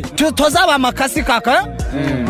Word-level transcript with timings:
tu- 0.00 0.32
tuzaba 0.32 0.74
amakasi 0.74 1.22
kaka? 1.22 1.66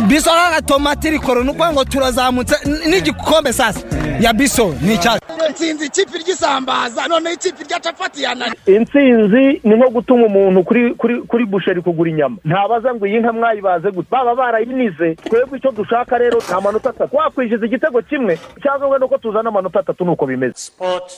Biso 0.09 0.31
kaka 0.31 0.63
tomati 0.63 1.11
rikoro 1.11 1.43
ni 1.45 1.51
ukuvuga 1.51 1.73
ngo 1.73 1.85
turazamutse. 1.85 2.57
N'igikombe 2.89 3.53
sasa. 3.53 3.81
Ya 4.21 4.33
biso 4.33 4.75
ni 4.83 4.95
icyacu 4.95 5.23
nsinzi 5.51 5.87
ikipe 5.87 6.19
ry'isambaza 6.19 7.09
noneho 7.09 7.35
ikipe 7.35 7.65
rya 7.65 7.81
capati 7.81 8.23
yanani 8.23 8.55
intsinzi 8.67 9.61
ni 9.65 9.75
nko 9.77 9.91
gutuma 9.91 10.27
umuntu 10.27 10.65
kuri 10.65 10.95
kuri 10.95 11.23
kuri 11.23 11.45
busheri 11.47 11.83
kugura 11.83 12.11
inyama. 12.11 12.37
Ntabaza 12.45 12.95
ngo 12.95 13.07
iyi 13.07 13.19
nka 13.21 13.33
mwayibaze 13.33 13.91
gute? 13.91 14.09
Baba 14.11 14.35
barayinize. 14.35 15.15
Twebwe 15.15 15.59
icyo 15.59 15.71
dushaka 15.73 16.19
rero 16.19 16.39
ni 16.49 16.55
amanota 16.55 16.91
atatu 16.91 17.17
wakwishyuza 17.17 17.67
igitego 17.67 18.03
kimwe 18.03 18.39
cyangwa 18.63 18.89
wenda 18.89 19.07
uko 19.07 19.19
tuzana 19.19 19.49
amanota 19.49 19.81
atatu 19.81 20.05
nuko 20.05 20.27
bimeze. 20.27 20.55
Sport 20.57 21.13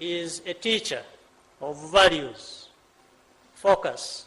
is 0.00 0.42
a 0.46 0.54
teacher 0.54 1.00
of 1.60 1.76
values, 1.92 2.68
focus, 3.54 4.26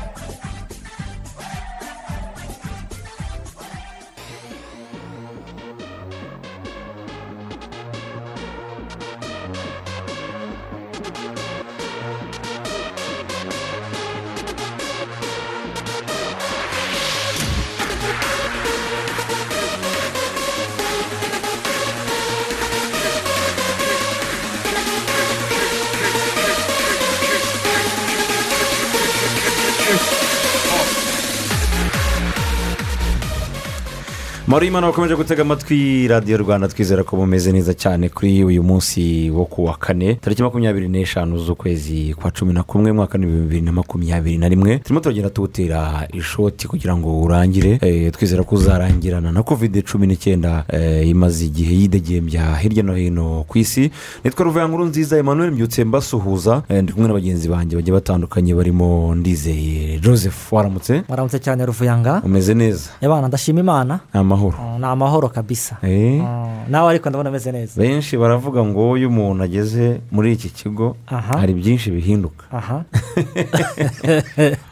Mariyimana 34.51 34.87
bakomeje 34.87 35.15
gutega 35.15 35.41
amatwi 35.41 36.07
radiyo 36.07 36.37
rwanda 36.37 36.67
twizera 36.67 37.03
ko 37.03 37.15
bumeze 37.17 37.51
neza 37.51 37.73
cyane 37.73 38.09
kuri 38.09 38.43
uyu 38.43 38.63
munsi 38.63 39.29
wo 39.31 39.45
ku 39.45 39.65
wa 39.65 39.77
kane. 39.77 40.15
Tariki 40.15 40.43
makumyabiri 40.43 40.87
n'eshanu 40.89 41.37
z'ukwezi 41.39 42.13
kwa 42.19 42.31
cumi 42.31 42.53
na 42.53 42.63
kumwe 42.63 42.91
mwaka 42.91 43.17
w'ibihumbi 43.17 43.43
bibiri 43.43 43.61
na 43.61 43.71
makumyabiri 43.71 44.37
na 44.37 44.49
rimwe. 44.49 44.77
Turimo 44.79 44.99
turagenda 44.99 45.29
tuwutera 45.29 46.07
ishoti 46.13 46.67
kugira 46.67 46.97
ngo 46.97 47.21
urangire. 47.21 47.79
Eh, 47.81 48.11
twizera 48.11 48.43
ko 48.43 48.55
uzarangirana 48.55 49.31
na 49.31 49.43
kovide 49.43 49.81
cumi 49.81 50.07
n'icyenda 50.07 50.65
eh, 50.69 51.07
imaze 51.09 51.45
igihe 51.45 51.75
yidegembya 51.75 52.55
hirya 52.57 52.83
no 52.83 52.95
hino 52.95 53.45
ku 53.47 53.57
isi 53.57 53.91
nitwa 54.23 54.45
ruvayankuru 54.45 54.85
nziza 54.85 55.17
emmanuel 55.17 55.51
mbyutse 55.51 55.83
mbasuhuza. 55.83 56.63
Eh, 56.69 56.83
ndi 56.83 56.93
kumwe 56.93 57.07
na 57.07 57.13
bagenzi 57.13 57.47
banjye 57.49 57.75
bagiye 57.77 57.93
batandukanye 57.93 58.55
barimo 58.55 59.15
ndizeye 59.15 59.99
joseph 59.99 60.51
waramutse. 60.53 61.03
Waramutse 61.09 61.39
cyane 61.39 61.65
ruvuyanga. 61.65 62.21
Umeze 62.25 62.53
neza. 62.53 62.89
Yabana 63.01 63.27
ndashima 63.27 63.59
imana 63.59 63.99
amahoro. 64.41 64.57
Oh, 64.75 64.79
ni 64.79 64.85
amahoro 64.85 65.29
kabisa. 65.29 65.77
Eh. 65.83 66.21
Oh, 66.21 66.47
nawe 66.69 66.89
ariko 66.89 67.09
ndabona 67.09 67.29
ameze 67.29 67.51
neza. 67.51 67.81
Benshi 67.81 68.17
baravuga 68.17 68.63
ngo 68.65 68.97
iyo 68.97 69.07
umuntu 69.09 69.43
ageze 69.43 70.01
muri 70.11 70.33
iki 70.33 70.49
kigo 70.49 70.95
hari 71.05 71.53
byinshi 71.53 71.91
bihinduka. 71.91 72.45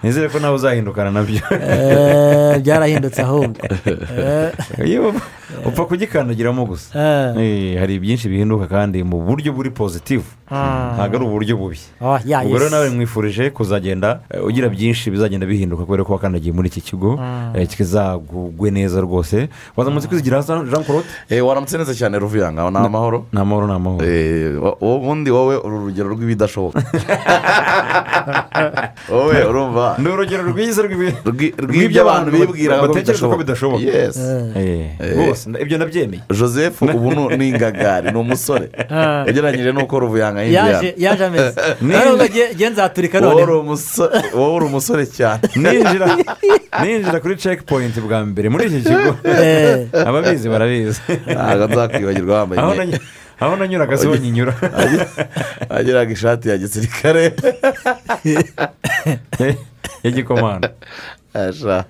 Nizere 0.04 0.30
ko 0.30 0.40
nawe 0.40 0.56
uzahindukana 0.56 1.12
na 1.12 1.24
byo 1.24 1.42
Eh, 1.52 2.60
byarahindutse 2.62 3.22
ahubwo. 3.22 3.60
Upfa 5.66 5.86
kugikandagiramo 5.86 6.66
gusa. 6.66 7.00
Eh. 7.42 7.80
Hari 7.80 8.00
byinshi 8.00 8.30
bihinduka 8.30 8.68
kandi 8.68 9.04
mu 9.04 9.22
buryo 9.22 9.54
buri 9.54 9.70
pozitivu 9.70 10.24
Ah. 10.30 10.39
Ntabwo 10.50 11.16
ari 11.16 11.26
uburyo 11.26 11.58
bubi. 11.58 11.80
Oh, 12.02 12.18
yeah, 12.26 12.42
ubwo 12.46 12.58
rero 12.58 12.66
yes. 12.66 12.72
nawe 12.72 12.90
mwifurije 12.90 13.50
kuzagenda 13.50 14.20
eh, 14.34 14.46
ugira 14.46 14.70
byinshi 14.70 15.12
bizagenda 15.12 15.46
bihinduka 15.46 15.86
kubera 15.86 16.04
ko 16.04 16.14
wakandagiye 16.14 16.54
muri 16.54 16.68
iki 16.68 16.82
kigo 16.82 17.20
eh, 17.54 17.68
kizagugwe 17.68 18.72
neza 18.72 19.02
rwose. 19.02 19.50
Wazamutse 19.78 20.08
kwizigira 20.08 20.38
hasi 20.38 20.52
jean 20.52 20.84
claude? 20.84 21.08
Eh, 21.30 21.46
waramutse 21.46 21.78
neza 21.78 21.94
cyane 21.96 22.20
ruvuyanga 22.20 22.70
ni 22.72 22.78
amahoro 22.78 23.26
ni 23.34 23.40
amahoro 23.40 23.68
ni 23.68 23.74
amahoro 23.74 24.06
Eh, 24.06 24.58
ubundi 24.82 25.32
wowe 25.32 25.56
uri 25.58 25.76
urugero 25.76 26.10
rw'ibidashoboka. 26.10 26.82
Wowe 29.10 29.44
urumva. 29.46 29.96
Ni 29.98 30.10
urugero 30.10 30.44
rwiza 30.44 30.82
rw'ibyo 30.82 32.02
abantu 32.02 32.32
bibwira 32.32 32.78
ngo 32.78 32.88
batekereza 32.88 33.28
ko 33.28 33.38
bidashoboka. 33.38 33.84
Yes. 33.84 34.18
Rwose 35.14 35.50
ibyo 35.62 35.78
nabyemeye. 35.78 36.22
Joseph 36.30 36.82
ubu 36.82 37.30
ni 37.38 37.50
ingagari 37.50 38.12
ni 38.12 38.18
umusore. 38.18 38.70
Ah. 38.90 39.26
ugereranyije 39.30 39.72
n'uko 39.72 40.00
ruvuyanga 40.00 40.39
yaje 40.98 41.24
ameze 41.26 41.54
nzaturika 42.70 43.20
wowe 43.20 43.44
uri 43.44 43.54
none 43.60 44.10
wowe 44.34 44.56
uri 44.56 44.66
umusore 44.66 45.06
cyane 45.06 45.42
ninjira 46.82 47.20
kuri 47.20 47.36
check 47.38 47.64
point 47.66 47.96
bwa 48.00 48.26
mbere 48.26 48.50
muri 48.50 48.66
iki 48.68 48.82
kigo 48.90 49.12
ababizi 50.08 50.50
barabizi 50.50 51.02
ntabwo 51.28 51.66
nzakwibagirwa 51.68 52.36
wambaye 52.40 52.62
imyenda- 52.74 53.00
aho 53.40 53.56
nanyuraga 53.56 53.98
si 53.98 54.08
ho 54.08 54.16
nyinyura 54.16 54.54
agiraga 55.70 56.12
ishati 56.12 56.50
ya 56.50 56.58
gisirikare 56.58 57.34
y'igikomanda 60.04 60.70
Asha. 60.70 61.19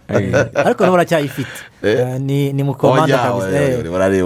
Eh. 0.09 0.45
ariko 0.55 0.83
n'ubu 0.85 0.93
uracyayifite 0.95 1.57
Eh. 1.83 1.95
Eh, 1.99 2.19
ni 2.53 2.63
mu 2.63 2.75
komanda 2.75 3.15
Oya, 3.15 3.23
kabisa. 3.23 3.47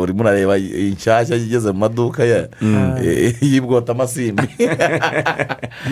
urimo 0.01 0.21
urareba 0.25 0.57
inshyashya 0.57 1.35
igeze 1.37 1.69
mu 1.71 1.79
maduka 1.85 2.25
Eh, 3.01 3.37
y'ibwota 3.41 3.91
amasimbi. 3.93 4.41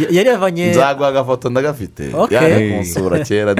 Y- 0.02 0.10
yari 0.10 0.30
yavanye 0.30 0.72
nzaguha 0.74 1.08
agafoto 1.10 1.50
ndagafite. 1.50 2.10
Kunsura 2.78 3.20
kera 3.22 3.54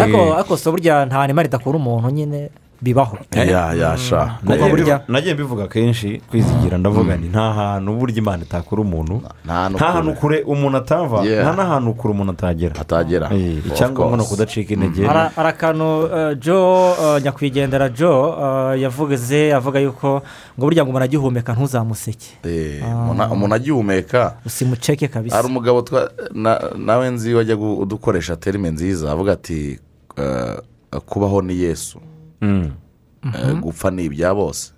ariko 0.00 0.18
burya 0.72 1.04
nta 1.06 1.26
nimara 1.26 1.48
idakura 1.48 1.76
umuntu 1.76 2.08
nyine. 2.10 2.48
Bibaho 2.82 3.18
ya 3.36 3.74
yasha 3.74 4.38
burya- 4.70 5.00
nagiye 5.08 5.34
mbivuga 5.34 5.66
kenshi 5.68 6.22
kwizigira 6.30 6.78
ndavuga 6.78 7.16
ni 7.16 7.28
nta 7.28 7.52
hantu 7.52 7.92
burya 7.92 8.16
imana 8.18 8.42
itakura 8.42 8.82
umuntu. 8.82 9.22
Nta 9.44 9.52
hantu 9.92 10.12
kure. 10.14 10.42
umuntu 10.42 10.76
atava 10.78 11.24
nta 11.24 11.52
n'ahantu 11.56 11.94
kure 11.94 12.14
umuntu 12.14 12.32
atagera. 12.32 12.74
Atagera. 12.80 13.28
Eh, 13.34 13.66
icyangombwa 13.66 14.16
ni 14.16 14.22
ukudacika 14.22 14.74
intege. 14.74 15.06
Hari 15.06 15.30
hari 15.36 15.48
akantu 15.48 16.08
eh, 16.16 16.36
eh, 16.98 17.22
nyakwigendera 17.22 17.88
joe 17.88 18.32
eh, 18.74 18.80
yavuze 18.82 19.52
avuga 19.54 19.78
yuko 19.80 20.22
ngo 20.56 20.64
burya 20.66 20.82
ngo 20.84 20.90
umuntu 20.90 21.04
agihumeka 21.04 21.52
ntuzamuseke. 21.52 22.30
Eh, 22.48 22.80
umuntu- 22.84 23.32
umuntu 23.32 23.54
agihumeka 23.54 24.36
usimuceke 24.46 25.06
hari 25.06 25.12
kabisa 25.12 25.44
umugabo 25.44 25.80
twa- 25.82 26.10
na- 26.34 26.60
nawe 26.76 27.10
nzi 27.10 27.34
wajya 27.34 27.56
udukoresha 27.56 28.36
terime 28.36 28.70
nziza 28.70 29.12
avuga 29.12 29.32
ati 29.32 29.78
eh, 30.16 30.56
kubaho 31.06 31.42
ni 31.42 31.60
yesu. 31.60 31.98
Mm. 31.98 32.04
Eh, 32.04 32.19
gupfa 33.60 33.90
ni 33.90 34.04
ibya 34.04 34.34
bose. 34.34 34.72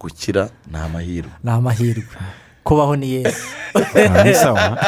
Gukira 0.00 0.48
ni 0.70 0.76
amahirwe. 0.78 1.30
Ni 1.44 1.50
amahirwe. 1.50 2.04
Kubaho 2.64 2.96
ni 2.96 3.10
yesu. 3.10 3.42
Ah, 3.74 4.24
ni 4.24 4.34
sawa. 4.34 4.78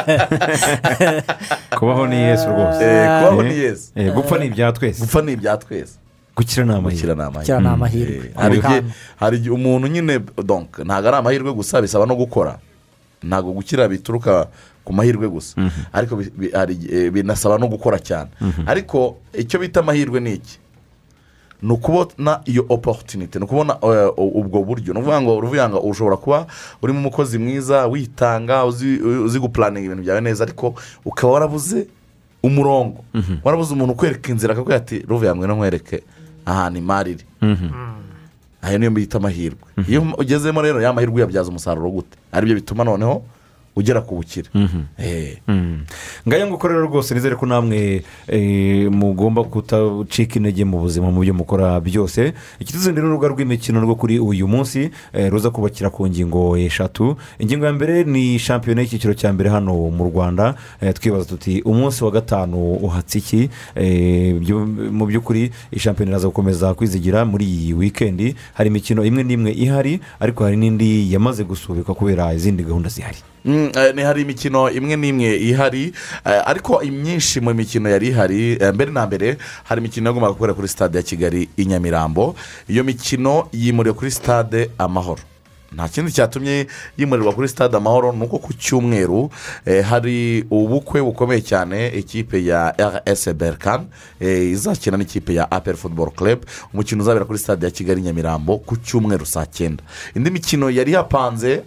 Kubaho 1.78 2.06
ni 2.06 2.16
yesu 2.16 2.46
rwose. 2.48 2.84
Eh, 2.84 3.20
kubaho 3.22 3.42
Eh, 3.42 3.48
ni 3.52 3.58
yesu. 3.58 3.92
eh, 3.94 4.14
gupfa 4.14 4.38
ni 4.38 4.46
ibya 4.46 4.72
twese. 4.72 5.00
Gupfa 5.00 5.22
ni 5.22 5.32
ibya 5.32 5.56
twese. 5.56 5.98
Gukira 6.36 6.64
ni 6.64 6.72
amahirwe. 6.72 6.96
Eh, 8.76 8.84
hari 9.16 9.36
igihe 9.36 9.50
umuntu 9.54 9.86
nyine 9.88 10.18
donc 10.44 10.78
ntabwo 10.78 11.08
ari 11.08 11.16
amahirwe 11.16 11.52
gusa 11.54 11.82
bisaba 11.82 12.06
no 12.06 12.14
gukora. 12.16 12.58
Ntabwo 13.22 13.52
gukira 13.52 13.88
bituruka 13.88 14.46
ku 14.84 14.92
mahirwe 14.92 15.28
gusa. 15.28 15.54
Ariko 15.92 16.22
hari 16.52 16.74
igihe 16.74 17.10
binasaba 17.10 17.58
no 17.58 17.66
gukora 17.68 17.98
cyane. 17.98 18.30
Ariko 18.66 19.16
icyo 19.32 19.58
bita 19.60 19.80
amahirwe 19.80 20.20
ni 20.20 20.34
iki? 20.34 20.58
Ni 21.64 21.72
ukubona 21.72 22.40
iyo 22.44 22.66
oporutinite 22.68 23.38
ni 23.38 23.44
ukubona 23.44 23.76
eh, 23.82 24.12
ubwo 24.16 24.62
buryo. 24.62 24.92
Ni 24.94 25.00
ukuvuga 25.00 25.20
ngo 25.22 25.36
uruvuga 25.36 25.68
ngo 25.68 25.78
ushobora 25.80 26.16
kuba 26.16 26.46
urimo 26.82 26.98
umukozi 26.98 27.38
mwiza 27.38 27.86
witanga 27.86 28.64
uzi 28.64 29.38
gupuraninga 29.40 29.86
ibintu 29.86 30.02
byawe 30.04 30.20
neza 30.20 30.44
ariko 30.44 30.74
ukaba 31.04 31.32
warabuze 31.32 31.86
umurongo. 32.42 33.04
Warabuze 33.44 33.72
umuntu 33.72 33.92
ukwereka 33.92 34.28
inzira 34.32 34.52
akakubwira 34.52 34.76
ati 34.76 34.98
ruvuga 35.08 35.34
ngo 35.36 35.46
nkwereke 35.46 36.02
ahantu 36.46 36.78
imari 36.78 37.10
iri. 37.10 37.24
Ayo 38.62 38.78
niyo 38.78 38.90
bita 38.90 39.18
amahirwe. 39.18 39.58
Iyo 39.88 40.02
ugezemo 40.18 40.62
rero 40.62 40.80
ya 40.82 40.92
mahirwe 40.92 41.16
uyabyaza 41.16 41.48
umusaruro 41.48 41.90
gute? 41.90 42.16
Aribyo 42.32 42.54
bituma 42.54 42.84
noneho 42.84 43.22
ugera 43.76 44.00
ku 44.00 44.14
bukire. 44.16 44.48
Eh. 44.98 45.38
ngayo 46.28 46.46
nguko 46.46 46.68
rero 46.68 46.86
rwose 46.86 47.14
nizere 47.14 47.36
ko 47.36 47.46
namwe 47.46 48.02
eh, 48.28 48.90
mugomba 48.90 49.44
kutacika 49.44 50.36
intege 50.38 50.64
mu 50.64 50.78
buzima 50.80 51.10
mu 51.10 51.20
byo 51.20 51.34
mukora 51.34 51.80
byose. 51.80 52.32
Ikituzindi 52.60 53.00
ni 53.00 53.06
urubuga 53.06 53.28
rw'imikino 53.28 53.80
rwo 53.80 53.94
kuri 53.94 54.18
uyu 54.18 54.48
munsi 54.48 54.90
eh, 55.12 55.30
ruza 55.30 55.50
kubakira 55.50 55.90
ku 55.90 56.06
ngingo 56.06 56.56
eshatu. 56.56 57.16
Ingingo 57.38 57.66
ya 57.66 57.72
mbere 57.72 58.04
ni 58.04 58.38
shampiyona 58.38 58.80
y'icyiciro 58.82 59.14
cya 59.14 59.32
mbere 59.32 59.50
hano 59.50 59.74
mu 59.90 60.04
rwanda. 60.06 60.54
Twibaza 60.94 61.24
tuti 61.24 61.62
umunsi 61.62 62.04
wa 62.04 62.10
gatanu 62.10 62.78
uhatse 62.78 63.18
iki? 63.18 63.50
Eh, 63.74 64.34
mu 64.90 65.06
by'ukuri 65.06 65.50
shampiyona 65.76 66.10
iraza 66.14 66.28
gukomeza 66.30 66.74
kwizigira 66.74 67.24
muri 67.24 67.44
iyi 67.44 67.74
wikendi 67.74 68.34
hari 68.54 68.70
imikino 68.70 69.04
imwe 69.04 69.22
n'imwe 69.24 69.50
ihari 69.52 70.00
ariko 70.20 70.44
hari 70.44 70.56
n'indi 70.56 71.12
yamaze 71.12 71.44
gusubikwa 71.44 71.94
kubera 71.94 72.34
izindi 72.34 72.62
gahunda 72.62 72.88
zihari. 72.88 73.18
Hari 73.44 74.22
imikino 74.22 74.70
imwe 74.70 74.96
n'imwe 74.96 75.36
ihari. 75.36 75.92
Eh, 76.24 76.42
ariko 76.46 76.82
imyinshi 76.82 77.40
mu 77.40 77.54
mikino 77.54 77.88
yari 77.90 78.08
ihari 78.08 78.52
eh, 78.60 78.72
mbere 78.74 78.90
na 78.92 79.06
mbere 79.06 79.36
hari 79.64 79.80
imikino 79.80 80.08
yagombaga 80.10 80.32
gukorera 80.32 80.54
kuri 80.54 80.68
stade 80.68 80.98
ya 80.98 81.02
kigali 81.02 81.48
i 81.56 81.64
nyamirambo. 81.66 82.34
Iyo 82.68 82.84
mikino 82.84 83.48
yimuriwe 83.52 83.94
kuri 83.94 84.10
stade 84.10 84.70
amahoro. 84.78 85.20
Nta 85.74 85.88
kindi 85.88 86.12
cyatumye 86.12 86.66
yimurirwa 86.98 87.32
kuri 87.32 87.48
stade 87.48 87.76
amahoro 87.76 88.12
ni 88.12 88.22
uko 88.24 88.38
ku 88.38 88.52
cyumweru 88.54 89.30
eh, 89.66 89.84
hari 89.84 90.44
ubukwe 90.50 91.02
bukomeye 91.02 91.40
cyane 91.42 91.88
ikipe 91.88 92.44
ya 92.44 92.70
rs 92.78 93.28
berkan 93.34 93.86
eh, 94.20 94.50
izakina 94.54 94.96
n'ikipe 94.96 95.34
ya 95.34 95.50
apel 95.50 95.76
football 95.76 96.10
club. 96.10 96.38
Umukino 96.72 97.02
uzabera 97.02 97.24
kuri 97.24 97.38
stade 97.38 97.66
ya 97.66 97.70
kigali 97.72 98.02
nyamirambo 98.02 98.58
ku 98.58 98.76
cyumweru 98.76 99.26
saa 99.26 99.46
cyenda. 99.46 99.82
Indi 100.16 100.30
mikino 100.30 100.70
yari 100.70 100.92
yapanze 100.92 101.62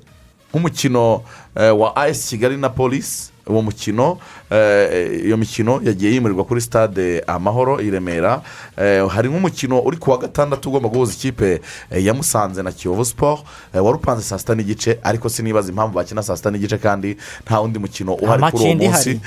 nk'umukino 0.49 1.23
eh, 1.55 1.79
wa 1.79 1.95
ayesi 1.95 2.27
kigali 2.29 2.57
na 2.57 2.69
polisi 2.69 3.31
uwo 3.49 3.61
mukino 3.61 4.17
eh, 4.51 5.25
iyo 5.25 5.37
mikino 5.37 5.81
yagiye 5.83 6.11
yimurirwa 6.13 6.43
kuri 6.43 6.61
stade 6.61 7.23
amahoro 7.27 7.79
i 7.81 7.89
remera. 7.91 8.41
Eh, 8.77 9.07
hari 9.09 9.29
nk'umukino 9.29 9.79
uri 9.79 9.97
ku 9.97 10.11
wa 10.11 10.17
gatandatu 10.17 10.69
ugomba 10.69 10.89
guhuza 10.89 11.13
ikipe 11.13 11.61
eh, 11.91 12.05
ya 12.05 12.13
musanze 12.13 12.63
na 12.63 12.71
kiyovu 12.71 13.05
siporo 13.05 13.39
wari 13.73 13.97
upanze 13.97 14.23
saa 14.23 14.37
sita 14.39 14.55
n'igice 14.55 14.99
ariko 15.03 15.29
sinibaza 15.29 15.69
impamvu 15.69 15.93
bakina 15.95 16.23
saa 16.23 16.35
sita 16.37 16.51
n'igice 16.51 16.77
kandi 16.77 17.17
nta 17.45 17.59
wundi 17.59 17.79
mukino 17.79 18.13
uhari 18.13 18.43
kuri 18.51 18.63
uwo 18.63 18.75
munsi. 18.75 19.19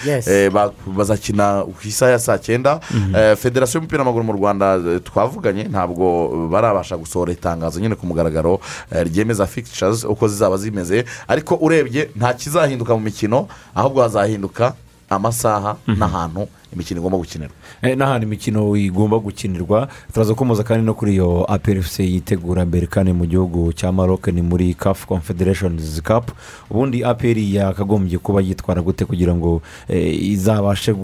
bazakina 0.87 1.63
ku 1.65 1.89
isaha 1.89 2.11
ya 2.13 2.19
saa 2.19 2.39
cyenda. 2.39 2.81
Eh, 3.17 3.37
federasiyo 3.37 3.79
y'umupira 3.79 4.01
w'amaguru 4.03 4.25
mu 4.25 4.33
rwanda 4.33 4.79
twavuganye 5.05 5.65
ntabwo 5.65 6.29
barabasha 6.51 6.97
gusohora 6.97 7.33
itangazo 7.33 7.81
nyine 7.81 7.95
ku 7.95 8.07
mugaragaro 8.07 8.61
ryemeza 8.91 9.47
fikishazi 9.47 10.07
uko 10.07 10.29
zizaba 10.29 10.57
zimeze. 10.57 11.05
Ariko 11.29 11.55
urebye 11.61 12.11
nta 12.17 12.33
kizahinduka 12.35 12.95
mu 12.95 13.01
mikino 13.01 13.49
ahubwo 13.75 14.03
hazahinduka 14.11 14.75
amasaha 15.11 15.77
n'ahantu 15.87 16.49
imikino 16.73 17.01
igomba 17.01 17.19
gukinirwa. 17.19 17.55
Eh, 17.83 17.97
n'ahantu 17.97 18.27
imikino 18.27 18.77
igomba 18.77 19.19
gukinirwa 19.19 19.89
turaza 20.13 20.35
komoza 20.35 20.63
kandi 20.63 20.87
no 20.87 20.95
kuri 20.95 21.13
iyo 21.15 21.45
aperefuse 21.49 22.05
yitegura 22.05 22.65
mbere 22.67 22.87
kandi 22.87 23.13
mu 23.13 23.27
gihugu 23.27 23.73
cya 23.73 23.93
maroc 23.93 24.29
ni 24.29 24.43
muri 24.43 24.75
kafu 24.75 25.07
confederations 25.07 26.03
cup. 26.03 26.31
Ubundi 26.71 27.05
aperi 27.05 27.55
yakagombye 27.55 28.19
kuba 28.19 28.41
yitwara 28.41 28.83
gute 28.83 29.05
kugira 29.05 29.35
ngo 29.35 29.63
eh, 29.89 30.23
izabashe 30.31 30.95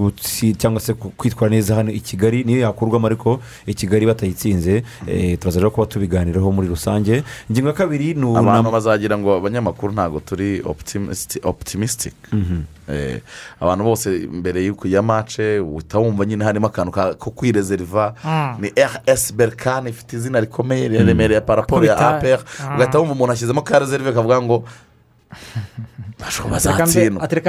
cyangwa 0.59 0.81
se 0.81 0.95
kwitwara 0.95 1.51
neza 1.55 1.75
hano 1.75 1.91
i 1.91 2.01
kigali? 2.01 2.45
Niyo 2.45 2.61
yakurwamo 2.61 3.07
ariko 3.07 3.41
i 3.67 3.75
kigali 3.75 4.07
batayitsinze. 4.07 4.83
Eh, 5.07 5.39
turaza 5.39 5.59
rero 5.61 5.71
kuba 5.71 5.87
tubiganiraho 5.87 6.53
muri 6.53 6.69
rusange. 6.69 7.23
Ingingo 7.51 7.69
ya 7.69 7.75
kabiri 7.75 8.15
ni 8.15 8.37
abantu 8.37 8.71
bazagira 8.71 9.19
ngo 9.19 9.35
abanyamakuru 9.37 9.93
ntabwo 9.93 10.21
turi 10.21 10.63
optimistic. 11.43 12.15
Eh, 12.89 13.21
abantu 13.61 13.85
bose 13.85 14.09
mbere 14.33 14.65
y'uko 14.65 14.89
ya 14.89 15.03
mace 15.03 15.56
uhita 15.61 15.99
wumva 15.99 16.25
nyine 16.27 16.45
harimo 16.45 16.67
akantu 16.67 16.93
ka- 16.93 17.15
ko 17.15 17.31
kwirezeriva 17.31 18.15
ni 18.61 18.69
rs 18.77 19.35
berkane 19.35 19.91
ifite 19.91 20.17
izina 20.17 20.41
rikomeye 20.41 20.89
riremereye 20.89 21.41
paraporo 21.41 21.85
ya 21.87 21.97
apr 21.99 22.41
ugahita 22.75 22.99
wumva 22.99 23.13
umuntu 23.15 23.33
ashyizemo 23.33 23.63
ka 23.63 23.79
rezerive 23.79 24.13
kavuga 24.13 24.43
ngo 24.43 24.65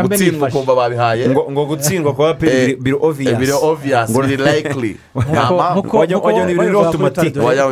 gutsindwa 0.09 0.47
nifashe. 0.47 0.57
ukumva 0.57 0.75
babihaye. 0.75 1.29
Ngo 1.29 1.51
ngo 1.51 1.65
gutsindwa 1.65 2.13
kwa 2.13 2.29
aperi 2.29 2.71
Eh, 2.71 2.77
biri 2.79 2.95
Eh, 3.31 3.37
biri 3.39 3.51
oviyasi 3.51 4.13
biri 4.13 4.43
nk'uko- 5.73 5.97
wajya- 5.97 6.45
ni 6.45 6.53
automatic. 6.85 7.33
kuri 7.33 7.45
wajya 7.45 7.65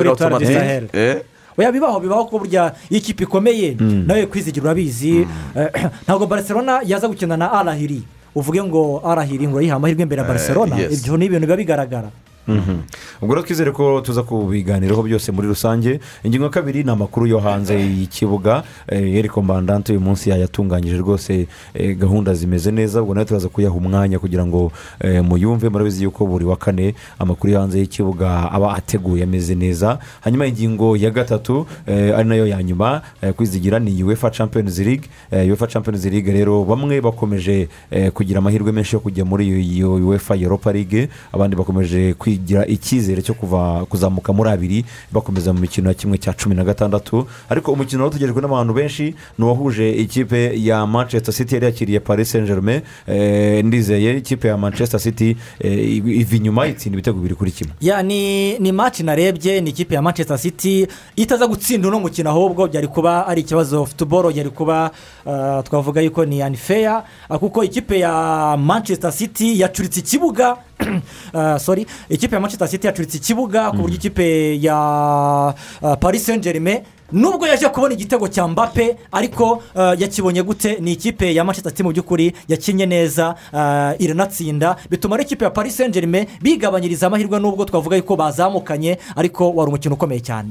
Sahel. 0.53 0.83
Eh, 0.93 1.15
oya 1.57 1.71
bibaho 1.71 1.99
bibaho 1.99 2.25
ko 2.25 2.39
burya 2.39 2.73
iyo 2.89 2.99
ikipe 2.99 3.23
ikomeye 3.23 3.75
nawe 3.79 4.25
kwizigira 4.25 4.63
urabizi 4.63 5.27
Eh, 5.55 5.69
ntabwo 6.07 6.27
barcelona 6.27 6.79
yaza 6.85 7.07
gukina 7.07 7.35
na 7.37 7.51
arahiri 7.51 8.03
uvuge 8.35 8.63
ngo 8.63 9.01
arahiri 9.05 9.47
ngo 9.47 9.61
yiha 9.61 9.75
amahirwe 9.75 10.03
imbere 10.03 10.21
ya 10.21 10.27
barcelona 10.27 10.75
yes. 10.75 10.91
ibyo 10.99 11.17
ni 11.17 11.25
ibintu 11.25 11.47
biba 11.47 11.57
bigaragara. 11.57 12.09
Ubwo 13.21 13.35
rero 13.35 13.41
twizere 13.47 13.71
ko 13.71 14.01
tuza 14.01 14.23
kubiganiraho 14.23 15.03
byose 15.03 15.31
muri 15.31 15.47
rusange. 15.47 15.99
Ingingo 16.23 16.43
ya 16.45 16.49
kabiri 16.51 16.83
ni 16.83 16.91
amakuru 16.91 17.27
yo 17.27 17.39
hanze 17.39 17.73
y'ikibuga. 17.79 18.63
Eh, 18.87 19.15
eriko 19.15 19.41
mbandante 19.41 19.91
uyu 19.91 20.01
munsi 20.01 20.29
yayatunganyije 20.29 20.97
rwose 20.97 21.47
eh, 21.73 21.97
gahunda 21.97 22.33
zimeze 22.33 22.71
neza. 22.71 23.01
Ubwo 23.01 23.13
nawe 23.13 23.25
turaza 23.25 23.49
kuyaha 23.49 23.75
umwanya 23.75 24.19
kugira 24.19 24.45
ngo 24.45 24.71
eh, 25.01 25.23
muyumve. 25.23 25.69
Murabizi 25.69 26.03
yuko 26.03 26.25
buri 26.27 26.45
wa 26.45 26.57
kane 26.57 26.95
amakuru 27.19 27.53
yo 27.53 27.59
hanze 27.59 27.79
y'ikibuga 27.79 28.51
aba 28.51 28.75
ateguye 28.75 29.23
ameze 29.23 29.55
neza. 29.55 29.99
Hanyuma 30.21 30.45
ingingo 30.47 30.97
ya 30.97 31.09
gatatu 31.11 31.65
ari 31.87 32.29
na 32.29 32.35
yo 32.35 32.47
ya 32.47 32.63
nyuma 32.63 33.01
kwizigira 33.35 33.79
ni 33.79 34.03
uefa 34.03 34.29
champions 34.29 34.79
league. 34.79 35.09
Uefa 35.31 35.67
champions 35.67 36.05
league 36.05 36.33
rero 36.33 36.63
bamwe 36.63 37.01
bakomeje 37.01 37.67
kugira 38.13 38.39
amahirwe 38.39 38.71
menshi 38.71 38.95
yo 38.95 38.99
kujya 38.99 39.25
muri 39.25 39.83
uefa 39.83 40.35
europa 40.35 40.73
league. 40.73 41.09
Abandi 41.33 41.55
bakomeje 41.55 42.13
kwigira 42.35 42.65
icyizere 42.67 43.21
cyo 43.23 43.33
kuzamuka 43.89 44.33
muri 44.33 44.49
abiri 44.49 44.85
bakomeza 45.11 45.53
mu 45.53 45.59
mikino 45.59 45.87
ya 45.89 45.93
kimwe 45.95 46.17
cya 46.17 46.33
cumi 46.33 46.55
na 46.55 46.63
gatandatu. 46.63 47.27
Ariko 47.49 47.71
umukino 47.71 48.03
wari 48.03 48.11
utegerejwe 48.15 48.41
n'abantu 48.41 48.73
benshi 48.73 49.15
ni 49.37 49.45
uwahuje 49.45 49.91
ikipe 49.91 50.51
ya 50.63 50.85
manchester 50.87 51.33
city 51.33 51.55
yari 51.55 51.65
yakiriye 51.65 51.99
paris 51.99 52.31
saint 52.31 52.47
germain 52.47 52.81
eh, 53.07 53.65
ndizeye 53.65 54.17
ikipe 54.17 54.47
ya 54.47 54.57
manchester 54.57 54.99
city 54.99 55.37
eh, 55.59 55.95
iva 55.95 56.35
inyuma 56.35 56.67
itsinda 56.67 56.95
ibitego 56.95 57.17
bibiri 57.17 57.35
kuri 57.35 57.51
kimwe. 57.51 57.73
Ni 58.59 58.71
maci 58.71 59.03
narebye 59.03 59.61
ni 59.61 59.69
ikipe 59.69 59.95
ya 59.95 60.01
manchester 60.01 60.37
city 60.39 60.87
itaza 61.15 61.47
gutsinda 61.47 61.87
uno 61.87 61.99
mukino 61.99 62.29
ahubwo 62.29 62.67
byari 62.67 62.87
kuba 62.87 63.27
ari 63.27 63.41
ikibazo 63.41 63.85
futuboro 63.85 64.31
yari 64.31 64.49
kuba 64.49 64.91
ah, 65.27 65.63
twavuga 65.63 66.01
yuko 66.01 66.25
ni 66.25 66.41
anifeya 66.41 67.03
ah, 67.29 67.37
kuko 67.39 67.63
ikipe 67.63 67.99
ya 67.99 68.57
manchester 68.57 69.11
city 69.13 69.59
yacuritse 69.59 69.99
ikibuga 69.99 70.57
ah, 71.33 71.59
sorry 71.59 71.85
ikipe 72.09 72.35
ya 72.35 72.41
manchester 72.41 72.67
city 72.67 72.87
yacuritse 72.87 73.17
ikibuga 73.17 73.71
ku 73.71 73.77
buryo 73.77 73.95
ikipe 73.95 74.57
ya 74.61 74.75
ah, 75.81 75.95
paris 75.99 76.25
saint 76.25 76.43
germain 76.43 76.81
nubwo 77.11 77.47
yaje 77.47 77.69
kubona 77.69 77.93
igitego 77.93 78.27
cya 78.27 78.47
mbappe 78.47 78.97
ariko 79.11 79.63
ah, 79.75 79.95
yakibonye 79.99 80.43
gute? 80.43 80.77
Ni 80.79 80.91
ikipe 80.91 81.33
ya 81.35 81.43
manchester 81.43 81.71
city 81.71 81.83
mu 81.83 81.91
by'ukuri 81.91 82.33
yakinnye 82.47 82.85
neza 82.85 83.35
iranatsinda. 83.99 84.75
Bituma 84.89 85.21
ikipe 85.21 85.45
ya 85.45 85.51
paris 85.51 85.77
saint 85.77 85.93
germain 85.93 86.27
bigabanyiriza 86.41 87.07
amahirwe 87.07 87.39
nubwo 87.39 87.65
twavuga 87.65 87.95
yuko 87.97 88.15
bazamukanye 88.15 88.97
ariko 89.15 89.51
wari 89.53 89.69
umukino 89.69 89.95
ukomeye 89.95 90.19
cyane. 90.21 90.49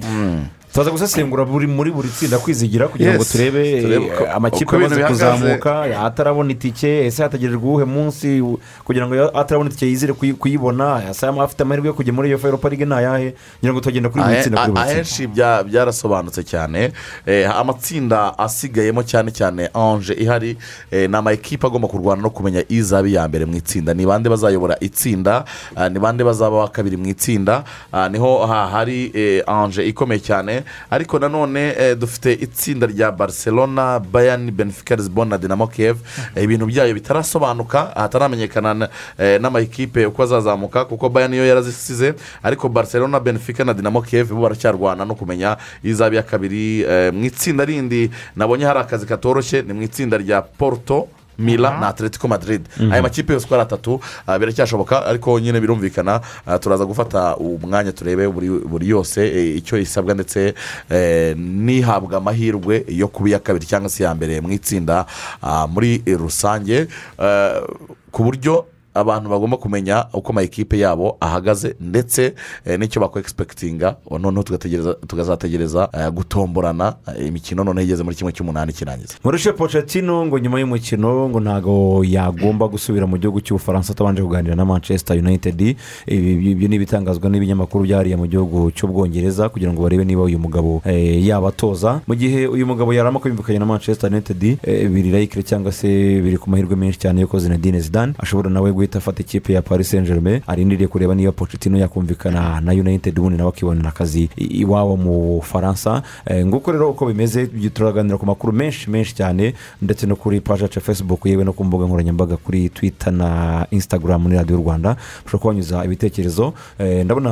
Turaza 0.74 0.90
gusesengura 0.90 1.44
buri 1.44 1.66
muri 1.66 1.90
buri 1.90 2.08
tsinda 2.08 2.38
kwizigira 2.38 2.88
kugira 2.88 3.14
ngo 3.14 3.24
turebe 3.24 3.62
eh, 3.78 4.34
amakipe 4.34 4.76
amaze 4.76 5.04
kuzamuka 5.04 6.02
atarabona 6.06 6.50
itike 6.52 7.06
ese 7.06 7.22
hategerejwe 7.22 7.62
uwuhe 7.62 7.84
munsi 7.84 8.42
kugira 8.84 9.06
ngo 9.06 9.30
atarabona 9.38 9.70
itike 9.70 9.86
yizere 9.86 10.12
kuyi- 10.12 10.34
kuyibona 10.34 11.02
ese 11.10 11.26
afite 11.26 11.62
amahirwe 11.62 11.86
yo 11.88 11.94
kujya 11.94 12.12
muri 12.12 12.28
iyo 12.28 12.38
fayiro 12.38 12.58
parike 12.58 12.84
ni 12.84 12.94
ayahe 12.94 13.34
kugira 13.56 13.72
ngo 13.72 13.80
tugenda 13.80 14.08
kuri 14.08 14.24
buri 14.24 14.40
tsinda 14.40 14.58
kuri 14.60 14.72
buri 14.72 14.84
tsinda. 14.84 14.92
ahenshi 14.92 15.26
bya- 15.26 15.62
byarasobanutse 15.64 16.42
cyane 16.44 16.92
Eh, 17.26 17.46
amatsinda 17.56 18.38
asigayemo 18.38 19.02
cyane 19.02 19.30
cyane 19.30 19.70
anje 19.74 20.12
ihari 20.18 20.56
eh, 20.90 21.10
ni 21.10 21.16
amakipe 21.16 21.66
agomba 21.66 21.88
kurwana 21.88 22.22
no 22.22 22.30
kumenya 22.30 22.64
izaba 22.68 23.08
iya 23.08 23.28
mbere 23.28 23.44
mu 23.46 23.56
itsinda. 23.56 23.94
Ni 23.94 24.06
bande 24.06 24.28
bazayobora 24.28 24.76
itsinda? 24.80 25.44
Ni 25.90 25.98
bande 25.98 26.24
bazaba 26.24 26.56
wa 26.56 26.68
kabiri 26.68 26.96
mu 26.96 27.06
itsinda? 27.06 27.62
Niho 28.10 28.46
ha- 28.46 28.66
hari 28.68 29.10
eh, 29.14 29.42
anje 29.46 29.86
ikomeye 29.86 30.18
cyane. 30.20 30.63
Ariko 30.90 31.18
nanone 31.18 31.75
eh, 31.78 31.97
dufite 31.99 32.33
itsinda 32.33 32.87
rya 32.87 33.12
barcelona 33.12 34.00
bayani 34.00 34.50
benfica 34.50 34.97
lisbon 34.97 35.28
na 35.28 35.38
dinamo 35.38 35.66
kiev. 35.66 35.97
Eh, 36.37 36.42
ibintu 36.44 36.66
byayo 36.66 36.94
bitarasobanuka 36.94 37.92
hataramenyekana 37.97 38.75
na- 38.75 38.88
eh, 39.18 39.40
n'amakipe 39.40 40.06
uko 40.06 40.23
azazamuka 40.23 40.85
kuko 40.85 41.09
bayani 41.09 41.37
yo 41.37 41.47
yarazisize 41.47 42.14
ariko 42.42 42.68
barcelona 42.68 43.21
benfica 43.21 43.64
na 43.64 43.75
dinamo 43.75 44.02
kiev 44.02 44.28
bo 44.33 44.40
baracyarwana 44.42 45.04
no 45.04 45.14
kumenya 45.14 45.56
izaba 45.83 46.14
iya 46.14 46.23
kabiri 46.23 46.85
mu 47.12 47.25
itsinda 47.25 47.64
rindi. 47.64 48.11
Nabonye 48.37 48.64
hari 48.64 48.78
akazi 48.78 49.06
katoroshye 49.06 49.62
ni 49.62 49.73
mu 49.73 49.83
itsinda 49.83 50.16
rya 50.18 50.42
porto. 50.42 51.09
Mila 51.38 51.78
na 51.80 51.88
atletico 51.88 52.28
madrid. 52.28 52.62
Aya 52.92 53.02
makipe 53.02 53.32
yose 53.32 53.46
uko 53.46 53.54
ari 53.54 53.62
atatu 53.62 54.00
ah, 54.26 54.38
biracyashoboka 54.38 55.06
ariko 55.06 55.40
nyine 55.40 55.60
birumvikana 55.60 56.20
ah, 56.46 56.58
turaza 56.58 56.84
gufata 56.84 57.36
umwanya 57.36 57.92
turebe 57.92 58.28
buri 58.68 58.88
yose 58.88 59.20
eh, 59.28 59.56
icyo 59.56 59.78
isabwa 59.78 60.14
ndetse 60.14 60.54
eh, 60.90 61.36
n'ihabwa 61.36 62.16
amahirwe 62.18 62.84
yo 62.88 63.08
kuba 63.08 63.28
iya 63.28 63.38
kabiri 63.38 63.66
cyangwa 63.66 63.88
se 63.90 64.02
iya 64.02 64.14
mbere 64.14 64.40
mu 64.40 64.52
itsinda 64.52 65.06
ah, 65.42 65.66
muri 65.66 66.02
rusange 66.06 66.86
ku 68.10 68.24
buryo 68.24 68.66
abantu 68.94 69.30
bagomba 69.30 69.56
kumenya 69.56 70.06
uko 70.12 70.32
amakipe 70.32 70.78
yabo 70.78 71.16
ahagaze 71.20 71.74
ndetse 71.80 72.34
eh, 72.64 72.78
n'icyo 72.78 73.00
bakwegispekitinga 73.00 73.96
noneho 74.10 74.42
tugategereza 74.42 74.94
tukazategereza 75.06 75.88
eh, 75.92 76.10
gutomborana 76.10 76.94
eh, 77.18 77.26
imikino. 77.26 77.64
Noneho 77.64 77.84
igeze 77.84 78.02
muri 78.02 78.16
kimwe 78.16 78.32
cy'umunani 78.32 78.72
kirangiza. 78.72 79.14
Mauricio 79.24 79.52
Pochettino 79.52 80.26
ngo 80.26 80.38
nyuma 80.38 80.60
y'umukino 80.60 81.28
ngo 81.28 81.40
ntabwo 81.40 82.04
yagomba 82.04 82.68
gusubira 82.68 83.06
mu 83.06 83.18
gihugu 83.18 83.40
cy'ubufaransa 83.40 83.92
atabanje 83.92 84.22
kuganira 84.22 84.54
na 84.54 84.64
manchester 84.64 85.18
united. 85.18 85.76
Ibyo 86.06 86.68
ni 86.68 86.76
ibitangazwa 86.76 87.30
n'ibinyamakuru 87.30 87.84
byahariye 87.84 88.16
mu 88.16 88.26
gihugu 88.26 88.70
cy'ubwongereza 88.70 89.48
kugira 89.48 89.72
ngo 89.72 89.82
barebe 89.82 90.04
niba 90.04 90.22
uyu 90.22 90.38
mugabo 90.38 90.82
eh, 90.84 91.26
yabatoza. 91.26 92.00
Mu 92.06 92.14
gihe 92.14 92.46
uyu 92.46 92.66
mugabo 92.66 92.92
yarama 92.94 93.18
kwiyumvikanya 93.18 93.58
na 93.58 93.66
manchester 93.66 94.10
united 94.10 94.58
biri 94.64 95.10
layikire 95.10 95.42
cyangwa 95.42 95.72
se 95.72 95.88
biri 96.22 96.38
ku 96.38 96.50
mahirwe 96.50 96.76
menshi 96.76 96.98
cyane 96.98 97.20
yuko 97.20 97.38
zinedine 97.38 97.80
zidane 97.80 98.12
ashobora 98.18 98.50
nawe 98.50 98.72
guhita 98.72 98.83
afata 98.92 99.20
ikipe 99.22 99.52
ya 99.52 99.62
paris 99.62 99.90
saint 99.90 100.06
germain 100.06 100.40
arindiriye 100.46 100.88
kureba 100.88 101.14
niba 101.14 101.32
Pochettino 101.32 101.78
yakumvikana 101.78 102.60
na 102.60 102.72
united 102.72 103.18
ubundi 103.18 103.38
nawe 103.38 103.48
akibonera 103.48 103.88
akazi 103.88 104.28
iwabo 104.36 104.96
mu 104.96 105.12
bufaransa 105.40 106.02
Eh, 106.26 106.46
nguko 106.46 106.72
rero 106.72 106.90
uko 106.90 107.06
bimeze 107.06 107.46
turaganira 107.46 108.18
ku 108.18 108.26
makuru 108.26 108.52
menshi 108.52 108.90
menshi 108.90 109.14
cyane 109.14 109.54
ndetse 109.82 110.06
no 110.06 110.16
kuri 110.16 110.40
paji 110.40 110.62
yacu 110.62 110.78
ya 110.78 110.84
facebook 110.84 111.26
yewe 111.26 111.44
no 111.44 111.52
ku 111.52 111.64
mbuga 111.64 111.86
nkoranyambaga 111.86 112.36
kuri 112.36 112.68
twitter 112.68 113.12
na 113.12 113.66
instagram 113.70 114.22
muri 114.22 114.36
radiyo 114.36 114.56
rwanda. 114.58 114.96
Ushobora 115.26 115.40
kubanyuza 115.42 115.84
ibitekerezo. 115.84 116.54
Eh, 116.78 117.04
ndabona 117.04 117.30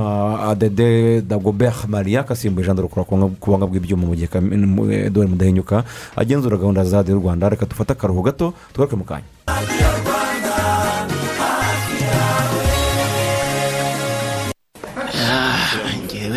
adede 0.48 1.20
dagobert 1.22 1.88
maria 1.88 2.22
kasimbuye 2.22 2.66
jean 2.66 2.76
dorokora 2.76 3.04
ku 3.04 3.46
buhanga 3.46 3.66
bw'ibyuma 3.66 4.06
mu 4.06 4.14
gihe 4.14 4.28
mu- 4.40 4.90
edouard 4.92 5.30
mudahinyuka 5.30 5.84
agenzura 6.16 6.56
gahunda 6.56 6.84
za 6.84 6.96
radiyo 6.96 7.16
rwanda. 7.16 7.48
Reka 7.48 7.66
dufate 7.66 7.92
akaruhu 7.92 8.22
gato 8.22 8.54
tugaruke 8.72 8.96
mu 8.96 9.04
kanya. 9.04 9.24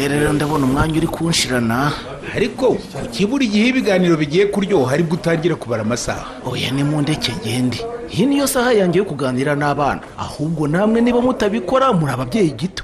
Rero 0.08 0.34
ndabona 0.34 0.66
umwanya 0.66 0.98
uri 0.98 1.08
kunshirana. 1.08 1.92
Ariko 2.36 2.74
kuki 2.74 3.26
buri 3.26 3.48
gihe 3.48 3.68
ibiganiro 3.70 4.18
bigiye 4.18 4.46
kuryoha 4.46 4.94
ari 4.94 5.04
bwo 5.04 5.16
utangira 5.16 5.56
kubara 5.56 5.82
amasaha? 5.82 6.26
Oya 6.46 6.72
ni 6.72 6.84
mu 6.84 7.02
ndeke 7.02 7.32
ngende 7.42 7.80
iyi 8.14 8.26
niyo 8.26 8.48
saha 8.48 8.74
yanjye 8.74 8.98
yo 9.00 9.06
kuganira 9.06 9.56
n'abana. 9.56 10.02
Ahubwo 10.18 10.68
namwe 10.68 11.02
niba 11.02 11.22
mutabikora 11.22 11.94
muri 11.94 12.12
ababyeyi 12.14 12.52
gito. 12.52 12.84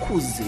Musakuze 0.00 0.44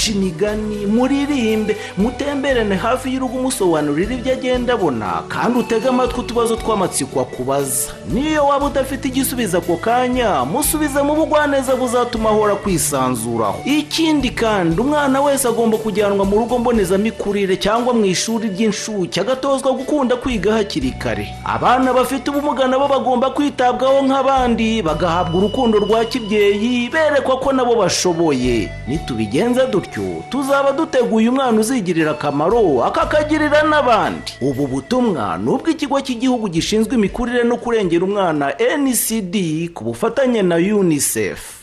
muce 0.00 0.12
imigani 0.12 0.86
muririmbe. 0.86 1.76
Mutemberane 1.98 2.74
hafi 2.76 3.12
y'urugo 3.14 3.38
umusobanurira 3.38 4.14
ibyo 4.14 4.32
agenda 4.32 4.74
abona. 4.74 5.22
Kandi 5.28 5.58
utege 5.58 5.88
amatwi 5.88 6.20
utubazo 6.20 6.56
tw'amatsiko 6.56 7.20
akubaza. 7.20 7.92
Niyo 8.12 8.46
waba 8.46 8.66
udafite 8.66 9.04
igisubizo 9.08 9.58
ako 9.58 9.76
kanya 9.76 10.44
musubize 10.44 11.02
mu 11.02 11.14
bugwaneza 11.14 11.76
buzatuma 11.76 12.30
ahora 12.30 12.54
kwisanzuraho 12.54 13.60
ikindi 13.64 14.30
kandi 14.30 14.80
umwana 14.80 15.20
wese 15.20 15.48
agomba 15.48 15.76
kujyanwa 15.78 16.24
mu 16.24 16.38
rugo 16.38 16.58
mbonezamikurire 16.58 17.56
cyangwa 17.56 17.94
mu 17.94 18.04
ishuri 18.04 18.48
ry'inshuke 18.48 19.20
agatozwa 19.20 19.72
gukunda 19.72 20.16
kwiga 20.16 20.52
hakiri 20.52 20.90
kare. 20.90 21.28
Abana 21.44 21.92
bafite 21.92 22.30
ubumuga 22.30 22.66
nabo 22.68 22.88
bagomba 22.88 23.30
kwitabwaho 23.30 24.02
nk'abandi 24.02 24.82
bagahabwa 24.82 25.38
urukundo 25.38 25.78
rwa 25.78 26.04
kibyeyi 26.04 26.88
berekwa 26.88 27.36
ko 27.36 27.52
nabo 27.52 27.74
bashoboye. 27.76 28.68
Nitubigenza 28.88 29.66
dutyo 29.90 30.22
tuzaba 30.30 30.72
duteguye 30.72 31.28
umwana 31.28 31.60
uzigirira 31.60 32.10
akamaro 32.10 32.84
akakagirira 32.84 33.62
n'abandi. 33.62 34.32
Ubu 34.40 34.66
butumwa 34.66 35.38
ni 35.38 35.50
ubw'ikigo 35.50 36.00
cy'igihugu 36.00 36.48
gishinzwe 36.48 36.94
imikurire 36.94 37.44
no 37.44 37.56
kurengera 37.56 38.04
umwana 38.04 38.54
ncd 38.78 39.34
ku 39.74 39.84
bufatanye 39.84 40.42
na 40.42 40.56
unicef. 40.56 41.59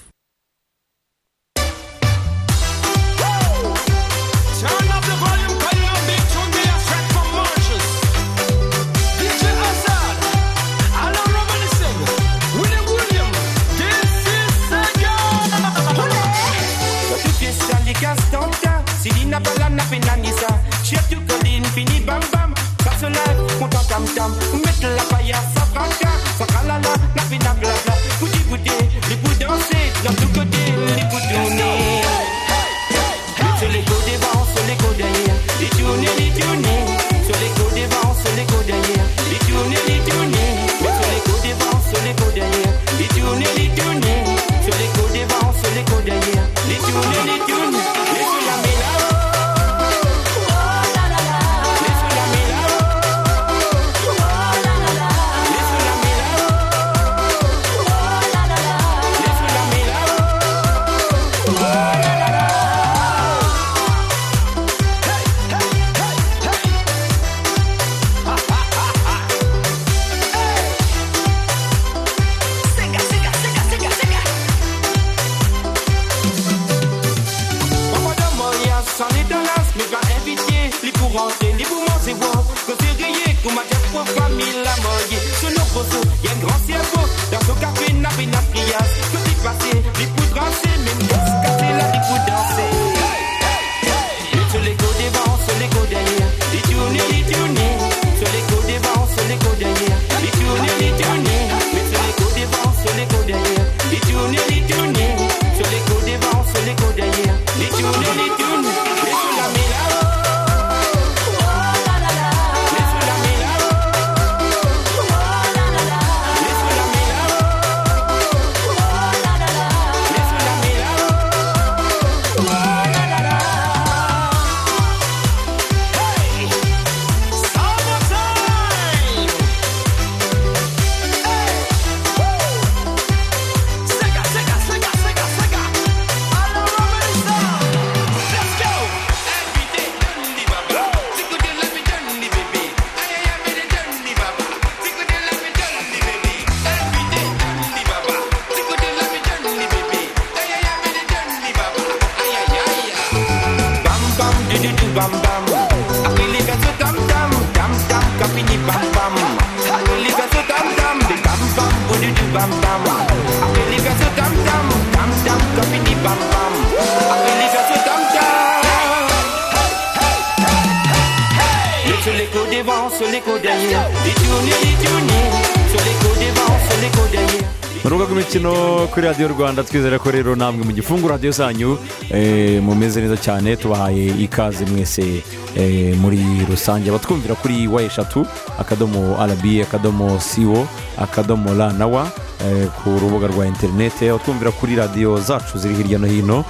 Rwanda 179.57 179.71
twizere 179.71 179.97
ko 179.99 180.11
rero 180.11 180.35
namwe 180.35 180.63
mu 180.65 180.71
gifungu 180.71 181.07
radiyo 181.07 181.31
zanyu 181.31 181.77
eh, 182.13 182.61
mumeze 182.61 183.01
neza 183.01 183.17
cyane 183.17 183.55
tubahaye 183.55 184.05
ikaze 184.21 184.65
mwese 184.65 185.23
eh, 185.57 185.97
muri 185.97 186.21
rusange. 186.49 186.89
Abatwumvira 186.89 187.35
kuri 187.35 187.67
wa 187.67 187.81
eshatu 187.81 188.25
akadomo 188.59 189.17
arabi 189.21 189.61
akadomo 189.61 190.19
siwo 190.19 190.67
akadomo 190.97 191.53
ra 191.57 191.73
na 191.73 191.87
wa 191.87 192.05
eh, 192.45 192.67
ku 192.83 192.89
rubuga 193.01 193.27
rwa 193.27 193.47
interinete 193.47 194.09
abatwumvira 194.09 194.51
kuri 194.51 194.75
radiyo 194.75 195.17
zacu 195.17 195.57
ziri 195.57 195.75
hirya 195.75 195.97
no 195.99 196.07
hino 196.07 196.45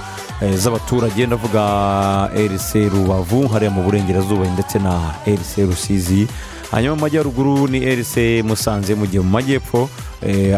z'abaturage. 0.56 1.26
Ndavuga 1.26 2.28
rc 2.36 2.74
rubavu 2.92 3.48
hariya 3.48 3.70
mu 3.70 3.82
burengerazuba 3.82 4.44
ndetse 4.52 4.78
na 4.78 5.14
rc 5.24 5.56
rusizi. 5.64 6.28
Hanyuma 6.70 6.94
mu 6.94 7.00
majyaruguru 7.00 7.68
ni 7.68 7.80
rc 7.80 8.44
musanze 8.44 8.94
mu 8.94 9.06
gihe 9.06 9.20
mu 9.24 9.30
majyepfo 9.30 9.88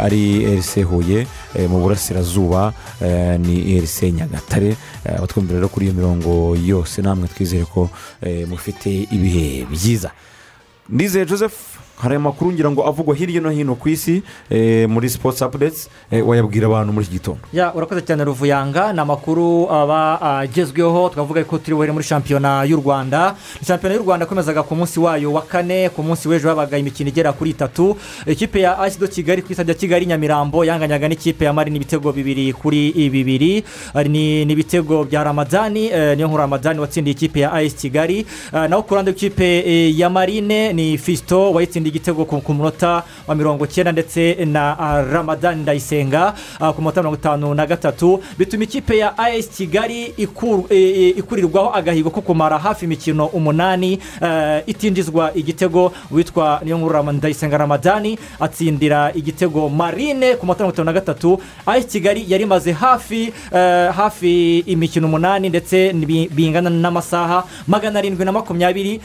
ari 0.02 0.42
rc 0.58 0.82
huye. 0.82 1.26
Mu 1.68 1.80
burasirazuba 1.80 2.72
eh, 3.02 3.40
ni 3.40 3.80
rc 3.80 4.02
nyagatare 4.02 4.76
Eh, 5.04 5.16
abatwumvira 5.18 5.56
rero 5.58 5.68
kuri 5.68 5.86
iyo 5.86 5.94
mirongo 5.94 6.56
yose 6.56 7.02
namwe 7.02 7.28
twizere 7.28 7.64
ko 7.64 7.90
eh, 8.22 8.48
mufite 8.48 9.08
ibihe 9.10 9.64
byiza. 9.70 10.10
Ndizeye 10.88 11.26
joseph 11.26 11.69
hari 12.02 12.16
amakuru 12.16 12.52
ngira 12.52 12.70
ngo 12.70 12.86
avugwa 12.88 13.14
hirya 13.14 13.40
no 13.40 13.50
hino 13.50 13.74
ku 13.74 13.88
isi 13.88 14.22
eh, 14.50 14.88
muri 14.88 15.08
sports 15.08 15.42
updates 15.42 15.88
eh, 16.10 16.26
wayabwira 16.26 16.66
abantu 16.66 16.92
muri 16.92 17.04
iki 17.06 17.12
gitondo. 17.20 17.40
Urakoze 17.74 18.00
cyane 18.02 18.24
ruvuyanga. 18.24 18.92
Ni 18.92 19.00
amakuru 19.00 19.68
aba 19.70 20.20
agezweho 20.40 21.08
twavuga 21.12 21.44
ko 21.44 21.58
turi 21.58 21.74
buhere 21.76 21.92
muri 21.92 22.04
shampiyona 22.04 22.64
y'u 22.64 22.76
rwanda. 22.80 23.36
Shampiyona 23.66 23.94
y'u 23.94 24.02
rwanda 24.02 24.24
yakomezaga 24.24 24.62
ku 24.62 24.74
munsi 24.74 25.00
wayo 25.00 25.32
wa 25.32 25.42
kane. 25.42 25.88
Ku 25.90 26.02
munsi 26.02 26.28
w'ejo 26.28 26.48
habaga 26.48 26.78
imikino 26.78 27.08
igera 27.08 27.32
kuri 27.32 27.50
itatu. 27.50 27.96
Ikipe 28.26 28.60
ya 28.60 28.78
asido 28.78 29.06
kigali 29.08 29.42
ku 29.42 29.52
isabya 29.52 29.74
kigali 29.74 30.06
nyamirambo 30.06 30.64
yanganyaga 30.64 31.08
n'ikipe 31.08 31.44
ya 31.44 31.52
mari 31.52 31.70
n'ibitego 31.70 32.12
bibiri 32.12 32.52
kuri 32.52 32.92
bibiri 33.10 33.64
Hari 33.92 34.08
ni 34.08 34.42
ibitego 34.42 35.04
bya 35.04 35.24
ramadani 35.24 35.86
eh, 35.92 36.16
niyo 36.16 36.26
nkuru 36.28 36.40
ramadani 36.40 36.80
watsindiye 36.80 37.12
ikipe 37.14 37.40
ya 37.40 37.52
ayesi 37.52 37.76
kigali. 37.76 38.26
Eh, 38.54 38.68
naho 38.68 38.82
ku 38.82 38.94
ruhande 38.94 39.10
rw'ikipe 39.12 39.92
ya 39.96 40.10
marine 40.10 40.72
ni 40.72 40.98
fisito 40.98 41.52
wayitsindiye 41.52 41.89
igitego 41.90 42.24
ku 42.24 42.52
munota 42.54 43.02
wa 43.26 43.34
mirongo 43.34 43.64
icyenda 43.64 43.92
ndetse 43.92 44.34
na 44.46 44.78
ah, 44.78 45.02
ramadani 45.02 45.62
ndayisenga 45.62 46.34
ah, 46.60 46.72
ku 46.72 46.82
munota 46.82 47.00
mirongo 47.02 47.16
itanu 47.18 47.54
na 47.54 47.66
gatatu. 47.66 48.20
Bituma 48.38 48.64
ikipe 48.64 48.98
ya 48.98 49.18
ayesi 49.18 49.50
kigali 49.66 50.14
eh, 50.18 50.28
eh, 50.70 51.18
ikurirwaho 51.18 51.74
agahigo 51.74 52.10
ko 52.10 52.20
kumara 52.20 52.58
hafi 52.58 52.84
imikino 52.84 53.26
umunani. 53.26 53.98
Eh, 54.22 54.62
itinjizwa 54.66 55.34
igitego 55.34 55.92
witwa 56.10 56.60
niyo 56.64 56.78
nkuru 56.78 57.12
ndayisenga 57.12 57.58
ramadani 57.58 58.18
atsindira 58.40 59.12
igitego 59.14 59.68
marine 59.68 60.34
ku 60.36 60.46
munota 60.46 60.64
mirongo 60.64 60.74
itanu 60.74 60.86
na 60.86 60.92
gatatu. 60.92 61.40
Ayesi 61.66 61.88
kigali 61.88 62.24
yari 62.28 62.44
imaze 62.44 62.72
hafi 62.72 63.32
hafi 63.96 64.58
imikino 64.58 65.06
umunani 65.06 65.48
ndetse 65.48 65.92
bi- 65.92 66.28
bingana 66.32 66.70
n'amasaha 66.70 67.44
magana 67.68 67.98
arindwi 67.98 68.24
na 68.24 68.32
makumyabiri 68.32 69.00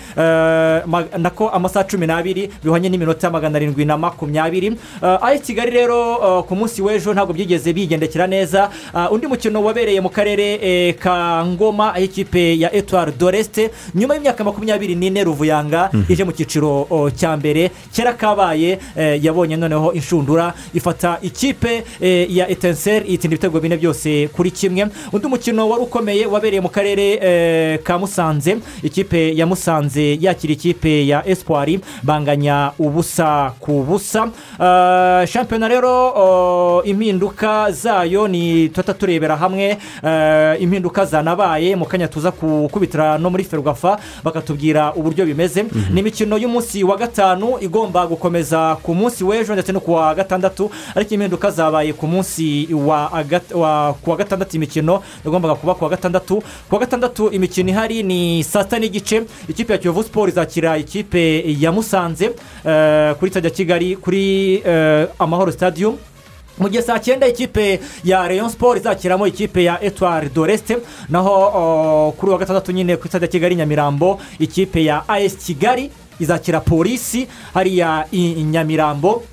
nako 1.18 1.50
amasaha 1.50 1.86
cumi 1.88 2.08
n'abiri 2.08 2.50
bihwanye 2.76 2.90
n'iminota 2.90 3.30
magana 3.30 3.58
arindwi 3.58 3.86
na 3.86 3.98
makumyabiri. 3.98 4.68
Eh, 5.04 5.18
ayesi 5.24 5.44
kigali 5.44 5.72
rero 5.72 6.18
eh, 6.40 6.44
ku 6.48 6.56
munsi 6.56 6.82
w'ejo 6.82 7.14
ntabwo 7.14 7.34
byigeze 7.34 7.74
bigendekera 7.74 8.28
neza. 8.28 8.70
Eh, 8.96 9.12
undi 9.12 9.28
mukino 9.28 9.64
wabereye 9.64 10.02
mu 10.02 10.10
karere 10.10 10.60
eh, 10.62 10.96
ka 11.00 11.46
ngoma 11.46 11.94
aho 11.96 12.04
ikipe 12.04 12.60
ya 12.60 12.74
etuwari 12.76 13.12
doresite 13.18 13.72
nyuma 13.96 14.14
y'imyaka 14.16 14.44
makumyabiri 14.44 14.96
n'ine 14.96 15.24
ruvuyanga 15.24 15.90
ije 16.10 16.24
mu 16.24 16.32
cyiciro 16.32 16.88
cya 17.16 17.38
mbere. 17.38 17.72
Kera 17.94 18.14
kabaye 18.14 18.80
eh, 18.98 19.24
yabonye 19.24 19.56
noneho 19.58 19.94
inshundura 19.94 20.54
ifata 20.74 21.18
ikipe 21.22 21.84
eh, 22.02 22.28
ya 22.36 22.50
etenseri 22.50 23.08
itsinda 23.14 23.36
ibitego 23.36 23.60
bine 23.60 23.78
byose 23.78 24.28
kuri 24.36 24.52
kimwe. 24.52 24.88
Undi 25.14 25.28
mukino 25.28 25.70
wari 25.70 25.84
ukomeye 25.84 26.26
wabereye 26.26 26.62
mu 26.62 26.70
karere 26.70 27.20
eh, 27.22 27.80
ka 27.84 27.98
musanze. 27.98 28.58
Ikipe 28.84 29.36
ya 29.36 29.46
musanze 29.46 30.18
yakira 30.22 30.54
ikipe 30.54 31.08
ya 31.08 31.24
espoir 31.28 31.80
banganya 32.04 32.65
ubusa 32.80 33.54
ku 33.60 33.84
busa. 33.84 34.28
Eh, 34.60 35.28
shampiyona 35.28 35.68
rero 35.68 36.82
impinduka 36.86 37.72
zayo 37.72 38.28
ni 38.28 38.70
tuba 38.70 38.94
turebera 38.94 39.36
hamwe. 39.36 39.78
Eh, 40.04 40.62
impinduka 40.62 41.06
zanabaye 41.06 41.76
mu 41.76 41.86
kanya 41.86 42.08
tuza 42.08 42.32
gukubitira 42.32 43.18
no 43.18 43.30
muri 43.30 43.44
ferwafa 43.44 43.98
bakatubwira 44.24 44.94
uburyo 44.96 45.26
bimeze. 45.26 45.64
Ni 45.94 46.00
imikino 46.00 46.38
y'umunsi 46.38 46.84
wa 46.84 46.98
gatanu 46.98 47.58
igomba 47.62 48.08
gukomeza 48.08 48.78
ku 48.84 48.94
munsi 48.96 49.24
w'ejo 49.24 49.54
ndetse 49.54 49.72
no 49.72 49.80
ku 49.80 49.92
wa 49.94 50.16
gatandatu 50.16 50.70
ariko 50.96 51.14
impinduka 51.14 51.52
zabaye 51.52 51.94
ku 51.94 52.08
munsi 52.08 52.68
wa 52.74 54.16
gatandatu 54.18 54.56
imikino 54.58 55.02
yagombaga 55.26 55.56
kuba 55.56 55.76
ku 55.76 55.84
wa 55.84 55.90
gatandatu. 55.90 56.42
Ku 56.70 56.76
wa 56.76 56.80
gatandatu 56.80 57.30
imikino 57.32 57.70
ihari 57.70 58.04
ni 58.04 58.44
saa 58.44 58.64
sita 58.64 58.80
n'igice. 58.80 59.24
Ikipe 59.50 59.74
ya 59.74 59.80
kiyovu 59.80 60.04
siporo 60.04 60.28
izakira 60.32 60.78
ikipe 60.78 61.44
ya 61.60 61.72
musanze. 61.72 62.32
Kuri 63.20 63.32
stade 63.32 63.48
ya 63.48 63.54
kigali 63.54 63.96
kuri 63.96 64.56
eh, 64.66 65.08
amahoro 65.20 65.52
stadium. 65.52 65.98
Mu 66.58 66.70
gihe 66.70 66.82
saa 66.82 67.00
cyenda 67.00 67.28
ikipe 67.28 67.80
ya 68.04 68.28
rayon 68.28 68.50
siporo 68.50 68.80
izakiramo 68.80 69.28
ikipe 69.28 69.64
ya 69.64 69.84
etuwari 69.84 70.30
doresite 70.30 70.78
naho 71.10 71.32
o, 71.56 72.12
kuri 72.18 72.30
uwa 72.30 72.40
gatandatu 72.40 72.72
nyine 72.72 72.96
ku 72.98 73.08
stade 73.08 73.26
ya 73.26 73.32
kigali 73.32 73.56
nyamirambo 73.56 74.20
ikipe 74.40 74.84
ya 74.84 75.04
ayesi 75.10 75.38
kigali 75.38 75.92
izakira 76.20 76.60
polisi 76.60 77.28
hariya 77.54 78.08
i 78.12 78.44
nyamirambo. 78.44 79.24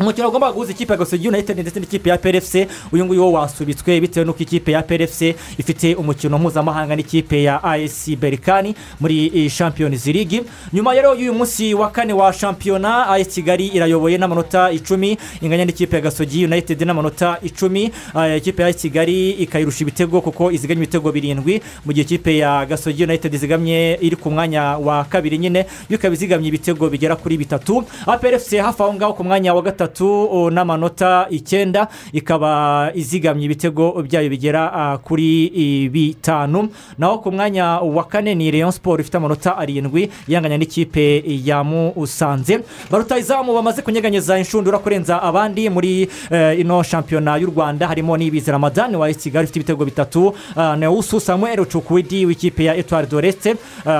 Umukino 0.00 0.26
wagombaga 0.26 0.52
guhuza 0.52 0.72
ikipe 0.72 0.92
ya 0.92 0.98
gasogi 0.98 1.28
united 1.28 1.58
ndetse 1.58 1.80
n'ikipe 1.80 2.10
ya 2.10 2.18
prfc 2.18 2.54
uyu 2.92 3.04
nguyu 3.04 3.22
wo 3.22 3.32
wasubitswe 3.32 4.00
bitewe 4.00 4.26
n'uko 4.26 4.42
ikipe 4.42 4.72
ya 4.72 4.82
prfc 4.82 5.22
ifite 5.58 5.94
umukino 5.94 6.38
mpuzamahanga 6.38 6.96
n'ikipe 6.96 7.42
ya 7.42 7.64
as 7.64 8.10
berikani 8.10 8.74
muri 9.00 9.50
champions 9.50 10.06
league. 10.06 10.42
Nyuma 10.72 10.94
rero 10.94 11.14
y'uyu 11.14 11.34
munsi 11.34 11.74
wa 11.74 11.90
kane 11.90 12.12
wa 12.12 12.32
shampiyona 12.32 13.06
as 13.08 13.28
kigali 13.28 13.66
irayoboye 13.66 14.18
n'amanota 14.18 14.70
icumi 14.72 15.18
inganya 15.40 15.64
n'ikipe 15.64 15.96
ya 15.96 16.02
gasogi 16.02 16.44
united 16.44 16.82
n'amanota 16.82 17.38
icumi. 17.42 17.90
Ikipe 18.36 18.62
ya 18.62 18.72
kigali 18.72 19.30
ikayirusha 19.30 19.80
ibitego 19.84 20.20
kuko 20.20 20.50
iziganya 20.52 20.78
ibitego 20.82 21.12
birindwi 21.12 21.62
mu 21.84 21.92
gihe 21.92 22.04
ikipe 22.04 22.36
ya 22.38 22.66
gasogi 22.66 23.04
united 23.04 23.34
izigamye 23.34 23.98
iri 24.00 24.16
ku 24.16 24.30
mwanya 24.30 24.62
wa 24.78 25.04
kabiri 25.04 25.38
nyine 25.38 25.66
yo 25.88 25.96
ikaba 25.96 26.14
izigamye 26.14 26.48
ibitego 26.48 26.88
bigera 26.90 27.16
kuri 27.16 27.36
bitatu. 27.36 27.84
Aprfc 28.06 28.56
hafi 28.60 28.82
aho 28.82 28.94
ngaho 28.94 29.12
ku 29.12 29.24
mwanya 29.24 29.54
wa 29.54 29.62
gatatu 29.62 29.85
o, 30.32 30.50
n'amanota 30.50 31.26
icyenda 31.30 31.88
ikaba 32.12 32.90
izigamye 32.94 33.44
ibitego 33.44 34.02
byayo 34.02 34.28
bigera 34.30 34.98
kuri 35.04 35.88
bitanu. 35.92 36.68
Naho 36.98 37.18
ku 37.18 37.32
mwanya 37.32 37.64
wa 37.80 38.04
kane 38.04 38.34
ni 38.34 38.50
rayon 38.50 38.70
siporo 38.72 39.00
ifite 39.00 39.16
amanota 39.16 39.56
arindwi 39.56 40.10
yanganya 40.28 40.58
n'ikipe 40.58 41.22
ya 41.44 41.64
musanze. 41.64 42.60
Barutayizamu 42.90 43.54
bamaze 43.54 43.82
kunyeganyeza 43.82 44.38
inshundura 44.38 44.78
kurenza 44.78 45.22
abandi 45.22 45.70
muri 45.70 46.08
eh, 46.30 46.60
ino 46.60 46.82
shampiyona 46.82 47.36
y'u 47.36 47.50
rwanda. 47.50 47.86
Harimo 47.88 48.16
n'ibizi 48.16 48.50
ramadani 48.50 48.96
wa 48.96 49.12
kigali 49.12 49.44
ufite 49.44 49.56
ibitego 49.58 49.84
bitatu. 49.84 50.34
Neusu 50.78 51.20
samuel 51.20 51.66
cukwidi 51.66 52.26
w'ikipe 52.26 52.64
ya 52.64 52.76
etuwari 52.76 53.06
doreste 53.06 53.54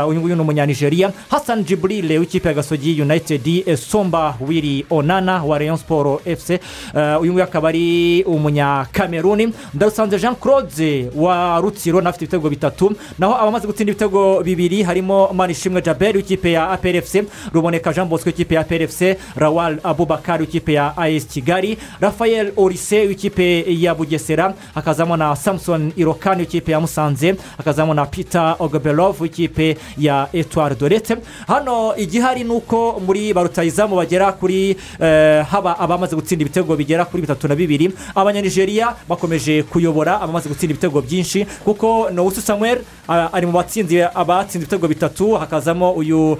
uyu 0.08 0.20
nguyu 0.20 0.34
ni 0.36 0.40
umunyanigeriya 0.40 1.12
hassan 1.30 1.64
jiburile 1.64 2.18
w'ikipe 2.18 2.48
ya 2.48 2.54
gasogi 2.54 3.02
united 3.02 3.46
eh, 3.66 3.78
somba 3.78 4.34
wiri 4.48 4.86
onana 4.90 5.42
wa 5.44 5.58
rayon 5.76 5.78
siporo 5.78 6.20
fc 6.24 6.50
eh, 6.50 7.20
uyu 7.20 7.32
nguyu 7.32 7.44
akaba 7.44 7.68
ari 7.68 8.22
umunyakameruni 8.26 9.52
ndarusanze 9.74 10.18
jean 10.18 10.34
claude 10.34 11.10
wa 11.14 11.60
rutsiro 11.60 12.00
nawe 12.00 12.10
afite 12.10 12.22
ibitego 12.24 12.50
bitatu. 12.50 12.96
Naho 13.18 13.34
abamaze 13.34 13.66
gutsinda 13.66 13.92
ibitego 13.92 14.42
bibiri 14.42 14.82
harimo 14.82 15.28
manishimwe 15.32 15.82
jaberi 15.82 16.18
w'ikipe 16.18 16.52
ya 16.52 16.70
aprfc 16.70 17.24
ruboneka 17.52 17.92
jean 17.92 18.08
bosco 18.08 18.28
w'ikipe 18.28 18.54
ya 18.54 18.60
aprfc 18.60 19.16
rawal 19.36 19.78
abubakar 19.84 20.40
w'ikipe 20.40 20.72
ya 20.72 20.96
as 20.96 21.26
kigali 21.26 21.78
rafael 22.00 22.52
orise 22.56 23.06
w'ikipe 23.06 23.64
ya 23.82 23.94
bugesera 23.94 24.54
hakazamo 24.74 25.16
na 25.16 25.36
samson 25.36 25.92
irokani 25.96 26.40
w'ikipe 26.42 26.72
ya 26.72 26.80
musanze 26.80 27.34
hakazamo 27.58 27.94
na 27.94 28.06
peter 28.06 28.56
ogobelov 28.58 29.20
w'ikipe 29.22 29.76
ya 29.98 30.28
etuwari 30.32 30.74
dorete 30.74 31.16
hano 31.46 31.96
igihari 31.96 32.44
ni 32.44 32.50
uko 32.50 33.00
muri 33.06 33.34
barutayizamu 33.34 33.96
bagera 33.96 34.32
kuri 34.32 34.76
eh, 35.00 35.44
haba 35.50 35.65
abamaze 35.78 36.14
gutsinda 36.16 36.42
ibitego 36.46 36.76
bigera 36.76 37.04
kuri 37.04 37.22
bitatu 37.26 37.48
na 37.48 37.54
bibiri 37.58 37.90
abanyanigeriya 38.14 38.94
bakomeje 39.08 39.62
kuyobora 39.66 40.20
abamaze 40.20 40.48
gutsinda 40.48 40.72
ibitego 40.72 41.00
byinshi 41.02 41.46
kuko 41.64 42.10
nowusu 42.14 42.40
samuel 42.40 42.78
ari 43.08 43.46
mu 43.46 43.52
batsinze 43.52 44.06
abatsinze 44.14 44.62
ibitego 44.62 44.86
bitatu 44.88 45.34
hakazamo 45.34 45.92
uyu 45.92 46.38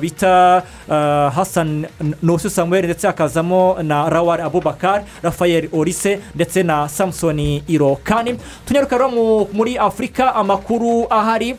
bita 0.00 0.62
ah, 0.90 1.30
hasan 1.30 1.86
nowusu 2.22 2.50
samuel 2.50 2.84
ndetse 2.84 3.06
hakazamo 3.06 3.76
na 3.82 4.08
rawari 4.10 4.42
abubakar 4.42 5.04
rafael 5.22 5.68
orise 5.72 6.20
ndetse 6.34 6.62
na 6.62 6.88
samusoni 6.88 7.62
irokani. 7.68 8.38
Tunyaruka 8.66 9.08
muri 9.52 9.78
afurika 9.78 10.34
amakuru 10.34 11.06
ahari. 11.10 11.56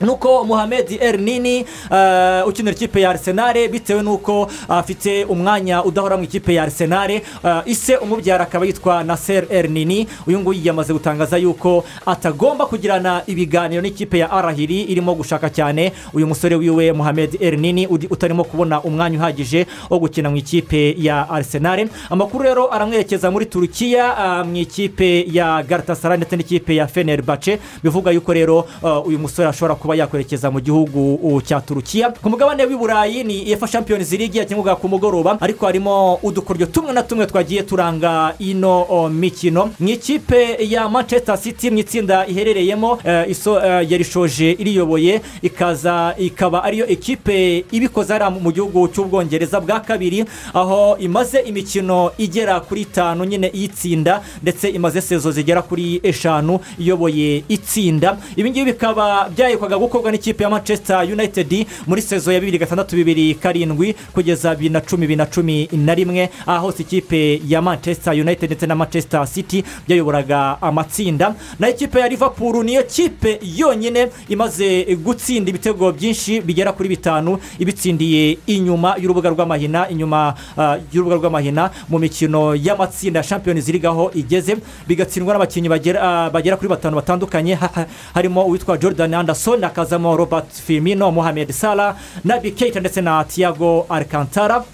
Nuko 0.00 0.44
muhammed 0.44 0.98
el 1.00 1.20
nini 1.20 1.64
uh, 1.90 2.48
ukinira 2.48 2.74
ikipe 2.76 3.00
ya 3.00 3.10
arisenali 3.10 3.68
bitewe 3.68 4.02
n'uko 4.02 4.50
afite 4.68 5.24
umwanya 5.24 5.84
udahora 5.84 6.16
mu 6.16 6.24
ikipe 6.24 6.54
ya 6.54 6.62
arisenali 6.62 7.22
uh, 7.44 7.60
ise 7.66 7.96
umubyara 7.96 8.44
akaba 8.44 8.66
yitwa 8.66 9.04
naser 9.04 9.44
el 9.50 9.70
nini. 9.70 10.06
Uyu 10.26 10.40
nguyu 10.40 10.60
yamaze 10.64 10.92
gutangaza 10.92 11.36
yuko 11.38 11.84
atagomba 12.06 12.66
kugirana 12.66 13.22
ibiganiro 13.26 13.82
n'ikipe 13.82 14.18
ya 14.18 14.30
arahiri 14.30 14.82
irimo 14.82 15.14
gushaka 15.14 15.50
cyane. 15.50 15.92
Uyu 16.12 16.26
musore 16.26 16.56
wiwe 16.56 16.92
muhammed 16.92 17.36
el 17.40 17.56
nini 17.58 17.86
udi- 17.86 18.06
utarimo 18.10 18.44
kubona 18.44 18.80
umwanya 18.82 19.18
uhagije 19.18 19.66
wo 19.90 19.98
gukina 19.98 20.30
mu 20.30 20.36
ikipe 20.36 20.94
ya 20.98 21.30
arisenali 21.30 21.88
amakuru 22.10 22.44
rero 22.44 22.72
aramwerekeza 22.74 23.30
muri 23.30 23.46
turukiya 23.46 24.04
uh, 24.42 24.46
mu 24.46 24.56
ikipe 24.56 25.24
ya 25.32 25.62
garatasara 25.62 26.16
ndetse 26.16 26.36
n'ikipe 26.36 26.74
ya 26.76 26.86
fenerbahce. 26.86 27.58
Bivuga 27.82 28.10
yuko 28.10 28.32
rero 28.32 28.66
uyu 29.06 29.18
musore 29.18 29.48
ashobora 29.48 29.74
kuba 29.84 29.94
yakwerekeza 29.96 30.48
mu 30.50 30.60
gihugu 30.64 31.20
cya 31.44 31.60
turukiya. 31.60 32.08
Ku 32.16 32.30
mugabane 32.32 32.64
w'i 32.64 32.76
burayi 32.76 33.24
ni 33.24 33.52
efa 33.52 33.68
champions 33.68 34.12
league 34.12 34.38
yakinwaga 34.40 34.76
ku 34.80 34.88
mugoroba 34.88 35.36
ariko 35.40 35.66
harimo 35.66 36.14
udukoryo 36.22 36.66
tumwe 36.66 36.92
na 36.92 37.02
tumwe 37.02 37.26
twagiye 37.26 37.62
turanga 37.62 38.32
ino 38.38 39.08
mikino. 39.12 39.70
Mu 39.80 39.88
ikipe 39.88 40.56
ya 40.68 40.88
manchester 40.88 41.36
city 41.38 41.70
mu 41.70 41.78
itsinda 41.78 42.26
iherereyemo 42.26 42.98
iso 43.28 43.52
uh, 43.60 43.84
yarishoje 43.90 44.52
iriyoboye 44.56 45.20
ikaza 45.42 46.14
ikaba 46.18 46.64
ariyo 46.64 46.86
ekipe 46.88 47.64
ibikoze 47.72 48.12
hariya 48.12 48.30
mu 48.30 48.52
gihugu 48.52 48.88
cy'ubwongereza 48.88 49.60
bwa 49.60 49.80
kabiri 49.80 50.24
aho 50.54 50.96
imaze 50.98 51.40
imikino 51.44 52.10
igera 52.18 52.60
kuri 52.60 52.80
itanu 52.80 53.24
nyine 53.24 53.50
iyitsinda 53.54 54.22
ndetse 54.42 54.68
imaze 54.68 55.00
sezo 55.00 55.30
zigera 55.30 55.62
kuri 55.62 56.00
eshanu 56.02 56.60
iyoboye 56.78 57.44
itsinda. 57.48 58.16
Ibi 58.36 58.50
ngibi 58.50 58.72
bikaba 58.72 59.28
byahekwaga 59.74 59.78
gukorwa 59.78 60.12
n'ikipe 60.12 60.44
ya 60.44 60.50
manchester 60.50 61.02
united 61.12 61.66
muri 61.86 62.02
sezo 62.02 62.32
ya 62.32 62.40
bibiri 62.40 62.58
gatandatu 62.58 62.96
bibiri 62.96 63.34
karindwi 63.34 63.94
kugeza 64.12 64.54
bibiri 64.54 64.70
na 64.72 64.80
cumi 64.80 65.00
bibiri 65.06 65.16
na 65.16 65.26
cumi 65.26 65.68
na 65.72 65.94
rimwe. 65.94 66.30
Aho 66.46 66.66
hose 66.66 66.82
ikipe 66.82 67.40
ya 67.48 67.62
manchester 67.62 68.12
united 68.12 68.50
ndetse 68.50 68.66
na 68.66 68.74
manchester 68.74 69.26
city 69.26 69.64
byayoboraga 69.88 70.62
amatsinda. 70.62 71.34
Naho 71.58 71.72
ikipe 71.72 72.00
ya 72.00 72.08
liverpool 72.08 72.64
niyo 72.64 72.82
kipe 72.82 73.40
yonyine 73.56 74.08
imaze 74.28 74.84
gutsinda 74.96 75.50
ibitego 75.50 75.92
byinshi 75.92 76.40
bigera 76.40 76.72
kuri 76.72 76.88
bitanu 76.88 77.38
ibitsindiye 77.58 78.38
inyuma 78.46 78.96
y'urubuga 78.98 79.30
rw'amahina 79.30 79.88
inyuma 79.90 80.34
ah, 80.58 80.76
y'urubuga 80.92 81.16
rw'amahina 81.16 81.70
mu 81.88 81.98
mikino 81.98 82.54
y'amatsinda 82.54 83.20
ya 83.20 83.24
champions 83.26 83.68
league 83.68 83.88
aho 83.88 84.10
igeze. 84.14 84.56
Bigatsindwa 84.88 85.34
n'abakinnyi 85.34 85.68
bagera 85.68 86.00
ah, 86.02 86.30
bagera 86.30 86.56
kuri 86.56 86.68
batanu 86.68 86.96
batandukanye. 86.96 87.54
Ha- 87.54 87.70
ha- 87.74 87.86
harimo 88.14 88.44
uwitwa 88.46 88.78
jordan 88.78 89.14
anderson 89.14 89.63
hakazamo 89.66 90.16
robert 90.16 90.50
firmino 90.66 91.10
mohamed 91.10 91.50
salah 91.52 91.96
nabi 92.24 92.50
keita 92.50 92.80
ndetse 92.80 93.00
na 93.00 93.24
tiago 93.24 93.86
alcantara. 93.88 94.64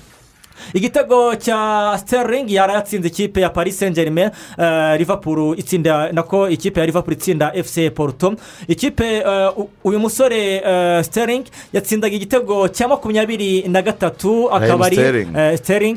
Igitego 0.75 1.35
cya 1.37 1.97
sterling 1.99 2.45
yari 2.51 2.73
yatsinze 2.73 3.09
ikipe 3.09 3.41
ya 3.41 3.49
paris 3.51 3.79
saint 3.79 3.95
germain 3.97 4.31
uh, 4.59 4.97
liverpool 4.99 5.59
itsinda 5.59 6.13
nako 6.13 6.49
ikipe 6.49 6.81
ya 6.81 6.87
liverpool 6.87 7.13
itsinda 7.15 7.53
fc 7.65 7.91
porto. 7.95 8.35
Ikipe 8.69 9.23
uh, 9.25 9.59
u- 9.59 9.71
uyu 9.85 9.99
musore 9.99 10.61
uh, 10.61 11.03
sterling 11.05 11.45
yatsindaga 11.73 12.17
igitego 12.17 12.69
cya 12.69 12.89
makumyabiri 12.89 13.63
na 13.69 13.83
gatatu 13.83 14.51
akaba 14.53 14.87
ari 14.87 14.97
Sterling. 14.97 15.29
uh, 15.37 15.57
sterling. 15.57 15.97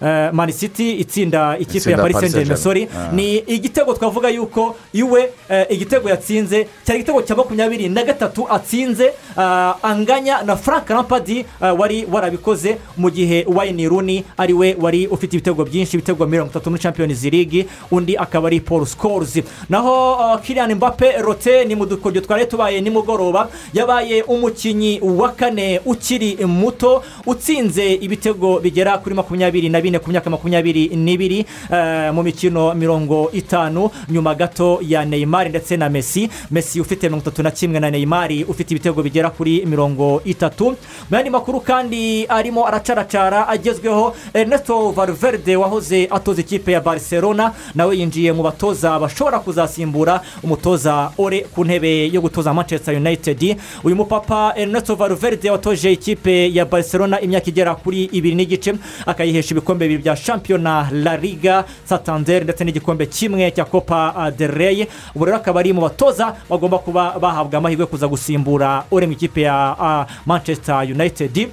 Eh, 0.00 0.06
batsinda 0.06 0.32
Man 0.32 0.32
City. 0.32 0.32
Man-. 0.32 0.36
Man 0.36 0.52
City 0.52 0.68
Man 0.68 0.68
City 0.68 0.92
itsinda 0.92 1.58
ikipe 1.58 1.90
ya 1.90 1.96
Itsinda 1.96 2.02
paris 2.02 2.14
Paris 2.16 2.32
saint 2.32 2.44
germain 2.46 2.62
sorry 2.62 2.80
Saint-Germain. 2.80 3.08
Ah. 3.10 3.16
ni 3.16 3.36
igitego 3.36 3.94
twavuga 3.94 4.28
yuko 4.28 4.76
iwe 4.92 5.30
uh, 5.50 5.72
igitego 5.72 6.08
yatsinze 6.08 6.68
cyari 6.84 7.00
igitego 7.00 7.22
cya 7.22 7.36
makumyabiri 7.36 7.88
na 7.88 8.04
gatatu 8.04 8.46
atsinze 8.50 9.12
uh, 9.36 9.74
anganya 9.82 10.42
na 10.42 10.56
frank 10.56 10.88
rampadi 10.88 11.46
wari 11.78 12.06
warabikoze 12.12 12.78
mu 12.96 13.10
gihe 13.10 13.44
wayini 13.48 13.88
runi 13.88 14.24
ari 14.36 14.52
we 14.52 14.76
wari 14.80 15.06
ufite 15.06 15.32
ibitego 15.36 15.64
byinshi 15.64 15.96
ibitego 15.96 16.26
mirongo 16.26 16.50
itatu 16.50 16.70
muri 16.70 16.82
champions 16.82 17.24
league 17.24 17.66
undi 17.90 18.16
akaba 18.16 18.46
ari 18.48 18.60
paul 18.60 18.86
scores 18.86 19.40
naho 19.68 20.38
kirian 20.38 20.74
mbappe 20.74 21.12
rote 21.22 21.64
ni 21.64 21.74
mu 21.74 21.86
dukoryo 21.86 22.20
twari 22.20 22.46
tubaye 22.46 22.80
nimugoroba 22.80 23.48
yabaye 23.74 24.22
umukinnyi 24.22 25.00
wa 25.02 25.28
kane 25.32 25.80
ukiri 25.84 26.36
muto 26.46 27.02
utsinze 27.26 27.94
ibitego 27.94 28.60
bigera 28.60 28.98
kuri 28.98 29.14
makumyabiri 29.14 29.68
na 29.68 29.80
bine 29.80 29.87
ku 29.98 30.10
myaka 30.10 30.28
makumyabiri 30.30 30.92
n'ibiri 30.96 31.46
eh, 31.72 32.12
mu 32.12 32.22
mikino 32.22 32.74
mirongo 32.74 33.30
itanu. 33.32 33.90
Nyuma 34.08 34.34
gato 34.34 34.78
ya 34.82 35.04
neymar 35.04 35.48
ndetse 35.48 35.76
na 35.76 35.88
messi. 35.88 36.28
Messi 36.50 36.80
ufite 36.80 37.02
mirongo 37.08 37.22
itatu 37.22 37.42
na 37.42 37.50
kimwe 37.50 37.80
na 37.80 37.90
neymar 37.90 38.28
ufite 38.48 38.70
ibitego 38.74 39.02
bigera 39.02 39.30
kuri 39.30 39.64
mirongo 39.66 40.20
itatu. 40.24 40.76
Mu 41.10 41.16
yandi 41.16 41.30
makuru 41.30 41.60
kandi 41.60 42.26
arimo 42.28 42.66
aracaracara 42.66 43.48
agezweho. 43.48 44.14
Ernesto 44.34 44.90
valverde 44.90 45.56
wahoze 45.56 46.08
atoza 46.10 46.40
ikipe 46.40 46.72
ya 46.72 46.80
barcelona 46.80 47.52
nawe 47.74 47.96
yinjiye 47.98 48.32
mu 48.32 48.42
batoza 48.42 48.98
bashobora 48.98 49.38
kuzasimbura 49.38 50.20
umutoza 50.42 51.10
ore 51.18 51.40
ku 51.54 51.64
ntebe 51.64 52.08
yo 52.12 52.20
gutoza 52.20 52.54
manchester 52.54 52.94
united. 52.96 53.56
Uyu 53.84 53.96
mupapa 53.96 54.52
ernesto 54.56 54.94
valverde 54.94 55.50
watoje 55.50 55.92
ikipe 55.92 56.54
ya 56.54 56.64
barcelona 56.64 57.20
imyaka 57.20 57.46
igera 57.48 57.74
kuri 57.74 58.04
ibiri 58.12 58.34
n'igice 58.34 58.74
akayihesha 59.06 59.54
ibikombe 59.54 59.77
bibiri 59.86 60.02
bya 60.02 60.16
shampiyona 60.16 60.88
la 60.92 61.16
liga 61.16 61.64
santander 61.84 62.44
ndetse 62.44 62.64
n'igikombe 62.64 63.06
kimwe 63.06 63.50
cya 63.50 63.64
copa 63.64 64.30
del 64.36 64.50
rey. 64.50 64.86
Ubu 65.14 65.24
rero 65.24 65.36
akaba 65.36 65.60
ari 65.60 65.72
mu 65.72 65.80
batoza 65.80 66.34
bagomba 66.50 66.78
kuba 66.78 67.18
bahabwa 67.20 67.58
amahirwe 67.58 67.86
kuza 67.86 68.08
gusimbura 68.08 68.84
uri 68.90 69.06
mu 69.06 69.12
ikipe 69.12 69.40
ya 69.42 69.76
ah, 69.80 70.06
manchester 70.26 70.82
united. 70.82 71.48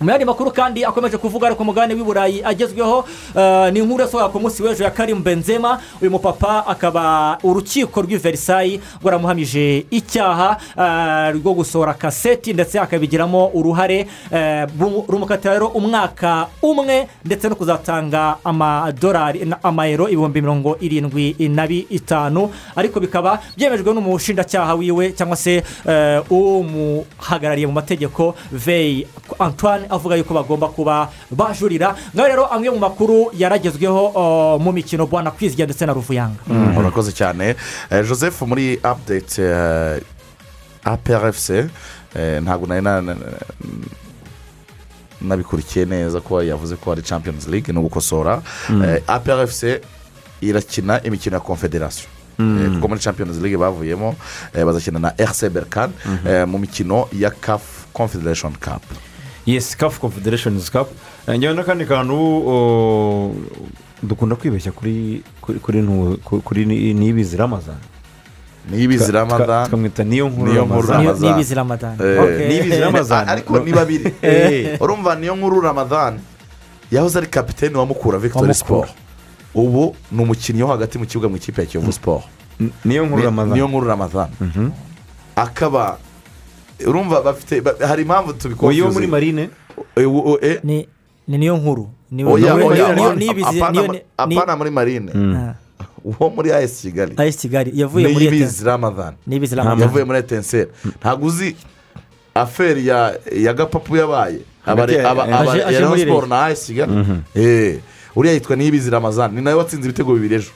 Mu 0.00 0.10
yandi 0.10 0.24
makuru 0.24 0.50
kandi 0.52 0.84
akomeje 0.84 1.16
kuvuga 1.16 1.46
ariko 1.46 1.62
umugabane 1.62 1.94
w'i 1.94 2.04
burayi 2.04 2.42
agezweho 2.44 3.04
eh, 3.36 3.72
ni 3.72 3.80
inkuru 3.80 4.04
yasohoka 4.04 4.28
ku 4.28 4.40
munsi 4.40 4.62
w'ejo 4.62 4.84
ya 4.84 4.90
karimu 4.90 5.20
benzema 5.24 5.80
uyu 6.02 6.10
mupapa 6.10 6.66
akaba 6.66 7.38
urukiko 7.42 8.02
rw'i 8.02 8.16
verisayi 8.16 8.80
rwaramuhamije 9.00 9.86
icyaha 9.90 10.56
eh, 10.76 11.40
rwo 11.40 11.52
gusohora 11.54 11.94
kaseti 11.94 12.52
ndetse 12.52 12.78
akabigiramo 12.80 13.46
uruhare 13.54 14.06
eh, 14.32 14.66
rumukatira 15.08 15.52
rero 15.54 15.66
umwaka 15.72 16.46
umwe 16.62 17.08
ndetse 17.24 17.48
no 17.48 17.54
kuzatanga 17.56 18.36
amadolari 18.44 19.48
amayero 19.62 20.08
ibihumbi 20.08 20.40
mirongo 20.42 20.76
irindwi 20.80 21.34
na 21.48 21.66
bitanu. 21.66 22.50
Ariko 22.76 23.00
bikaba 23.00 23.40
byemejwe 23.56 23.94
n'umushinjacyaha 23.94 24.74
wiwe 24.74 25.12
cyangwa 25.16 25.36
se 25.36 25.62
umuhagarariye 26.30 27.66
mu 27.66 27.72
mategeko 27.72 28.34
veyi 28.52 29.06
antoine 29.38 29.85
avuga 29.90 30.16
yuko 30.16 30.34
bagomba 30.34 30.68
kuba 30.68 31.10
bajurira. 31.30 31.94
Ngaho 32.14 32.28
rero 32.28 32.44
amwe 32.46 32.70
mu 32.70 32.78
makuru 32.78 33.30
yaragezweho 33.34 34.06
uh, 34.12 34.60
mu 34.62 34.72
mikino 34.72 35.06
bwana 35.06 35.30
kwizigira 35.30 35.66
ndetse 35.66 35.86
na 35.86 35.92
ruvuyanga. 35.92 36.40
Mm, 36.46 36.76
urakoze 36.76 37.12
cyane. 37.12 37.56
Eh, 37.90 38.04
joseph 38.08 38.42
muri 38.42 38.78
apudeti 38.82 39.42
aprfc 40.84 41.50
eh, 42.14 42.42
ntabwo 42.42 42.66
nari 42.66 42.82
na- 42.82 43.00
na- 43.02 43.16
nabikurikiye 45.20 45.84
neza 45.86 46.20
ko 46.20 46.42
yavuze 46.42 46.76
ko 46.76 46.92
ari 46.92 47.02
champions 47.02 47.46
league 47.48 47.72
ni 47.72 47.78
ugukosora. 47.78 48.42
Mm. 48.68 48.82
Eh, 48.82 49.02
aprfc 49.06 49.80
irakina 50.40 51.02
imikino 51.02 51.36
ya 51.36 51.40
confederation. 51.40 52.06
Mm. 52.38 52.58
Eh, 52.62 52.74
kuko 52.74 52.88
muri 52.88 53.00
champions 53.00 53.36
league 53.40 53.56
bavuyemo 53.58 54.14
eh, 54.54 54.64
bazakina 54.64 54.98
na 54.98 55.10
rc 55.18 55.48
berkan 55.48 55.90
Mhm. 56.04 56.50
mu 56.50 56.58
mikino 56.58 57.08
ya 57.12 57.30
caf 57.30 57.62
confederation 57.92 58.52
cup. 58.52 58.82
Yesi 59.46 59.76
kafu 59.78 60.00
confederations 60.00 60.70
cup 60.70 60.88
Eh, 61.28 61.36
njyewe 61.38 61.54
n'akandi 61.54 61.84
kantu 61.86 62.16
dukunda 64.02 64.36
kwibeshya 64.36 64.72
kuri 64.72 65.22
kuri 65.40 65.58
kuri 65.58 65.78
ntu- 65.82 66.16
ku- 66.24 66.40
kuri 66.40 66.66
ni- 66.66 66.94
niyibizi 66.94 67.36
ramazani 67.36 67.78
niyibizi 68.70 69.04
Tuka- 69.06 69.22
tuka- 69.22 69.36
ramadan 69.38 69.64
tukamwita 69.64 70.04
niyo 70.04 70.28
nkuru 70.28 70.52
niyo 70.52 70.64
nkuru 70.64 70.80
Ramazan. 70.88 71.04
ramadan 71.06 71.22
Niyibizi 71.22 71.54
Ramadan. 71.54 71.94
Eh, 72.00 72.22
Okay. 72.22 72.48
Niyibizi 72.48 72.80
Ramadan. 72.86 73.28
ariko 73.28 73.58
ni 73.58 73.72
babiri 73.78 74.14
Eh. 74.22 74.76
urumva 74.80 75.14
niyo 75.14 75.36
nkuru 75.36 75.60
ramadan 75.60 76.18
yahoze 76.90 77.18
ari 77.18 77.26
kapitene 77.26 77.78
wa 77.78 77.86
mukura 77.86 78.18
victoire 78.18 78.54
sport 78.54 78.90
ubu 79.54 79.96
ni 80.12 80.22
umukinnyi 80.22 80.62
wo 80.62 80.68
hagati 80.70 80.98
mu 80.98 81.06
kibuga 81.06 81.28
mu 81.28 81.36
ikipe 81.36 81.60
ya 81.62 81.66
kiyovu 81.66 81.92
sport 81.92 82.24
N- 82.60 82.70
niyo 82.84 83.06
nkuru 83.06 83.18
Ni- 83.18 83.24
ramazani 83.24 83.54
niyo 83.54 83.68
nkuru 83.68 83.86
ramadan 83.88 84.28
Mhm. 84.40 84.70
akaba 85.36 85.98
urumva 86.86 87.20
bafite 87.22 87.60
ba- 87.60 87.76
hari 87.86 88.02
impamvu 88.02 88.30
uyu 88.30 88.36
wo 88.36 88.40
tubikoze 88.42 88.82
muri 88.92 89.06
marine? 89.06 89.48
Eh, 89.96 90.06
u- 90.08 90.38
eh, 90.42 90.60
ni 90.64 90.88
ni 91.28 91.38
niyo 91.38 91.56
nkuru. 91.56 91.88
Apana 94.18 94.56
muri- 94.56 94.70
marine. 94.70 95.10
Ah, 95.14 95.54
uwo 96.04 96.30
muri 96.30 96.52
as 96.52 96.80
kigali. 96.80 97.14
AS 97.16 97.36
kigali. 97.36 97.72
Yavuye 97.74 98.08
muri 98.08 98.26
niyibizi 98.30 98.64
ramadan. 98.64 99.14
Niyibizi 99.26 99.54
Ramadan. 99.54 99.80
yavuye 99.80 100.04
muri 100.04 100.18
etenseri. 100.18 100.70
Ntabwo 101.00 101.26
uzi 101.26 101.56
aferi 102.34 102.86
ya 102.86 103.18
ya 103.32 103.52
gapapu 103.54 103.96
yabaye. 103.96 104.38
Aba- 104.66 104.86
eh, 104.92 105.88
muri 105.88 106.00
siporo 106.00 106.26
na 106.26 106.44
as 106.44 106.66
kigali. 106.66 106.92
Eh, 107.34 107.80
uriya 108.16 108.34
yitwa 108.34 108.56
niyibizi 108.56 108.90
ramazan 108.90 109.34
ni 109.34 109.42
nawe 109.42 109.56
watsinze 109.56 109.88
ibitego 109.88 110.14
bibiri 110.14 110.34
ejo. 110.34 110.50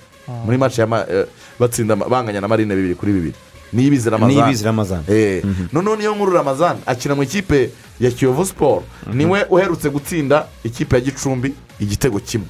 Muri 0.44 0.58
maci 0.58 0.80
eh, 0.80 1.26
batsinda 1.58 1.96
banganya 1.96 2.40
na 2.40 2.48
marine 2.48 2.74
bibiri 2.76 2.94
kuri 2.94 3.12
bibiri. 3.12 3.34
Niyibizi 3.72 4.10
ramazan. 4.10 4.34
Niyibizi 4.36 4.64
ramazan. 4.64 5.02
Eh, 5.08 5.44
noneho 5.72 5.96
niyo 5.96 6.14
nkuru 6.14 6.32
ramazan. 6.32 6.76
Akina 6.86 7.14
mu 7.14 7.22
ikipe 7.22 7.70
ya 8.00 8.10
kiyovu 8.10 8.46
siporo 8.46 8.82
ni 9.12 9.24
we 9.26 9.44
uherutse 9.50 9.90
gutsinda 9.90 10.46
ikipe 10.64 10.96
ya 10.96 11.00
gicumbi 11.02 11.54
igitego 11.80 12.18
kimwe. 12.20 12.46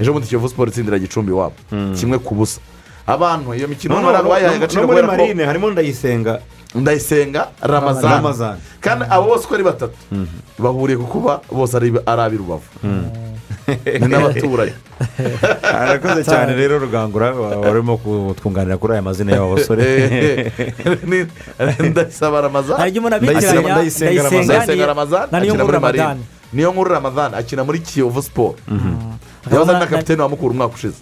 Ejo 0.00 0.12
bundi 0.12 0.28
kiyovu 0.28 0.48
siporo 0.48 0.70
itsindira 0.70 0.98
gicumbi 0.98 1.32
iwabo 1.32 1.54
kimwe 2.00 2.18
ku 2.18 2.34
busa. 2.34 2.60
Abantu 3.06 3.54
iyo 3.54 3.68
mikino 3.68 4.00
no, 4.00 4.10
ntabwo 4.10 4.30
bayihaye 4.30 4.58
no, 4.58 4.64
agaciro 4.64 4.82
no 4.82 4.86
muri 4.88 5.00
kubera 5.00 5.16
ko 5.16 5.22
marine 5.22 5.44
harimo 5.44 5.70
ndayisenga. 5.70 6.40
Ndayisenga 6.74 7.48
ramazan. 7.62 8.10
Ramazan. 8.12 8.56
Kandi 8.80 9.04
abo 9.10 9.26
bose 9.26 9.44
uko 9.44 9.54
ari 9.54 9.64
batatu 9.64 9.96
bahuriye 10.58 10.98
ku 10.98 11.06
kuba 11.06 11.40
bose 11.52 11.76
ari 11.76 11.92
ari 12.06 12.20
ab'i 12.22 12.36
rubavu 12.36 12.68
ni 14.00 14.06
n'abaturanyi 14.08 14.72
arakoze 15.62 16.24
cyane 16.24 16.54
rero 16.54 16.78
rugangura 16.78 17.32
warimo 17.34 17.96
kutwunganira 17.96 18.76
kuri 18.80 18.92
aya 18.92 19.02
mazina 19.02 19.32
y'aba 19.36 19.54
basore. 19.54 19.84
Eh, 19.88 20.52
ni- 21.06 21.26
ndayisaba 21.90 22.40
ramazan. 22.40 22.76
Hari 22.76 22.90
igihe 22.90 23.00
umuntu 23.00 23.16
Ndayisenga- 23.16 23.36
abitiranya 23.36 23.72
Ndayisenga 23.74 24.10
ndayisenga 24.12 24.44
ndayisenga 24.44 24.82
ni- 24.84 24.86
ramazan. 24.86 25.26
Na 25.32 25.40
niyo 25.40 25.54
nkuru 25.54 25.66
muri 25.68 25.78
marine 25.80 26.02
ramadani 26.02 26.24
niyo 26.52 26.68
nkuru 26.72 26.90
ramazan 26.90 27.30
akina 27.34 27.62
muri 27.64 27.78
kiyovu 27.78 28.22
siporo 28.22 28.54
ari 29.56 29.72
na 29.72 29.86
kapitene 29.86 30.22
wa 30.22 30.28
mukuru 30.28 30.50
umwaka 30.54 30.74
ushize 30.74 30.96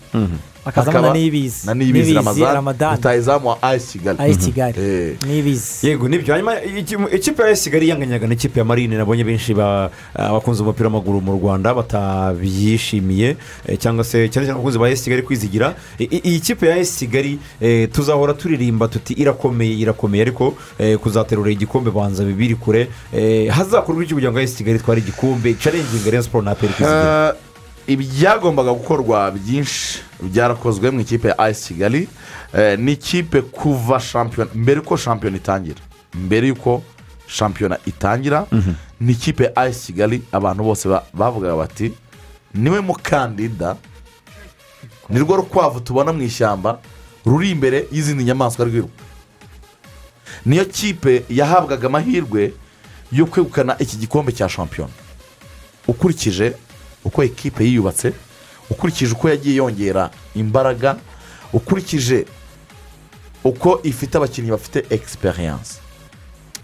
akazamo 0.66 0.92
na 0.92 0.98
Akaba 0.98 1.14
niyibizi 1.18 1.66
na 1.66 1.74
niyibizi 1.74 2.14
ramazan. 2.14 2.54
Ramadani 2.54 2.96
rutayizamu 2.96 3.48
wa 3.48 3.62
ayisi 3.62 3.98
kigali 3.98 4.18
ay'i 4.20 4.37
kigali 4.37 4.74
Eh. 4.80 5.16
niyibizi 5.26 5.87
yego 5.87 6.09
ni 6.09 6.18
byo 6.18 6.35
hanyuma 6.35 6.62
iki- 6.62 6.96
ikipe 7.16 7.42
ya 7.42 7.54
kigali 7.56 7.88
yanganyaga 7.88 8.26
n'ikipe 8.26 8.59
ya 8.61 8.64
marine 8.64 8.96
nabonye 8.96 9.24
benshi 9.24 9.54
ba- 9.54 9.90
abakunze 10.14 10.62
umupira 10.62 10.88
w'amaguru 10.88 11.20
mu 11.20 11.32
rwanda 11.38 11.74
batabyishimiye 11.74 13.37
cyangwa 13.78 14.04
se 14.04 14.28
cyane 14.28 14.46
cyane 14.46 14.59
abakunzi 14.59 14.78
ba 14.78 14.90
esi 14.90 15.04
kigali 15.04 15.22
kwizigira 15.22 15.74
iyi 16.00 16.40
kipe 16.40 16.66
ya 16.66 16.76
esi 16.78 17.06
kigali 17.06 17.38
eh, 17.61 17.88
tuzahora 17.92 18.35
turirimba 18.35 18.88
tuti 18.88 19.12
irakomeye 19.14 19.74
irakomeye 19.78 20.22
ariko 20.22 20.54
kuzaterura 21.02 21.50
igikombe 21.50 21.90
banza 21.90 22.24
bibiri 22.24 22.54
kure 22.54 22.88
hazakorwa 23.50 24.02
iki 24.04 24.14
kugira 24.14 24.32
ngo 24.32 24.40
esi 24.40 24.56
kigali 24.56 24.78
itware 24.78 24.98
igikombe 25.00 25.54
carenginga 25.54 26.11
rero 26.11 26.22
siporo 26.22 26.42
na 26.44 26.50
aperi 26.50 26.72
kwizigira 26.74 27.35
ibyagombaga 27.87 28.72
gukorwa 28.72 29.31
byinshi 29.31 29.99
byarakozwe 30.22 30.90
mu 30.90 31.01
ikipe 31.01 31.29
ya 31.29 31.38
ayisi 31.38 31.75
kigali 31.75 32.09
Eh, 32.57 32.79
ni 32.79 32.92
ikipe 32.92 33.42
kuva 33.42 34.01
shampiyona 34.01 34.51
mbere 34.55 34.77
yuko 34.81 34.96
shampiyona 34.96 35.37
itangira 35.37 35.81
mbere 36.14 36.49
yuko 36.49 36.83
shampiyona 37.27 37.79
itangira 37.87 38.46
ni 39.01 39.12
ikipe 39.12 39.44
ya 39.44 39.57
ayisi 39.57 39.87
kigali 39.92 40.22
abantu 40.33 40.62
bose 40.64 40.88
ba- 40.88 41.05
bavugaga 41.14 41.57
bati 41.57 41.92
ni 42.55 42.70
we 42.70 42.81
mukandida 42.81 43.77
ni 45.09 45.18
rwo 45.20 45.37
rukwavu 45.37 45.81
tubona 45.81 46.12
mu 46.12 46.22
ishyamba 46.22 46.79
ruri 47.27 47.51
imbere 47.51 47.87
y'izindi 47.92 48.25
nyamaswa 48.25 48.64
rwiruka 48.64 49.03
niyo 50.46 50.64
kipe 50.64 51.25
yahabwaga 51.29 51.87
amahirwe 51.87 52.53
yo 53.12 53.27
kwegukana 53.27 53.77
iki 53.79 53.96
gikombe 53.96 54.33
cya 54.33 54.49
shampiyona 54.49 54.92
ukurikije 55.88 56.53
uko 57.06 57.22
ekipe 57.22 57.62
yiyubatse 57.64 58.12
ukurikije 58.70 59.12
uko 59.14 59.28
yagiye 59.30 59.56
yongera 59.62 60.10
imbaraga 60.34 60.96
ukurikije 61.52 62.26
uko 63.44 63.80
ifite 63.86 64.18
abakinnyi 64.18 64.50
bafite 64.50 64.82
egisperiyanse 64.90 65.78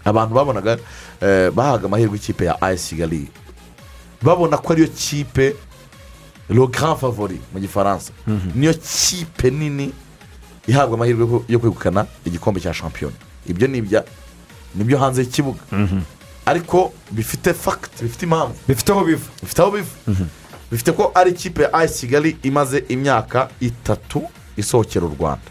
abantu 0.05 0.35
babonaga 0.35 0.77
eh, 1.21 1.51
bahaga 1.51 1.85
amahirwe 1.87 2.17
ikipe 2.17 2.45
ya 2.45 2.61
ayesi 2.61 2.89
kigali. 2.95 3.27
Babona 4.21 4.57
ko 4.57 4.73
ariyo 4.73 4.87
kipe 4.87 5.55
grand 6.49 6.97
favori 6.99 7.39
mu 7.53 7.59
gifaransa. 7.59 8.11
Niyo 8.55 8.73
kipe 8.73 9.49
nini 9.51 9.91
ihabwa 10.67 10.95
amahirwe 10.95 11.23
yo- 11.27 11.45
yo 11.47 11.59
kwegukana 11.59 12.05
igikombe 12.25 12.59
cya 12.61 12.73
shampiyona 12.73 13.15
ibyo 13.47 13.67
ni 13.67 13.77
ibya 13.77 14.03
ni 14.75 14.83
byo 14.83 14.97
hanze 14.97 15.21
y'ikibuga. 15.21 15.59
Ariko 16.45 16.93
bifite 17.11 17.53
fagiti 17.53 18.03
bifite 18.03 18.23
impamvu. 18.25 18.53
Bifite 18.67 18.91
aho 18.91 19.05
biva. 19.05 19.29
Bifite 19.41 19.61
aho 19.61 19.71
biva. 19.71 19.89
Bifite 20.71 20.91
ko 20.91 21.11
ari 21.15 21.31
ikipe 21.31 21.63
ya 21.63 21.73
ayisi 21.73 22.07
kigali 22.07 22.37
imaze 22.43 22.83
imyaka 22.89 23.49
itatu 23.59 24.21
isohokera 24.57 25.05
u 25.05 25.15
rwanda. 25.19 25.49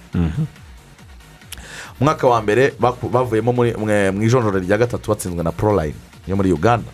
Umwaka 2.00 2.26
wa 2.26 2.42
mbere 2.42 2.72
bavuyemo 3.12 3.52
muri- 3.52 3.74
mwe- 3.78 4.11
mu 4.11 4.22
ijonjoro 4.22 4.59
rya 4.59 4.78
gatatu 4.78 5.11
batsinzwe 5.11 5.42
na 5.42 5.52
porolayini 5.52 5.94
yo 6.26 6.37
muri 6.37 6.52
uganda. 6.52 6.90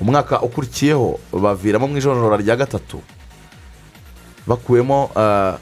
Umwaka 0.00 0.40
ukurikiyeho 0.42 1.18
baviramo 1.32 1.86
mu 1.88 1.96
ijonjoro 1.98 2.36
rya 2.36 2.56
gatatu 2.56 3.02
bakuwemo 4.46 5.10
ah, 5.16 5.58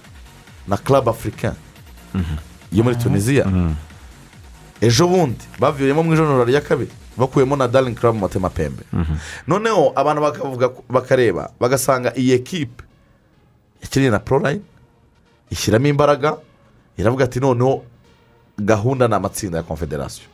na 0.68 0.76
club 0.76 1.08
africain 1.08 1.54
yo 2.72 2.84
muri 2.84 2.96
tunisiya 2.96 3.44
ejo 4.82 5.06
bundi 5.08 5.44
bavuyemo 5.62 6.02
mu 6.02 6.12
ijonjoro 6.14 6.44
rya 6.44 6.60
kabiri 6.60 6.90
bakuyemo 7.16 7.56
na 7.56 7.68
daringi 7.68 7.94
club 8.00 8.16
matemapembe 8.18 8.82
noneho 9.46 9.92
abantu 9.94 10.20
bakavuga 10.22 10.66
bakareba 10.90 11.50
bagasanga 11.60 12.10
iyi 12.18 12.32
ekipe 12.34 12.82
yakiriye 13.82 14.10
na 14.10 14.18
porolayini 14.18 14.64
ishyiramo 15.50 15.86
imbaraga 15.86 16.36
iravuga 16.98 17.24
ati 17.24 17.40
noneho 17.40 17.84
gahunda 18.58 19.08
ni 19.08 19.14
amatsinda 19.14 19.58
ya 19.58 19.64
confederasiyo 19.64 20.26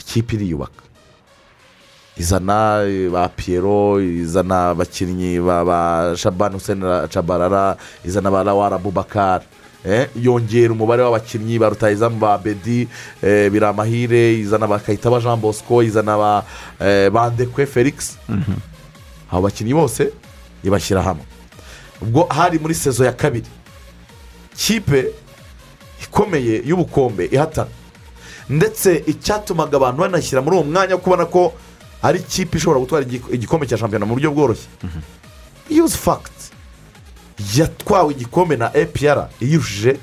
ikipe 0.00 0.34
iriyubaka. 0.36 0.82
Izana 2.16 2.82
ba 3.12 3.28
piyero 3.28 4.00
izana 4.00 4.70
abakinnyi 4.70 5.40
ba 5.42 5.64
ba 5.64 5.78
shabani 6.16 6.54
hussein 6.54 6.80
cabarara 7.10 7.76
izana 8.04 8.30
ba 8.30 8.44
lawara 8.44 8.78
bubakari 8.78 9.44
yongera 10.16 10.72
umubare 10.72 11.02
w'abakinnyi 11.02 11.58
ba 11.58 11.68
rutayizamu 11.68 12.16
ba 12.18 12.38
bedi 12.38 12.88
eh, 13.22 13.50
biramahire 13.52 14.38
izana 14.40 14.66
bakayitaba 14.66 15.20
jean 15.20 15.40
bosco 15.40 15.82
izana 15.82 16.16
ba 16.18 16.44
eh, 16.80 17.10
bandekwe 17.10 17.66
felix. 17.66 18.16
Abo 19.30 19.42
bakinnyi 19.42 19.74
bose 19.74 20.12
ibashyira 20.64 21.02
hamwe. 21.02 21.24
Ubwo 22.02 22.26
hari 22.30 22.58
muri 22.58 22.74
sezo 22.74 23.04
ya 23.04 23.12
kabiri 23.12 23.46
kipe 24.56 25.06
ikomeye 26.02 26.62
y'ubukombe 26.66 27.26
ihatana. 27.32 27.70
Ndetse 28.48 29.02
icyatumaga 29.06 29.76
abantu 29.76 30.00
banashyira 30.00 30.42
muri 30.42 30.56
uwo 30.56 30.64
mwanya 30.64 30.94
wo 30.94 31.00
kubona 31.00 31.24
ko 31.26 31.52
ari 32.02 32.18
ikipe 32.18 32.56
ishobora 32.58 32.80
gutwara 32.80 33.04
igi- 33.06 33.24
igikombe 33.32 33.66
cya 33.66 33.78
shampiyona 33.78 34.06
mu 34.06 34.14
buryo 34.14 34.30
bworoshye. 34.30 34.68
Yuzi 35.70 35.96
fagiti 35.96 36.43
yatwawe 37.56 38.12
igikombe 38.14 38.56
na 38.56 38.70
epr 38.76 39.28
iyujuje 39.40 39.96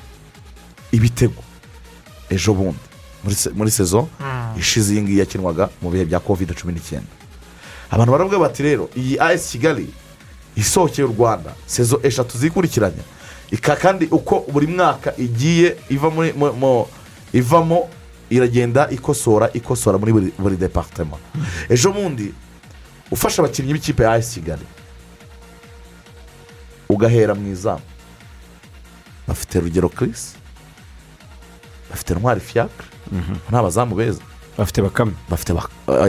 ibitego. 0.92 1.44
Ejo 2.30 2.54
bundi. 2.54 2.80
Muri 3.24 3.36
se- 3.36 3.50
muri 3.50 3.72
sezo 3.72 4.08
ishize 4.58 4.94
iyi 4.94 5.02
ngiyi 5.02 5.20
yakinwaga 5.20 5.70
mu 5.82 5.90
bihe 5.92 6.06
bya 6.06 6.20
kovide 6.20 6.54
cumi 6.54 6.74
n'icyenda. 6.74 7.12
Abantu 7.92 8.12
baravuga 8.12 8.40
bati 8.40 8.64
rero 8.64 8.90
iyi 8.96 9.20
ayesi 9.20 9.50
kigali 9.58 9.88
isohokeye 10.56 11.06
u 11.08 11.12
rwanda 11.18 11.54
sezo 11.66 12.00
eshatu 12.04 12.38
zikurikiranya 12.38 13.04
ika 13.52 13.76
kandi 13.76 14.06
uko 14.12 14.46
buri 14.52 14.68
mwaka 14.68 15.14
igiye 15.18 15.78
iva 15.90 16.10
muri 16.10 16.34
mu- 16.34 16.54
mu- 16.54 16.88
ivamo 17.34 17.90
iragenda 18.30 18.90
ikosora 18.90 19.50
ikosora 19.54 19.98
muri 19.98 20.12
buri, 20.14 20.32
buri 20.40 20.58
departema 20.58 21.18
ejo 21.70 21.92
bundi 21.92 22.34
ufashe 23.12 23.42
abakinnyi 23.42 23.74
b'ikipe 23.74 24.04
ya 24.04 24.12
ayesi 24.12 24.40
kigali. 24.40 24.66
Ugahera 26.94 27.34
mu 27.36 27.48
izamu. 27.52 27.82
Bafite 29.28 29.60
rugero 29.60 29.90
kirisi 29.90 30.36
bafite 31.90 32.12
ntwari 32.16 32.40
fiyakire 32.40 32.88
ni 33.52 33.58
abazamu 33.58 33.96
beza. 33.96 34.22
Bafite 34.58 34.82
bakame. 34.82 35.14
Bafite 35.30 35.54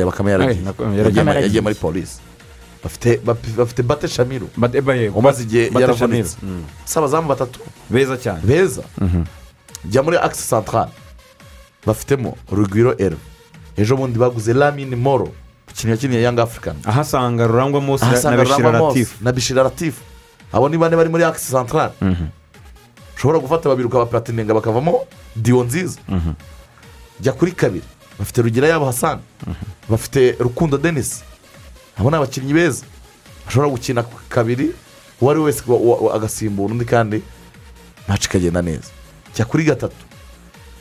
bakame 0.05 0.31
yaragiye. 0.31 1.61
Muri 1.61 1.75
polisi 1.75 2.18
bafite 2.85 3.83
bate 3.83 4.09
eba 4.79 4.95
yego. 4.95 5.18
umaze 5.18 5.42
igihe 5.42 5.71
yaravunitse. 5.81 6.37
Shamir. 6.40 6.57
Mm. 6.57 6.64
si 6.85 6.99
abazamu 6.99 7.29
batatu. 7.29 7.61
Beza 7.90 8.16
cyane. 8.16 8.40
Beza. 8.45 8.83
Jya 9.85 10.03
muri 10.03 10.16
akisi 10.16 10.42
santarari 10.42 10.90
bafitemo 11.87 12.37
rugwiro 12.51 12.95
ero 12.99 13.16
ejo 13.77 13.97
bundi 13.97 14.18
baguze 14.18 14.53
lamini 14.55 14.97
moro 14.97 15.29
ikintu 15.71 15.90
yakiniye 15.90 16.23
yanga 16.23 16.42
afurikani 16.42 16.79
ahasanga 16.85 17.47
rurangwa 17.47 17.81
mose 17.81 18.05
na 19.23 19.33
bishira 19.33 19.62
rurangwa 19.62 19.75
abo 20.53 20.69
ni 20.69 20.79
bane 20.79 20.97
bari 20.97 21.09
muri 21.09 21.25
akisi 21.25 21.51
santarari 21.53 21.93
ushobora 23.17 23.38
gufata 23.38 23.69
babiri 23.69 23.87
ukabapatininga 23.88 24.55
bakavamo 24.55 25.07
diyo 25.37 25.65
nziza. 25.65 26.01
Jya 27.21 27.33
kuri 27.33 27.53
kabiri. 27.53 27.85
Bafite 28.19 28.43
rugira 28.43 28.69
yabo 28.69 28.87
hasani 28.87 29.21
bafite 29.88 30.37
rukundo 30.38 30.79
denisi 30.79 31.23
abo 31.97 32.11
ni 32.11 32.17
abakinnyi 32.17 32.53
beza. 32.55 32.85
Bashobora 33.47 33.71
gukina 33.71 34.03
kabiri 34.29 34.75
uwo 35.21 35.31
ari 35.31 35.41
we 35.41 35.45
wese 35.47 35.62
agasimbura 36.15 36.73
undi 36.75 36.85
kandi 36.85 37.23
maci 38.09 38.27
ikagenda 38.29 38.62
neza. 38.62 38.91
Jya 39.35 39.45
kuri 39.45 39.65
gatatu. 39.65 39.97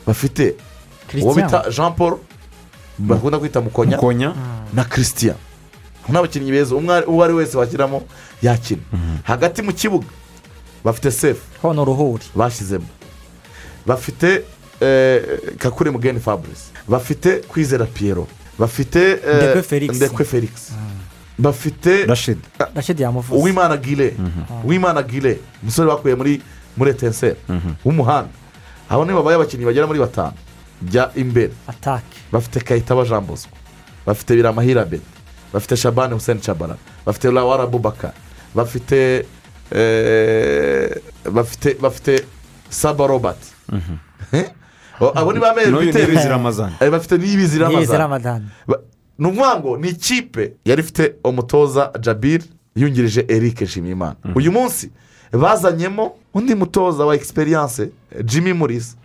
Bafite 0.08 0.56
uwo 1.22 1.34
bita 1.34 1.70
jean 1.70 1.94
paul 1.94 2.18
bakunda 3.00 3.40
kwita 3.40 3.62
mukonya 3.62 3.96
mukonya. 3.98 4.34
na 4.74 4.84
christian. 4.84 5.36
Abo 6.04 6.12
ni 6.14 6.18
abakinnyi 6.18 6.52
beza 6.52 6.76
uwo 6.76 7.24
ari 7.24 7.34
we 7.34 7.44
wese 7.44 7.58
wakiramo 7.58 8.04
yakina. 8.42 8.82
Hagati 9.24 9.62
mu 9.62 9.74
kibuga 9.74 10.08
bafite 10.84 11.12
sefu 11.12 11.42
ho 11.62 11.74
ni 11.74 11.80
uruhuri 11.80 12.24
bashyizemo. 12.36 12.86
Bafite 13.86 14.44
eh, 14.82 15.22
kakure 15.58 15.92
mugeni 15.92 16.20
fabrice. 16.20 16.72
Bafite 16.88 17.42
kwizera 17.48 17.86
piyero 17.86 18.28
bafite 18.60 19.00
eh, 19.12 19.20
Ndekwe 19.38 19.62
Felix. 19.64 20.00
felix 20.26 20.52
bafite 21.40 22.06
rashid. 22.06 22.38
Rashidi 22.76 23.04
yamuvuze 23.04 23.42
uwimana 23.42 23.78
gire 23.78 24.14
uwimana 24.64 25.04
gire 25.04 25.40
umusore 25.64 25.88
bakuye 25.90 26.16
muri 26.16 26.42
muri 26.78 26.92
etenseri 26.92 27.36
w'umuhanda. 27.86 28.30
Abo 28.90 29.06
ni 29.06 29.14
babaye 29.14 29.36
abakinnyi 29.36 29.66
bagera 29.66 29.88
muri 29.88 30.00
batanu. 30.00 30.34
Jya 30.82 31.12
imbere. 31.16 31.54
Atake 31.68 32.18
bafite 32.32 32.60
kayitaba 32.60 33.06
jean 33.06 33.22
bosco. 33.26 33.50
Bafite 34.06 34.36
biramahira 34.36 34.86
beti 34.86 35.04
bafite 35.54 35.76
shabani 35.76 36.14
hussein 36.14 36.40
chabara 36.42 36.76
bafite 37.06 37.32
lawara 37.32 37.68
bubaka 37.68 38.14
bafite 38.56 39.26
bafite 41.32 41.74
bafite 41.82 42.26
saba? 42.70 43.36
O- 45.00 45.12
abo 45.16 45.34
ni 45.34 45.40
ba 45.40 45.54
ramazani 46.30 46.76
Eh, 46.80 46.92
bafite 46.92 47.18
n'ibizi 47.18 47.42
yize 47.44 47.60
ramazani 47.60 47.98
ramadani 48.00 48.46
Ba- 48.68 48.80
ni 49.20 49.28
ukuvuga 49.28 49.60
ngo 49.60 49.78
ni 49.78 49.90
ikipe 49.90 50.54
yari 50.66 50.82
ifite 50.82 51.14
umutoza 51.24 51.92
jabir 52.00 52.42
yungirije 52.76 53.26
eric 53.30 53.62
nshimiyimana 53.62 54.16
uyu 54.36 54.52
munsi 54.52 54.92
bazanyemo 55.32 56.14
undi 56.34 56.56
mutoza 56.56 57.06
wa 57.06 57.16
egisperiyanse 57.16 57.90
jimmy 58.24 58.54
murisa 58.54 58.96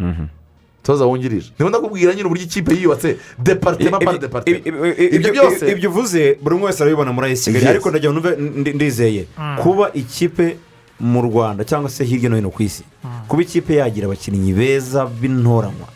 umutoza 0.86 1.04
wungirije. 1.04 1.50
Niba 1.58 1.70
ndakubwira 1.70 2.14
nyine 2.14 2.26
uburyo 2.26 2.44
ikipe 2.44 2.74
yiyubatse? 2.74 3.16
Deparitema 3.38 3.98
pari 3.98 4.18
deparitema 4.18 4.88
ibyo 4.98 5.32
byose 5.32 5.70
ibyo 5.72 5.90
uvuze 5.90 6.38
buri 6.42 6.54
umwe 6.56 6.66
wese 6.66 6.82
arabibona 6.82 7.12
muri 7.12 7.26
ayisi 7.26 7.50
kigali. 7.52 7.68
Ariko 7.68 7.90
ndagira 7.90 8.12
ngo 8.12 8.30
ndizeye. 8.74 9.26
Kuba 9.62 9.90
ikipe 9.92 10.56
mu 11.00 11.22
rwanda 11.22 11.64
cyangwa 11.64 11.90
se 11.90 12.04
hirya 12.04 12.28
no 12.30 12.36
hino 12.36 12.50
ku 12.50 12.62
isi 12.62 12.82
kuba 13.28 13.42
ikipe 13.42 13.74
yagira 13.76 14.06
abakinnyi 14.06 14.52
beza 14.52 15.04
b'intoranywa 15.06 15.88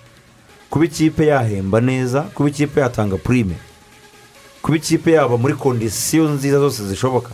kuba 0.71 0.85
ikipe 0.85 1.27
yahemba 1.27 1.81
neza 1.81 2.21
kuba 2.35 2.49
ikipe 2.49 2.81
yatanga 2.81 3.17
purime 3.17 3.55
kuba 4.63 4.77
ikipe 4.77 5.13
yaba 5.13 5.37
muri 5.39 5.55
kondisiyo 5.55 6.29
nziza 6.29 6.59
zose 6.59 6.85
zishoboka 6.85 7.31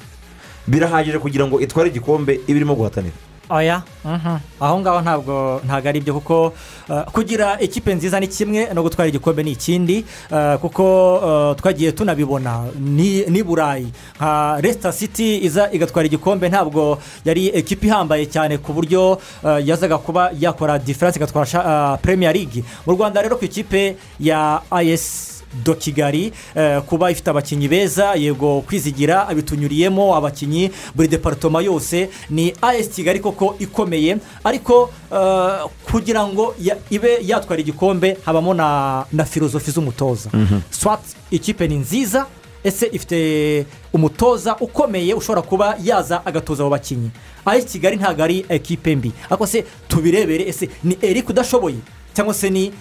birahagije 0.66 1.18
kugira 1.18 1.46
ngo 1.46 1.58
itware 1.60 1.88
igikombe 1.90 2.40
iba 2.46 2.56
irimo 2.58 2.74
guhatanira. 2.74 3.14
Oya. 3.50 3.82
Mhm. 4.04 4.38
aho 4.60 4.80
ngaho 4.80 5.00
ntabwo 5.00 5.60
ntabwo 5.66 5.88
ari 5.88 6.00
byo 6.00 6.14
kuko 6.14 6.52
uh, 6.88 7.02
kugira 7.12 7.58
ikipe 7.60 7.94
nziza 7.94 8.20
ni 8.20 8.28
kimwe 8.28 8.70
no 8.74 8.82
gutwara 8.82 9.08
igikombe 9.08 9.42
ni 9.42 9.50
ikindi 9.52 10.04
uh, 10.30 10.54
kuko 10.60 10.84
uh, 11.18 11.56
twagiye 11.56 11.92
tunabibona. 11.92 12.64
Ni 12.78 13.26
ni 13.26 13.42
burayi. 13.42 13.86
Nka 14.16 14.60
resita 14.60 14.92
siti 14.92 15.44
iza 15.44 15.70
igatwara 15.72 16.06
igikombe 16.06 16.48
ntabwo 16.48 16.98
yari 17.24 17.48
ekipa 17.54 17.86
ihambaye 17.86 18.26
cyane 18.26 18.58
ku 18.58 18.72
buryo 18.72 19.18
yazaga 19.64 19.98
kuba 19.98 20.30
yakora 20.38 20.78
diferanse 20.78 21.18
igatwara 21.18 21.98
premier 22.02 22.32
league. 22.34 22.64
Mu 22.86 22.92
rwanda 22.94 23.22
rero 23.22 23.36
ku 23.36 23.44
ikipe 23.44 23.96
ya 24.20 24.62
ayesi 24.70 25.35
do 25.64 25.74
kigali 25.74 26.32
eh, 26.54 26.80
kuba 26.82 27.10
ifite 27.10 27.28
abakinnyi 27.30 27.68
beza 27.68 28.14
yego 28.14 28.60
kwizigira 28.60 29.28
abitunyuriyemo 29.28 30.16
abakinnyi 30.16 30.70
buri 30.94 31.08
deparitoma 31.08 31.60
yose 31.62 32.08
ni 32.30 32.54
as 32.62 32.88
kigali 32.88 33.20
koko 33.20 33.56
ikomeye 33.58 34.16
ariko 34.44 34.90
eh, 35.12 35.64
kugira 35.90 36.26
ngo 36.26 36.54
ibe 36.90 37.18
yatwara 37.22 37.60
igikombe 37.60 38.16
habamo 38.24 38.54
na 38.54 39.04
na 39.12 39.24
filozofi 39.24 39.70
z'umutoza. 39.70 40.30
Swat 40.70 41.00
ikipe 41.30 41.68
ni 41.68 41.74
nziza 41.74 42.26
ese 42.64 42.86
ifite 42.92 43.66
umutoza 43.92 44.56
ukomeye 44.56 45.14
ushobora 45.14 45.42
kuba 45.42 45.76
yaza 45.84 46.26
agatoza 46.26 46.62
abo 46.62 46.70
bakinnyi. 46.70 47.10
As 47.44 47.64
kigali 47.64 47.96
ntabwo 47.96 48.24
ari 48.24 48.44
ekipe 48.48 48.96
mbi. 48.96 49.12
Ariko 49.30 49.46
se 49.46 49.64
tubirebere 49.88 50.48
ese 50.48 50.68
ni 50.84 50.98
eric 51.02 51.28
udashoboye? 51.28 51.76
Cyangwa 52.14 52.34
se 52.34 52.50
ni 52.50 52.72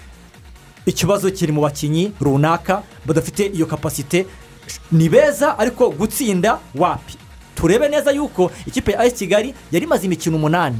ikibazo 0.85 1.31
kiri 1.31 1.51
mu 1.51 1.61
bakinnyi 1.61 2.11
runaka 2.21 2.83
badafite 3.05 3.45
iyo 3.53 3.65
kapasite 3.65 4.25
ni 4.91 5.09
beza 5.09 5.59
ariko 5.59 5.89
gutsinda 5.89 6.59
wapi? 6.75 7.13
Turebe 7.55 7.89
neza 7.89 8.11
yuko 8.11 8.51
ikipe 8.67 8.91
ya 8.91 8.99
ayisi 8.99 9.15
kigali 9.15 9.53
yari 9.71 9.85
imaze 9.85 10.05
imikino 10.05 10.35
umunani. 10.37 10.77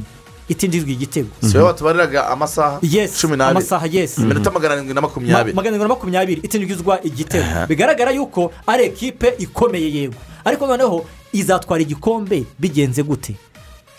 Itinjijwe 0.48 0.92
igitego 0.92 1.28
si 1.40 1.56
wowe 1.56 1.66
watubariraga 1.68 2.28
amasaha 2.28 2.78
Yes, 2.82 3.20
cumi 3.20 3.36
n'abiri. 3.36 3.56
amasaha, 3.58 3.86
yes. 3.92 4.18
iminota 4.18 4.50
magana 4.50 4.74
arindwi 4.74 4.94
na 4.94 5.00
Ma- 5.00 5.08
makumyabiri 5.08 5.54
magana 5.56 5.76
arindwi 5.76 5.88
na 5.88 5.94
makumyabiri 5.94 6.40
itinjizwa 6.44 7.02
igitego 7.04 7.66
bigaragara 7.68 8.10
yuko 8.10 8.52
ari 8.66 8.84
ekipe 8.84 9.34
ikomeye 9.38 9.92
yego. 9.94 10.14
Ariko 10.44 10.66
noneho 10.66 11.04
izatwara 11.32 11.82
igikombe 11.82 12.44
bigenze 12.58 13.02
gute? 13.02 13.34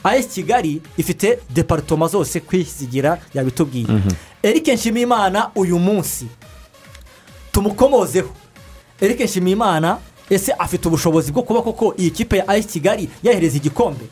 Ayesi 0.07 0.29
kigali 0.29 0.81
ifite 0.97 1.39
deparitoma 1.49 2.07
zose 2.07 2.39
kwizigira 2.39 3.21
yabitubwiye. 3.33 3.87
Eric 4.43 4.67
nshimiyimana 4.67 5.49
uyu 5.55 5.79
munsi. 5.79 6.25
Tumukomozeho. 7.51 8.29
Eric 9.01 9.19
nshimiyimana 9.19 9.97
ese 10.29 10.51
afite 10.51 10.87
ubushobozi 10.87 11.31
bwo 11.31 11.43
kuba 11.43 11.61
koko 11.61 11.93
iyi 11.97 12.11
kipe 12.11 12.37
ya 12.37 12.47
ayesi 12.47 12.67
kigali 12.69 13.09
yahereza 13.23 13.57
igikombe? 13.57 14.05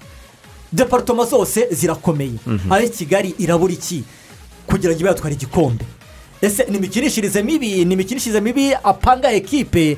Deparitoma 0.73 1.25
zose 1.25 1.67
zirakomeye. 1.71 2.31
Ayesi 2.69 2.97
kigali 2.97 3.35
irabura 3.39 3.73
iki? 3.73 4.03
Kugira 4.67 4.93
ngo 4.93 4.99
ibe 4.99 5.09
yatwara 5.09 5.33
igikombe. 5.35 5.85
Ese 6.41 6.65
ni 6.69 6.77
imikinishirize 6.77 7.43
mibi 7.43 7.85
ni 7.85 7.93
imikinishirize 7.93 8.41
mibi 8.41 8.73
apanga 8.83 9.31
ekipe 9.31 9.97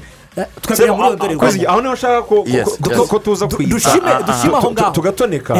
aho 1.67 1.81
ni 1.81 1.87
ho 1.87 1.93
nshaka 1.93 2.21
ko 3.07 3.19
tuza 3.19 3.47
kwita 3.47 3.69
dushime 3.73 4.11
dushime 4.27 4.49
Tu- 4.51 4.55
aho 4.55 4.67
tu- 4.67 4.71
ngaho 4.73 4.91
tugatoneka 4.91 5.53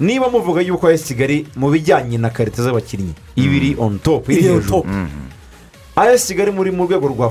niba 0.00 0.28
muvuga 0.30 0.60
yuko 0.60 0.86
ayesi 0.86 1.04
kigali 1.14 1.46
mu 1.56 1.70
bijyanye 1.70 2.18
na 2.18 2.30
karite 2.30 2.62
z'abakinnyi 2.62 3.14
iba 3.36 3.54
iri 3.54 3.76
on 3.78 3.98
top 3.98 4.28
iri 4.28 4.42
hejuru 4.42 4.68
top. 4.70 4.86
ayesi 5.96 6.26
kigali 6.34 6.50
muri 6.50 6.70
mu 6.70 6.84
rwego 6.86 7.08
rwa 7.08 7.30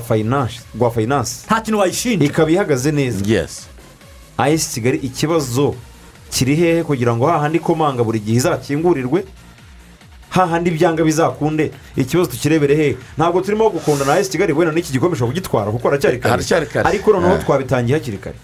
fayinansi 0.90 1.46
nta 1.46 1.60
kintu 1.60 1.78
wayishinja 1.78 2.26
ikaba 2.26 2.50
ihagaze 2.50 2.92
neza 2.92 3.24
yesi 3.26 3.62
ayesi 4.38 4.70
kigali 4.74 4.98
ikibazo 4.98 5.74
kiri 6.30 6.54
hehe 6.56 6.84
kugira 6.84 7.16
ngo 7.16 7.26
hahandi 7.26 7.58
komanga 7.58 8.04
buri 8.04 8.20
gihe 8.20 8.36
izakingurirwe 8.36 9.24
hahandi 10.32 10.70
ibyanga 10.70 11.04
bizakunde. 11.04 11.70
Ikibazo 11.96 12.30
tukirebere 12.30 12.74
hehe 12.76 12.96
ntabwo 13.18 13.40
turimo 13.40 13.68
gukunda 13.70 14.04
na 14.04 14.12
ayesi 14.16 14.30
kigali 14.32 14.52
wenda 14.52 14.72
n'iki 14.74 14.92
gikombe 14.92 15.12
ushobora 15.14 15.32
kugitwara? 15.36 15.70
Kuko 15.70 15.88
haracyari 15.88 16.18
kare. 16.66 16.88
Ariko 16.88 17.12
noneho 17.12 17.34
Eh. 17.36 17.44
twabitangiye 17.44 17.98
hakiri 17.98 18.18
kare. 18.18 18.36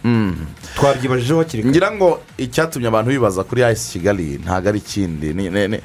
Twabyibajijeho 0.77 1.38
hakiri 1.38 1.62
kare. 1.62 1.70
Ngira 1.72 1.90
ngo 1.92 2.20
icyatumye 2.38 2.88
abantu 2.88 3.11
bibaza 3.11 3.44
kuri 3.44 3.64
ayisi 3.64 3.92
kigali 3.98 4.38
ntabwo 4.44 4.68
ari 4.68 4.79
ikindi. 4.79 5.33
Ni 5.35 5.51
ni- 5.51 5.68
ni- 5.68 5.83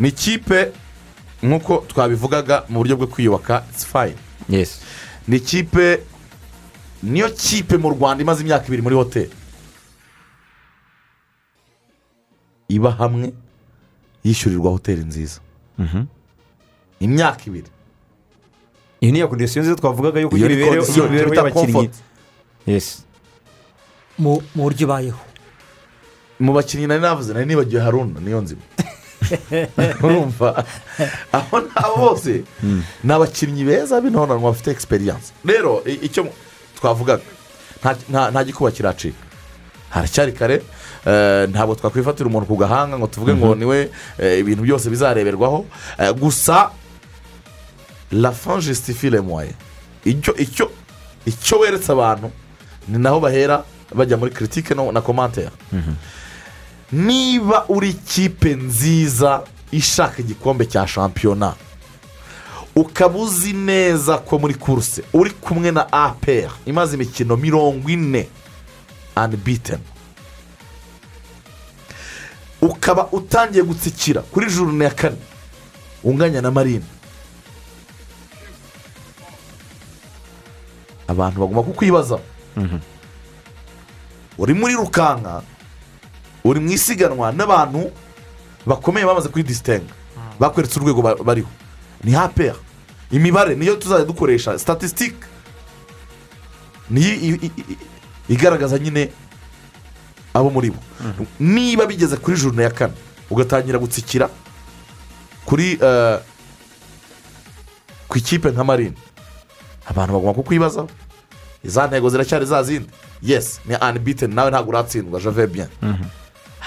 ni 0.00 0.08
ikipe 0.08 0.72
nk'uko 1.42 1.84
twabivugaga 1.88 2.64
mu 2.68 2.78
buryo 2.82 2.96
bwo 2.96 3.06
kwiyubaka 3.06 3.62
it's 3.70 3.86
fine. 3.86 4.16
Yesi 4.48 4.78
ni 5.28 5.36
ikipe 5.36 6.00
niyo 7.02 7.28
kipe 7.30 7.76
mu 7.78 7.90
rwanda 7.94 8.22
imaze 8.22 8.42
imyaka 8.42 8.66
ibiri 8.66 8.82
muri 8.82 8.96
hoteli 8.96 9.30
iba 12.68 12.90
hamwe. 12.90 13.32
Yishyurirwa 14.24 14.70
hoteli 14.70 15.04
nziza 15.04 15.40
imyaka 17.00 17.42
ibiri 17.46 17.70
iyi 19.00 19.12
niyo 19.12 19.28
kondisiyo 19.28 19.62
nziza 19.62 19.76
twavugaga 19.76 20.20
yo 20.20 20.28
kugira 20.28 20.48
ni 20.48 20.54
imibereho 21.10 21.34
y'abakinnyi 21.34 21.72
mu 24.18 24.42
buryo 24.54 24.84
ibayeho 24.86 25.20
mu 26.40 26.52
bakinnyi 26.56 26.86
nari 26.86 27.00
navuze 27.02 27.32
nari 27.34 27.46
nibagiwe 27.46 27.82
haruna 27.82 28.20
niyo 28.20 28.40
nzima 28.40 28.62
urumva 30.02 30.64
abo 31.32 31.60
ni 31.60 31.68
abo 31.74 31.96
bose 31.96 32.44
ni 33.04 33.12
abakinnyi 33.12 33.64
beza 33.64 34.00
b'intonanwa 34.00 34.50
bafite 34.52 34.70
egisperiyanse 34.70 35.32
rero 35.44 35.82
icyo 36.06 36.28
twavugaga 36.76 37.22
nta- 37.82 38.44
gikuba 38.44 38.70
kiracika 38.70 39.20
haracyari 39.90 40.32
kare 40.32 40.62
ntabwo 41.50 41.74
twakwifatira 41.74 42.26
umuntu 42.28 42.46
ku 42.46 42.56
gahanga 42.56 42.98
ngo 42.98 43.06
tuvuge 43.06 43.34
ngo 43.34 43.54
ni 43.54 43.64
we 43.64 43.90
eh, 44.18 44.38
ibintu 44.40 44.62
byose 44.62 44.90
bizareberwaho. 44.90 45.64
Eh, 45.98 46.12
gusa 46.14 46.70
la 48.12 48.32
fin 48.32 48.60
justifie 48.60 49.10
le 49.10 49.20
moyen 49.20 49.54
icyo 50.04 50.34
icyo 50.36 50.70
icyo 51.26 51.58
weretse 51.58 51.92
abantu 51.92 52.30
ni 52.88 52.98
naho 52.98 53.20
bahera 53.20 53.64
bajya 53.94 54.16
muri 54.16 54.30
kiritike 54.30 54.74
na 54.74 55.00
komantere 55.00 55.50
niba 56.92 57.64
uri 57.68 57.90
ikipe 57.90 58.54
nziza 58.54 59.42
ishaka 59.72 60.20
igikombe 60.22 60.66
cya 60.66 60.86
shampiyona 60.86 61.54
ukaba 62.76 63.18
uzi 63.18 63.52
neza 63.52 64.18
ko 64.18 64.38
muri 64.38 64.54
kuruse 64.54 65.02
uri 65.12 65.30
kumwe 65.30 65.70
na 65.70 65.92
apr 65.92 66.50
imaze 66.66 66.94
imikino 66.96 67.36
mirongo 67.36 67.88
ine 67.90 68.28
unbeaten. 69.16 69.78
Ukaba 72.62 73.08
utangiye 73.12 73.62
gutsikira 73.64 74.20
kuri 74.22 74.46
jurune 74.50 74.84
ya 74.84 74.90
kane. 74.90 75.16
Unganya 76.04 76.40
na 76.42 76.50
marine 76.50 76.84
abantu 81.08 81.40
bagomba 81.40 81.62
kukwibazaho 81.62 82.22
uri 84.38 84.54
muri 84.54 84.74
rukanka 84.74 85.42
uri 86.44 86.60
mu 86.60 86.70
isiganwa 86.72 87.32
n'abantu 87.32 87.90
bakomeye 88.66 89.06
bamaze 89.06 89.28
kwidisitenga 89.28 89.92
bakweretse 90.40 90.78
urwego 90.80 91.02
ba- 91.02 91.14
bariho. 91.24 91.48
Ni 92.04 92.12
hapera 92.12 92.56
imibare 93.10 93.54
niyo 93.54 93.76
tuzajya 93.76 94.04
dukoresha. 94.04 94.58
Statisitike 94.58 95.26
niyo 96.90 97.38
igaragaza 98.28 98.78
nyine 98.78 99.12
abo 100.34 100.50
muri 100.50 100.70
bo. 100.70 100.78
Niba 101.40 101.86
bigeze 101.86 102.16
kuri 102.16 102.36
jurune 102.36 102.62
ya 102.62 102.70
kane 102.70 102.92
ugatangira 103.30 103.78
gutsikira 103.78 104.28
kuri 105.46 105.78
eh, 105.82 106.18
ku 108.08 108.18
ikipe 108.18 108.50
nka 108.50 108.64
marine. 108.64 108.94
Abantu 109.86 110.12
bagomba 110.12 110.34
kukwibazaho 110.34 110.88
iza 111.64 111.86
ntego 111.86 112.10
ziracyari 112.10 112.46
za 112.46 112.62
zindi? 112.62 112.88
Yesi 113.22 113.60
ni 113.66 113.74
anibiteni 113.80 114.34
nawe 114.34 114.50
ntabwo 114.50 114.70
uratsindwa 114.70 115.20
jave 115.20 115.46
bien. 115.46 115.68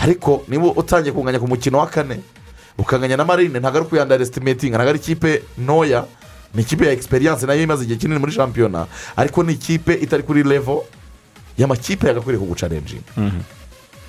Ariko 0.01 0.43
niba 0.47 0.65
utangiye 0.76 1.13
kunganya 1.13 1.39
ku 1.39 1.47
mukino 1.47 1.78
wa 1.78 1.88
kane 1.88 2.20
ukanganya 2.78 3.18
na 3.18 3.26
marine 3.26 3.59
ntabwo 3.59 3.78
ari 3.78 3.86
ukuyandaresitimetinga 3.86 4.78
ntabwo 4.78 4.89
ari 4.89 4.99
ikipe 4.99 5.41
ntoya 5.57 6.05
ni 6.53 6.61
ikipe 6.61 6.86
ya 6.86 6.91
egisperiyanse 6.91 7.45
na 7.45 7.53
yo 7.53 7.63
imaze 7.63 7.84
igihe 7.84 7.99
kinini 7.99 8.20
muri 8.20 8.32
shampiyona 8.32 8.88
ariko 9.15 9.43
ni 9.43 9.53
ikipe 9.53 9.93
itari 9.93 10.24
kuri 10.24 10.43
levo 10.43 10.86
y'amakipe 11.57 12.07
yagakwiriye 12.07 12.39
kugucarenjinga 12.39 13.03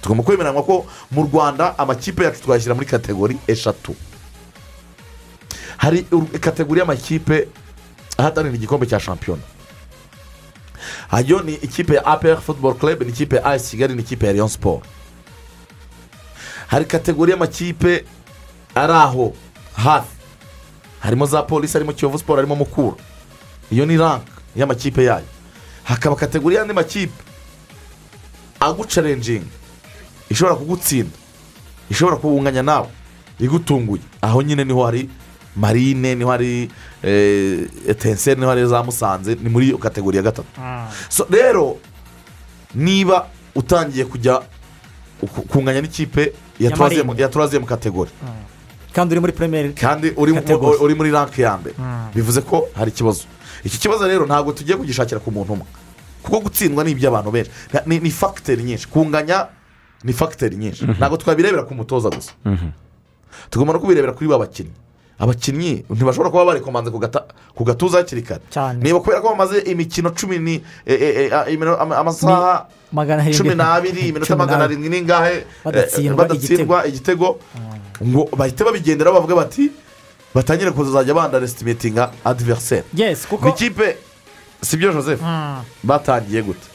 tugomba 0.09 0.25
kwemeranywa 0.25 0.63
ko 0.63 0.87
mu 1.13 1.23
rwanda 1.29 1.79
amakipe 1.79 2.25
yacu 2.25 2.41
twayashyira 2.43 2.75
muri 2.75 2.87
kategori 2.87 3.37
eshatu. 3.47 3.95
Hari 5.77 6.03
kategori 6.41 6.81
y'amakipe 6.81 7.49
ahatanira 8.17 8.55
igikombe 8.55 8.87
cya 8.87 9.01
shampiyona. 9.01 9.43
Ayo 11.11 11.43
ni 11.43 11.55
ikipe 11.55 11.95
ya 11.95 12.07
apr 12.07 12.41
football 12.41 12.75
club 12.75 13.03
ni 13.03 13.09
ikipe 13.09 13.37
ya 13.37 13.45
as 13.45 13.69
kigali 13.71 13.95
ni 13.95 14.01
ikipe 14.03 14.27
ya 14.27 14.33
leon 14.33 14.49
sport. 14.49 14.85
Hari 16.67 16.85
kategori 16.85 17.31
y'amakipe 17.31 18.05
ari 18.75 18.93
aho 18.93 19.35
hafi. 19.77 20.17
Harimo 21.01 21.27
za 21.27 21.43
polisi 21.43 21.73
harimo 21.73 21.93
kiyovu 21.93 22.19
siporo 22.19 22.37
harimo 22.37 22.57
mukura. 22.57 22.97
Iyo 23.71 23.87
ni 23.87 23.97
rank 23.97 24.23
y'amakipe 24.57 25.05
yayo. 25.05 25.27
Hakaba 25.85 26.17
kategori 26.17 26.55
y'andi 26.57 26.73
makipe 26.75 27.13
agucarenjinga 28.61 29.58
ishobora 30.31 30.57
kugutsinda. 30.57 31.17
Ishobora 31.91 32.17
kubunganya 32.17 32.63
nawe. 32.63 32.89
Igutunguye. 33.41 34.03
Aho 34.23 34.43
nyine 34.43 34.65
ni 34.65 34.73
ho 34.73 34.85
hari 34.85 35.09
marine 35.57 36.15
ni 36.15 36.25
ho 36.25 36.31
hari 36.31 36.71
eh, 37.03 37.69
etenseri 37.89 38.41
ni 38.41 38.45
ho 38.47 38.51
hari 38.51 38.67
za 38.67 38.83
musanze 38.83 39.35
ni 39.43 39.49
muri 39.49 39.67
iyo 39.69 39.79
kategori 39.79 40.17
ya 40.17 40.23
gatatu. 40.23 40.49
So 41.09 41.27
rero 41.31 41.77
niba 42.75 43.27
utangiye 43.55 44.05
kujya 44.05 44.43
ku- 45.21 45.43
kunganya 45.49 45.81
n'ikipe 45.81 46.33
ya 46.61 46.71
turaziyemu- 47.31 47.67
kategori. 47.67 48.11
Kandi 48.93 49.15
uri 49.15 49.21
muri 49.21 49.33
premier 49.33 49.73
kandi 49.75 50.13
uri 50.81 50.95
muri 50.95 51.11
ranke 51.11 51.43
ya 51.43 51.57
mbere. 51.59 51.75
Bivuze 52.15 52.41
ko 52.41 52.69
hari 52.75 52.91
ikibazo. 52.91 53.25
Iki 53.65 53.79
kibazo 53.79 54.07
rero 54.09 54.27
ntabwo 54.27 54.53
tugiye 54.53 54.77
kugishakira 54.77 55.21
ku 55.21 55.31
muntu 55.31 55.53
umwe. 55.53 55.67
Kuko 56.23 56.41
gutsindwa 56.41 56.85
ni 56.85 56.91
iby'abantu 56.91 57.31
benshi. 57.31 57.51
Ni 57.87 58.11
fagiteri 58.11 58.63
nyinshi. 58.63 58.87
Kunganya 58.89 59.47
ni 60.05 60.13
fagiteri 60.13 60.57
nyinshi. 60.57 60.85
Ntabwo 60.87 61.17
twabirebera 61.17 61.63
ku 61.63 61.75
mutoza 61.75 62.09
gusa. 62.11 62.33
Tugomba 63.51 63.73
no 63.73 63.81
kubirebera 63.81 64.13
kuri 64.13 64.29
ba 64.29 64.39
bakinnyi. 64.39 64.71
Abakinnyi 65.19 65.85
ntibashobora 65.91 66.31
kuba 66.31 66.45
barikomanze 66.45 66.91
ku 67.55 67.65
gatuza 67.65 67.99
hakiri 67.99 68.23
kare. 68.23 68.41
Niba 68.79 69.01
kubera 69.01 69.21
ko 69.21 69.29
bamaze 69.35 69.59
imikino 69.67 70.11
cumi 70.15 70.39
ni 70.39 70.55
e- 70.87 70.95
e- 70.95 71.27
e- 71.27 71.59
amasaha 71.99 72.67
cumi 73.37 73.55
n'abiri 73.55 74.01
iminota 74.09 74.37
magana 74.37 74.65
arindwi 74.65 74.89
n'ingahe 74.89 75.45
Badatsindwa 75.65 76.87
igitego. 76.87 77.39
ngo 78.03 78.29
bahite 78.37 78.65
babigenderaho 78.65 79.15
bavuga 79.19 79.35
bati 79.35 79.71
batangire 80.35 80.71
kuzajya 80.71 81.15
bandaresitimetinga 81.15 82.11
adiveriseri 82.25 82.87
yes 82.95 83.27
ni 83.43 83.51
ikipe 83.51 83.97
si 84.63 84.77
byo 84.77 84.93
joseph? 84.93 85.21
Mm. 85.23 85.63
batangiye 85.83 86.43
gute? 86.43 86.67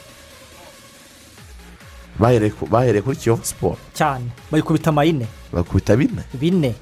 Bahereye 2.20 2.51
ku- 2.51 2.66
bahereye 2.68 3.01
kuri 3.01 3.16
kiyovu 3.18 3.45
siporo 3.45 3.78
cyane. 3.93 4.26
Bayikubita 4.51 4.89
amayine 4.89 5.26
bakubita 5.53 5.95
bine? 5.97 6.24
Bine. 6.34 6.76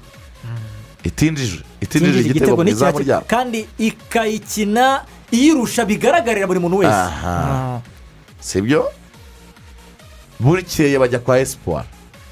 Itinjije 1.04 1.58
itinjije 1.80 2.10
Itinjije 2.20 2.30
igitego 2.30 2.56
mu 2.62 2.68
izamu 2.68 2.98
ryabo. 2.98 3.24
Kandi 3.26 3.66
ikayikina 3.78 5.04
iyirusha 5.32 5.84
bigaragarira 5.84 6.46
buri 6.46 6.60
muntu 6.60 6.76
wese. 6.78 6.92
Ah. 7.24 7.80
si 8.40 8.60
byo 8.62 8.86
bukeye 10.40 10.98
bajya 10.98 11.18
kwa 11.18 11.38
esipuwari 11.38 11.88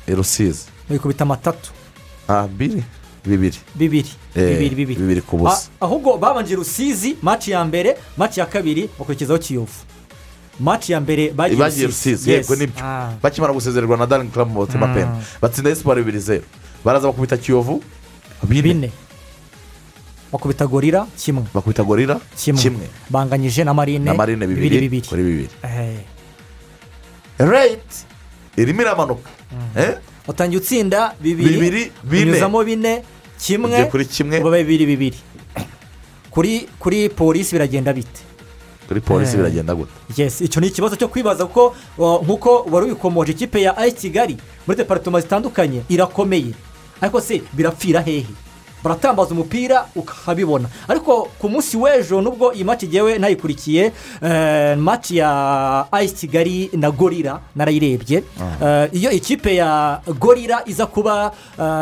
i 0.06 0.14
rusizi. 0.14 0.64
Bayikubita 0.88 1.24
amatatu 1.24 1.70
ah 2.28 2.46
biri 2.48 2.82
bibiri. 3.26 3.58
Bibiri. 3.74 4.08
Eh, 4.34 4.48
bibiri 4.58 4.74
bibiri. 4.76 5.00
bibiri 5.00 5.20
ku 5.22 5.36
busa. 5.38 5.68
Ah, 5.80 5.84
ahubwo 5.86 6.16
babanje 6.18 6.54
rusizi 6.54 7.16
maci 7.22 7.50
ya 7.50 7.64
mbere 7.64 7.96
maci 8.16 8.40
ya 8.40 8.46
kabiri 8.46 8.88
bakurikizaho 8.98 9.38
kiyovu. 9.38 9.80
Maci 10.60 10.92
ya 10.92 11.00
mbere 11.00 11.32
bagiye 11.32 11.86
rusizi 11.86 12.30
yego 12.30 12.56
ni 12.56 12.66
byo 12.66 12.84
Ah. 12.84 13.12
bakimara 13.22 13.52
gusezererwa 13.52 13.96
na 13.96 14.06
daringi 14.06 14.30
karamu 14.32 14.54
mutima 14.54 14.86
Mm. 14.86 14.94
peni 14.94 15.10
batsinda 15.42 15.70
esipuwari 15.70 16.02
bibiri 16.02 16.20
zeru 16.20 16.44
baraza 16.84 17.06
bakubita 17.08 17.36
kiyovu 17.36 17.82
bine. 18.48 18.92
Bakubita 20.32 20.66
gorira 20.66 21.06
kimwe. 21.18 21.44
Bakubita 21.54 21.82
gorira 21.82 22.20
kimwe. 22.36 22.88
banganyije 23.10 23.64
na 23.64 23.74
marine 23.74 24.12
marine 24.12 24.46
bibiri 24.46 25.00
kuri 25.02 25.22
bibiri. 25.22 25.48
Eh, 25.64 25.98
reyiti 27.38 28.04
irimo 28.56 28.82
iramanuka 28.82 29.28
Eh? 29.76 29.98
utangiye 30.28 30.60
utsinda 30.60 31.14
bibiri. 31.20 31.50
Bibiri, 31.56 31.92
bine. 32.04 33.02
kimwe. 33.40 33.84
Kuri 33.90 34.04
kimwe. 34.06 34.40
bibiri 34.40 34.86
bibiri. 34.86 35.18
Kuri 36.30 37.08
polisi 37.08 37.52
biragenda 37.56 37.92
bite? 37.92 38.22
Kuri 38.90 39.00
polisi 39.00 39.32
Eh. 39.32 39.38
biragenda 39.38 39.74
gute? 39.74 39.90
Icyo 40.44 40.60
ni 40.60 40.66
ikibazo 40.66 40.96
cyo 40.96 41.08
kwibaza 41.08 41.46
kuko 41.46 41.74
nk'uko 42.26 42.66
wari 42.70 42.86
ubikomoje 42.90 43.32
ikipe 43.32 43.62
ya 43.62 43.76
ayi 43.76 43.92
kigali 43.92 44.36
muri 44.66 44.78
deparitoma 44.78 45.20
zitandukanye 45.20 45.82
irakomeye. 45.88 46.50
Ariko 47.00 47.20
se 47.20 47.42
birapfira 47.52 48.00
hehe? 48.02 48.26
Baratambaza 48.82 49.30
umupira 49.30 49.86
ukahabibona 49.94 50.68
ariko 50.88 51.28
ku 51.38 51.48
munsi 51.48 51.76
w'ejo 51.76 52.20
nubwo 52.20 52.52
iyi 52.52 52.64
maci 52.64 52.86
igewe 52.86 53.18
ntayikurikiye 53.18 53.92
eh, 54.22 54.76
maci 54.78 55.16
ya 55.16 55.86
ayi 55.92 56.08
kigali 56.08 56.70
na 56.72 56.90
gorira 56.90 57.40
narayirebye. 57.56 58.24
Eh, 58.62 58.88
iyo 58.92 59.10
ikipe 59.10 59.54
ya 59.54 60.00
gorira 60.18 60.62
iza 60.66 60.86
kuba 60.86 61.30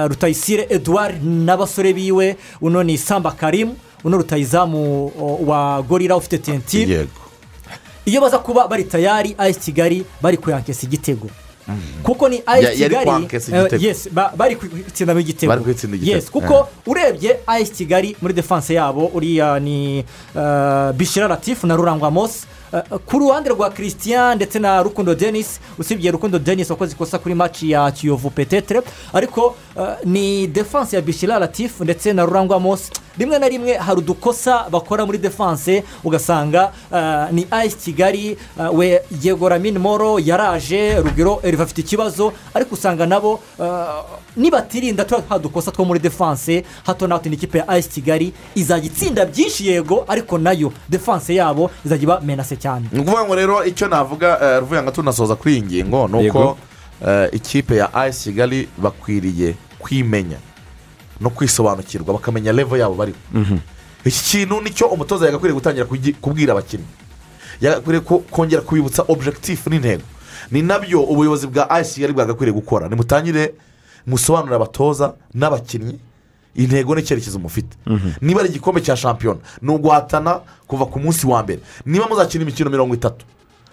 rutayisire 0.08 0.66
eduard 0.70 1.22
n'abasore 1.24 1.92
biwe 1.92 2.36
uno 2.60 2.82
ni 2.82 2.98
samba 2.98 3.30
karimu 3.30 3.76
uno 4.04 4.16
rutayizamu 4.16 5.12
wa 5.46 5.82
gorira 5.82 6.16
ufite 6.16 6.38
tentire 6.38 6.94
yego. 6.94 7.10
Iyo 8.06 8.20
baza 8.20 8.38
kuba 8.38 8.68
bari 8.68 8.84
tayari 8.84 9.34
ayisi 9.38 9.60
kigali 9.60 10.04
bari 10.22 10.36
kuyankesa 10.36 10.86
igitego. 10.86 11.28
Kuko 12.02 12.28
ni 12.28 12.42
ayisi 12.46 12.72
kigali 12.82 13.10
eh, 13.10 13.16
igitego. 13.18 13.76
yes 13.84 14.08
ba- 14.12 14.32
bari 14.36 14.56
kwitsindamo 14.56 15.20
igitego. 15.20 15.50
Bari 15.52 15.62
kwitsinda 15.64 15.96
igitego. 15.96 16.16
yes 16.16 16.30
kuko 16.30 16.68
urebye 16.86 17.36
ayisi 17.46 17.72
kigali 17.72 18.16
muri 18.22 18.34
defanse 18.34 18.74
yabo 18.74 19.06
uriya 19.14 19.60
ni 19.60 19.98
eh, 20.36 20.92
bishira 20.96 21.28
latifu 21.28 21.66
na 21.66 21.76
rurangwa 21.76 22.10
mose 22.10 22.46
Eh, 22.46 22.57
ku 23.06 23.18
ruhande 23.18 23.50
rwa 23.50 23.70
christian 23.70 24.36
ndetse 24.36 24.58
na 24.58 24.82
rukundo 24.82 25.14
denis 25.14 25.60
usibye 25.78 26.10
rukundo 26.10 26.38
denis 26.38 26.70
wakoze 26.70 26.92
ikosa 26.92 27.18
kuri 27.18 27.34
maci 27.34 27.70
ya 27.70 27.90
kiyovu 27.90 28.30
petetere 28.30 28.82
ariko 29.12 29.56
eh, 29.80 29.88
ni 30.04 30.46
defanse 30.46 30.96
ya 30.96 31.02
bishira 31.02 31.38
latifu 31.38 31.84
ndetse 31.84 32.12
na 32.12 32.24
rurangwa 32.24 32.60
mose 32.60 32.92
rimwe 33.18 33.38
na 33.38 33.48
rimwe 33.48 33.74
hari 33.74 33.98
udukosa 33.98 34.66
bakora 34.70 35.06
muri 35.06 35.18
defanse 35.18 35.84
ugasanga 36.04 36.72
eh, 36.94 37.26
ni 37.32 37.46
ayisi 37.50 37.76
kigali 37.76 38.30
eh, 38.60 38.74
we 38.74 39.00
yego 39.22 39.48
ramini 39.48 39.78
moro 39.78 40.18
yaraje 40.18 40.96
rugero 41.00 41.40
eriva 41.42 41.62
afite 41.64 41.78
ikibazo. 41.80 42.32
Ariko 42.54 42.74
usanga 42.74 43.06
nabo 43.06 43.40
eh, 43.60 44.02
nibatirinda 44.36 45.04
turiya 45.04 45.38
dukosa 45.38 45.70
two 45.72 45.84
muri 45.84 46.00
defanse 46.00 46.64
hato 46.86 47.06
na 47.06 47.14
hato 47.14 47.28
ni 47.28 47.34
ikipe 47.36 47.58
ya 47.58 47.68
ayisi 47.68 47.88
kigali 47.90 48.32
izajya 48.54 48.86
itsinda 48.86 49.24
byinshi 49.26 49.68
yego 49.68 50.04
ariko 50.08 50.38
na 50.38 50.52
yo 50.52 50.72
defanse 50.88 51.34
yabo 51.34 51.70
izajya 51.84 52.02
iba 52.02 52.20
menase 52.20 52.56
cyane. 52.58 52.88
Ni 52.92 53.00
ukuvuga 53.00 53.24
ngo 53.24 53.34
rero 53.34 53.64
icyo 53.64 53.88
navuga 53.88 54.38
eh, 54.42 54.60
ruvuga 54.60 54.82
ngo 54.82 54.90
tunasoza 54.90 55.34
kuri 55.34 55.54
iyi 55.54 55.62
ngingo 55.62 56.08
ni 56.08 56.28
uko 56.28 56.58
eh, 57.06 57.28
ikipe 57.32 57.76
ya 57.76 57.94
ayisi 57.94 58.30
kigali 58.30 58.68
bakwiriye 58.78 59.54
kwimenya 59.78 60.36
no 61.20 61.30
kwisobanukirwa 61.30 62.14
bakamenya 62.14 62.52
levo 62.52 62.76
yabo 62.76 62.94
bariho. 62.94 63.18
Iki 64.04 64.22
kintu 64.24 64.60
ni 64.60 64.70
cyo 64.70 64.86
umutoza 64.86 65.26
yagakwiriye 65.26 65.54
gutangira 65.54 65.86
kubwira 66.20 66.52
abakinnyi. 66.52 66.84
Yagakwiriye 67.60 68.00
ko- 68.04 68.18
kongera 68.30 68.62
kubibutsa 68.62 69.02
objectif 69.08 69.66
n'intego. 69.66 70.02
Ni 70.50 70.62
na 70.62 70.78
byo 70.78 71.02
ubuyobozi 71.02 71.46
bwa 71.46 71.70
ayisiyari 71.70 72.12
bwagakwiriye 72.12 72.54
gukora. 72.54 72.88
Nimutangire 72.88 73.54
musobanurire 74.06 74.56
abatoza 74.56 75.14
n'abakinnyi 75.34 75.98
intego 76.54 76.94
n'icyerekezo 76.94 77.38
mufite. 77.38 77.76
Niba 78.20 78.40
ari 78.40 78.48
igikombe 78.48 78.80
cya 78.80 78.96
shampiyona 78.96 79.40
ni 79.62 79.70
uguhatana 79.72 80.40
kuva 80.66 80.86
ku 80.86 80.98
munsi 81.00 81.26
wa 81.26 81.42
mbere 81.42 81.60
niba 81.86 82.06
muzakina 82.08 82.42
imikino 82.42 82.70
mirongo 82.70 82.94
itatu 82.94 83.24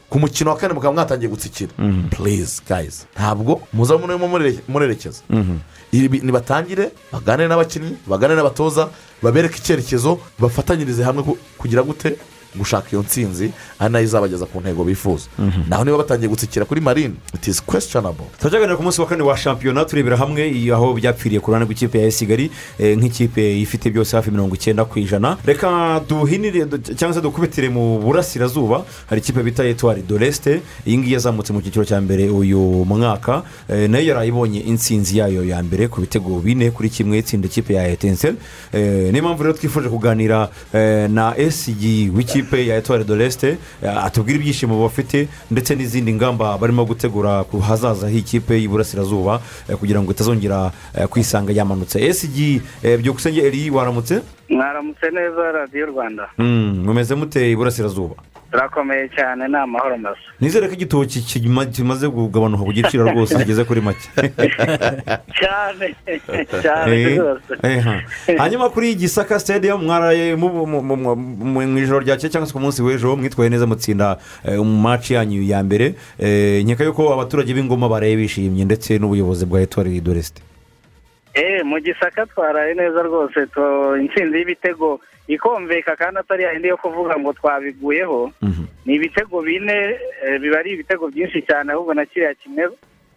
ku 0.10 0.20
mukino 0.20 0.50
wa 0.52 0.58
kane 0.58 0.74
mukaba 0.74 0.94
mwatangiye 0.94 1.30
gutsikira. 1.30 1.72
Purize 2.12 2.62
gayizi 2.70 3.06
ntabwo 3.16 3.62
muza 3.74 3.98
murerekeza 4.68 5.22
Ibi- 5.92 6.20
nibatangire 6.24 6.92
baganire 7.12 7.48
n'abakinnyi 7.48 7.96
baganire 8.08 8.36
n'abatoza 8.38 8.90
babereke 9.24 9.58
icyerekezo 9.58 10.20
bafatanyirize 10.40 11.04
hamwe 11.04 11.24
ku- 11.24 11.38
kugira 11.58 11.82
gute 11.84 12.18
gushaka 12.58 12.88
iyo 12.92 13.02
nsinzi 13.02 13.52
ari 13.80 13.92
na 13.94 14.00
yo 14.00 14.06
izabageza 14.06 14.46
ku 14.46 14.60
ntego 14.62 14.84
bifuza. 14.84 15.26
Naho 15.70 15.84
niba 15.84 15.98
batangiye 15.98 16.30
gutsikira 16.30 16.66
kuri 16.66 16.82
marine 16.82 17.14
it 17.34 17.48
is 17.48 17.62
questionable. 17.62 18.26
Turacyagana 18.40 18.76
ku 18.76 18.84
munsi 18.84 19.02
wa 19.02 19.08
kane 19.08 19.24
wa 19.24 19.38
shampiyona 19.38 19.86
turebera 19.86 20.18
hamwe 20.18 20.44
aho 20.74 20.94
byapfiriye 20.94 21.40
ku 21.42 21.52
ruhande 21.52 21.66
rw'ikipe 21.66 22.00
ya 22.02 22.12
kigali 22.12 22.52
eh, 22.80 22.98
nk'ikipe 22.98 23.60
ifite 23.62 23.90
byose 23.90 24.16
hafi 24.16 24.32
mirongo 24.32 24.56
icyenda 24.56 24.86
ku 24.86 25.00
ijana. 25.00 25.38
Reka 25.46 26.02
duhinire 26.10 26.66
du- 26.66 26.78
cyangwa 26.96 27.14
se 27.16 27.22
dukubitire 27.22 27.70
mu 27.70 28.00
burasirazuba. 28.00 28.84
Hari 29.10 29.22
ikipe 29.22 29.44
bita 29.44 29.64
etuwari 29.66 30.02
doresite 30.02 30.62
iyi 30.88 30.98
ngiyi 30.98 31.14
yazamutse 31.14 31.54
mu 31.54 31.62
cyiciro 31.62 31.86
cya 31.86 32.02
mbere 32.02 32.30
uyu 32.30 32.60
mwaka. 32.86 33.44
Eh, 33.70 33.90
na 33.90 34.00
yo 34.00 34.06
yarayibonye 34.14 34.60
insinzi 34.60 35.18
yayo 35.18 35.46
ya 35.46 35.64
mbere 35.64 35.88
ku 35.88 36.02
bitego 36.02 36.40
bine 36.40 36.72
kuri 36.72 36.90
kimwe 36.90 37.18
itsinda 37.20 37.48
ikipe 37.48 37.74
ya 37.74 37.88
etenseri 37.88 38.38
niyo 38.74 39.24
mpamvu 39.24 39.44
rero 39.44 39.54
twifuje 39.58 39.90
kuganira 39.90 40.50
eh, 40.74 41.10
na 41.10 41.34
esigi 41.38 42.10
w'ikipe 42.16 42.45
ya 42.54 42.78
etuwari 42.78 43.04
doresite 43.04 43.58
atubwira 44.04 44.40
ibyishimo 44.40 44.82
bafite 44.84 45.28
ndetse 45.52 45.76
n'izindi 45.76 46.14
ngamba 46.14 46.58
barimo 46.58 46.86
gutegura 46.86 47.44
ku 47.44 47.60
hazaza 47.60 48.10
h'ikipe 48.10 48.54
y'iburasirazuba 48.62 49.42
eh, 49.70 49.76
kugira 49.78 50.02
ngo 50.02 50.12
itazongera 50.12 50.72
eh, 50.98 51.08
kwisanga 51.08 51.52
yamanutse. 51.54 52.00
Esigi 52.06 52.62
byukusenge 53.00 53.42
eri 53.42 53.70
waramutse? 53.70 54.22
Mwaramutse 54.50 55.06
neza 55.12 55.52
radiyo 55.52 55.86
rwanda. 55.86 56.30
Mumeze 56.38 57.16
mute 57.16 57.52
iburasirazuba? 57.52 58.16
Turakomeye 58.52 59.10
cyane 59.16 59.48
ni 59.48 59.56
amahoro 59.58 59.98
masa 59.98 60.18
nizere 60.42 60.68
ko 60.68 60.74
igitoki 60.74 61.20
kima- 61.20 61.66
kimaze 61.66 62.10
kugabanuka 62.10 62.64
ku 62.64 62.74
giciro 62.74 63.04
rwose 63.12 63.36
kigeze 63.38 63.64
kuri 63.64 63.82
make. 63.82 64.06
Cyane 65.40 65.96
cyane 66.62 67.02
Eh, 67.02 67.18
rwose. 67.18 67.54
eh, 67.64 67.84
ha. 67.84 68.02
hanyuma 68.38 68.70
kuri 68.70 68.96
gisaka 68.96 69.40
stadium 69.40 69.84
mwaraye 69.84 70.36
mu- 70.36 71.78
ijoro 71.80 72.00
ryakeye 72.00 72.30
cyangwa 72.32 72.48
se 72.48 72.54
ku 72.54 72.60
munsi 72.60 72.82
w'ejo 72.82 73.16
mwitwaye 73.16 73.50
neza 73.50 73.68
mutsinda 73.68 74.18
eh, 74.46 74.58
mu 74.60 74.78
maci 74.82 75.14
yanyu 75.14 75.44
ya 75.44 75.64
mbere. 75.64 75.96
Nkeka 76.64 76.84
yuko 76.84 77.14
abaturage 77.14 77.54
b'ingoma 77.54 77.90
baraye 77.90 78.16
bishimye 78.16 78.66
ndetse 78.66 78.98
n'ubuyobozi 79.00 79.46
bwa 79.46 79.62
etuwari 79.62 80.02
doresite 80.02 80.42
eee 81.36 81.64
mu 81.64 81.80
gisaka 81.80 82.26
twaraye 82.26 82.74
neza 82.74 83.02
rwose 83.04 83.40
intsinzi 84.02 84.38
y'ibitego 84.38 85.00
ikomveka 85.28 85.96
kandi 85.96 86.20
atari 86.20 86.44
yayindi 86.44 86.68
yo 86.68 86.78
kuvuga 86.78 87.18
ngo 87.20 87.34
twabiguyeho. 87.34 88.32
Ni 88.86 88.94
ibitego 88.96 89.42
bine 89.42 89.98
eh, 90.24 90.40
biba 90.42 90.60
ari 90.60 90.72
ibitego 90.78 91.08
byinshi 91.10 91.42
cyane 91.42 91.74
ahubwo 91.74 91.94
na 91.94 92.06
kiriya 92.06 92.34
kimwe 92.38 92.70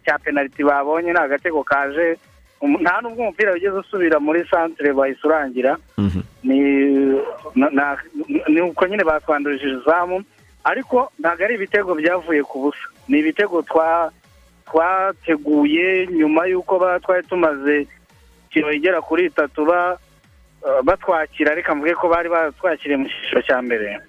cya 0.05 0.19
penaliti 0.19 0.65
babonye 0.65 1.13
ni 1.13 1.19
agatego 1.19 1.61
kaje 1.65 2.17
um- 2.61 2.81
nta 2.81 3.01
n'ubwo 3.05 3.23
umupira 3.23 3.53
wigeze 3.53 3.77
usubira 3.77 4.17
muri 4.21 4.41
santire 4.51 4.93
bahise 4.93 5.21
urangira 5.25 5.77
ni 6.43 6.59
na- 7.55 7.71
na- 7.71 7.99
ni 8.49 8.61
uko 8.61 8.87
nyine 8.87 9.05
batwandurije 9.05 9.69
izamu 9.69 10.25
ariko 10.65 11.13
ntabwo 11.21 11.45
ari 11.45 11.55
ibitego 11.55 11.95
byavuye 11.95 12.43
ku 12.43 12.57
busa. 12.73 12.89
Ni 13.09 13.19
ibitego 13.21 13.63
twa 13.63 14.09
twateguye 14.67 16.07
nyuma 16.13 16.47
y'uko 16.47 16.79
twari 17.05 17.27
tumaze 17.29 17.87
kiro 18.51 18.73
igera 18.73 19.01
kuri 19.01 19.27
itatu 19.31 19.65
ba- 19.65 19.99
eh, 20.67 20.81
batwakira 20.85 21.55
reka 21.55 21.75
mvuge 21.75 21.95
ko 21.95 22.09
bari 22.09 22.29
batwakiriye 22.29 22.97
mu 22.97 23.07
cyiciro 23.09 23.43
cya 23.43 23.63
mbere. 23.63 24.01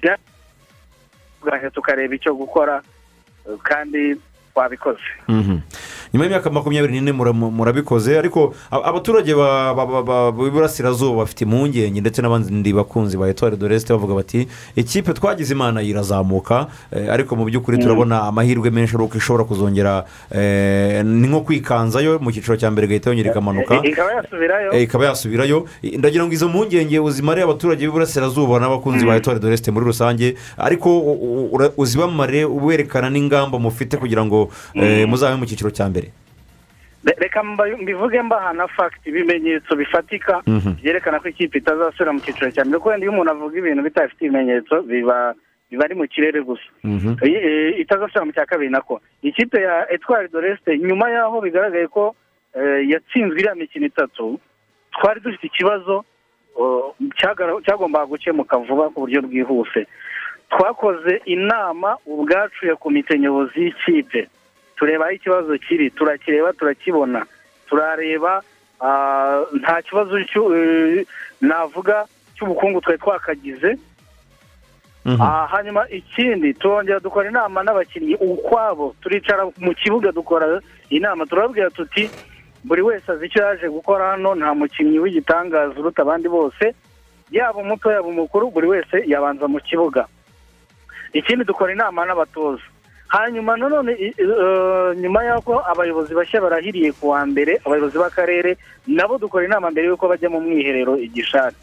Bya- 0.00 0.18
bwaje 1.42 1.70
tukareba 1.70 2.14
icyo 2.14 2.34
gukora 2.34 2.82
eh, 3.48 3.56
kandi 3.62 4.16
twabikoze. 4.54 5.04
Mhm. 5.28 5.58
Nyuma 6.14 6.24
y'imyaka 6.24 6.50
makumyabiri 6.50 6.92
n'ine 6.94 7.10
mura- 7.12 7.34
murabikoze 7.34 8.14
ariko 8.18 8.54
abaturage 8.70 9.34
ba- 9.34 9.74
ba- 9.74 9.86
ba- 9.86 10.02
ba- 10.02 10.30
b'iburasirazuba 10.32 11.26
bafite 11.26 11.42
impungenge 11.42 11.98
ndetse 12.00 12.22
n'abandi 12.22 12.70
bakunzi 12.72 13.18
ba 13.18 13.26
etuwari 13.28 13.56
doresite 13.58 13.90
bavuga 13.90 14.14
bati 14.22 14.46
ikipe 14.76 15.10
twagize 15.12 15.50
imana 15.54 15.82
irazamuka. 15.82 16.66
Eh, 16.94 17.10
ariko 17.10 17.34
mu 17.36 17.44
by'ukuri 17.50 17.78
turabona 17.82 18.22
amahirwe 18.30 18.70
menshi 18.70 18.94
ari 18.94 19.04
uko 19.04 19.18
ishobora 19.18 19.44
kuzongera 19.44 20.04
eh, 20.30 21.02
ni 21.04 21.26
nko 21.26 21.40
kwikanzayo 21.42 22.18
mu 22.22 22.30
cyiciro 22.30 22.54
cya 22.56 22.70
mbere 22.70 22.86
igahita 22.86 23.10
yongera 23.10 23.30
ikamanuka. 23.34 23.74
Ikaba 24.78 25.04
yasubirayo. 25.10 25.66
Eh, 25.82 25.98
ndagira 25.98 26.22
ngo 26.24 26.32
izo 26.32 26.46
mpungenge 26.48 26.98
uzimare 27.02 27.42
abaturage 27.42 27.82
b'iburasirazuba 27.82 28.60
n'abakunzi 28.62 29.02
ba 29.02 29.16
etuwari 29.18 29.40
doresite 29.42 29.74
muri 29.74 29.86
rusange 29.90 30.36
ariko 30.56 30.88
uzibamare 31.76 32.44
werekana 32.44 33.10
n'ingamba 33.10 33.58
mufite 33.58 33.96
kugira 33.96 34.24
ngo 34.24 34.48
eh, 34.74 35.08
muzabe 35.08 35.36
mu 35.36 35.46
cyiciro 35.46 35.70
cya 35.74 35.88
mbere. 35.90 36.03
Re- 36.03 36.03
reka 37.04 37.42
mbivuge 37.44 38.22
mbaha 38.22 38.52
na 38.52 38.68
fagiti 38.68 39.08
ibimenyetso 39.08 39.76
bifatika 39.76 40.42
Mhm. 40.46 40.72
byerekana 40.82 41.20
ko 41.20 41.28
ikipe 41.28 41.58
itazasubira 41.58 42.12
mu 42.12 42.20
cyiciro 42.20 42.50
cya 42.50 42.64
mbere. 42.64 42.80
Wenda 42.84 43.04
iyo 43.04 43.12
umuntu 43.12 43.30
avuga 43.30 43.58
ibintu 43.58 43.82
bidafite 43.82 44.20
ibimenyetso 44.24 44.82
biba 44.82 45.34
biba 45.70 45.84
ari 45.84 45.94
mu 45.94 46.06
kirere 46.08 46.40
gusa. 46.42 46.64
Eh, 47.22 47.80
itazasubira 47.80 48.24
mu 48.24 48.32
cya 48.32 48.46
kabiri 48.46 48.70
nako 48.70 49.00
ikipe 49.22 49.60
ya 49.62 49.84
etwari 49.92 50.28
doresite 50.32 50.78
nyuma 50.78 51.10
y'aho 51.10 51.40
bigaragaye 51.44 51.86
ko 51.92 52.14
eh, 52.56 52.88
yatsinzwe 52.88 53.36
iriya 53.40 53.54
mikino 53.54 53.86
itatu 53.86 54.40
twari 54.96 55.20
dufite 55.20 55.46
ikibazo 55.46 56.04
cyagombaga 57.66 58.06
gukemuka 58.06 58.56
vuba 58.58 58.88
ku 58.90 59.00
buryo 59.04 59.22
bwihuse. 59.22 59.86
Twakoze 60.50 61.20
inama 61.24 61.96
ubwacu 62.06 62.66
ya 62.66 62.76
komite 62.76 63.18
nyobozi 63.18 63.60
y'ikipe. 63.64 64.28
Tureba 64.76 65.04
aho 65.04 65.12
ikibazo 65.14 65.58
kiri 65.58 65.90
turakireba 65.90 66.52
turakibona. 66.52 67.26
Turareba 67.68 68.42
ah, 68.80 69.40
nta 69.60 69.82
kibazo 69.82 70.18
eh, 70.18 71.06
navuga 71.40 72.04
cy'ubukungu 72.36 72.80
twari 72.80 72.98
twakagize. 72.98 73.78
Ah, 75.20 75.46
hanyuma 75.52 75.84
ikindi 75.88 76.54
turongera 76.54 77.00
dukora 77.00 77.28
inama 77.28 77.62
n'abakinnyi 77.62 78.14
ukwabo. 78.16 78.96
Turicara 79.00 79.44
mu 79.60 79.74
kibuga 79.74 80.12
dukora 80.12 80.60
inama. 80.90 81.26
Turababwira 81.26 81.70
tuti 81.70 82.08
buri 82.64 82.82
wese 82.82 83.12
azi 83.12 83.26
icyo 83.26 83.42
yaje 83.42 83.68
gukora 83.68 84.10
hano 84.16 84.34
nta 84.34 84.54
mukinnyi 84.54 84.98
w'igitangaza 84.98 85.76
uruta 85.80 86.02
abandi 86.02 86.28
bose. 86.28 86.74
Yaba 87.30 87.60
umuto 87.60 87.92
yaba 87.92 88.08
umukuru 88.08 88.50
buri 88.50 88.66
wese 88.66 89.04
yabanza 89.06 89.44
mu 89.48 89.60
kibuga. 89.60 90.06
Ikindi 91.12 91.44
dukora 91.44 91.72
inama 91.72 92.04
n'abatoza. 92.08 92.64
Hanyuma 93.14 93.56
nanone 93.56 93.92
eh, 93.94 94.14
nyuma 94.98 95.22
y'uko 95.24 95.62
abayobozi 95.70 96.14
bashya 96.14 96.40
barahiriye 96.42 96.90
ku 96.98 97.08
wa 97.14 97.22
mbere 97.26 97.60
abayobozi 97.66 97.94
b'akarere 97.98 98.56
nabo 98.90 99.18
dukora 99.22 99.46
inama 99.46 99.70
mbere 99.70 99.86
y'uko 99.86 100.08
bajya 100.10 100.26
mu 100.30 100.40
mwiherero 100.42 100.98
igishari 100.98 101.54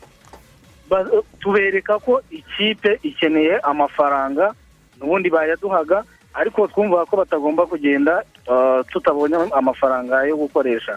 Ba- 0.89 1.07
tubereka 1.39 1.99
ko 1.99 2.21
ikipe 2.31 2.99
ikeneye 3.03 3.59
amafaranga 3.63 4.53
ubundi 5.01 5.29
bayaduhaga 5.29 6.03
ariko 6.33 6.67
twumva 6.67 7.03
ko 7.05 7.17
batagomba 7.19 7.65
kugenda 7.67 8.23
eh, 8.47 8.79
tutabonye 8.91 9.35
amafaranga 9.51 10.23
yo 10.23 10.35
gukoresha. 10.39 10.95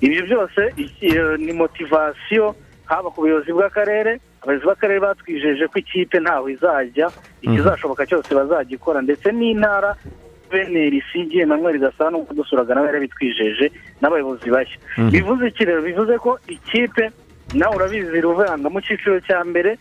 Ibyo 0.00 0.22
byose 0.28 0.60
ni 1.40 1.52
motivasiyo 1.52 2.54
haba 2.88 3.08
ku 3.12 3.20
buyobozi 3.22 3.52
bw'akarere 3.52 4.12
abayobozi 4.42 4.66
b'akarere 4.66 5.00
batwijeje 5.00 5.64
ko 5.70 5.76
ikipe 5.78 6.16
ntaho 6.20 6.48
izajya 6.48 7.06
ikizashoboka 7.44 8.06
cyose 8.06 8.30
bazagikora 8.34 9.02
ndetse 9.04 9.28
n'intara 9.32 9.90
beneri 10.50 10.96
isigiye 11.04 11.44
manuel 11.46 11.78
gasana 11.78 12.16
nk'uko 12.16 12.32
dusuraga 12.34 12.74
nawe 12.74 12.86
yarabitwijeje 12.88 13.66
n'abayobozi 14.00 14.48
bashya. 14.50 14.78
Mhm. 14.98 15.10
bivuze 15.12 15.44
iki 15.48 15.64
rero? 15.68 15.82
Bivuze 15.82 16.14
ko 16.18 16.30
ikipe 16.48 17.10
nawe 17.54 17.76
urabizi 17.76 18.20
ruvanga 18.20 18.68
mu 18.72 18.80
cyiciro 18.80 19.20
cya 19.20 19.44
mbere 19.44 19.76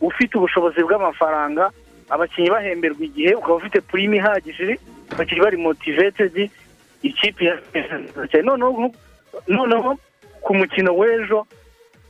ufite 0.00 0.32
ubushobozi 0.36 0.80
bw'amafaranga 0.84 1.70
abakinnyi 2.12 2.50
bahemberwa 2.52 3.02
igihe 3.08 3.32
ukaba 3.40 3.54
ufite 3.56 3.80
purime 3.80 4.16
ihagije 4.20 4.76
abakinnyi 5.12 5.40
bari 5.40 5.56
motivetedi 5.56 6.44
ikipe 7.02 7.44
ya 7.44 7.54
noneho 9.48 9.96
ku 10.44 10.50
mukino 10.54 10.90
w'ejo 11.00 11.46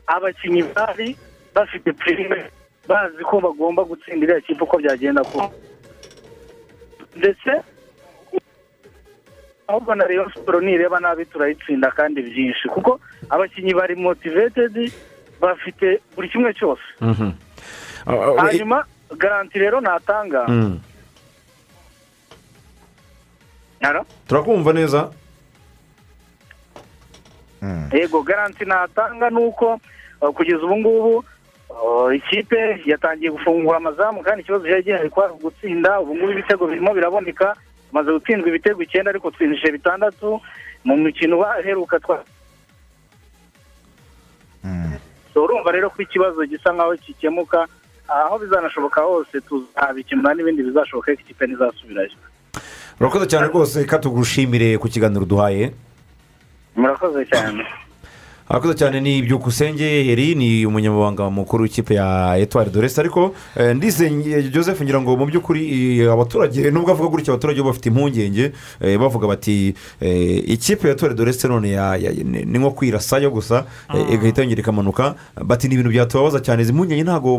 abakinnyi 0.06 0.62
bari 0.74 1.16
bafite 1.54 1.92
purime 1.92 2.50
bazi 2.88 3.22
ko 3.24 3.40
bagomba 3.40 3.84
gutsinda 3.84 4.24
iriya 4.26 4.40
kipe 4.40 4.62
uko 4.64 4.78
byagenda 4.78 5.22
kose 5.24 5.54
ndetse 7.16 7.50
ahubwo 9.68 9.94
na 9.94 10.04
Rayon 10.04 10.30
siporo 10.34 10.60
nireba 10.60 11.00
nabi 11.00 11.24
turayitsinda 11.26 11.90
kandi 11.90 12.22
byinshi 12.22 12.68
kuko 12.68 13.00
abakinnyi 13.30 13.74
bari 13.74 13.94
motivetedi 13.96 14.92
bafite 15.40 16.00
buri 16.16 16.28
kimwe 16.28 16.54
cyose 16.54 16.82
Mhm. 17.00 17.30
Ah, 18.06 18.12
ah, 18.12 18.42
hanyuma 18.50 18.84
garanti 19.18 19.58
rero 19.58 19.80
natanga. 19.80 20.42
Alo? 23.82 24.06
turakumva 24.28 24.72
neza 24.72 25.10
yego 27.92 28.22
garanti 28.22 28.64
natanga 28.64 29.30
ni 29.30 29.36
uko 29.44 29.80
uh, 30.20 30.28
kugeza 30.34 30.62
ubu 30.64 30.76
ngubu 30.76 31.24
uh, 31.70 32.16
ikipe 32.16 32.82
yatangiye 32.86 33.30
gufungura 33.30 33.76
amazamu 33.76 34.22
kandi 34.22 34.42
ikibazo 34.42 34.64
cyari 34.66 34.82
gihari 34.82 35.10
kwari 35.10 35.32
gutsinda 35.42 36.00
ubu 36.00 36.14
ngubu 36.16 36.32
ibitego 36.32 36.66
birimo 36.66 36.94
biraboneka 36.94 37.56
tumaze 37.90 38.12
gutsindwa 38.12 38.48
ibitego 38.48 38.82
icyenda 38.82 39.10
ariko 39.10 39.30
twinjije 39.30 39.72
bitandatu 39.72 40.40
mu 40.84 40.96
mikino 40.96 41.38
baheruka 41.38 42.00
twa 42.00 42.24
So, 45.34 45.44
urumva 45.44 45.72
rero 45.72 45.90
ko 45.90 46.02
ikibazo 46.02 46.44
gisa 46.46 46.72
nkaho 46.72 46.94
gikemuka 46.96 47.66
aho 48.08 48.38
bizanashoboka 48.38 49.00
hose 49.00 49.40
tuzabikemura 49.40 50.34
n'ibindi 50.34 50.62
bizashoboka 50.62 51.14
ko 51.14 51.20
ikipe 51.24 51.46
ntizasubirayo. 51.46 52.10
Urakoze 53.00 53.26
cyane 53.26 53.46
rwose 53.48 53.80
reka 53.80 53.98
tugushimire 53.98 54.76
ku 54.78 54.88
kiganiro 54.92 55.24
duhaye. 55.24 55.72
Murakoze 56.76 57.24
cyane 57.32 57.64
arakoze 58.52 58.74
cyane 58.74 59.00
ni 59.00 59.22
byukusenge 59.22 60.12
eri 60.12 60.34
ni 60.34 60.66
umunyamabanga 60.66 61.30
mukuru 61.30 61.62
w'ikipe 61.62 61.94
ya 61.94 62.36
etuwari 62.38 62.70
doresi 62.70 63.00
ariko 63.00 63.34
eh, 63.56 63.76
ndizeye 63.76 64.42
joseph 64.42 64.82
ngira 64.82 65.00
ngo 65.00 65.16
mu 65.16 65.26
by'ukuri 65.26 65.62
eh, 66.00 66.12
abaturage 66.12 66.70
nubwo 66.70 66.90
avuga 66.92 67.08
gutya 67.08 67.32
abaturage 67.32 67.62
bafite 67.62 67.86
impungenge 67.88 68.52
eh, 68.80 68.98
bavuga 69.00 69.26
bati 69.26 69.74
eh, 70.00 70.44
ikipe 70.50 70.88
ya 70.88 70.94
etuwari 70.94 71.14
doresi 71.16 71.48
none 71.48 71.72
ni 72.24 72.58
nko 72.58 72.70
kwirasayo 72.70 73.30
gusa 73.30 73.64
eh, 73.94 74.04
igahita 74.12 74.42
yongera 74.42 74.60
ikamanuka. 74.60 75.14
Bati 75.44 75.68
ni 75.68 75.74
ibintu 75.74 75.90
byatubabaza 75.90 76.40
cyane 76.40 76.62
izi 76.62 76.72
mpungenge 76.72 77.02
ntabwo 77.02 77.30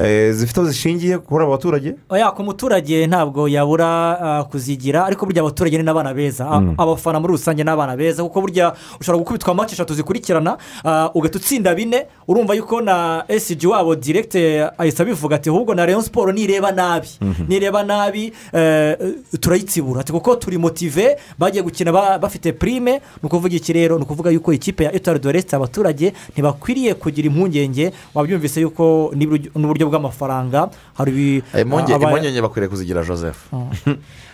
eh, 0.00 0.32
zifite 0.32 0.60
aho 0.60 0.68
zishingiye 0.68 1.18
kuri 1.18 1.44
aba 1.44 1.52
baturage? 1.56 1.94
Oya 2.08 2.30
ku 2.32 2.42
muturage 2.42 3.06
ntabwo 3.06 3.48
yabura 3.48 3.86
ah, 4.20 4.44
kuzigira. 4.44 5.04
Ariko 5.04 5.26
burya 5.26 5.42
abaturage 5.42 5.76
ni 5.78 5.84
n'abana 5.84 6.14
beza. 6.14 6.44
Mm. 6.60 6.74
abafana 6.78 7.20
muri 7.20 7.32
rusange 7.32 7.64
ni 7.64 7.70
abana 7.70 7.96
beza. 7.96 8.22
Kuko 8.22 8.40
burya 8.40 8.72
ushobora 9.00 9.18
gukubitwa 9.18 9.52
amace 9.52 9.74
eshatu 9.74 9.89
zikurikirana 9.94 10.58
ah, 10.84 11.10
ugahita 11.14 11.38
utsinda 11.38 11.74
bine 11.74 12.06
urumva 12.28 12.54
yuko 12.54 12.80
na 12.80 13.24
esiji 13.28 13.66
wabo 13.66 13.94
diregite 13.96 14.62
ahita 14.78 15.02
abivuga 15.02 15.36
ati 15.36 15.48
ahubwo 15.50 15.74
na 15.74 15.86
leon 15.86 16.02
siporo 16.02 16.32
nireba 16.32 16.72
nabi. 16.72 17.08
Nireba 17.48 17.82
nabi 17.82 18.32
eh, 18.52 18.96
turayitsibura. 19.40 20.00
Ati 20.00 20.12
kuko 20.12 20.36
turi 20.36 20.58
motive 20.58 21.16
bagiye 21.38 21.62
gukina 21.62 21.92
ba- 21.92 22.18
bafite 22.18 22.52
prime. 22.52 22.92
Ni 22.92 23.26
ukuvuga 23.26 23.54
iki 23.56 23.72
rero? 23.72 23.96
Ni 23.98 24.02
ukuvuga 24.02 24.30
yuko 24.30 24.52
ikipe 24.52 24.84
ya 24.84 24.92
etuwari 24.94 25.20
doreste 25.20 25.56
abaturage 25.56 26.12
ntibakwiriye 26.32 26.94
kugira 26.94 27.26
impungenge 27.26 27.92
wabyumvise 28.14 28.60
yuko 28.60 29.12
n'uburyo- 29.14 29.88
bw'amafaranga 29.88 30.70
hari 30.94 31.42
impungenge 31.60 32.04
impungenge 32.04 32.40
bakwiriye 32.42 32.68
kuzigira 32.68 33.04
joseph. 33.04 33.38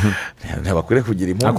ntibakwiriye 0.62 1.04
kugira 1.04 1.30
impungenge. 1.30 1.52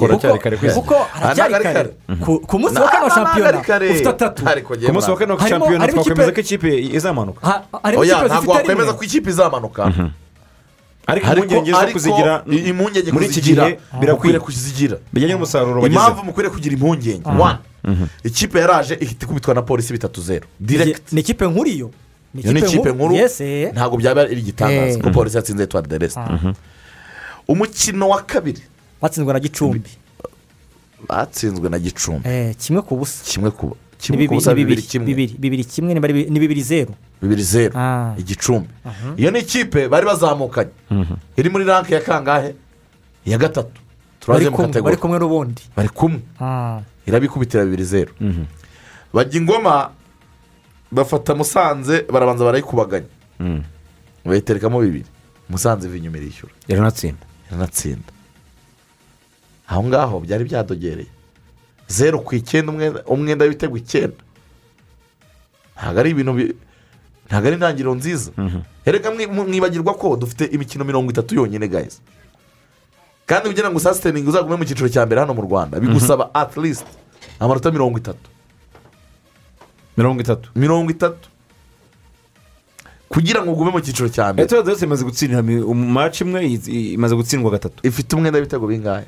Kuko 0.74 0.95
haracyari 1.12 1.54
kare. 1.64 1.89
Ku- 2.26 2.60
munsi 2.60 2.80
wa 2.82 2.89
kane 2.89 3.04
wa 3.04 3.10
shampiyona. 3.12 3.50
ufite 3.91 4.10
atatu. 4.10 4.43
ku 4.88 4.93
munsi 4.93 5.10
wa 5.12 5.18
kane 5.18 5.32
wa 5.34 5.39
shampiyona 5.50 5.88
twakwemeza 5.88 6.32
ko 6.32 6.39
ikipe 6.41 6.70
izamanuka. 6.98 7.41
Ikipe 8.04 8.26
ntabwo 8.28 8.52
wakwemeza 8.52 8.93
ko 8.93 9.04
ikipe 9.04 9.30
izamanuka. 9.30 9.82
Ariko 11.08 11.28
ariko 11.28 11.45
impungenge 11.45 11.72
zo 11.72 11.88
kuzigira 11.93 12.43
muri 13.14 13.26
iki 13.26 13.41
gihe 13.41 13.80
birakwiye. 14.00 14.12
mukwiriye 14.14 14.39
kuzigira. 14.39 14.98
Bijyanye 15.14 15.34
n'umusaruro 15.34 15.80
impamvu 15.88 15.95
bagezeho 15.95 16.24
mukwiriye 16.26 16.52
kugira 16.54 16.74
impungenge. 16.76 17.24
Wani 17.39 17.60
ikipe 18.24 18.60
yaraje 18.60 18.93
ihita 19.00 19.26
ikubitwa 19.26 19.54
na 19.54 19.62
polisi 19.62 19.93
bitatu 19.93 20.22
zeru 20.22 20.45
diregiti 20.60 21.16
ni 21.16 21.22
ikipe 21.22 21.48
nkuru 21.48 21.70
iyo? 21.70 21.91
Iyo 22.36 22.54
ni 22.54 22.60
ikipe 22.60 22.91
nkuru? 22.91 23.16
ntabwo 23.72 23.98
byaba 23.98 24.22
ari 24.22 24.39
igitangaza. 24.39 24.98
Eh. 24.98 25.02
ko 25.02 25.10
polisi 25.10 25.38
yatsinze 25.38 25.64
etuwari 25.64 25.88
de 25.88 25.98
resite 25.98 26.20
umukino 27.48 28.10
wa 28.10 28.22
kabiri. 28.22 28.62
Batsinzwe 29.02 29.34
na 29.34 29.39
gicumbi. 29.39 29.89
Batsinzwe 31.10 31.70
na 31.70 31.80
gicumbi. 31.80 32.30
Eh, 32.30 32.56
kimwe 32.56 32.82
ku 32.82 32.95
busa. 32.98 33.24
Kimwe 33.26 33.52
ku 33.52 33.76
busa 34.36 34.54
ni 34.54 34.58
bibiri 34.64 34.82
kimwe. 34.82 35.06
bibiri 35.08 35.34
bibiri 35.39 35.64
kimwe 35.66 35.93
ni 35.93 36.39
bibiri 36.39 36.62
zeru 36.62 36.93
bibiri 37.22 37.43
zeru 37.43 37.74
Ah. 37.78 38.14
igicumbi 38.18 38.70
iyo 39.18 39.32
ni 39.32 39.39
ikipe 39.39 39.88
bari 39.89 40.06
bazamukanye. 40.06 40.70
Iri 41.38 41.50
muri 41.50 41.66
ranke 41.66 41.93
ya 41.93 42.02
kangahe? 42.02 42.54
Iya 43.26 43.38
gatatu. 43.38 43.74
Bari 44.28 44.45
turaje 44.45 44.50
mu 44.50 44.56
kumwe 44.56 44.68
bari 44.68 44.74
kategori 44.74 44.98
kumwe 44.98 45.18
n'ubundi. 45.20 45.62
Bari 45.76 45.89
kumwe. 45.89 46.22
Ah. 46.39 46.82
irabikubitira 47.08 47.66
bibiri 47.66 47.84
zeru 47.86 48.14
bajya 49.14 49.39
ingoma 49.41 49.91
bafata 50.91 51.36
musanze 51.36 52.06
barabanza 52.12 52.45
barayikubaganya. 52.45 53.10
Bayiterekamo 54.26 54.80
bibiri. 54.82 55.06
Musanze 55.50 55.88
iva 55.88 55.98
inyuma 55.98 56.18
irishyura 56.18 56.54
iranatsinda 56.68 57.26
iranatsinda 57.48 58.12
aho 59.68 59.84
ngaho 59.84 60.20
byari 60.24 60.43
byadogereye. 60.48 61.12
Zeru 61.88 62.20
ku 62.24 62.36
icyenda 62.36 62.72
umwenda- 62.72 63.04
w'ibitego 63.43 63.76
icyenda. 63.78 64.20
Ntabwo 65.76 66.00
ari 66.00 66.10
ibintu 66.12 66.34
bi- 66.34 66.56
ntabwo 67.28 67.48
ari 67.48 67.56
intangiriro 67.56 67.95
nziza. 67.95 68.32
Reka 68.86 69.12
mwi- 69.12 69.28
mwibagirwa 69.28 69.93
ko 70.00 70.16
dufite 70.16 70.45
imikino 70.52 70.84
mirongo 70.88 71.12
itatu 71.12 71.36
yonyine 71.36 71.68
guys. 71.68 72.00
Kandi 73.28 73.50
kugira 73.52 73.68
ngo 73.70 73.78
usasiteningi 73.78 74.28
uzagume 74.30 74.56
mu 74.56 74.64
cyiciro 74.66 74.88
cya 74.89 75.04
mbere 75.06 75.20
hano 75.22 75.34
mu 75.36 75.41
rwanda 75.43 75.80
bigusaba 75.80 76.32
at 76.34 76.56
least 76.58 76.88
amanota 77.39 77.72
mirongo 77.72 77.98
itatu. 78.00 78.28
Mirongo 79.98 80.22
itatu. 80.24 80.48
Mirongo 80.56 80.91
itatu. 80.91 81.28
Kugira 83.10 83.41
ngo 83.43 83.51
ugume 83.51 83.72
mu 83.72 83.80
cyiciro 83.82 84.10
cya 84.10 84.34
mbere. 84.34 84.45
Etuwari 84.45 84.66
doresi 84.66 84.86
imaze 84.86 85.03
gutsindira 85.03 85.41
maci 85.74 86.24
imwe 86.24 86.43
imaze 86.95 87.16
gutsindwa 87.16 87.51
gatatu. 87.51 87.80
Ifite 87.88 88.16
umwenda 88.16 88.38
w'ibitego 88.39 88.68
bingahe? 88.68 89.05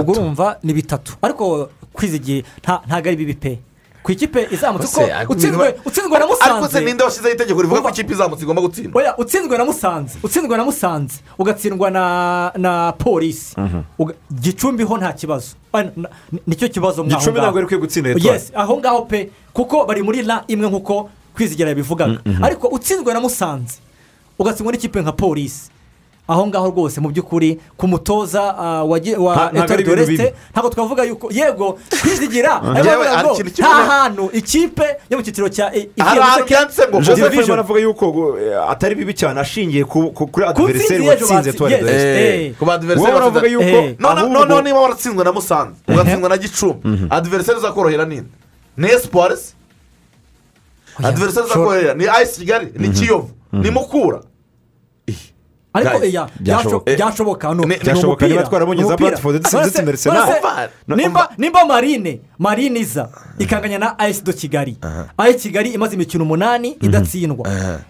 Ubwo 0.00 0.12
urumva 0.12 0.58
ni 0.62 0.72
bitatu. 0.72 1.16
Ariko 1.22 1.68
kwizigiye 1.92 2.44
nta- 2.62 2.80
ntabwo 2.86 3.08
ari 3.08 3.16
bibi 3.16 3.34
pe. 3.34 3.58
Ku 4.02 4.12
ikipe 4.12 4.46
izamutse 4.54 4.86
uko 4.86 5.32
utsinzwe 5.32 5.74
na 6.18 6.24
ariko 6.24 6.36
se 6.36 6.50
musanze 6.50 6.80
ninde 6.80 7.02
washyizeho 7.04 7.34
itegeko 7.34 7.62
rivuga 7.62 7.80
ko 7.82 7.88
ikipe 7.90 8.12
izamutse 8.12 8.42
igomba 8.44 8.62
gutsindwa? 8.62 9.02
Oya 9.02 9.16
utsinzwe 9.18 9.58
na 9.58 9.64
musanze. 9.64 10.14
Utsinzwe 10.22 10.56
na 10.56 10.64
musanze. 10.64 11.16
Ugatsindwa 11.38 11.90
na 11.90 12.52
na 12.56 12.92
polisi 12.92 13.56
Uga- 13.98 14.14
gicumbi 14.40 14.84
ho 14.84 14.96
nta 14.96 15.12
kibazo. 15.12 15.56
Ah, 15.72 15.82
na- 15.96 16.08
ni 16.46 16.54
cyo 16.54 16.68
kibazo 16.68 17.02
mwaho 17.04 17.18
gicumbi 17.18 17.40
ngaho. 17.40 17.46
ntabwo 17.50 17.58
ari 17.58 17.66
kwiye 17.66 17.80
gutsindira 17.80 18.14
etuwari 18.16 18.38
yes 18.38 18.52
aho 18.54 18.78
ngaho 18.78 19.02
pe. 19.10 19.30
Kuko 19.52 19.86
bari 19.86 20.02
muri 20.02 20.22
la 20.22 20.44
imwe 20.48 20.68
nk'uko 20.70 21.10
kwizigira 21.36 21.68
yabivugaga 21.68 22.18
ariko 22.42 22.68
utsinzwe 22.72 23.12
na 23.14 23.20
musanze. 23.20 23.78
Ugatsindwa 24.38 24.72
n'ikipe 24.72 25.00
nka 25.02 25.12
polisi 25.12 25.70
aho 26.28 26.46
ngaho 26.46 26.66
rwose 26.74 26.98
mu 27.00 27.08
by'ukuri 27.14 27.54
ku 27.78 27.86
mutoza 27.88 28.42
ah, 28.58 28.82
wa 28.84 28.98
ge- 28.98 29.14
wa 29.16 29.34
Nta- 29.36 29.52
ntabwo 29.52 29.82
doresite 29.82 30.34
twavuga 30.74 31.04
yuko 31.06 31.30
yego 31.32 31.78
kwizigira. 32.02 32.58
Nta 33.58 33.68
hantu 33.88 34.30
ikipe 34.32 34.84
yo 35.10 35.18
mu 35.18 35.22
cyiciro 35.24 35.48
cya 35.48 35.70
ngo 36.90 37.00
joseph 37.00 37.30
Division. 37.30 37.38
arimo 37.38 37.54
aravuga 37.54 37.80
yuko 37.80 38.36
eh, 38.42 38.70
atari 38.70 38.94
bibi 38.94 39.14
cyane 39.14 39.40
ashingiye 39.40 39.84
ku- 39.84 40.10
ku- 40.10 40.26
kuri 40.26 40.46
Ku 40.46 40.50
adiveriseri 40.50 41.08
watsinze 41.08 41.34
batsi- 41.34 41.48
etuwari 41.48 41.74
yes. 41.74 41.82
doresi 41.84 42.54
ku 42.58 42.64
badiveriseri 42.64 43.12
wowe 43.12 43.20
uravuga 43.22 43.46
yuko 43.48 43.64
Eh. 43.64 43.94
noneho 43.98 44.62
niba 44.62 44.80
waratsinzwe 44.80 45.24
na 45.24 45.32
musanze 45.32 45.74
ugatsindwa 45.88 46.28
na 46.28 46.36
gicumbi. 46.38 47.06
Adiveriseri 47.10 47.58
uzakorohera 47.58 48.04
ninde 48.04 48.28
ni 48.76 48.88
esipuwarisi 48.90 49.54
adiveriseri 51.02 51.32
sure. 51.48 51.60
uzakorohera 51.60 51.94
ni 51.94 52.06
ayisi 52.08 52.40
kigali 52.40 52.72
ni 52.78 52.88
kiyovu 52.88 53.30
ni 53.52 53.70
mukura. 53.70 54.20
Ariko 55.76 55.98
Guys, 55.98 56.12
iya 56.12 56.28
byashoboka. 56.40 56.90
byasho- 56.90 56.96
byashoboka 56.96 57.48
no. 57.54 57.64
Ni- 57.64 57.76
umupira, 58.06 58.28
za 58.80 58.96
nimba 61.38 61.64
marine. 61.66 62.20
Marine 62.38 62.80
iza 62.80 63.08
ikanganya 63.38 63.78
na 63.78 63.98
ayesi 63.98 64.22
do 64.24 64.32
kigali. 64.32 64.76
Ayesi 65.18 65.38
kigali 65.48 65.70
imaze 65.70 65.94
imikino 65.94 66.24
umunani 66.24 66.76
idatsindwa. 66.80 67.46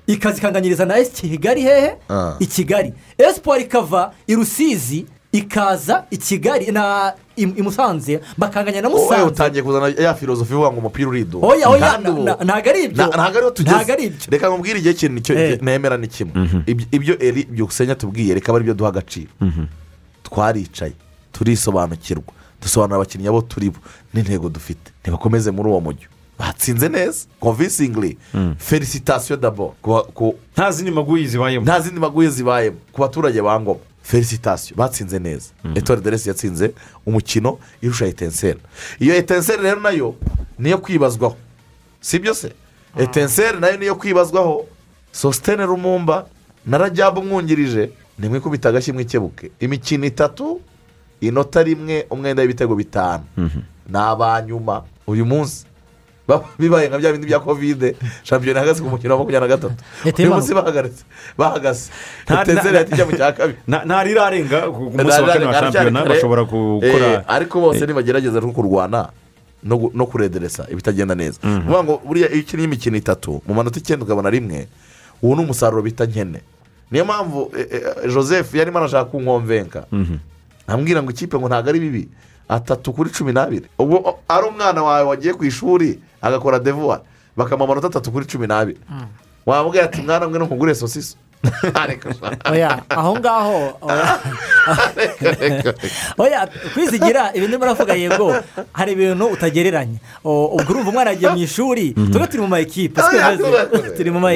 Ikaza 0.07 0.39
ikanganyiriza 0.39 0.85
na 0.85 0.95
ayesi 0.95 1.13
kigali 1.13 1.61
hehe? 1.63 1.95
I 2.41 2.47
kigali. 2.47 2.93
Esipuwari 3.19 3.63
ikava 3.65 4.13
i 4.27 4.35
rusizi 4.35 5.07
ikaza 5.33 6.05
i 6.11 6.17
kigali 6.17 6.73
na 6.73 7.13
i 7.37 7.63
musanze 7.63 8.21
bakanganya 8.39 8.81
na 8.83 8.89
wowe 8.89 9.03
musanze. 9.05 9.25
utangiye 9.29 9.63
kuzana 9.63 9.89
ya 9.89 10.15
filozofi 10.15 10.53
ivuga 10.53 10.71
ngo 10.73 10.79
umupira 10.81 11.09
uriduha 11.09 11.47
oya 11.47 11.69
oya 11.69 11.99
ntabwo 11.99 12.71
ari 12.71 12.85
ibyo. 12.85 13.07
Ntabwo 13.07 13.39
ariho 13.39 13.51
tugeze. 13.51 13.93
Ibyo. 14.07 14.27
Reka 14.31 14.49
nkubwire 14.49 14.79
igihe 14.79 14.95
kintu 14.95 15.15
ni 15.15 15.21
cyo 15.21 15.35
Eh. 15.39 15.59
nemera 15.63 15.97
ni 15.97 16.09
kimwe. 16.09 16.33
Ibyo- 16.67 16.87
ibyo 16.91 17.15
eri 17.21 17.45
byukusenya 17.51 17.95
tubwiye 17.95 18.35
reka 18.35 18.49
aba 18.53 18.57
ari 18.59 18.65
byo 18.65 18.75
duha 18.75 18.89
agaciro. 18.91 19.31
Twaricaye 20.23 20.93
turisobanukirwa 21.33 22.33
dusobanura 22.63 22.97
abakinnyi 22.97 23.29
abo 23.29 23.43
turi 23.43 23.71
bo 23.71 23.79
n'intego 24.15 24.49
dufite. 24.49 24.91
Ntibakomeze 25.03 25.51
muri 25.51 25.69
uwo 25.69 25.81
mujyo 25.81 26.09
batsinze 26.39 26.89
neza 26.89 27.27
convincingly 27.41 28.17
felicitasiyo 28.59 29.37
dabo 29.37 29.75
nta 30.55 30.71
zindi 30.73 30.91
maguyi 30.91 31.27
zibayemo 31.27 31.65
nta 31.65 31.81
zindi 31.81 32.01
maguye 32.01 32.29
zibayemo 32.31 32.77
ku 32.93 33.01
baturage 33.01 33.41
ba 33.43 33.61
ngoma. 33.61 33.81
Felicitasiyo 34.07 34.77
batsinze 34.77 35.19
neza 35.19 35.51
etuwari 35.75 36.03
deresi 36.05 36.29
yatsinze 36.29 36.73
umukino 37.07 37.59
irusha 37.83 38.07
etenseri 38.07 38.61
iyo 39.01 39.15
etenseri 39.15 39.63
rero 39.63 39.81
na 39.81 39.91
yo 39.91 40.15
niyo 40.59 40.79
kwibazwaho 40.79 41.37
si 42.01 42.19
byo 42.19 42.35
se 42.35 42.53
etenseri 42.99 43.61
na 43.61 43.67
yo 43.69 43.77
niyo 43.77 43.95
kwibazwaho 43.97 44.67
sositene 45.13 45.67
rumumba 45.67 46.27
na 46.67 46.79
rajyabu 46.79 47.21
umwungirije 47.21 47.91
nimwe 48.19 48.39
ikubita 48.39 48.69
agashyi 48.69 48.93
mwikebuke 48.93 49.51
imikino 49.61 50.07
itatu 50.07 50.61
inota 51.21 51.63
rimwe 51.63 52.07
umwenda 52.11 52.43
w'ibitego 52.43 52.75
bitanu. 52.75 53.25
Ni 53.89 53.99
abanyuma 53.99 54.85
uyu 55.07 55.27
munsi 55.27 55.65
Ba- 55.67 55.71
bibaye 56.59 56.89
nka 56.89 56.99
bya 56.99 57.13
bindi 57.13 57.27
bya 57.27 57.41
kovide 57.41 57.97
shampiyona 58.23 58.61
ihagaze 58.61 58.83
ku 58.83 58.89
mukino 58.91 59.15
wa 59.15 59.19
makumyabiri 59.23 59.49
na 59.51 59.57
gatatu 59.57 59.75
Leta 60.05 60.23
uyu 60.23 60.31
munsi 60.35 60.55
bahagaze 60.55 61.03
bahagaze 61.39 61.91
na- 62.29 62.79
yahita 62.79 62.95
ijya 62.95 63.07
mu 63.07 63.13
cya 63.17 63.33
kabiri 63.33 63.59
nta 63.69 63.79
nta 63.87 64.03
rirarenga 64.05 64.59
ku 64.75 64.83
munsi 64.91 65.21
wa 65.23 65.29
kane 65.33 65.47
wa 65.47 65.53
shampiyona 65.55 66.01
bashobora 66.05 66.43
gukora 66.45 67.29
ariko 67.29 67.61
bose 67.61 67.87
nibagerageza 67.87 68.41
no 68.43 68.51
kurwana 68.53 69.01
no 69.67 70.07
kurederesa 70.07 70.67
ibitagenda 70.71 71.15
neza 71.15 71.39
ni 71.43 71.57
ukuvuga 71.63 71.83
ngo 71.85 71.95
buriya 72.07 72.29
iyo 72.35 72.43
ukinnye 72.43 72.65
imikino 72.65 72.97
itatu 72.99 73.43
mu 73.47 73.55
manota 73.55 73.79
icyenda 73.79 74.05
ukabona 74.05 74.31
rimwe 74.31 74.67
uwo 75.23 75.35
ni 75.37 75.43
umusaruro 75.43 75.83
bita 75.83 76.05
nkene 76.07 76.41
niyo 76.91 77.05
mpamvu 77.05 77.51
joseph 78.15 78.55
yarimo 78.55 78.79
arashaka 78.79 79.11
kunkomvenka 79.11 79.87
ambwira 80.67 81.03
ngo 81.03 81.11
ikipe 81.11 81.39
ngo 81.39 81.49
ntabwo 81.49 81.71
ari 81.71 81.81
bibi 81.81 82.09
atatu 82.49 82.93
kuri 82.93 83.11
cumi 83.11 83.33
n'abiri 83.33 83.67
ubwo 83.79 84.19
ari 84.29 84.45
umwana 84.49 84.83
wawe 84.83 85.03
wagiye 85.11 85.35
ku 85.35 85.45
ishuri 85.45 85.99
agakora 86.23 86.59
devuwa 86.59 87.03
bakamuha 87.37 87.65
amanota 87.65 87.87
atatu 87.87 88.11
kuri 88.13 88.27
cumi 88.27 88.47
n'abiri. 88.47 88.81
Wamubwira 89.47 89.85
ati 89.85 90.03
mwana 90.03 90.29
mwe 90.29 90.39
n'umugure 90.39 90.75
sosiso 90.75 91.17
oya 92.53 92.83
aho 92.89 93.13
ngaho 93.19 93.59
oya 96.19 96.49
kwizigira 96.75 97.31
ibintu 97.35 97.59
baravuga 97.59 97.95
yego 97.95 98.35
hari 98.73 98.93
ibintu 98.93 99.27
utagereranya 99.27 99.99
ubwo 100.25 100.71
urumva 100.71 100.91
umwana 100.91 101.11
yagiye 101.11 101.31
mu 101.31 101.39
ishuri 101.39 101.95
tuba 102.13 102.27
turi 102.27 102.43
mu 102.43 102.49
ma 102.49 102.59
bimeze 102.61 103.91
turi 103.97 104.11
mu 104.11 104.21
ma 104.21 104.31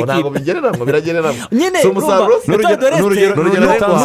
biragereranywa 0.87 1.47
nyine 1.53 1.79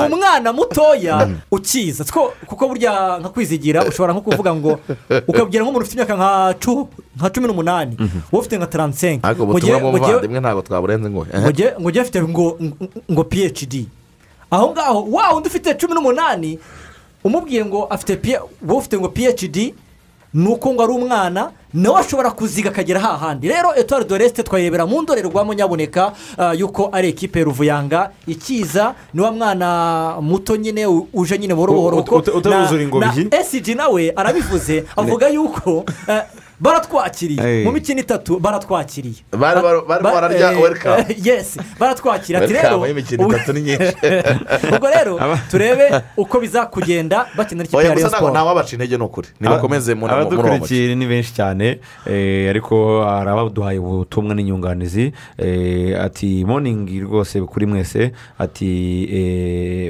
ni- 0.06 0.14
umwana 0.16 0.50
mutoya 0.54 1.16
ukiza 1.52 2.04
kuko 2.46 2.64
burya 2.68 3.20
nka 3.22 3.30
kwizigira 3.30 3.86
ushobora 3.86 4.14
nko 4.14 4.22
kuvuga 4.22 4.52
ngo 4.56 4.72
ukabwira 5.28 5.64
nk'umuntu 5.64 5.86
ufite 5.86 5.96
imyaka 5.98 6.16
nka 6.16 6.30
cu- 6.64 6.88
nka 7.18 7.30
cumi 7.34 7.48
n'umunani 7.48 7.94
wowe 8.32 8.40
ufite 8.42 8.58
nka 8.58 8.68
taransenke 8.68 9.24
ariko 9.28 9.44
ubutumwa 9.44 9.80
bw'umuvandimwe 9.80 10.40
ntabwo 10.40 10.62
twaburenze 10.62 11.08
ngo 11.10 11.22
ngo 11.80 11.88
ujye 11.88 12.02
afite 12.02 12.20
ngo 12.24 12.46
ngo 13.12 13.24
phd 13.24 13.86
aho 14.52 14.72
ngaho 14.72 15.08
wa 15.12 15.36
undi 15.36 15.48
ufite 15.48 15.74
cumi 15.74 15.94
n'umunani 15.94 16.60
umubwiye 17.24 17.66
ngo 17.66 17.88
afite 17.90 18.40
wowe 18.62 18.80
ufite 18.80 18.98
ngo 19.00 19.10
phd 19.10 19.74
ni 20.36 20.48
uko 20.48 20.74
ngo 20.74 20.84
ari 20.84 20.94
umwana 20.94 21.52
nawe 21.74 22.00
ashobora 22.00 22.32
kuziga 22.32 22.70
akagera 22.70 23.00
hahandi 23.00 23.48
rero 23.48 23.76
etuwari 23.76 24.06
de 24.06 24.18
resite 24.18 24.44
twayirebera 24.44 24.86
mu 24.86 25.02
ndorerwamo 25.02 25.54
nyaboneka 25.54 26.12
ah, 26.38 26.54
yuko 26.54 26.90
ari 26.92 27.10
ekipe 27.10 27.40
ya 27.40 27.46
ruvuyanga 27.46 28.12
ikiza 28.28 28.96
ni 29.14 29.22
wa 29.22 29.32
mwana 29.32 30.18
muto 30.22 30.56
nyine 30.56 30.86
uje 31.14 31.38
nyine 31.38 31.56
buhoro 31.56 31.74
buhoro 31.74 33.00
na 33.00 33.16
esiji 33.40 33.76
nawe 33.76 34.12
arabivuze 34.16 34.84
avuga 35.02 35.28
yuko 35.30 35.86
eh, 36.08 36.24
baratwakiriye. 36.60 37.64
Mu 37.64 37.72
mikino 37.72 38.00
itatu 38.00 38.40
baratwakiriye. 38.40 39.16
Bari- 39.32 39.62
bararya 40.04 40.52
eh, 40.52 40.62
welcome. 40.62 41.06
eh, 41.10 41.26
yes 41.26 41.58
baratwakira. 41.80 42.40
Ati 42.40 42.54
rero 42.54 42.88
y'imikino 42.88 43.28
itatu 43.28 43.54
ni 43.54 43.62
nyinshi. 43.62 43.94
Ubwo 44.76 44.88
rero 44.90 45.20
turebe 45.52 46.02
uko 46.18 46.40
bizakugenda 46.40 47.26
bakinira 47.38 47.66
ikipe 47.66 48.02
ya 48.02 48.10
siporo 48.10 48.32
ntawabaca 48.32 48.72
intege 48.74 48.98
ni 48.98 49.04
ukuri 49.04 49.28
muri 49.40 49.54
uwo 49.54 49.70
mukino 49.70 50.06
abadukurikiye 50.08 50.96
ni 50.96 51.06
benshi 51.06 51.34
cyane 51.34 51.80
eh, 52.06 52.50
ariko 52.50 53.04
hari 53.04 53.30
abaduhaye 53.30 53.80
ubutumwa 53.80 54.36
n'inyunganizi. 54.36 55.14
Ati 56.02 56.46
moningi 56.46 57.00
rwose 57.00 57.42
kuri 57.42 57.66
mwese. 57.66 58.12
Ati 58.40 58.66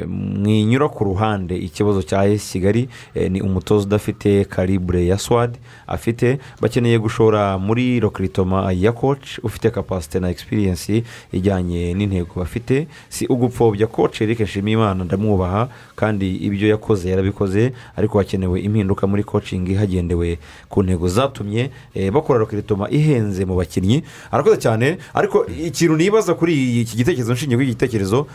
mwinyura 0.07 0.89
ku 0.89 1.03
ruhande. 1.03 1.55
Ikibazo 1.57 2.01
cya 2.03 2.25
esi 2.25 2.51
kigali 2.51 2.89
ni 3.29 3.41
umutoza 3.41 3.85
udafite 3.85 4.45
karibure 4.45 5.05
ya 5.07 5.17
swadi 5.17 5.59
afite. 5.87 6.39
Bakeneye 6.61 6.99
gushora 6.99 7.57
muri 7.57 7.99
rokiritoma 7.99 8.71
ya 8.73 8.91
koci 8.91 9.39
ufite 9.43 9.69
kapasite 9.71 10.19
na 10.19 10.29
egisipiriyensi 10.29 11.03
ijyanye 11.33 11.93
n'intego 11.93 12.33
bafite. 12.35 12.87
Si 13.09 13.25
ugupfobya 13.27 13.87
koci 13.87 14.23
Eric 14.23 14.39
nshimiyimana 14.39 15.03
ndamwubaha 15.03 15.67
kandi 15.95 16.35
ibyo 16.35 16.67
yakoze 16.69 17.09
yarabikoze 17.09 17.73
ariko 17.95 18.17
hakenewe 18.17 18.59
impinduka 18.61 19.07
muri 19.07 19.23
kocingi 19.23 19.73
hagendewe 19.73 20.37
ku 20.69 20.83
ntego 20.83 21.07
zatumye 21.07 21.69
eh, 21.93 22.11
bakora 22.11 22.39
rokiritoma 22.39 22.89
ihenze 22.89 23.45
mu 23.45 23.55
bakinnyi. 23.55 24.03
Arakoze 24.31 24.57
cyane 24.57 24.97
ariko 25.13 25.45
ikintu 25.45 25.95
nibaza 25.97 26.33
kuri 26.33 26.81
iki 26.81 26.97
gitekerezo 26.97 27.33
nshingiye 27.33 27.57
kuri 27.57 27.65
iki 27.67 27.75
gitekerezo 27.75 28.27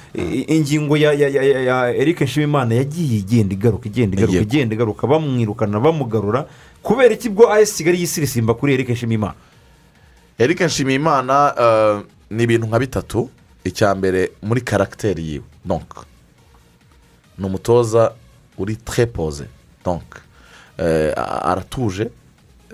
ingingo 0.49 0.97
ya 0.97 1.91
Eric 1.97 2.21
nshimiyimana 2.21 2.75
yagiye 2.75 3.19
igenda 3.19 3.55
igaruka 3.55 3.89
igenda 3.89 4.17
igaruka 4.17 4.41
igenda 4.41 4.75
igaruka 4.75 5.07
bamwirukana 5.07 5.81
bamugarura 5.81 6.47
kubera 6.83 7.15
iki 7.15 7.29
bwo 7.29 7.53
ayesi 7.53 7.77
kigali 7.77 8.01
yisirisimba 8.01 8.55
kuri 8.55 8.75
Eric 8.75 8.89
nshimiyimana 8.89 9.35
eric 10.39 10.61
nshimiyimana 10.61 11.55
eh, 11.61 12.01
ni 12.31 12.43
ibintu 12.43 12.67
nka 12.67 12.79
bitatu. 12.79 13.31
Icya 13.65 13.95
mbere 13.95 14.31
muri 14.43 14.61
karagiteri 14.61 15.23
yiwe. 15.29 15.45
Donk 15.65 16.07
ni 17.39 17.45
umutoza 17.47 18.13
uri 18.59 18.77
trepoze 18.77 19.45
donk 19.85 20.17
eh, 20.79 21.13
aratuje. 21.43 22.11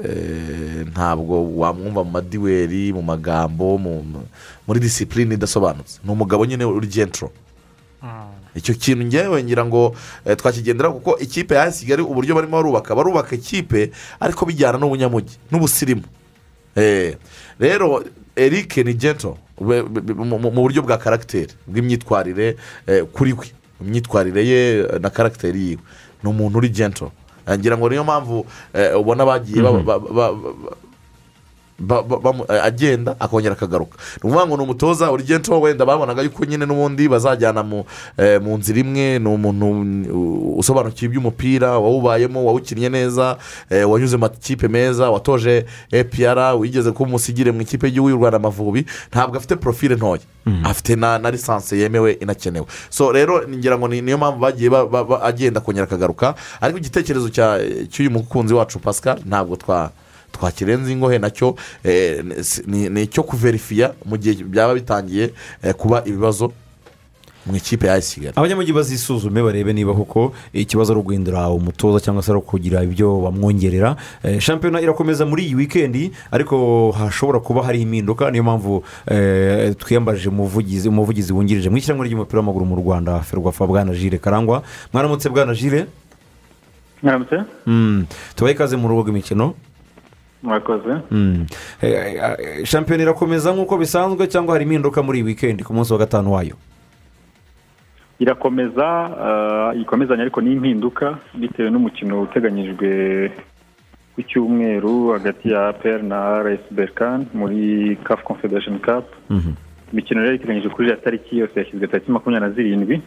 Eh, 0.04 0.86
ntabwo 0.92 1.56
wamwumva 1.56 2.04
mu 2.04 2.10
madiweri 2.10 2.92
mu 2.92 3.02
magambo 3.02 3.78
mu- 3.78 4.02
mu- 4.02 4.28
muri 4.66 4.80
disipurine 4.80 5.34
idasobanutse. 5.34 5.98
Ni 6.04 6.10
umugabo 6.10 6.46
nyine 6.46 6.64
uri 6.64 6.86
gentro. 6.86 7.32
Icyo 8.56 8.74
kintu 8.74 9.04
ngewe 9.04 9.44
ngira 9.44 9.64
ngo 9.64 9.94
eh, 10.24 10.36
twakigendera 10.36 10.90
kuko 10.90 11.18
ikipe 11.18 11.54
ya 11.54 11.70
kigali 11.70 12.02
uburyo 12.02 12.34
barimo 12.34 12.56
barubaka 12.56 12.94
barubaka 12.94 13.34
ikipe 13.36 13.90
ariko 14.20 14.46
bijyana 14.46 14.78
n'ubunyamujyi 14.78 15.36
n'ubusirimu. 15.52 16.02
Eh, 16.76 17.16
rero 17.60 18.04
eric 18.36 18.76
ni 18.76 18.94
gento 18.94 19.36
mu 19.60 20.50
buryo 20.50 20.82
bwa 20.82 20.98
karagiteri 20.98 21.52
bw'imyitwarire 21.66 22.56
eh, 22.86 23.04
kuri 23.12 23.32
we 23.32 23.46
imyitwarire 23.80 24.46
ye 24.46 24.60
na 25.00 25.10
karagiteri 25.10 25.60
yiwe. 25.60 25.82
Ni 26.22 26.30
umuntu 26.30 26.58
uri 26.58 26.68
gento 26.68 27.12
ngira 27.46 27.76
ngo 27.78 27.88
niyo 27.88 28.04
mpamvu 28.04 28.46
ubona 28.98 29.24
bagiye 29.24 29.62
agenda 32.62 33.16
akongera 33.20 33.52
akagaruka. 33.52 33.98
Ni 33.98 34.30
ukuvuga 34.30 34.46
ngo 34.46 34.56
ni 34.56 34.62
umutoza 34.62 35.12
uri 35.12 35.24
gento 35.24 35.60
wenda 35.60 35.84
babonaga 35.86 36.22
yuko 36.22 36.44
nyine 36.44 36.66
n'ubundi 36.66 37.08
bazajyana 37.08 37.62
mu 37.62 37.84
eh, 38.18 38.40
mu 38.42 38.56
nzira 38.58 38.78
imwe 38.80 39.18
ni 39.18 39.28
umuntu 39.28 39.66
usobanukiwe 40.58 41.08
iby'umupira 41.10 41.78
wawubayemo 41.78 42.44
wawukinnye 42.44 42.88
neza 42.88 43.36
eh, 43.70 43.90
wanyuze 43.90 44.16
mu 44.16 44.20
makipe 44.20 44.68
meza 44.68 45.10
watoje 45.10 45.66
epr 45.92 46.54
wigeze 46.58 46.90
kuba 46.92 47.08
umusigire 47.08 47.52
mu 47.52 47.60
ikipe 47.62 47.86
y'igihugu 47.86 48.10
y'u 48.10 48.16
rwanda 48.16 48.36
amavubi 48.36 48.86
ntabwo 49.10 49.36
afite 49.36 49.56
porofile 49.56 49.94
ntoya. 49.94 50.20
Afite 50.64 50.96
na 50.96 51.30
lisansi 51.30 51.80
yemewe 51.80 52.12
inakenewe. 52.12 52.66
So 52.90 53.12
rero 53.12 53.42
ngira 53.48 53.78
ngo 53.78 53.88
ni- 53.88 54.02
niyo 54.02 54.16
mpamvu 54.18 54.38
bagiye 54.40 54.70
ba- 54.70 54.86
ba- 54.86 55.04
ba- 55.04 55.22
agenda 55.22 55.60
akongera 55.60 55.84
akagaruka. 55.84 56.34
Ariko 56.60 56.78
igitekerezo 56.78 57.28
cy'uyu 57.90 58.10
mukunzi 58.10 58.54
wacu 58.54 58.78
pascal 58.78 59.18
ntabwo 59.26 59.56
twa 59.56 59.90
twakirenza 60.36 60.92
ingohe 60.92 61.18
na 61.18 61.30
cyo 61.30 61.56
eh, 61.84 62.24
ni 62.66 62.88
ni 62.88 63.02
icyo 63.02 63.22
kuverifiya 63.22 63.92
mu 64.04 64.16
gihe 64.20 64.44
byaba 64.44 64.74
bitangiye 64.74 65.32
eh, 65.62 65.74
kuba 65.74 66.04
ibibazo 66.04 66.52
mu 67.46 67.54
ikipe 67.56 67.86
ya 67.86 68.00
kigali. 68.00 68.32
Abanyamujyi 68.36 68.72
bazisuzume 68.72 69.42
barebe 69.42 69.72
niba 69.72 69.94
koko 69.94 70.32
ikibazo 70.52 70.92
ari 70.92 71.00
uguhindura 71.00 71.48
umutoza 71.48 72.00
cyangwa 72.02 72.22
se 72.22 72.30
ari 72.34 72.38
ukugira 72.38 72.82
ibyo 72.82 73.20
bamwongerera. 73.22 73.96
Eh, 74.22 74.40
shampiyona 74.40 74.80
irakomeza 74.80 75.22
muri 75.26 75.46
iyi 75.46 75.54
wikendi 75.54 76.10
ariko 76.30 76.90
hashobora 76.90 77.38
kuba 77.40 77.62
hari 77.62 77.82
impinduka 77.82 78.30
niyo 78.30 78.42
mpamvu 78.42 78.84
twiyambaje 79.78 80.28
umuvugizi 80.28 80.88
umuvugizi 80.88 81.32
wungirije 81.32 81.70
mu 81.70 81.76
ishyirahamwe 81.78 82.06
ry'umupira 82.08 82.38
w'amaguru 82.42 82.66
mu 82.66 82.76
rwanda 82.76 83.20
ferwafa 83.22 83.66
bwana 83.66 83.94
jire 83.94 84.18
karangwa. 84.18 84.62
Mwaramutse 84.92 85.28
bwana 85.30 85.54
jire 85.54 85.86
mwaramutse? 87.02 87.36
Mm, 87.66 88.06
tubahe 88.34 88.54
ikaze 88.54 88.76
mu 88.76 88.88
rugo 88.88 89.02
rw'imikino. 89.06 89.54
Murakoze 90.46 90.92
Mm. 91.10 91.46
Eh, 91.82 91.92
eh, 91.92 92.64
shampiyona 92.64 93.02
irakomeza 93.02 93.52
nk'uko 93.52 93.74
bisanzwe 93.78 94.26
cyangwa 94.30 94.54
hari 94.54 94.64
impinduka 94.64 95.02
muri 95.02 95.18
iyi 95.18 95.26
wikendi 95.34 95.64
ku 95.66 95.74
munsi 95.74 95.92
wa 95.92 95.98
gatanu 95.98 96.32
wayo 96.32 96.56
irakomeza 98.18 98.86
ikomezanya 99.82 100.22
ariko 100.22 100.40
n'impinduka 100.40 101.18
bitewe 101.34 101.70
n'umukino 101.70 102.22
uteganyijwe 102.22 102.88
ku 104.14 104.22
cyumweru 104.22 105.12
hagati 105.12 105.50
ya 105.52 105.68
apr 105.68 106.00
na 106.02 106.40
rs 106.42 106.64
berkan 106.70 107.26
muri 107.34 107.96
caf 108.04 108.22
confederation 108.24 108.78
cup 108.80 109.04
Mhm. 109.30 109.52
imikino 109.92 110.22
rero 110.22 110.34
iteganyijwe 110.34 110.70
kuri 110.70 110.88
iriya 110.88 111.02
tariki 111.04 111.38
yose 111.38 111.52
yashyizwe 111.60 111.86
tariki 111.86 112.10
makumyabiri 112.10 112.48
na 112.48 112.54
zirindwi 112.56 113.02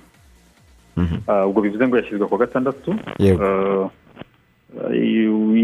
Mhm. 0.97 1.15
Ubwo 1.47 1.61
bivuze 1.61 1.87
ngo 1.87 1.97
yashyizwe 1.97 2.27
ku 2.27 2.33
wa 2.33 2.39
gatandatu 2.39 2.95
Yego. 3.19 3.43
Eh, 3.45 3.89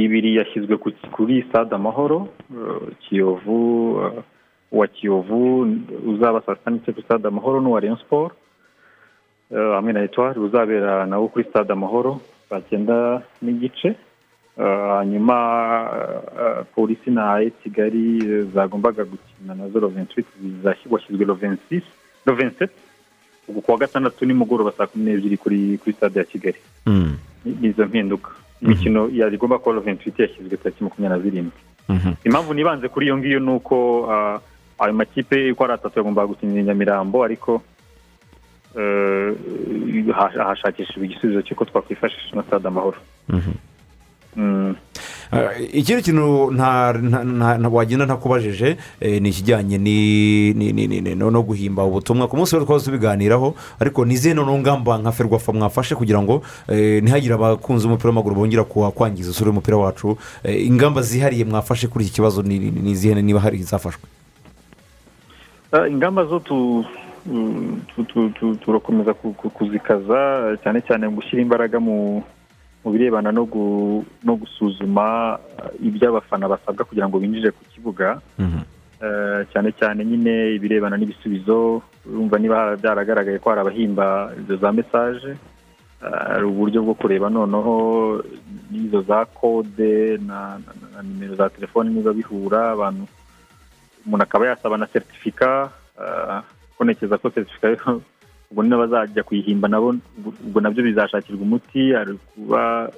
ibiri 0.06 0.36
yashyizwe 0.36 0.78
ku- 0.78 0.92
kuri 1.12 1.46
stade 1.50 1.76
amahoro 1.76 2.28
eh, 2.52 2.82
kiyovu 3.00 3.58
eh, 4.06 4.24
uwa 4.72 4.88
kiyovu 4.88 5.62
uzaba 6.08 6.42
saa 6.42 6.56
sita 6.56 6.72
n'igice 6.72 6.92
kuri 6.92 7.06
stade 7.06 7.28
amahoro 7.28 7.62
n'uwa 7.62 7.80
rayon 7.80 7.98
eh, 9.52 9.72
hamwe 9.76 9.94
na 9.94 10.04
etwari 10.04 10.40
uzabera 10.40 11.06
nawo 11.06 11.28
kuri 11.28 11.46
stade 11.50 11.74
amahoro 11.74 12.22
saa 12.50 12.62
cyenda 12.62 13.22
n'igice. 13.42 13.96
Eh, 14.58 14.90
hanyuma 14.98 15.36
eh, 16.40 16.64
polisi 16.76 17.12
na 17.12 17.44
kigali 17.64 18.24
eh, 18.32 18.46
zagombaga 18.54 19.04
gukina 19.04 19.56
na 19.56 19.70
zo 19.70 19.80
roventwiti 19.80 20.30
zashyizwe 20.64 21.26
rovensisi 21.26 21.86
rovenseti 22.26 22.74
ubu 23.48 23.62
kuwa 23.62 23.78
gatandatu 23.78 24.26
nimugoroba 24.26 24.72
saa 24.72 24.88
kumi 24.88 25.06
n'ebyiri 25.06 25.38
kuri 25.38 25.94
stade 25.94 26.20
ya 26.20 26.26
kigali. 26.26 26.58
Mm. 26.86 27.18
Ni- 27.46 27.58
ni 27.62 27.68
izo 27.68 27.86
mpinduka. 27.86 28.32
Imikino 28.66 29.10
yari 29.14 29.36
igomba 29.36 29.60
kuba 29.60 29.76
roventwiti 29.76 30.22
yashyizwe 30.22 30.58
tariki 30.58 30.84
makumyabiri 30.84 31.18
na 31.18 31.24
zirindwi 31.24 31.60
Mhm. 31.90 32.12
impamvu 32.26 32.54
nibanze 32.54 32.88
kuri 32.90 33.06
iyo 33.06 33.18
ngiyo 33.18 33.40
ni 33.40 33.52
uko 33.52 33.76
ah, 34.12 34.40
ayo 34.80 34.94
makipe 34.94 35.52
uko 35.52 35.64
ari 35.64 35.74
atatu 35.74 36.00
yagombaga 36.00 36.28
gukinira 36.28 36.62
i 36.62 36.64
nyamirambo 36.66 37.24
ariko 37.24 37.62
ha- 40.14 40.44
hashakishijwe 40.48 41.06
igisubizo 41.06 41.42
cy'uko 41.42 41.66
twakwifashisha 41.66 42.36
na 42.36 42.44
stade 42.44 42.68
amahoro 42.68 42.98
Mhm. 43.30 43.52
Mm. 44.36 44.76
Ikindi 45.74 46.02
kintu 46.04 46.52
wagenda 47.72 48.06
ntakubajije 48.06 48.78
eh, 49.00 49.22
ni 49.22 49.30
ikijyanye 49.30 49.78
no 51.16 51.42
guhimba 51.44 51.84
ubutumwa 51.84 52.28
ku 52.28 52.38
munsi 52.38 52.56
wari 52.56 52.66
twaza 52.66 52.86
tubiganiraho 52.86 53.56
ariko 53.80 54.06
ni 54.06 54.16
noneho 54.34 54.58
ngamba 54.60 54.98
nka 54.98 55.12
ferwafa 55.12 55.54
mwafashe 55.54 55.96
kugira 55.96 56.22
ngo 56.22 56.42
eh, 56.68 57.04
ntihagire 57.04 57.34
abakunzi 57.36 57.88
b'umupira 57.88 58.10
w'amaguru 58.10 58.36
bongera 58.36 58.64
kwangiza 58.92 59.32
isura 59.32 59.50
y'umupira 59.50 59.78
wacu 59.78 60.18
Eh, 60.44 60.68
ingamba 60.68 61.02
zihariye 61.02 61.46
mwafashe 61.46 61.88
kuri 61.88 62.06
iki 62.06 62.14
kibazo 62.14 62.42
ni 62.42 62.92
izihe 62.92 63.22
niba 63.22 63.40
hari 63.40 63.58
izafashwe 63.60 64.04
Ah, 65.72 65.88
ingamba 65.88 66.26
zo 66.26 66.40
tu- 66.40 66.86
mm, 67.26 67.82
tu- 67.96 68.04
tu- 68.04 68.30
tu- 68.30 68.56
turakomeza 68.56 69.14
ku- 69.14 69.34
ku- 69.34 69.50
kuzikaza 69.50 70.56
cyane 70.64 70.82
cyane 70.88 71.08
gushyira 71.10 71.42
imbaraga 71.42 71.80
mu 71.80 72.24
mu 72.86 72.92
birebana 72.94 73.32
no 73.34 73.44
gu- 73.50 74.06
no 74.24 74.34
gusuzuma 74.38 75.36
ah, 75.42 75.70
ibyo 75.82 76.10
abafana 76.14 76.46
basabwa 76.48 76.86
kugira 76.86 77.10
ngo 77.10 77.18
binjire 77.20 77.50
ku 77.52 77.64
kibuga. 77.74 78.22
Eh, 78.96 79.42
cyane 79.52 79.76
cyane 79.76 80.06
nyine 80.06 80.56
ibirebana 80.56 80.96
n'ibisubizo 80.98 81.82
urumva 82.08 82.40
niba 82.40 82.78
byaragaragaye 82.80 83.40
ko 83.44 83.50
hari 83.50 83.62
abahimba 83.62 84.32
izo 84.40 84.56
za 84.56 84.72
mesaje 84.72 85.36
hari 86.00 86.46
uburyo 86.48 86.80
bwo 86.82 86.94
kureba 86.96 87.28
noneho 87.30 87.76
n'izo 88.72 89.02
za 89.04 89.26
kode 89.26 90.18
na 90.24 90.58
nimero 91.04 91.36
za 91.36 91.50
telefoni 91.50 91.90
niba 91.92 92.14
bihura 92.16 92.72
abantu 92.72 93.04
umuntu 94.08 94.24
akaba 94.24 94.48
yasaba 94.48 94.78
na 94.78 94.88
seritifika 94.88 95.70
ah, 96.00 96.42
ko 97.20 97.30
seritifika 97.30 97.68
ubwo 98.52 98.62
n'abazajya 98.64 99.24
kuyihimba 99.24 99.68
nabo 99.68 99.96
ubwo 100.46 100.60
na 100.62 100.70
byo 100.72 100.84
bizashakirwa 100.84 101.42
umuti 101.42 101.94
kuba 102.34 102.92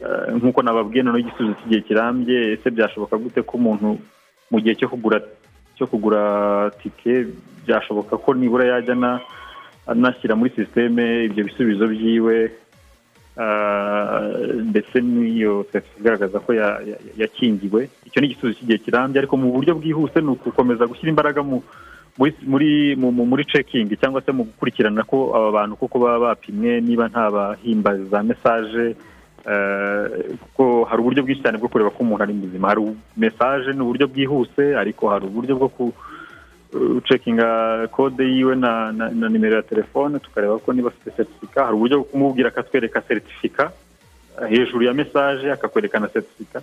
eh, 0.00 0.34
nk'uko 0.36 0.60
nababwiye 0.62 1.02
noneho 1.02 1.22
igisubizo 1.24 1.54
cy'igihe 1.60 1.80
kirambye 1.88 2.36
ese 2.56 2.68
byashoboka 2.70 3.16
gute 3.16 3.40
ko 3.42 3.56
umuntu 3.56 3.98
mu 4.50 4.58
gihe 4.60 4.74
cyo 4.76 4.88
kugura 4.88 5.20
cyo 5.76 5.86
kugura 5.86 6.22
tike 6.82 7.26
byashoboka 7.64 8.16
ko 8.16 8.28
nibura 8.34 8.64
yajya 8.76 8.92
ana- 8.96 9.20
anashyira 9.86 10.36
muri 10.36 10.50
sisiteme 10.56 11.24
ibyo 11.28 11.44
bisubizo 11.44 11.84
byiwe 11.86 12.36
ah, 13.38 14.20
ndetse 14.64 14.96
n'iyo 15.00 15.66
seritifika 15.72 16.00
igaragaza 16.00 16.38
ko 16.40 16.50
ya- 16.54 16.80
ya- 16.88 17.00
yakingiwe. 17.16 17.88
Icyo 18.08 18.20
ni 18.20 18.26
igisubizo 18.32 18.58
cy'igihe 18.58 18.78
kirambye 18.78 19.18
ariko 19.20 19.36
mu 19.36 19.52
buryo 19.52 19.74
bwihuse 19.76 20.20
ni 20.20 20.28
ugukomeza 20.32 20.86
gushyira 20.88 21.10
imbaraga 21.12 21.42
mu 21.44 21.60
muri 22.18 22.32
muri 22.46 22.70
mu- 22.96 23.12
mu- 23.12 23.26
muri 23.28 23.44
cekingi 23.44 23.96
cyangwa 24.00 24.22
se 24.24 24.32
mu 24.32 24.44
gukurikirana 24.48 25.02
ko 25.04 25.36
aba 25.36 25.50
bantu 25.52 25.76
kuko 25.76 25.98
baba 25.98 26.18
bapimwe 26.32 26.80
niba 26.80 27.08
nta 27.08 27.30
bahimba 27.30 27.92
za 28.08 28.22
mesaje 28.22 28.96
eh, 29.46 30.04
kuko 30.42 30.84
hari 30.88 31.00
uburyo 31.02 31.22
bwinshi 31.22 31.42
cyane 31.44 31.58
bwo 31.60 31.68
kureba 31.68 31.90
ko 31.94 32.02
umuntu 32.02 32.22
ari 32.24 32.32
muzima. 32.34 32.68
Hari 32.72 32.82
mesaje 33.16 33.72
ni 33.72 33.80
uburyo 33.84 34.06
bwihuse 34.08 34.74
ariko 34.76 35.08
hari 35.12 35.24
uburyo 35.28 35.54
bwo 35.60 35.68
ku 35.68 35.84
cekinga 37.08 37.86
kode 37.88 38.24
yiwe 38.24 38.56
na 38.56 38.92
nimero 39.30 39.56
ya 39.56 39.62
telefone 39.62 40.18
tukareba 40.18 40.58
ko 40.58 40.72
niba 40.72 40.88
afite 40.88 41.10
seritifika 41.16 41.64
hari 41.64 41.74
uburyo 41.76 41.96
bwo 41.98 42.04
kumubwira 42.04 42.48
akatwereka 42.48 43.00
seritifika 43.08 43.72
eh, 44.42 44.48
hejuru 44.50 44.82
ya 44.84 44.94
mesaje 44.94 45.52
akakwereka 45.52 46.00
na 46.00 46.08
seritifika 46.08 46.62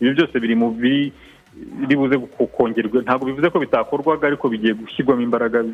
ibi 0.00 0.14
byose 0.14 0.40
biri 0.40 0.54
mu 0.54 0.70
biri 0.70 1.12
biri 1.54 1.96
buze 1.96 2.16
ku- 2.18 2.46
kongerwa 2.46 3.02
ntabwo 3.02 3.26
bivuze 3.26 3.50
ko 3.50 3.58
bitakorwaga 3.58 4.26
ariko 4.26 4.48
bigiye 4.48 4.74
gushyirwamo 4.74 5.22
imbaraga. 5.22 5.64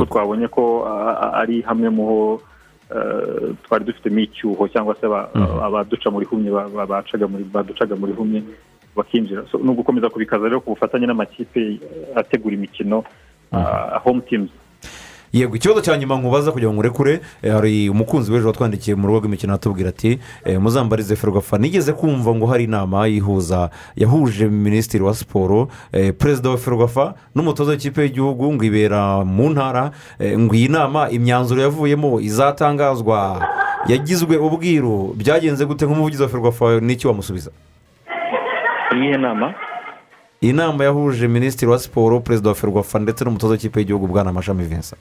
Kuko 0.00 0.06
twabonye 0.06 0.48
ko 0.48 0.84
ari 1.34 1.60
hamwe 1.62 1.88
mu 1.90 2.02
ho 2.06 2.18
eh, 2.94 3.52
twari 3.64 3.84
dufitemo 3.84 4.18
icyuho 4.20 4.68
cyangwa 4.68 4.94
se 5.00 5.06
aba- 5.06 5.30
abaduca 5.64 6.08
muri 6.12 6.26
humye 6.26 6.50
baducaga 7.52 7.96
muri 7.96 8.12
humye 8.12 8.42
bakinjira. 8.96 9.42
Ni 9.62 9.70
ugukomeza 9.70 10.10
kubikaza 10.10 10.44
rero 10.48 10.60
ku 10.60 10.70
bufatanye 10.76 11.06
n'amakipe 11.06 11.80
ategura 12.14 12.54
imikino 12.54 13.04
ah, 13.52 13.98
home 14.04 14.20
teams. 14.28 14.50
Yego 15.34 15.56
ikibazo 15.56 15.80
cya 15.80 15.96
nyuma 15.98 16.14
nkubaza 16.16 16.52
kugira 16.52 16.70
ngo 16.72 16.78
urekure 16.80 17.20
eh, 17.42 17.52
hari 17.52 17.88
umukunzi 17.90 18.32
w'ejo 18.32 18.46
watwandikiye 18.46 18.94
mu 18.96 19.06
rugo 19.06 19.18
rw'imikino 19.18 19.54
atubwira 19.54 19.88
ati 19.90 20.18
eh, 20.44 20.60
muzambarize 20.60 21.16
ferwafa. 21.16 21.58
Nigeze 21.58 21.92
kumva 21.92 22.34
ngo 22.34 22.46
hari 22.46 22.64
inama 22.64 23.06
yihuza 23.06 23.70
yahuje 23.96 24.46
minisitiri 24.48 25.04
wa 25.04 25.14
siporo 25.14 25.68
eh, 25.92 26.14
perezida 26.18 26.50
wa 26.50 26.56
ferwafa 26.58 27.14
n'umutoza 27.34 27.70
w'ikipe 27.70 28.02
y'igihugu 28.02 28.52
ngo 28.52 28.64
ibera 28.64 29.24
mu 29.24 29.50
ntara 29.50 29.90
ngo 30.22 30.54
iyi 30.54 30.68
nama 30.68 31.10
imyanzuro 31.10 31.62
yavuyemo 31.62 32.20
izatangazwa. 32.20 33.48
Yagizwe 33.88 34.36
ubwiru 34.36 35.14
byagenze 35.18 35.66
gute 35.66 35.84
nk'umuvugizi 35.86 36.22
wa 36.22 36.28
ferwafa 36.28 36.80
n'iki 36.80 37.06
wamusubiza? 37.06 37.50
Iyihe 38.94 39.16
nama 39.18 39.54
iyi 40.42 40.52
nama? 40.52 40.84
Yahuje 40.84 41.28
minisitiri 41.28 41.70
wa 41.70 41.78
siporo 41.78 42.20
perezida 42.20 42.48
wa 42.48 42.54
ferwafa 42.54 42.98
ndetse 42.98 43.24
n'umutoza 43.24 43.52
w'ikipe 43.52 43.80
y'igihugu 43.80 44.06
bwana 44.06 44.32
mashami 44.32 44.64
vincent. 44.64 45.00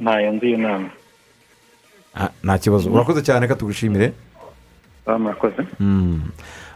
Ntayo 0.00 0.32
nzi 0.32 0.46
iyo 0.46 0.58
nama 0.58 0.88
Ah, 2.18 2.30
nta 2.44 2.58
kibazo 2.58 2.90
urakoze 2.90 3.20
cyane 3.22 3.40
reka 3.44 3.54
tugushimire 3.54 4.12
murakoze 5.06 5.62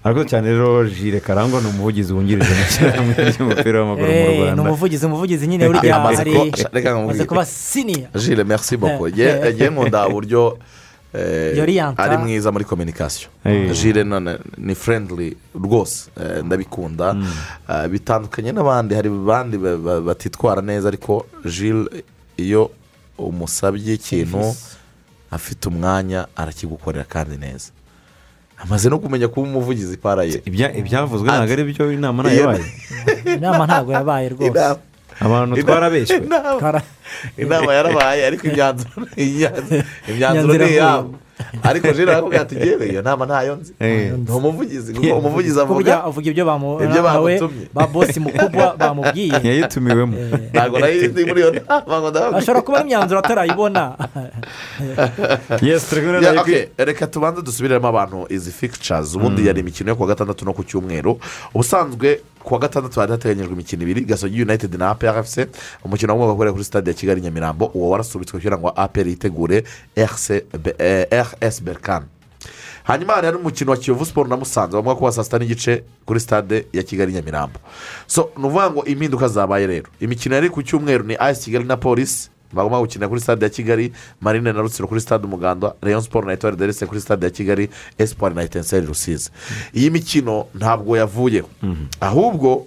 arakoze 0.05 0.29
cyane 0.29 0.49
rero 0.53 0.85
jire 0.89 1.21
karangwa 1.21 1.61
ni 1.61 1.67
umuvugizi 1.69 2.13
wungirije 2.13 2.53
mu 2.55 2.63
ishyirahamwe 2.69 3.15
ry'umupira 3.31 3.77
w'amaguru 3.81 4.07
mu 4.07 4.13
Eh, 4.13 4.29
ni 4.29 4.39
rwanda 4.45 4.63
umuvugizi 4.63 5.07
umuvugizi 5.07 5.47
nyine 5.49 5.65
burya 5.69 5.81
hari 5.81 6.89
amaze 6.89 7.25
kuba 7.25 7.45
siniya 7.45 8.09
jile 8.15 8.45
merci 8.45 8.77
eh. 9.49 9.55
nge 9.55 9.71
nkunda 9.71 10.09
uburyo 10.09 10.59
ari 11.97 12.17
mwiza 12.19 12.53
muri 12.53 12.65
kominikasiyo 12.65 13.29
none 14.05 14.39
ni 14.59 14.75
friendly 14.75 15.37
rwose 15.55 16.11
ndabikunda 16.45 17.17
bitandukanye 17.91 18.53
n'abandi 18.53 18.95
hari 18.95 19.09
abandi 19.09 19.57
ba- 19.59 19.77
ba- 19.77 20.01
batitwara 20.01 20.61
neza 20.63 20.89
ariko 20.89 21.27
jile 21.45 22.05
iyo 22.37 22.71
umusabye 23.29 23.95
ikintu 23.95 24.55
afite 25.31 25.69
umwanya 25.69 26.27
arakigukorera 26.37 27.05
kandi 27.05 27.37
neza. 27.37 27.71
Amaze 28.63 28.89
no 28.89 28.99
kumenya 28.99 29.29
kuba 29.29 29.49
umuvugizi 29.49 29.97
para 29.97 30.25
ye 30.25 30.43
Ibya- 30.45 30.77
ibyavuzwe 30.77 31.29
ntabwo 31.29 31.53
ari 31.53 31.65
byo 31.65 31.93
inama 31.93 32.23
ntayo 32.23 32.41
yabaye. 32.41 32.65
Inama 33.37 33.67
ntabwo 33.67 33.93
yabaye 33.93 34.29
rwose. 34.29 34.77
Abantu 35.21 35.63
twarabeshywe 35.63 36.27
inama 37.39 37.75
yarabaye 37.75 38.27
ariko 38.27 38.47
Imyanzuro 38.49 39.07
ni 40.65 40.73
iyabo 40.77 41.15
ariko 41.63 41.93
jire 41.93 42.13
arakubwira 42.13 42.43
ati 42.43 42.55
iyo 42.55 43.03
nama 43.03 43.27
ntayo 43.27 43.57
nzi. 43.57 43.73
Eh. 43.81 44.13
ni 44.13 44.31
umuvugizi 44.31 44.95
kuko 44.95 45.19
umuvugizi 45.19 45.61
avuga 45.61 46.05
avuga 46.05 46.27
ibyo 46.31 46.45
bamutumye. 46.45 47.69
ba 47.75 47.87
bosi 47.87 48.21
mukubwa 48.21 48.77
bamubwiye. 48.77 49.41
Yayitumiwemo. 49.49 50.17
Ntabwo 50.53 50.79
na 50.79 50.87
yo 50.87 51.09
ndi 51.09 51.25
muri 51.25 51.41
iyo 51.41 51.51
nama 51.53 52.01
ngo 52.01 52.11
ndababwira 52.11 52.39
ashobora 52.39 52.63
kuba 52.63 52.83
imyanzuro 52.83 53.19
atarayibona. 53.21 53.97
Reka 56.77 57.07
tubanze 57.07 57.43
dusubiremo 57.43 57.89
abantu 57.89 58.27
izi 58.29 58.51
fictures 58.51 59.15
ubundi 59.15 59.47
yari 59.47 59.61
imikino 59.61 59.91
yo 59.91 59.97
kuwa 59.97 60.09
gatandatu 60.09 60.45
no 60.45 60.53
ku 60.53 60.65
cyumweru. 60.65 61.21
Ubusanzwe 61.55 62.21
kuwa 62.45 62.61
gatandatu 62.61 63.01
hari 63.01 63.13
hateganyijwe 63.13 63.53
imikino 63.53 63.83
ibiri 63.83 64.01
gasogi 64.01 64.43
united 64.43 64.75
na 64.75 64.91
apr 64.91 65.25
fc 65.25 65.39
umukino 65.85 66.13
wagombaga 66.13 66.33
gukorera 66.33 66.53
kuri 66.53 66.65
stade 66.65 66.91
ya 66.91 66.97
kigali 66.97 67.21
nyamirambo 67.21 67.67
uwo 67.75 67.91
warasubitswe 67.91 68.39
kugira 68.39 68.59
ngo 68.59 68.73
apr 68.77 69.09
yitegure 69.09 69.65
RCB 69.99 70.67
eh, 70.79 71.07
rs 71.13 71.63
berkan 71.63 72.03
hanyuma 72.85 73.13
hari 73.13 73.33
n'umukino 73.33 73.71
wa 73.71 73.77
kiyovu 73.77 74.07
siporo 74.07 74.29
na 74.29 74.37
musanze 74.37 74.73
bagomba 74.73 74.95
kuba 74.95 75.13
saa 75.13 75.25
sita 75.25 75.39
n'igice 75.39 75.85
kuri 76.07 76.21
stade 76.21 76.67
ya 76.73 76.83
kigali 76.83 77.13
nyamirambo. 77.13 77.59
So 78.07 78.31
ni 78.37 78.45
ukuvuga 78.45 78.71
ngo 78.71 78.85
impinduka 78.85 79.29
zabaye 79.29 79.67
rero. 79.67 79.87
Imikino 80.01 80.35
yari 80.35 80.51
ku 80.51 80.63
cyumweru 80.63 81.05
ni 81.05 81.17
ayisi 81.19 81.45
kigali 81.45 81.65
na 81.65 81.77
polisi 81.77 82.31
bagomba 82.53 82.79
gukinira 82.81 83.09
kuri 83.09 83.21
stade 83.21 83.45
ya 83.45 83.51
kigali 83.51 83.93
marine 84.21 84.53
na 84.53 84.61
rutsiro 84.61 84.89
kuri 84.89 85.01
stade 85.01 85.25
umuganda 85.27 85.75
rayon 85.83 86.03
siporo 86.03 86.27
na 86.27 86.33
etuwari 86.33 86.57
derese 86.57 86.87
kuri 86.87 87.01
stade 87.01 87.27
ya 87.27 87.31
kigali 87.31 87.71
esipari 87.99 88.35
na 88.35 88.43
etenseri 88.43 88.87
rusizi. 88.87 89.31
Iyi 89.75 89.91
mikino 89.91 90.47
ntabwo 90.55 90.97
yavuyeho. 90.97 91.49
Ahubwo 92.01 92.67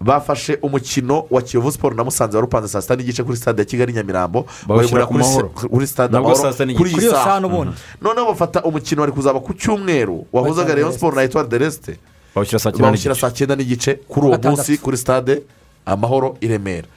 bafashe 0.00 0.58
umukino 0.62 1.24
wa 1.30 1.42
kiyovu 1.42 1.72
siporo 1.72 1.96
na 1.96 2.04
musanze 2.04 2.36
wari 2.36 2.46
upanze 2.46 2.68
saa 2.68 2.82
sita 2.82 2.96
n'igice 2.96 3.22
kuri 3.22 3.36
stade 3.36 3.62
ya 3.62 3.64
kigali 3.64 3.92
nyamirambo. 3.92 4.46
Bawushyira 4.66 5.06
ku 5.06 5.14
Mahoro. 5.14 5.48
kuri 5.48 5.86
stade 5.86 6.16
amahoro 6.16 6.52
kuri 6.76 6.90
iyi 6.90 7.10
saha. 7.10 7.40
n'ubundi. 7.40 7.76
noneho 8.02 8.26
bafata 8.26 8.62
umukino 8.62 9.00
wari 9.00 9.12
kuzaba 9.12 9.40
ku 9.40 9.54
cyumweru. 9.54 10.26
Wahuzaga 10.32 10.74
rayon 10.74 10.92
siporo 10.92 11.16
na 11.16 11.22
etuwari 11.22 11.48
derese 11.48 11.98
bawushyira 12.34 13.14
saa 13.14 13.30
cyenda 13.30 13.56
n'igice. 13.56 13.94
kuri 14.08 14.26
uwo 14.26 14.38
munsi 14.42 14.78
kuri 14.78 14.96
stade 14.96 15.42
amahoro 15.86 16.36
i 16.40 16.48
remera. 16.48 16.88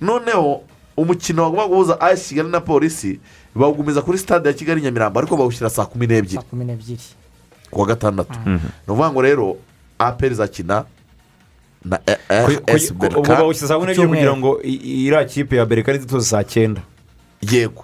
Noneho 0.00 0.60
umukino 0.96 1.42
wagomba 1.42 1.66
guhuza 1.68 2.00
ayesi 2.00 2.28
kigali 2.28 2.48
na 2.48 2.60
polisi 2.60 3.20
bawugumiza 3.54 4.02
kuri 4.02 4.18
stade 4.18 4.48
ya 4.48 4.54
kigali 4.54 4.80
nyamirambo 4.82 5.18
ariko 5.18 5.36
bawushyira 5.36 5.70
saa 5.70 5.84
kumi 5.86 6.06
n'ebyiri 6.06 6.34
saa 6.36 6.42
kumi 6.42 6.64
n'ebyiri 6.64 7.02
ku 7.70 7.80
wa 7.80 7.86
gatandatu 7.86 8.38
ni 8.46 8.60
ukuvuga 8.86 9.10
ngo 9.10 9.22
rero 9.22 9.56
aperi 9.98 10.34
izakina 10.34 10.84
na 11.84 11.98
rs 12.30 12.90
ubu 12.90 12.98
berika 13.00 13.34
bawushyize 13.36 13.68
saa 13.68 13.74
kumi 13.78 13.86
n'ebyiri 13.86 14.08
kugira 14.08 14.36
ngo 14.36 14.62
iriya 14.62 15.24
kipe 15.24 15.56
ya 15.56 15.66
bereka 15.66 15.92
ituze 15.94 16.26
saa 16.30 16.44
cyenda 16.44 16.80
yego 17.42 17.82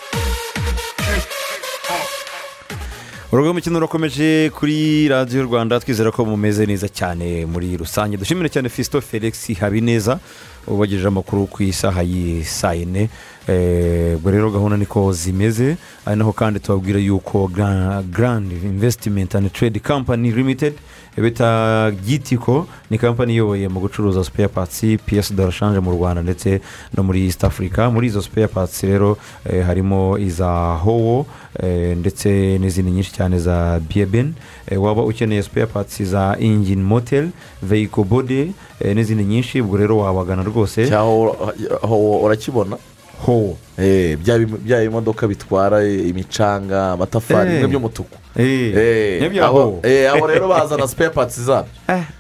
urugo 3.33 3.47
rw'imikino 3.49 3.79
rurakomeje 3.79 4.51
kuri 4.55 5.09
radiyo 5.09 5.43
rwanda 5.43 5.81
twizera 5.81 6.11
ko 6.11 6.25
mumeze 6.25 6.67
neza 6.67 6.89
cyane 6.89 7.47
muri 7.47 7.77
rusange. 7.77 8.17
Dushimire 8.17 8.49
cyane 8.49 8.69
fisito 8.69 9.01
felix 9.01 9.53
habineza 9.61 10.19
ubagejeje 10.67 11.09
amakuru 11.09 11.47
ku 11.47 11.63
isaha 11.63 12.03
y'i 12.03 12.45
saa 12.45 12.75
yine. 12.75 13.09
Eh, 13.49 14.17
ubwo 14.17 14.31
rero 14.31 14.51
gahunda 14.51 14.77
niko 14.77 15.13
zimeze. 15.13 15.77
Ari 16.07 16.17
naho 16.19 16.33
kandi 16.33 16.61
tubabwira 16.61 16.99
yuko 16.99 17.49
garandi 18.11 18.55
invesitimenti 18.55 19.37
andi 19.37 19.51
trade 19.51 19.79
kampani 19.81 20.33
limitedi 20.33 20.77
bita 21.17 21.91
gitiko 22.07 22.67
ni 22.91 22.99
kampani 22.99 23.33
iyoboye 23.35 23.69
mu 23.69 23.81
gucuruza 23.81 24.25
spare 24.25 24.49
parts 24.49 24.81
piyesi 25.07 25.35
de 25.35 25.45
rashanje 25.47 25.81
mu 25.81 25.91
rwanda 25.91 26.23
ndetse 26.23 26.61
no 26.97 27.03
muri 27.03 27.25
east 27.27 27.45
africa. 27.45 27.91
Muri 27.93 28.07
izo 28.07 28.23
spare 28.23 28.47
parts 28.49 28.83
rero 28.83 29.17
eh, 29.51 29.65
harimo 29.67 30.19
iza 30.19 30.79
howo 30.85 31.27
eh, 31.63 31.97
ndetse 31.97 32.59
n'izindi 32.59 32.91
nyinshi 32.91 33.13
cyane 33.13 33.39
za 33.39 33.81
biyeben 33.81 34.33
waba 34.77 35.03
ukeneye 35.03 35.43
spare 35.43 35.67
parts 35.67 36.03
za 36.03 36.37
engine 36.41 36.83
motel 36.83 37.29
vehicle 37.63 38.05
body 38.05 38.53
eh, 38.81 38.95
n'izindi 38.97 39.25
nyinshi 39.25 39.61
ubwo 39.61 39.77
rero 39.77 39.99
wabagana 39.99 40.43
rwose. 40.43 40.95
Aho 41.83 42.21
urakibona? 42.23 42.77
Howo. 43.27 43.57
Eh, 43.79 44.17
bya 44.19 44.39
bim- 44.39 44.59
bya 44.65 44.81
bimodoka 44.81 45.29
bitwara 45.29 45.85
imicanga 45.85 46.93
amatafari 46.93 47.51
Eh. 47.51 47.55
bimwe 47.57 47.69
by'umutuku. 47.69 48.17
Eh, 48.37 48.73
Eh, 48.77 49.23
eh, 49.83 50.11
aho 50.13 50.27
rero 50.27 50.49
bazana 50.49 50.87
spare 50.89 51.11
parts 51.11 51.41
zabyo 51.41 51.71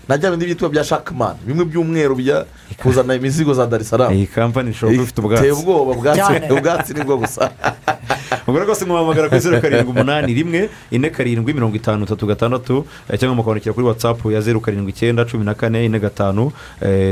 na 0.08 0.18
bya 0.18 0.30
bindi 0.30 0.46
byitwa 0.46 0.68
bya 0.68 0.84
shakimani 0.84 1.38
bimwe 1.46 1.64
by'umweru 1.64 2.14
bya 2.16 2.44
kuzana 2.82 3.14
imizigo 3.14 3.54
za 3.54 3.66
darisaramu 3.66 4.16
iyi 4.16 4.26
kampani 4.26 4.70
ishobora 4.70 4.98
kuba 4.98 5.04
ifite 5.04 5.20
iteye 5.22 5.52
ubwatsi 5.52 5.62
ubwoba 5.62 5.90
ubwatsi 5.92 6.52
ubwatsi 6.54 6.94
ni 6.94 7.04
bwo 7.04 7.16
gusa. 7.16 7.50
Ubwo 8.46 8.60
rwose 8.60 8.84
muhamagara 8.84 9.28
kuri 9.28 9.40
zeru 9.40 9.60
karindwi 9.60 9.90
umunani 9.90 10.34
rimwe 10.34 10.70
ine 10.90 11.10
karindwi 11.10 11.54
mirongo 11.54 11.76
itanu 11.76 12.04
itatu 12.04 12.26
gatandatu 12.26 12.86
cyangwa 13.18 13.34
mukabonekera 13.36 13.72
kuri 13.74 13.86
watsapu 13.86 14.30
ya 14.30 14.40
zeru 14.40 14.60
karindwi 14.60 14.90
icyenda 14.90 15.24
cumi 15.24 15.44
na 15.44 15.54
kane 15.54 15.84
ine 15.84 15.98
gatanu 15.98 16.52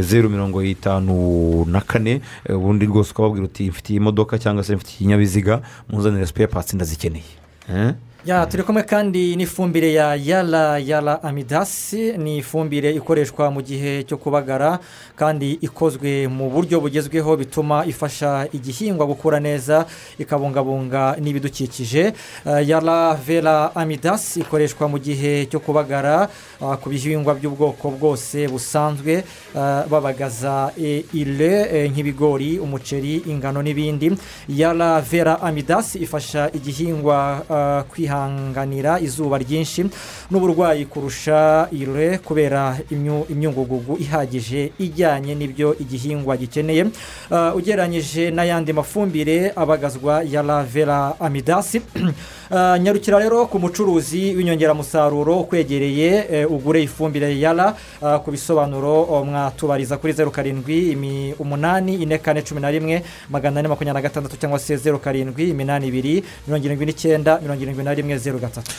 zeru 0.00 0.30
mirongo 0.30 0.62
itanu 0.62 1.64
na 1.68 1.80
kane. 1.80 2.20
Ubundi 2.48 2.86
rwose 2.86 3.10
ukababwira 3.10 3.44
uti 3.44 3.70
mfite 3.70 3.90
iyi 3.92 4.00
modoka 4.00 4.38
cyangwa 4.38 4.64
se 4.64 4.74
mfite 4.76 4.90
ikinyabiziga 4.94 5.60
muzanire 5.88 6.26
spare 6.26 6.46
parts 6.46 6.74
ndazikeneye. 6.74 7.24
Turi 8.26 8.62
kumwe 8.62 8.82
kandi 8.82 9.36
n'ifumbire 9.36 9.92
ya 9.92 10.14
yara 10.16 10.78
yara 10.78 11.22
amidasi. 11.22 12.12
Ni 12.18 12.38
ifumbire 12.38 12.90
ikoreshwa 12.94 13.50
mu 13.50 13.62
gihe 13.62 14.02
cyo 14.04 14.16
kubagara 14.18 14.78
kandi 15.16 15.52
ikozwe 15.62 16.28
mu 16.28 16.50
buryo 16.50 16.80
bugezweho 16.80 17.36
bituma 17.36 17.86
ifasha 17.86 18.48
igihingwa 18.52 19.06
gukura 19.06 19.40
neza 19.40 19.86
ikabungabunga 20.18 21.16
n'ibidukikije. 21.20 22.12
Eh, 22.46 22.68
yara 22.68 23.14
vera 23.14 23.70
amidasi 23.74 24.40
ikoreshwa 24.40 24.88
mu 24.88 24.98
gihe 24.98 25.46
cyo 25.46 25.60
kubagara 25.60 26.28
ah, 26.60 26.76
ku 26.76 26.90
bihingwa 26.90 27.34
by'ubwoko 27.34 27.90
bwose 27.90 28.48
busanzwe. 28.48 29.24
Eh, 29.56 29.82
babagaza 29.88 30.72
eh, 30.76 31.04
eh, 31.14 31.90
nk'ibigori 31.90 32.58
umuceri 32.58 33.22
ingano 33.30 33.62
n'ibindi. 33.62 34.10
Yara 34.48 35.00
vera 35.00 35.40
amidasi 35.40 35.98
ifasha 36.02 36.50
igihingwa 36.52 37.44
ah, 37.48 37.82
kwihanganira 38.08 39.00
izuba 39.00 39.38
ryinshi 39.38 39.84
n'uburwayi 40.30 40.84
kurusha 40.86 41.68
ire 41.72 42.18
kubera 42.18 42.78
imyu- 42.90 43.26
imyungugugu 43.28 43.96
ihagije 44.00 44.72
ijyanye 44.78 45.34
n'ibyo 45.34 45.76
igihingwa 45.80 46.36
gikeneye. 46.36 46.86
Ah, 47.30 47.52
ugereranyije 47.54 48.30
n'ayandi 48.30 48.72
mafumbire 48.72 49.52
abagazwa 49.56 50.22
ya 50.24 50.42
lavera 50.42 51.14
amidasi. 51.20 51.82
Ah, 52.50 52.78
nyarukira 52.82 53.18
rero 53.18 53.46
ku 53.46 53.58
mucuruzi 53.58 54.32
w'inyongeramusaruro 54.36 55.40
ukwegereye 55.44 56.08
eh, 56.32 56.50
ugure 56.52 56.82
ifumbire 56.82 57.28
yara 57.40 57.76
ku 58.24 58.30
bisobanuro 58.30 59.24
mwatubariza 59.24 59.96
kuri 60.00 60.12
zeru 60.12 60.30
karindwi 60.30 61.34
umunani 61.38 61.94
ine 62.00 62.18
kane 62.18 62.40
cumi 62.42 62.60
na 62.60 62.70
rimwe 62.70 63.02
magana 63.28 63.60
ane 63.60 63.68
makumyabiri 63.68 63.94
na 64.02 64.08
gatandatu 64.08 64.36
cyangwa 64.40 64.58
se 64.58 64.76
zeru 64.76 64.98
karindwi 64.98 65.50
iminani 65.50 65.86
ibiri 65.88 66.24
mirongo 66.46 66.64
irindwi 66.66 66.86
n'icyenda 66.86 67.38
mirongo 67.42 67.62
irindwi 67.62 67.84
na 67.84 67.94
rimwe 67.98 68.18
zeru 68.24 68.38
gatatu 68.44 68.70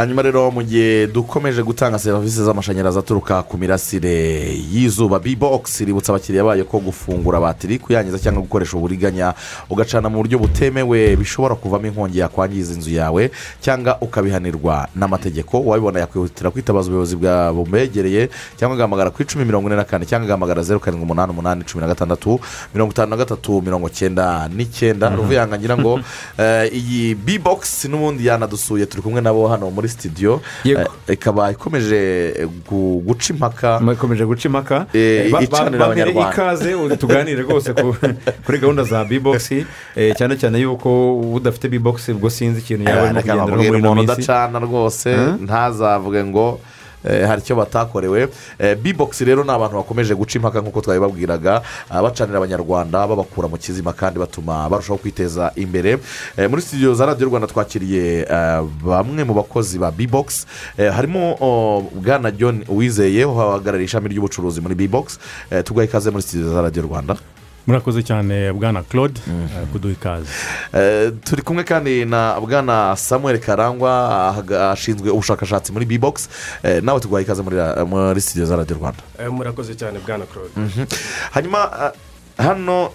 hanyuma 0.00 0.22
rero 0.22 0.50
mu 0.50 0.62
gihe 0.62 1.06
dukomeje 1.06 1.62
gutanga 1.62 1.98
serivisi 1.98 2.40
z'amashanyarazi 2.44 2.98
aturuka 2.98 3.42
ku 3.42 3.58
mirasire 3.58 4.48
y'izuba 4.72 5.18
bibogisi 5.20 5.84
ributsa 5.84 6.12
abakiriya 6.16 6.40
bayo 6.44 6.64
ko 6.64 6.80
gufungura 6.80 7.36
batiri 7.40 7.76
kuyangiza 7.78 8.16
cyangwa 8.16 8.40
gukoresha 8.42 8.80
uburiganya 8.80 9.34
ugacana 9.68 10.08
mu 10.08 10.24
buryo 10.24 10.38
butemewe 10.40 11.16
bishobora 11.20 11.52
kuvamo 11.54 11.86
inkongi 11.86 12.18
yakwangiza 12.18 12.72
inzu 12.72 12.96
yawe 12.96 13.30
cyangwa 13.60 14.00
ukabihanirwa 14.00 14.88
n'amategeko. 14.96 15.60
Wabibona 15.60 16.00
yakwihutira 16.00 16.48
kwitabaza 16.50 16.88
ubuyobozi 16.88 17.16
bumwegereye 17.52 18.30
cyangwa 18.56 18.80
agahamagara 18.80 19.10
ku 19.12 19.20
icumi 19.22 19.44
mirongo 19.44 19.68
ine 19.68 19.76
na 19.76 19.84
kane 19.84 20.08
cyangwa 20.08 20.24
agahamagara 20.24 20.62
zeru 20.64 20.80
karindwi 20.80 21.04
umunani 21.04 21.32
umunani 21.32 21.64
cumi 21.68 21.84
na 21.84 21.92
gatandatu 21.92 22.40
mirongo 22.72 22.92
itanu 22.96 23.10
na 23.10 23.16
gatatu 23.20 23.60
mirongo 23.60 23.88
cyenda 23.92 24.48
n'icyenda. 24.48 25.12
Ruvuyanga 25.12 25.58
ngira 25.60 25.76
ngo 25.76 26.00
eh, 26.40 26.72
iyi 26.72 27.14
bibogisi 27.14 27.88
n'ubundi 27.88 28.24
yanadusuye 28.26 28.86
turi 28.86 29.02
kumwe 29.02 29.20
nabo 29.20 29.44
hano 29.48 29.68
muri 29.70 29.89
Yego. 30.64 30.80
eh, 30.80 31.14
ikaba 31.14 31.50
ikomeje 31.50 32.34
gu- 32.70 33.00
guca 33.04 33.30
impaka 33.34 33.80
ikomeje 33.92 34.24
guca 34.24 34.46
impaka 34.48 34.86
Eh, 34.94 35.30
ba- 35.32 35.42
icanira 35.42 35.84
abanyarwanda. 35.86 36.32
ikaze 36.32 36.96
tuganire 36.96 37.42
rwose 37.42 37.72
ku- 37.74 37.96
kuri 38.46 38.58
gahunda 38.58 38.82
za 38.84 39.04
bibogisi 39.04 39.66
eh, 39.96 40.14
cyane 40.16 40.36
cyane 40.36 40.58
yuko 40.60 41.18
udafite 41.20 41.68
bibogisi 41.68 42.12
ubwo 42.12 42.30
sinzi 42.30 42.60
ikintu 42.60 42.84
yaba 42.90 43.02
arimo 43.08 43.46
babwire 43.46 43.70
muri 43.70 43.78
ino 43.80 43.94
minsi 43.94 44.12
udacana 44.12 44.58
rwose 44.58 45.10
ntazavuge 45.44 46.24
ngo 46.24 46.60
eh, 46.60 46.79
hari 47.04 47.40
icyo 47.42 47.56
batakorewe. 47.56 48.28
Eh, 48.58 48.76
bibogisi 48.76 49.24
rero 49.24 49.44
ni 49.44 49.50
abantu 49.50 49.76
bakomeje 49.76 50.14
guca 50.14 50.34
impaka 50.36 50.60
nk'uko 50.60 50.80
twabibabwiraga. 50.80 51.62
Ah, 51.90 52.02
bacanira 52.02 52.38
abanyarwanda 52.38 53.06
babakura 53.06 53.48
mu 53.48 53.56
kizima 53.56 53.92
kandi 53.92 54.18
batuma 54.18 54.68
barushaho 54.68 54.98
kwiteza 54.98 55.52
imbere. 55.56 55.98
Eh, 56.36 56.50
muri 56.50 56.62
studio 56.62 56.94
za 56.94 57.06
radiyo 57.06 57.28
rwanda 57.28 57.46
twakiriye 57.46 58.26
eh, 58.30 58.60
bamwe 58.84 59.24
mu 59.24 59.34
bakozi 59.34 59.78
ba 59.78 59.90
bibogisi 59.90 60.46
harimo 60.76 61.90
bwana 61.94 62.30
john 62.30 62.64
uwizeye 62.68 63.24
uhagarariye 63.24 63.84
ishami 63.86 64.08
ry'ubucuruzi 64.08 64.60
muri 64.60 64.74
bibogisi 64.74 65.18
tuguha 65.64 65.84
ikaze 65.84 66.10
muri 66.10 66.22
studio 66.22 66.52
za 66.52 66.62
radiyo 66.62 66.82
rwanda? 66.84 67.16
Murakoze 67.66 68.02
cyane 68.02 68.52
bwana 68.52 68.82
claude 68.82 69.20
eh, 69.28 69.66
kuduha 69.72 69.92
ikaze. 69.92 70.26
Eh, 70.74 71.12
turi 71.24 71.42
kumwe 71.42 71.64
kandi 71.64 72.04
na 72.04 72.40
bwana 72.40 72.96
samuel 72.96 73.38
karangwa 73.38 73.92
ashinzwe 74.72 75.10
ubushakashatsi 75.10 75.72
muri 75.72 75.86
bibogisi 75.86 76.28
nawe 76.82 77.00
tuguhaye 77.00 77.24
ikaze 77.24 77.42
muri 77.86 78.20
studio 78.20 78.46
za 78.46 78.56
radiyo 78.56 78.78
rwanda. 78.78 79.02
Murakoze 79.30 79.74
cyane 79.74 79.98
bwana 80.06 80.24
claude. 80.26 80.50
Mhm. 80.56 80.84
hanyuma 81.32 81.92
hano 82.38 82.90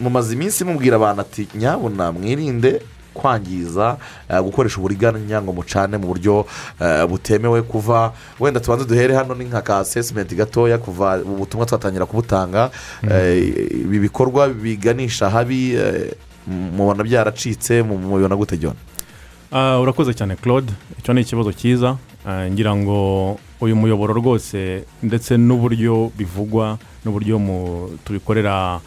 mumaze 0.00 0.34
iminsi 0.34 0.64
mubwira 0.64 0.96
abantu 0.96 1.20
ati 1.20 1.48
nyabuna 1.54 2.12
mwirinde 2.12 2.82
kwangiza 3.14 3.96
eh, 4.30 4.40
gukoresha 4.42 4.78
uburiganya 4.78 5.42
ngo 5.42 5.52
mucane 5.52 5.96
mu 5.98 6.06
buryo 6.06 6.46
eh, 6.80 7.06
butemewe 7.06 7.62
kuva 7.62 8.12
wenda 8.40 8.60
tubanze 8.60 8.84
duhere 8.84 9.14
hano 9.14 9.34
ni 9.34 9.44
nka 9.44 9.62
ka 9.62 9.78
asesimenti 9.78 10.34
gatoya 10.34 10.78
kuva 10.78 11.18
ubu 11.18 11.36
butumwa 11.36 11.66
twatangira 11.66 12.06
kubutanga 12.06 12.70
Eh, 13.10 13.48
ibi 13.70 13.98
bikorwa 13.98 14.48
biganisha 14.48 15.30
habi 15.30 15.76
mubona 16.46 17.02
byaracitse 17.04 17.82
mu- 17.82 17.98
mubibona 17.98 18.36
gute 18.36 18.56
John? 18.58 18.74
Ah, 19.52 19.80
urakoze 19.80 20.14
cyane 20.14 20.36
claude. 20.36 20.72
Icyo 20.98 21.14
ni 21.14 21.20
ikibazo 21.20 21.52
cyiza. 21.52 21.96
Ngira 22.50 22.76
ngo 22.76 23.38
uyu 23.60 23.76
muyoboro 23.76 24.14
rwose 24.14 24.84
ndetse 25.02 25.36
n'uburyo 25.36 26.12
bivugwa 26.18 26.78
n'uburyo 27.04 27.38
tubikorera 28.04 28.80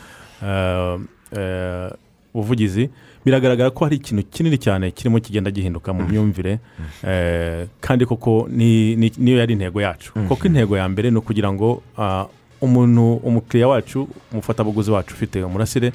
eh, 0.43 0.99
eh, 1.37 1.89
ubuvugizi 2.33 2.89
biragaragara 3.25 3.69
ko 3.69 3.85
hari 3.85 3.95
ikintu 3.97 4.23
kinini 4.23 4.57
cyane 4.57 4.91
kirimo 4.91 5.19
kigenda 5.19 5.51
gihinduka 5.51 5.93
mu 5.93 6.03
myumvire 6.09 6.59
eh, 7.03 7.67
kandi 7.81 8.05
koko 8.05 8.47
ni- 8.51 8.95
ni- 8.95 9.13
niyo 9.17 9.37
yari 9.37 9.53
intego 9.53 9.81
yacu. 9.81 10.13
Kuko 10.27 10.47
intego 10.47 10.77
ya 10.77 10.89
mbere 10.89 11.11
ni 11.11 11.17
ukugira 11.17 11.53
ngo 11.53 11.81
ah, 11.97 12.25
umuntu 12.61 13.13
umukiriya 13.23 13.67
wacu 13.67 14.07
umufatabuguzi 14.31 14.91
wacu 14.91 15.13
ufite 15.13 15.43
umurasire 15.43 15.91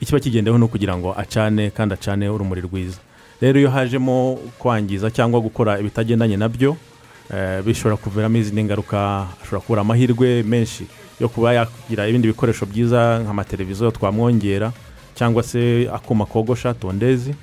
ikiba 0.00 0.20
kigendeweho 0.20 0.58
ni 0.58 0.64
ukugira 0.64 0.96
ngo 0.96 1.14
acane 1.16 1.70
kandi 1.70 1.94
acane 1.94 2.28
urumuri 2.28 2.60
rwiza. 2.60 2.98
Rero 3.40 3.60
iyo 3.60 3.70
hajemo 3.70 4.38
kwangiza 4.58 5.10
cyangwa 5.10 5.40
gukora 5.40 5.78
ibitagendanye 5.80 6.36
na 6.36 6.48
byo 6.48 6.76
eh, 7.34 7.62
bishobora 7.64 7.96
kuviramo 7.96 8.36
izindi 8.36 8.64
ngaruka 8.64 9.26
ashobora 9.42 9.60
kubura 9.60 9.80
amahirwe 9.80 10.42
menshi 10.42 10.84
yo 11.20 11.28
kuba 11.28 11.52
yagira 11.52 12.08
ibindi 12.08 12.28
bikoresho 12.28 12.66
byiza 12.66 13.20
nk'amateleviziyo 13.24 13.90
twamwongera 13.90 14.72
cyangwa 15.20 15.42
se 15.44 15.84
akuma 15.92 16.24
kogosha 16.26 16.72
tondezi. 16.74 17.34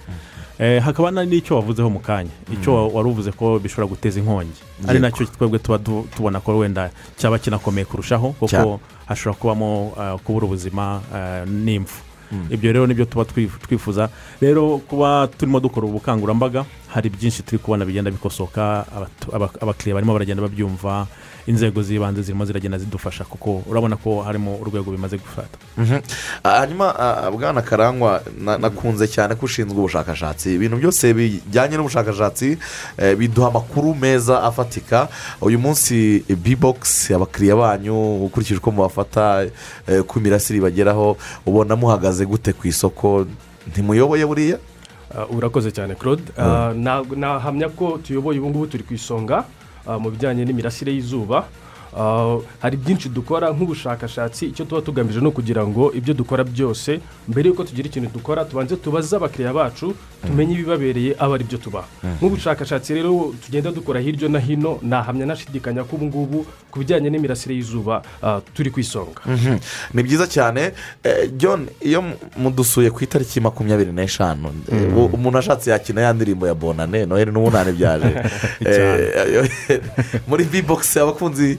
Eh, 0.60 0.82
hakaba 0.82 1.12
n'icyo 1.14 1.56
wavuzeho 1.62 1.86
mu 1.90 2.00
kanya. 2.02 2.34
Icyo 2.50 2.74
wa- 2.74 2.88
wari 2.90 3.10
uvuze 3.10 3.30
ko 3.32 3.60
bishobora 3.62 3.88
guteza 3.94 4.18
inkongi. 4.20 4.58
Ari 4.90 4.98
na 5.00 5.12
cyo 5.14 5.26
twebwe 5.30 5.60
tuba 5.62 5.78
tubona 6.16 6.40
ko 6.42 6.58
wenda 6.58 6.90
cyaba 7.18 7.38
kinakomeye 7.38 7.86
kurushaho 7.86 8.34
kuko 8.42 8.80
hashobora 9.06 9.38
kubamo 9.40 9.94
eh, 10.02 10.18
kubura 10.26 10.46
ubuzima 10.50 11.02
eh, 11.14 11.46
n'impfu. 11.46 12.02
Mm. 12.32 12.48
ibyo 12.52 12.74
rero 12.74 12.88
ni 12.88 12.94
byo 12.94 13.06
tuba 13.06 13.24
twif- 13.24 13.56
twifuza. 13.68 14.10
Rero 14.42 14.78
kuba 14.90 15.30
turimo 15.38 15.60
dukora 15.64 15.88
ubukangurambaga 15.88 16.66
hari 16.90 17.10
byinshi 17.10 17.44
turi 17.46 17.58
kubona 17.62 17.86
bigenda 17.86 18.12
bikosoka 18.12 18.84
abakiriya 19.62 19.96
barimo 19.96 20.12
baragenda 20.14 20.42
babyumva 20.44 21.08
inzego 21.48 21.82
z'ibanze 21.84 22.22
zirimo 22.22 22.46
ziragenda 22.46 22.78
zidufasha 22.78 23.24
kuko 23.24 23.64
urabona 23.68 23.96
ko 23.96 24.22
harimo 24.22 24.56
urwego 24.62 24.92
bimaze 24.92 25.18
gufata. 25.18 25.58
Mhm. 25.78 26.00
Ah, 26.44 26.60
hanyuma 26.60 26.96
ah, 27.00 27.32
bwana 27.32 27.62
karangwa 27.62 28.22
na- 28.40 28.58
nakunze 28.58 29.08
cyane 29.08 29.36
ko 29.36 29.46
ushinzwe 29.46 29.78
ubushakashatsi. 29.80 30.56
Ibintu 30.56 30.78
byose 30.78 31.14
bijyanye 31.14 31.78
n'ubushakashatsi 31.78 32.58
eh, 32.98 33.16
biduha 33.16 33.48
amakuru 33.48 33.96
meza 33.96 34.44
afatika. 34.44 35.08
Uyu 35.42 35.60
munsi 35.60 36.24
bibogisi 36.30 37.14
abakiriya 37.14 37.56
banyu 37.56 38.26
ukurikije 38.28 38.60
uko 38.60 38.72
mubafata 38.72 39.48
eh, 39.88 40.04
ku 40.04 40.20
mirasire 40.20 40.60
ibageraho 40.60 41.18
ubona 41.46 41.76
muhagaze 41.76 42.26
gute 42.26 42.54
ku 42.54 42.68
isoko 42.68 43.24
ntimuyoboye 43.72 44.26
buriya? 44.26 44.58
Uh, 45.08 45.38
urakoze 45.38 45.72
cyane 45.72 45.96
claude. 45.96 46.24
Ntabwo 46.76 47.16
nahamya 47.16 47.70
ko 47.72 48.00
tuyoboye 48.04 48.40
ubu 48.40 48.50
ngubu 48.50 48.68
turi 48.68 48.84
ku 48.84 48.94
isonga. 48.94 49.44
Mu 49.96 50.12
bijyanye 50.12 50.44
n'imirasire 50.44 50.92
y'izuba. 50.92 51.48
Hari 52.60 52.78
byinshi 52.78 53.10
dukora 53.10 53.52
nk'ubushakashatsi 53.52 54.46
icyo 54.52 54.66
tuba 54.66 54.82
tugamije 54.82 55.20
ni 55.22 55.28
ukugira 55.28 55.68
ngo 55.68 55.92
ibyo 55.94 56.14
dukora 56.14 56.44
byose 56.44 57.00
mbere 57.28 57.48
y'uko 57.50 57.64
tugira 57.64 57.88
ikintu 57.88 58.10
dukora 58.14 58.46
tubanze 58.46 58.76
tubaze 58.76 59.16
abakiriya 59.16 59.54
bacu 59.54 59.96
tumenye 60.28 60.54
ibibabereye 60.54 61.16
aba 61.20 61.36
ari 61.36 61.44
byo 61.44 61.58
tubaha 61.58 61.88
Mm. 62.04 62.14
nk'ubushakashatsi 62.22 62.94
rero 62.94 63.34
tugenda 63.46 63.72
dukora 63.72 64.00
hirya 64.00 64.30
no 64.30 64.40
hino 64.40 64.80
nahamya 64.82 65.26
nashidikanya 65.26 65.84
ko 65.84 65.96
ubu 65.96 66.06
ngubu 66.06 66.46
ku 66.72 66.80
bijyanye 66.80 67.10
n'imirasire 67.10 67.56
y'izuba 67.56 68.02
uh, 68.22 68.38
turi 68.54 68.70
ku 68.70 68.80
isonga 68.80 69.22
Mhm. 69.26 69.58
ni 69.94 70.02
byiza 70.04 70.28
cyane 70.28 70.74
Eh, 71.04 71.30
john 71.38 71.66
iyo 71.82 72.02
mu- 72.02 72.18
mudusuye 72.38 72.92
ku 72.92 73.02
itariki 73.04 73.40
makumyabiri 73.42 73.92
n'eshanu 73.94 74.50
eh, 74.70 74.90
Mm. 74.94 75.14
umuntu 75.16 75.38
ashatse 75.38 75.70
yakina 75.72 76.02
ya 76.02 76.14
ndirimbo 76.14 76.48
ya 76.48 76.54
bonane 76.54 77.06
noheli 77.06 77.32
n'ubunane 77.32 77.72
byaje 77.74 78.10
Eh, 78.68 79.50
muri 80.30 80.44
bibogisi 80.46 81.00
abakunzi 81.00 81.50
eh, 81.52 81.58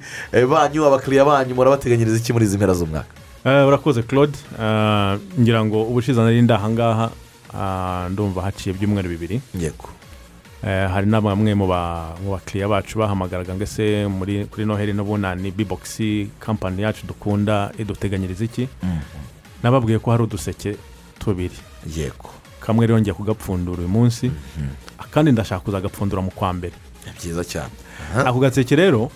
banyu 0.50 0.86
abakiriya 0.86 1.24
banyu 1.24 1.54
murabateganyiriza 1.54 2.16
iki 2.18 2.32
muri 2.32 2.44
izi 2.44 2.56
mpera 2.56 2.74
z'umwaka? 2.74 3.06
Eh, 3.44 3.66
urakoze 3.68 4.02
claude. 4.02 4.38
Eh, 4.60 5.18
ngira 5.40 5.64
ngo 5.64 5.82
ubushize 5.82 6.20
nari 6.20 6.42
ndi 6.42 6.52
ahangaha 6.52 7.10
ah, 7.54 8.08
ndumva 8.10 8.42
haciye 8.42 8.74
ibyumweru 8.74 9.08
bibiri. 9.08 9.40
Yego. 9.54 9.88
Eh, 10.66 10.90
hari 10.90 11.06
na 11.06 11.20
bamwe 11.20 11.54
mu 11.54 11.66
ba- 11.66 12.18
mu 12.24 12.30
bakiriya 12.34 12.68
bacu 12.68 12.98
bahamagaraga 12.98 13.54
ngo 13.54 13.62
ese 13.62 14.06
muri 14.10 14.44
kuri 14.50 14.66
noheli 14.66 14.92
n'ubunani 14.92 15.50
bibogisi 15.54 16.30
kampani 16.40 16.82
yacu 16.82 17.06
dukunda 17.06 17.70
iduteganyiriza 17.78 18.44
iki? 18.44 18.68
Nababwiye 19.62 19.98
ko 19.98 20.10
hari 20.10 20.22
uduseke 20.22 20.76
tubiri. 21.18 21.54
Yego. 21.96 22.30
Kamwe 22.60 22.86
rero 22.86 22.98
ngiye 23.00 23.14
kugapfundura 23.14 23.78
uyu 23.78 23.88
munsi 23.88 24.30
akandi 24.98 25.32
ndashaka 25.32 25.60
kuzagapfundura 25.64 26.22
mu 26.22 26.30
kwa 26.34 26.52
mbere. 26.52 26.74
Byiza 27.16 27.44
cyane. 27.44 27.72
Ako 28.26 28.38
gaseke 28.42 28.76
rero 28.76 29.10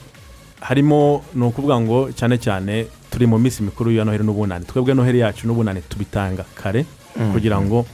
harimo 0.63 1.23
ni 1.35 1.45
ukuvuga 1.45 1.81
ngo 1.81 2.13
cyane 2.15 2.39
cyane 2.39 2.87
turi 3.11 3.27
mu 3.27 3.39
minsi 3.39 3.63
mikuru 3.63 3.91
ya 3.91 4.05
noheli 4.05 4.25
n'ubunani 4.25 4.65
twebwe 4.65 4.95
noheli 4.95 5.19
yacu 5.19 5.47
n'ubunani 5.47 5.83
tubitanga 5.89 6.45
kare 6.55 6.87
Mm. 7.17 7.33
kugira 7.33 7.61
ngo 7.61 7.85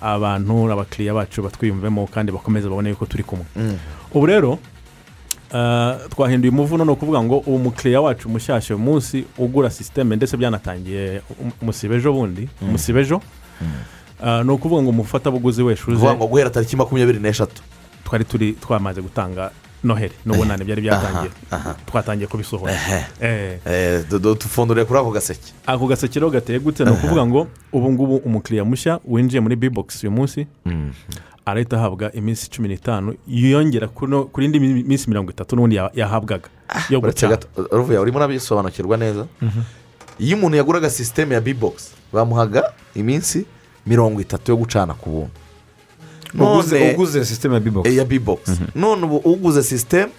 abantu 0.00 0.68
abakiriya 0.72 1.14
bacu 1.14 1.40
batwiyumvemo 1.42 2.06
kandi 2.12 2.32
bakomeze 2.32 2.68
babone 2.68 2.90
yuko 2.90 3.06
turi 3.06 3.22
kumwe 3.24 3.44
Mm. 3.56 3.78
ubu 4.14 4.26
rero 4.26 4.58
eh, 5.54 5.94
twahinduye 6.10 6.50
umuvuno 6.52 6.84
ni 6.84 6.90
ukuvuga 6.90 7.22
ngo 7.22 7.38
ubu 7.46 7.58
mukiriya 7.58 8.00
wacu 8.00 8.28
mushyashya 8.28 8.76
uyu 8.76 8.84
munsi 8.84 9.24
ugura 9.38 9.70
sisiteme 9.70 10.16
ndetse 10.16 10.36
byanatangiye 10.36 11.22
um- 11.40 11.52
umusibe 11.62 11.96
ejo 11.96 12.12
bundi 12.12 12.48
Mm. 12.62 12.68
umusibe 12.68 13.00
ejo 13.00 13.20
Eh, 14.26 14.44
ni 14.44 14.50
ukuvuga 14.52 14.82
ngo 14.82 14.90
umufatabuguzi 14.90 15.62
wese 15.62 15.82
uvuga 15.88 16.14
ngo 16.14 16.26
guhera 16.26 16.50
tariki 16.50 16.76
makumyabiri 16.76 17.18
n'eshatu 17.20 17.62
twari 18.04 18.24
turi 18.24 18.52
twamaze 18.60 19.00
gutanga 19.02 19.50
noheli 19.86 20.14
n'ubunani 20.26 20.64
byari 20.64 20.82
byatangiye. 20.82 21.30
twatangiye 21.86 22.26
kubisohora. 22.26 22.72
Eh. 23.20 23.58
Eh, 23.66 24.04
du- 24.10 24.18
du- 24.18 24.34
dupfunduriye 24.34 24.84
kuri 24.86 24.98
ako 25.00 25.10
gaseke. 25.10 25.52
Ako 25.66 25.86
gaseke 25.86 26.18
rero 26.18 26.30
gateye 26.30 26.58
gute? 26.58 26.84
Ni 26.84 26.90
ukuvuga 26.90 27.26
ngo 27.26 27.46
ubu 27.72 27.92
ngubu 27.92 28.16
umukiriya 28.26 28.64
mushya 28.64 28.98
winjiye 29.04 29.40
muri 29.40 29.56
bibogisi 29.56 30.06
uyu 30.06 30.16
munsi 30.16 30.46
arahita 31.46 31.76
ahabwa 31.76 32.10
iminsi 32.12 32.50
cumi 32.50 32.68
n'itanu 32.68 33.14
yiyongera 33.28 33.86
kuno- 33.88 34.24
kuri 34.32 34.46
indi 34.46 34.60
mi- 34.60 34.82
minsi 34.82 35.08
mirongo 35.08 35.30
itatu 35.30 35.56
n'ubundi 35.56 35.76
ya- 35.76 35.90
yahabwaga. 35.94 36.48
Yo 36.90 36.98
uretse 36.98 37.26
gucana 37.26 37.46
ruvuye 37.72 37.98
urimo 37.98 38.18
urabisobanukirwa 38.18 38.96
neza? 38.96 39.26
Iyo 40.18 40.36
umuntu 40.36 40.56
yaguraga 40.56 40.90
sisiteme 40.90 41.34
ya 41.34 41.40
bibogisi 41.40 41.90
bamuhaga 42.12 42.72
iminsi 42.94 43.46
mirongo 43.86 44.20
itatu 44.20 44.50
yo 44.52 44.56
gucana 44.56 44.94
ku 44.94 45.10
buntu. 45.10 45.30
None- 46.34 46.94
uguze 46.94 47.24
sisiteme 47.24 47.54
ya 47.54 47.60
bibogisi 47.60 47.92
Eh, 47.94 47.98
ya 47.98 48.04
bibogisi 48.04 48.52
none 48.74 49.04
ubu 49.04 49.16
uguze 49.16 49.62
sisiteme 49.62 50.12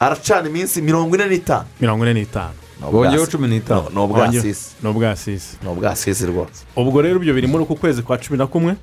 aracana 0.00 0.48
iminsi 0.48 0.82
mirongo 0.82 1.14
ine 1.16 1.26
n'itanu 1.28 1.64
mirongo 1.80 2.04
ine 2.04 2.14
n'itanu 2.14 2.52
Bongeyeho 2.92 3.26
cumi 3.26 3.48
n'itanu. 3.48 3.82
ni 3.94 3.98
ubwasisi 4.00 4.70
ni 4.82 4.88
ubwasisi 4.90 5.56
ni 5.62 5.68
ubwasisi 5.68 6.26
rwose 6.26 6.62
ubwo 6.76 7.02
rero 7.02 7.16
ibyo 7.16 7.34
biri 7.34 7.46
muri 7.46 7.62
uku 7.64 7.76
kwezi 7.76 8.02
kwa 8.02 8.18
cumi 8.18 8.38
na 8.38 8.46
kumwe. 8.46 8.76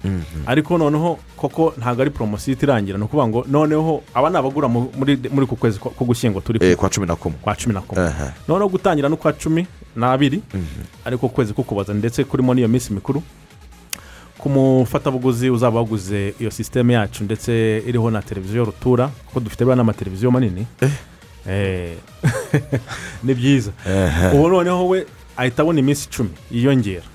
Ariko 0.46 0.78
noneho 0.78 1.18
koko 1.38 1.74
ntabwo 1.78 2.02
ari 2.02 2.12
poromosiyo 2.12 2.52
ihita 2.54 2.66
irangira 2.66 2.98
ni 2.98 3.04
ukuvuga 3.04 3.28
ngo 3.28 3.46
noneho 3.48 4.04
aba 4.14 4.30
ni 4.30 4.38
abagura 4.38 4.68
mu- 4.68 4.92
muri 4.98 5.16
uku 5.44 5.56
kwezi 5.56 5.80
kwa- 5.80 5.92
k'ugushyingo 5.92 6.42
turi 6.42 6.60
Eh, 6.62 6.76
kwa 6.76 6.90
cumi 6.90 7.08
na 7.08 7.16
kumwe. 7.16 7.38
Kwa 7.42 7.56
cumi 7.56 7.74
na 7.74 7.82
kumwe. 7.82 8.04
Noneho 8.48 8.70
gutangira 8.70 9.10
no 9.10 9.16
kwa 9.18 9.32
cumi 9.34 9.68
n'abiri 9.96 10.42
ariko 11.06 11.26
ukwezi 11.26 11.54
kukubaza. 11.54 11.94
Ndetse 11.94 12.24
kurimo 12.24 12.54
n'iyo 12.54 12.68
minsi 12.68 12.92
mikuru. 12.94 13.24
Ku 14.38 14.50
mufatabuguzi 14.50 15.50
uzaba 15.50 15.78
waguze 15.78 16.34
iyo 16.40 16.52
sisiteme 16.52 16.94
yacu 16.94 17.24
ndetse 17.24 17.84
iriho 17.88 18.12
na 18.12 18.22
televiziyo 18.22 18.66
rutura 18.66 19.08
kuko 19.08 19.40
dufite 19.40 19.64
buriya 19.66 19.76
n'amateleviziyo 19.76 20.32
manini. 20.32 20.66
Eh. 21.50 21.94
ni 23.24 23.34
byiza. 23.34 23.72
Ubu 24.34 24.50
noneho 24.50 24.88
we 24.88 25.06
ahita 25.38 25.62
abona 25.62 25.80
iminsi 25.80 26.08
icumi 26.08 26.30
yiyongera. 26.52 27.06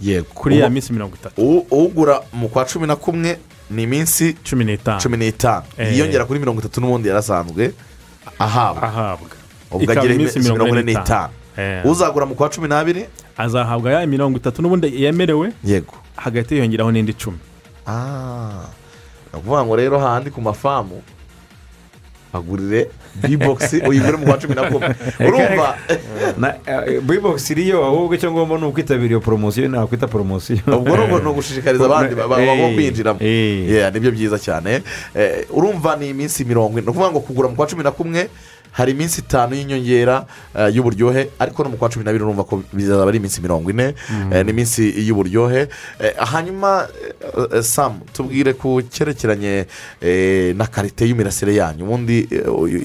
Yego. 0.00 0.26
Kuri 0.34 0.58
ya 0.58 0.70
minsi 0.70 0.92
mirongo 0.92 1.16
itatu. 1.16 1.64
ugura 1.70 2.20
mu 2.32 2.48
kwa 2.48 2.64
cumi 2.64 2.86
na 2.86 2.96
kumwe 2.96 3.38
ni 3.70 3.82
iminsi 3.82 4.36
cumi 4.50 4.64
n'itanu. 4.64 5.00
cumi 5.00 5.16
n'itanu. 5.16 5.64
Eh. 5.78 5.92
yiyongera 5.92 6.24
kuri 6.24 6.40
mirongo 6.40 6.60
itatu 6.60 6.80
n'ubundi 6.80 7.08
yarasanzwe 7.08 7.72
ahabwa. 8.38 8.82
Ahabwa. 8.82 9.28
Ubwo 9.70 9.92
agira 9.92 10.14
iminsi 10.14 10.38
mirongo 10.38 10.68
ine 10.68 10.82
n'itanu. 10.82 11.32
Eh. 11.56 11.86
uzagura 11.86 12.26
mu 12.26 12.34
kwa 12.34 12.48
cumi 12.48 12.68
n'abiri? 12.68 13.06
Azahabwa 13.36 13.92
ya 13.92 14.06
mirongo 14.06 14.38
itatu 14.38 14.62
n'ubundi 14.62 15.02
yemerewe? 15.02 15.52
Yego. 15.64 15.94
Hagati 16.18 16.54
yiyongeraho 16.54 16.90
n'indi 16.92 17.12
icumi 17.14 17.38
Ah, 17.86 18.68
ni 19.32 19.38
ukuvuga 19.40 19.64
ngo 19.64 19.76
rero 19.76 19.96
hahandi 19.98 20.30
ku 20.30 20.40
mafamu 20.40 21.00
agurire 22.32 22.90
bibogisi 23.24 23.80
uyigure 23.88 24.16
mu 24.20 24.26
kwa 24.26 24.36
cumi 24.38 24.54
na 24.54 24.68
kumwe. 24.70 24.94
Urumva? 25.20 25.68
Bibogisi 27.02 27.52
iriyo 27.52 27.84
ahubwo 27.84 28.14
icyo 28.14 28.28
ngomba 28.32 28.58
ni 28.58 28.64
ukwitabira 28.68 29.08
iyo 29.16 29.20
poromosiyo 29.20 29.68
nakwita 29.68 30.06
poromosiyo 30.06 30.60
ubwo 30.68 30.96
rero 30.96 31.18
ni 31.18 31.28
ugushishikariza 31.28 31.84
abandi 31.84 32.14
ba- 32.14 32.28
ba- 32.28 32.36
bo 32.36 32.42
Eh, 32.68 32.74
kwinjiramo? 32.74 33.18
eh. 33.24 33.88
Nibyo 33.92 34.10
byiza 34.12 34.38
cyane. 34.38 34.82
Eh, 35.16 35.46
urumva 35.50 35.96
ni 35.96 36.08
iminsi 36.12 36.44
mirongo 36.44 36.76
ine. 36.78 36.84
Ni 36.84 36.90
ukuvuga 36.92 37.10
ngo 37.10 37.20
kugura 37.20 37.48
mu 37.48 37.56
kwa 37.56 37.66
cumi 37.66 37.82
na 37.82 37.90
kumwe 37.90 38.28
hari 38.72 38.92
iminsi 38.92 39.20
itanu 39.20 39.54
y'inyongera 39.54 40.26
eh, 40.54 40.74
y'uburyohe 40.74 41.30
ariko 41.38 41.64
no 41.64 41.70
mu 41.70 41.76
kwa 41.76 41.88
cumi 41.88 42.04
n'abiri 42.04 42.24
urumva 42.24 42.44
ko 42.44 42.62
bizaba 42.72 43.08
ari 43.08 43.18
iminsi 43.18 43.40
mirongo 43.40 43.70
ine 43.70 43.94
Mhm. 44.10 44.32
eh, 44.32 44.44
n'iminsi 44.44 44.82
y'uburyohe. 45.06 45.68
Eh, 46.00 46.14
hanyuma 46.18 46.86
samu 47.62 48.00
tubwire 48.12 48.52
ku 48.54 48.82
cyerekeranye 48.82 49.66
na 50.54 50.66
karite 50.66 51.04
y'imirasire 51.06 51.54
yanyu. 51.54 51.84
Ubundi 51.84 52.28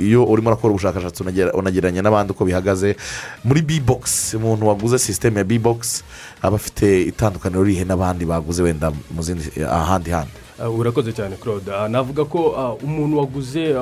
iyo 0.07 0.25
urimo 0.25 0.49
urakora 0.49 0.73
ubushakashatsi 0.73 1.23
unagereranya 1.53 2.01
n'abandi 2.01 2.31
uko 2.33 2.45
bihagaze. 2.45 2.95
Muri 3.43 3.61
b-box 3.61 4.33
umuntu 4.33 4.67
waguze 4.67 4.99
sisiteme 4.99 5.39
ya 5.39 5.45
b-box 5.45 6.03
aba 6.41 6.55
afite 6.55 7.07
itandukaniro 7.07 7.63
rihe 7.63 7.85
n'abandi 7.85 8.25
baguze 8.25 8.63
wenda 8.63 8.91
mu 9.11 9.21
zindi 9.23 9.43
ahandi 9.63 10.11
handi? 10.11 10.31
Uh, 10.35 10.42
urakoze 10.79 11.11
cyane 11.13 11.35
claude 11.35 11.71
Uh, 11.71 11.87
navuga 11.89 12.25
ko 12.25 12.39
uh, 12.49 12.83
umuntu 12.83 13.17
waguze 13.17 13.73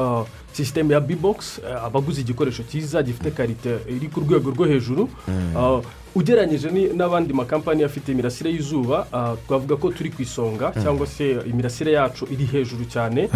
sisiteme 0.54 0.94
ya 0.94 1.00
uh, 1.64 1.86
aba 1.86 2.00
aguze 2.00 2.22
igikoresho 2.22 2.64
cyiza 2.64 3.04
gifite 3.04 3.32
karite 3.32 3.78
iri 3.90 4.08
ku 4.08 4.20
rwego 4.20 4.52
rwo 4.52 4.66
hejuru 4.66 5.10
Mm. 5.28 5.56
Uh, 5.56 5.82
ugereranyije 6.16 6.68
n'abandi 6.96 7.34
makampani 7.34 7.84
afite 7.84 8.12
imirasire 8.12 8.52
y'izuba 8.52 9.08
twavuga 9.48 9.76
ko 9.76 9.92
turi 9.92 10.10
ku 10.12 10.22
isonga 10.22 10.72
Mm. 10.76 10.84
cyangwa 10.84 11.08
se 11.08 11.26
imirasire 11.48 11.92
yacu 11.92 12.28
iri 12.34 12.46
hejuru 12.46 12.84
cyane 12.86 13.30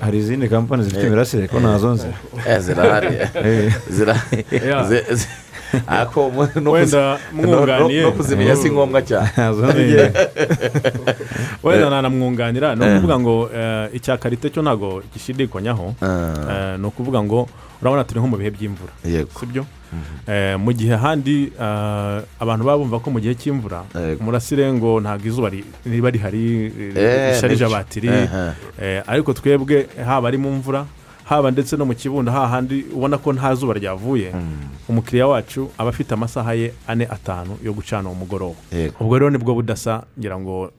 hari 0.00 0.18
izindi 0.18 0.48
kampani 0.48 0.84
zifite 0.84 1.06
imirasire 1.06 1.48
ko 1.48 1.60
na 1.60 1.78
zo 1.78 1.90
nzi 1.94 2.08
Eh, 2.48 2.60
zirahari 2.60 3.08
Eh. 3.34 3.72
ariko 5.86 6.28
Wenda 6.28 6.70
kuzi- 6.70 6.96
no- 6.96 7.18
no- 7.42 7.52
mwunganiye. 7.56 8.02
no 8.02 8.12
kuzimenya 8.12 8.56
si 8.56 8.70
ngombwa 8.70 9.02
cyane 9.02 9.30
wenda 11.62 11.90
nanamwunganira 11.90 12.74
ni 12.74 12.84
Eh. 12.84 12.92
ukuvuga 12.92 13.18
ngo 13.20 13.50
eh, 13.54 13.88
icya 13.92 14.16
karite 14.16 14.50
cyo 14.50 14.62
ntabwo 14.62 15.02
gishidikanywaho 15.14 15.94
Eh, 16.02 16.78
ni 16.78 16.86
ukuvuga 16.86 17.22
ngo 17.22 17.48
urabona 17.82 18.04
turi 18.04 18.20
nko 18.20 18.28
mu 18.28 18.36
bihe 18.36 18.50
by'imvura. 18.50 18.92
Si 19.02 19.46
byo 19.46 19.64
Eh, 20.26 20.58
mu 20.58 20.72
gihe 20.72 20.94
ahandi 20.94 21.52
abantu 22.40 22.64
baba 22.66 22.78
bumva 22.82 22.98
ko 22.98 23.10
mu 23.14 23.20
gihe 23.22 23.34
cy'imvura 23.38 23.84
umurasire 24.20 24.66
ngo 24.72 24.98
ntabwo 25.00 25.26
izuba 25.28 25.48
ri- 25.50 25.64
riba 25.86 26.10
rihari 26.10 26.72
risharije 26.94 27.64
abatiri. 27.64 28.10
ariko 29.06 29.32
twebwe 29.32 29.86
haba 30.04 30.28
ari 30.28 30.38
mu 30.38 30.50
mvura 30.50 30.84
haba 31.24 31.50
ndetse 31.50 31.76
no 31.76 31.84
mu 31.84 31.94
kibundo 31.94 32.32
hahandi 32.32 32.84
ubona 32.94 33.18
ko 33.18 33.32
nta 33.32 33.54
zuba 33.54 33.74
ryavuye. 33.74 34.32
Umukiriya 34.88 35.26
wacu 35.26 35.70
aba 35.78 35.88
afite 35.90 36.12
amasaha 36.14 36.54
ye 36.54 36.72
ane 36.86 37.04
atanu 37.06 37.56
yo 37.64 37.72
gucana 37.72 38.08
uwo 38.08 38.14
mugoroba. 38.18 38.56
Ubwo 39.00 39.18
rero 39.18 39.30
ni 39.30 39.38
bwo 39.38 39.54
budasa 39.54 40.02
ngira 40.18 40.38
ngo 40.38 40.70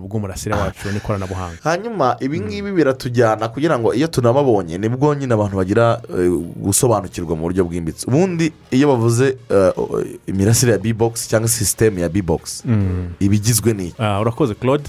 bw'umurasire 0.00 0.54
wacu 0.54 0.88
n'ikoranabuhanga. 0.92 1.58
Hanyuma 1.62 2.16
ibi 2.20 2.40
ngibi 2.40 2.72
biratujyana 2.72 3.48
kugira 3.48 3.78
ngo 3.78 3.94
iyo 3.94 4.06
tunababonye 4.06 4.78
ni 4.78 4.88
bwo 4.88 5.14
nyine 5.14 5.34
abantu 5.34 5.56
bagira 5.56 6.00
eh, 6.18 6.30
gusobanukirwa 6.56 7.36
mu 7.36 7.42
buryo 7.42 7.64
bwimbitse. 7.64 8.06
Ubundi 8.06 8.52
iyo 8.70 8.88
bavuze 8.88 9.36
eh, 9.50 9.72
imirasire 10.26 10.72
ya 10.72 10.78
b-box 10.78 11.28
cyangwa 11.28 11.48
sisiteme 11.48 12.00
ya 12.00 12.08
b-box 12.08 12.62
Mm. 12.64 13.14
iba 13.20 13.34
igizwe 13.34 13.72
n'iki 13.74 14.02
urakoze 14.20 14.54
claude. 14.54 14.84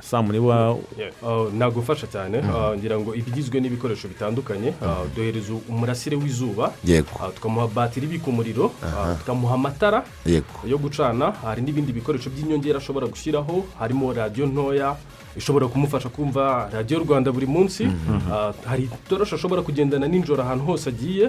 Samu 0.00 0.32
niba. 0.32 0.72
Uh, 0.72 1.52
nagufasha 1.54 2.06
cyane. 2.06 2.38
Uh, 2.38 2.76
ngira 2.78 2.98
ngo 2.98 3.14
ibigizwe 3.14 3.60
n'ibikoresho 3.60 4.08
bitandukanye. 4.08 4.68
Uh, 4.82 5.06
duhereza 5.16 5.52
umurasire 5.68 6.16
w'izuba. 6.16 6.72
Yego. 6.84 7.08
uh, 7.20 7.34
tukamuha 7.34 7.66
batiri 7.66 8.06
ibika 8.06 8.26
umuriro. 8.26 8.64
Uh, 8.66 9.18
tukamuha 9.18 9.54
amatara 9.54 10.04
Yego. 10.26 10.46
yo 10.66 10.78
gucana. 10.78 11.30
Hari 11.42 11.62
n'ibindi 11.62 11.92
bikoresho 11.92 12.30
by'inyongera 12.30 12.78
ashobora 12.78 13.06
gushyiraho. 13.06 13.64
Harimo 13.78 14.06
radiyo 14.22 14.46
ntoya 14.46 14.96
ishobora 15.36 15.66
kumufasha 15.72 16.08
kumva 16.08 16.68
radiyo 16.72 16.98
rwanda 17.04 17.32
buri 17.32 17.46
munsi. 17.46 17.82
Uh, 17.86 18.54
hari 18.70 18.82
itoroshi 18.84 19.34
ashobora 19.34 19.62
kugendana 19.62 20.06
nijoro 20.08 20.42
ahantu 20.42 20.64
hose 20.64 20.88
agiye. 20.90 21.26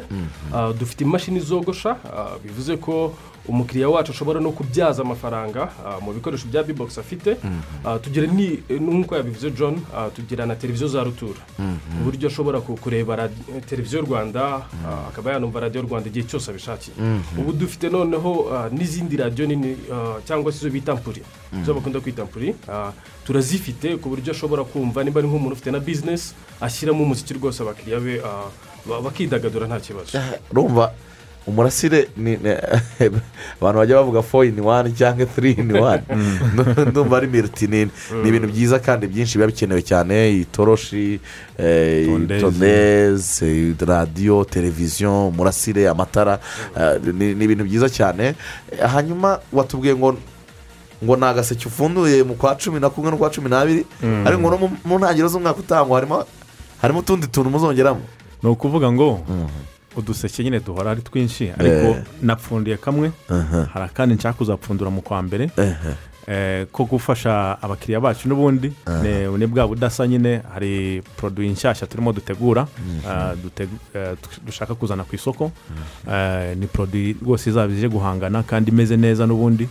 Uh, 0.54 0.72
dufite 0.80 1.02
imashini 1.04 1.40
zogosha. 1.40 1.92
Uh, 1.92 2.36
bivuze 2.44 2.78
ko 2.78 3.14
umukiriya 3.48 3.90
wacu 3.90 4.12
ashobora 4.12 4.40
no 4.40 4.52
kubyaza 4.52 5.02
amafaranga 5.02 5.64
uh, 5.86 6.04
mu 6.04 6.14
bikoresho 6.14 6.48
bya 6.48 6.64
b-box 6.64 6.98
afite. 6.98 7.38
Uh, 7.86 7.98
tugira 8.02 8.28
ni 8.28 8.60
nk'uko 8.70 9.16
yabivuze 9.16 9.52
john 9.52 9.74
uh, 9.94 10.14
tugira 10.16 10.46
na 10.46 10.56
televiziyo 10.56 10.88
za 10.88 11.04
rutura. 11.04 11.40
Ku 11.58 12.04
buryo 12.06 12.28
ashobora 12.30 12.62
ku- 12.62 12.78
kureba 12.78 13.30
televiziyo 13.70 14.02
rwanda 14.02 14.58
uh, 14.58 15.08
akaba 15.10 15.32
yanumva 15.32 15.60
radiyo 15.60 15.82
rwanda 15.84 16.10
igihe 16.10 16.26
cyose 16.28 16.52
abishakiye. 16.52 16.96
Mhm. 17.00 17.40
ubu 17.42 17.52
dufite 17.54 17.90
noneho 17.90 18.32
n'izindi 18.72 19.18
radiyo 19.18 19.48
nini 19.48 19.78
cyangwa 20.28 20.52
se 20.52 20.58
izo 20.58 20.70
bita 20.70 20.92
ampuri 20.92 21.22
Mhm. 21.54 21.62
izo 21.62 21.74
bakunda 21.74 22.00
kwita 22.00 22.22
ampuri 22.22 22.50
uh, 22.68 22.90
turazifite 23.26 23.98
ku 23.98 24.10
buryo 24.10 24.32
ashobora 24.32 24.64
kumva 24.64 25.04
niba 25.04 25.20
ari 25.20 25.28
nk'umuntu 25.28 25.54
ufite 25.54 25.72
na 25.72 25.80
bizinesi 25.80 26.34
ashyiramo 26.62 27.04
umuziki 27.04 27.34
rwose 27.34 27.64
abakiriya 27.64 28.00
be 28.00 28.22
ba- 28.86 29.02
bakidagadura 29.02 29.68
nta 29.68 29.80
kibazo. 29.80 30.18
Urumva 30.52 30.94
umurasire 31.48 32.08
abantu 33.62 33.78
bajya 33.80 33.96
bavuga 33.96 34.22
fo 34.22 34.44
ini 34.46 34.62
wani 34.62 34.94
cyangwa 34.94 35.26
tiri 35.26 35.52
ini 35.52 35.74
wani 35.74 36.04
ndumva 36.92 37.18
ari 37.18 37.28
miriti 37.28 37.68
ni 37.68 37.86
ni 38.24 38.30
ibintu 38.30 38.48
byiza 38.48 38.80
kandi 38.80 39.08
byinshi 39.08 39.38
biba 39.38 39.48
bikenewe 39.48 39.82
cyane. 39.82 40.32
Itoroshi 40.40 41.20
eh, 41.58 42.06
Tondezi. 42.06 42.42
tondezi 42.42 43.76
radiyo 43.88 44.44
televiziyo 44.46 45.28
umurasire 45.28 45.90
amatara 45.90 46.40
eh, 46.78 47.02
ni 47.14 47.44
ibintu 47.46 47.64
byiza 47.64 47.90
cyane. 47.90 48.36
Eh, 48.72 48.90
hanyuma 48.94 49.40
watubwiye 49.54 49.96
ngo 49.96 50.18
ngo 51.04 51.16
ni 51.16 51.26
agaseke 51.26 51.66
ufunduye 51.68 52.24
mu 52.24 52.36
kwa 52.36 52.56
cumi 52.56 52.80
na 52.80 52.90
kumwe 52.90 53.12
no 53.12 53.18
kwa 53.18 53.30
cumi 53.30 53.50
n'abiri 53.50 53.86
Mm. 54.04 54.28
ariko 54.28 54.42
no 54.50 54.58
mu- 54.86 54.98
ntangiriro 55.00 55.28
z'umwaka 55.28 55.60
utangwa 55.60 55.98
harimo 56.00 56.26
harimo 56.82 57.00
utundi 57.00 57.28
tuntu 57.28 57.50
muzongeramo. 57.50 58.02
Ni 58.44 58.50
ukuvuga 58.50 58.92
ngo 58.92 59.20
uduseke 59.96 60.44
nyine 60.44 60.60
duhora 60.60 60.92
ari 60.92 61.02
twinshi 61.02 61.52
ariko 61.60 61.88
Eh. 61.98 62.04
napfundiye 62.22 62.78
kamwe 62.78 63.12
hari 63.74 63.86
akandi 63.86 64.16
nshaka 64.16 64.38
kuzapfundura 64.38 64.90
mu 64.90 65.02
kwa 65.02 65.22
mbere. 65.22 65.50
Eh, 66.28 66.68
ko 66.72 66.86
gufasha 66.86 67.58
abakiriya 67.62 68.00
bacu 68.00 68.30
n'ubundi 68.30 68.72
ni- 69.38 69.48
bwa 69.48 69.68
budasa 69.68 70.08
nyine 70.08 70.42
hari 70.54 71.02
poroduwi 71.18 71.50
nshyashya 71.50 71.88
turimo 71.88 72.14
dutegura 72.14 72.68
ah, 73.10 73.34
dutegu- 73.36 73.82
eh, 73.96 74.16
dushaka 74.46 74.76
kuzana 74.76 75.04
ku 75.04 75.16
isoko. 75.16 75.52
Eh, 76.08 76.58
ni 76.58 76.68
poroduwi 76.68 77.16
rwose 77.26 77.50
izaba 77.50 77.74
ije 77.74 77.90
guhangana 77.90 78.44
kandi 78.44 78.72
imeze 78.72 78.98
neza 78.98 79.26
n'ubundi. 79.26 79.68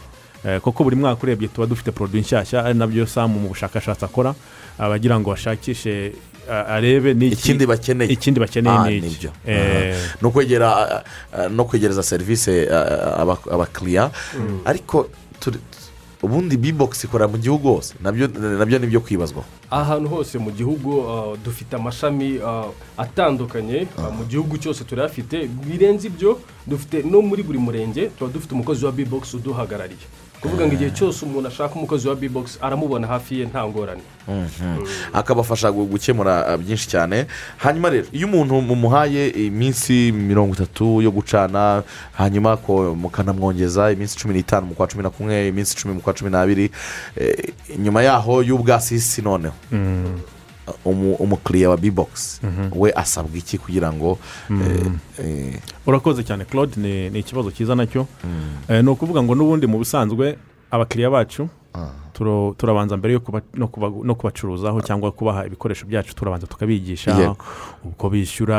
Kuko 0.62 0.84
buri 0.84 0.96
mwaka 0.96 1.22
urebye 1.22 1.48
tuba 1.48 1.66
dufite 1.66 1.92
poroduwi 1.92 2.20
nshyashya 2.20 2.64
ari 2.64 2.74
na 2.78 2.86
byo 2.86 3.06
samu 3.06 3.38
mu 3.40 3.48
bushakashatsi 3.48 4.04
akora 4.04 4.34
abagira 4.78 5.20
ngo 5.20 5.30
bashakishe 5.30 6.12
ah, 6.12 6.29
arebe 6.50 7.14
ni 7.14 7.26
iki- 7.26 7.34
ikindi 7.38 7.66
bakeneye. 7.66 8.10
Ikindi 8.12 8.40
bakeneye 8.40 8.76
Ah, 8.78 8.86
ni 8.90 8.96
iki 8.96 9.06
ni 9.08 9.14
byo. 9.20 9.30
Eh, 9.46 9.94
Aha. 9.94 10.18
no 10.22 10.30
kwegera 10.30 10.68
ah, 10.76 11.02
ah, 11.32 11.48
no 11.48 11.64
kwegereza 11.64 12.02
serivisi 12.02 12.66
ah, 12.68 13.22
aba- 13.22 13.46
abakiriya 13.50 14.10
Mm. 14.38 14.60
ariko 14.64 15.08
ubundi 16.22 16.56
bibogisi 16.60 17.06
ikorera 17.06 17.28
mu 17.32 17.38
gihugu 17.40 17.68
hose 17.80 17.94
na 18.02 18.12
byo 18.12 18.28
na 18.28 18.64
byo 18.68 18.78
ni 18.78 18.84
ibyo 18.86 19.00
kwibazwaho 19.00 19.48
ahantu 19.70 20.08
hose 20.08 20.36
mu 20.38 20.50
gihugu 20.52 21.00
dufite 21.44 21.72
amashami 21.76 22.36
atandukanye 22.98 23.88
uh, 23.96 24.12
mu 24.12 24.24
gihugu 24.28 24.58
cyose 24.60 24.84
turayafite 24.84 25.48
birenze 25.48 26.12
ibyo 26.12 26.36
dufite 26.68 27.00
no 27.08 27.22
muri 27.24 27.40
buri 27.42 27.56
murenge 27.58 28.10
tuba 28.18 28.28
dufite 28.30 28.52
umukozi 28.52 28.84
wa 28.84 28.92
b-box 28.92 29.34
uduhagarariye. 29.34 30.04
Kuvuga 30.40 30.66
ngo 30.66 30.74
igihe 30.74 30.90
cyose 30.90 31.24
umuntu 31.24 31.48
ashaka 31.48 31.74
umukozi 31.74 32.08
wa 32.08 32.16
b-box 32.16 32.58
aramubona 32.62 33.06
hafi 33.06 33.40
ye 33.40 33.46
nta 33.46 33.66
ngorane 33.68 34.02
Mhm. 34.28 34.86
akabafasha 35.12 35.68
gu- 35.72 35.86
gukemura 35.86 36.46
ah, 36.46 36.56
byinshi 36.56 36.88
cyane 36.88 37.26
hanyuma 37.58 37.90
rero 37.90 38.06
iyo 38.12 38.26
umuntu 38.26 38.60
mumuhaye 38.62 39.28
iminsi 39.28 40.12
mirongo 40.12 40.54
itatu 40.54 41.02
yo 41.02 41.10
gucana 41.10 41.82
hanyuma 42.12 42.56
ko 42.56 42.94
mukanamwongeza 42.94 43.92
iminsi 43.92 44.16
cumi 44.18 44.34
n'itanu 44.34 44.66
mu 44.66 44.74
kwa 44.74 44.86
cumi 44.86 45.02
na 45.02 45.10
kumwe 45.10 45.48
iminsi 45.48 45.74
icumi 45.74 45.94
mu 45.94 46.00
kwa 46.00 46.14
cumi 46.14 46.30
n'abiri 46.30 46.70
eh, 47.16 47.52
nyuma 47.78 48.02
yaho 48.02 48.42
y'ubwasisi 48.42 49.22
noneho 49.22 49.54
Mm. 49.72 50.20
Umukiriya 50.84 51.70
wa 51.70 51.76
bibogisi 51.76 52.40
Mhm. 52.46 52.70
we 52.80 52.92
asabwa 52.92 53.38
iki 53.38 53.58
kugira 53.58 53.92
ngo 53.92 54.18
eh, 54.50 54.86
eh, 55.18 55.60
urakoze 55.86 56.22
cyane 56.24 56.44
claude 56.44 56.76
ni 56.80 57.10
ni 57.10 57.18
ikibazo 57.18 57.50
cyiza 57.50 57.74
na 57.74 57.86
cyo. 57.86 58.06
Eh, 58.68 58.84
ni 58.84 58.90
ukuvuga 58.90 59.22
ngo 59.22 59.34
n'ubundi 59.34 59.66
mu 59.66 59.78
busanzwe 59.78 60.36
abakiriya 60.70 61.10
bacu 61.10 61.48
turo- 62.12 62.54
turabanza 62.58 62.96
mbere 62.96 63.14
no 63.54 63.66
kuba- 63.68 64.04
no 64.04 64.14
kubacuruzaho 64.14 64.80
cyangwa 64.82 65.12
kubaha 65.12 65.46
ibikoresho 65.46 65.86
byacu 65.86 66.14
turabanza 66.14 66.46
tukabigisha 66.46 67.34
uko 67.84 68.10
bishyura 68.10 68.58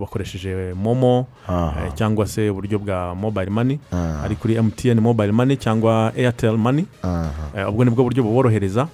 bakoresheje 0.00 0.74
momo 0.74 1.26
eh, 1.48 1.92
cyangwa 1.94 2.26
se 2.26 2.50
uburyo 2.50 2.78
bwa 2.78 3.14
mobile 3.14 3.50
money. 3.50 3.78
Aha. 3.92 4.22
ari 4.24 4.36
kuri 4.36 4.60
mtn 4.62 5.00
mobile 5.00 5.32
money 5.32 5.56
cyangwa 5.56 6.12
airtel 6.16 6.56
money. 6.56 6.84
Aha. 7.02 7.30
Eh, 7.56 7.68
ubwo 7.68 7.84
ni 7.84 7.90
bwo 7.90 8.04
buryo 8.04 8.22
buborohereza. 8.22 8.88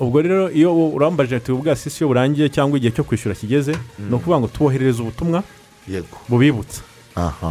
Ubwo 0.00 0.22
rero 0.22 0.50
iyo 0.50 0.70
urambajije 0.88 1.36
ati 1.36 1.52
ubwasisi 1.52 1.98
iyo 2.04 2.08
burangiye 2.08 2.48
cyangwa 2.48 2.78
igihe 2.78 2.92
cyo 2.92 3.04
kwishyura 3.04 3.34
kigeze 3.34 3.72
ni 3.98 4.14
ukuvuga 4.14 4.38
ngo 4.40 4.48
tuboherereze 4.48 5.02
ubutumwa 5.02 5.42
yego. 5.88 6.16
bubibutsa 6.28 6.82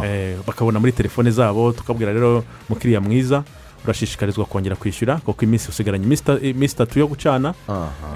Eh, 0.04 0.36
bakabona 0.46 0.80
muri 0.80 0.92
telefone 0.92 1.30
zabo 1.30 1.72
tukabwira 1.72 2.12
rero 2.12 2.44
mukiriya 2.68 3.00
mwiza 3.00 3.44
urashishikarizwa 3.84 4.44
kongera 4.44 4.76
kwishyura 4.76 5.16
kuko 5.22 5.44
iminsi 5.44 5.68
usigaranye 5.68 6.04
iminsi 6.04 6.22
iminsi 6.42 6.74
itatu 6.74 6.98
yo 6.98 7.06
gucana 7.06 7.54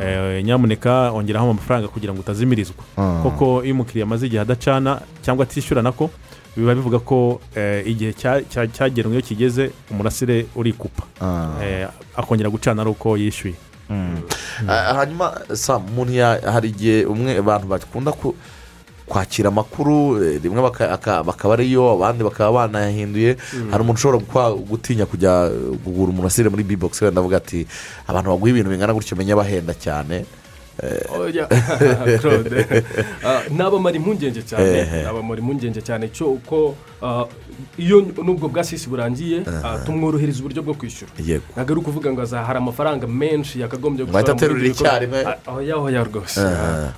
Eh, 0.03 0.45
nyamuneka 0.45 1.11
ongeraho 1.11 1.51
amafaranga 1.51 1.89
kugira 1.89 2.13
ngo 2.13 2.21
utazimirizwa. 2.21 2.83
Kuko 3.23 3.65
iyo 3.65 3.75
umukiriya 3.75 4.05
amaze 4.07 4.27
igihe 4.27 4.43
adacana 4.43 5.01
cyangwa 5.23 5.43
atishyura 5.47 5.83
nako 5.83 6.11
biba 6.57 6.75
bivuga 6.75 6.99
ko 6.99 7.41
eh, 7.55 7.83
igihe 7.87 8.11
cya- 8.13 8.43
cya- 8.51 8.67
cyagenwe 8.71 9.13
iyo 9.13 9.23
kigeze 9.23 9.71
umurasire 9.91 10.47
urikupa. 10.55 11.03
Eh, 11.63 11.89
akongera 12.17 12.51
gucana 12.51 12.83
ari 12.83 12.91
uko 12.91 13.17
yishyuye. 13.17 13.55
Hanyuma 14.67 15.33
sa 15.55 15.77
umuntu 15.77 16.13
ya- 16.13 16.41
hari 16.53 16.69
igihe 16.75 17.05
umwe 17.05 17.37
abantu 17.39 17.67
bakunda 17.69 18.13
ku- 18.13 18.35
kwakira 19.07 19.49
amakuru 19.55 20.19
eh, 20.19 20.43
rimwe 20.43 20.59
baka- 20.63 20.91
aka- 20.91 21.23
bakaba 21.23 21.55
ariyo 21.55 21.95
abandi 21.95 22.25
bakaba 22.27 22.67
banayahinduye 22.67 23.37
Mm. 23.39 23.71
hari 23.71 23.81
umuntu 23.87 23.99
ushobora 24.03 24.51
gutinya 24.67 25.07
kujya 25.07 25.47
kugura 25.87 26.11
umurasire 26.11 26.51
muri 26.51 26.67
bibogisi 26.67 27.05
wenda 27.07 27.21
avuga 27.23 27.37
ati 27.39 27.63
abantu 28.11 28.35
baguha 28.35 28.51
ibintu 28.51 28.71
bingana 28.71 28.91
gutyo 28.95 29.15
menya 29.17 29.39
bahenda 29.39 29.75
cyane. 29.79 30.27
Eh, 30.83 32.19
Claude. 32.21 32.67
Ah, 33.25 33.43
nabamara 33.51 33.97
impungenge 33.97 34.43
cyane 34.43 35.03
nabamara 35.05 35.41
impungenge 35.41 35.81
cyane 35.83 36.09
cyo 36.13 36.27
uko 36.37 36.75
ah, 37.03 37.25
iyo 37.79 38.01
nubwo 38.25 38.49
bwa 38.49 38.65
sisi 38.65 38.89
burangiye 38.89 39.43
ah, 39.65 39.79
tumworohereza 39.87 40.41
uburyo 40.41 40.63
bwo 40.63 40.75
kwishyura 40.75 41.11
ntabwo 41.57 41.73
ari 41.73 41.81
ukuvuga 41.81 42.13
ngo 42.13 42.23
aza- 42.23 42.45
hari 42.45 42.59
amafaranga 42.59 43.07
menshi 43.07 43.61
yakagombye 43.61 44.05
gushora 44.05 44.23
muri 44.23 44.33
aterurira 44.33 44.67
ibyo 44.67 44.75
bikorwa. 44.75 44.93
icyarimwe. 44.93 45.21
Ah, 45.47 45.53
oya 45.57 45.77
oya 45.77 46.05
rwose 46.05 46.41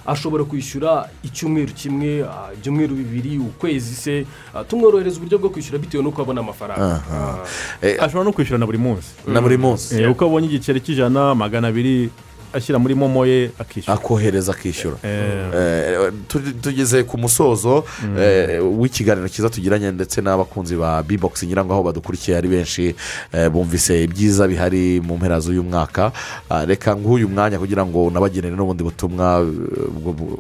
ashobora 0.06 0.44
kwishyura 0.44 1.08
icyumweru 1.22 1.72
kimwe 1.72 2.26
ibyumweru 2.58 2.94
bibiri 2.94 3.38
ukwezi 3.38 3.94
se 3.94 4.26
tumworohereza 4.68 5.16
uburyo 5.22 5.38
bwo 5.38 5.50
kwishyura 5.50 5.78
bitewe 5.78 6.02
n'uko 6.02 6.22
abona 6.22 6.40
amafaranga. 6.40 7.00
Ah. 7.12 8.04
ashobora 8.04 8.24
no 8.24 8.32
kwishyura 8.32 8.58
na 8.58 8.66
buri 8.66 8.78
munsi 8.78 9.08
Na 9.26 9.40
buri 9.40 9.56
munsi. 9.56 10.02
Eh, 10.02 10.10
uko 10.10 10.24
abonye 10.26 10.46
igiceri 10.50 10.80
cy'ijana 10.82 11.34
magana 11.34 11.68
abiri 11.70 12.10
ashyira 12.52 12.78
muri 12.78 12.94
momo 12.94 13.26
ye 13.26 13.50
akishyura. 13.58 13.94
Akohereza 13.94 14.52
akishyura. 14.52 14.96
Eh, 15.04 16.12
tu- 16.28 16.52
tugeze 16.60 17.02
ku 17.04 17.18
musozo 17.18 17.84
eh, 18.18 18.60
w'ikiganiro 18.62 19.28
cyiza 19.28 19.50
tugiranye 19.50 19.90
ndetse 19.92 20.20
n'abakunzi 20.20 20.76
ba 20.76 21.02
bibogisi 21.02 21.46
ngira 21.46 21.64
ngo 21.64 21.72
aho 21.74 21.82
badukurikiye 21.82 22.36
ari 22.36 22.48
benshi 22.48 22.94
eh, 23.32 23.48
bumvise 23.50 24.04
ibyiza 24.04 24.48
bihari 24.48 25.00
mu 25.00 25.16
mpera 25.16 25.40
z'uyu 25.40 25.62
mwaka. 25.62 26.12
Ah, 26.50 26.64
reka 26.64 26.96
nguhe 26.96 27.24
mwanya 27.24 27.58
kugira 27.58 27.86
ngo 27.86 28.06
unabagenere 28.06 28.56
n'ubundi 28.56 28.82
butumwa 28.84 29.44
eh, 29.44 30.38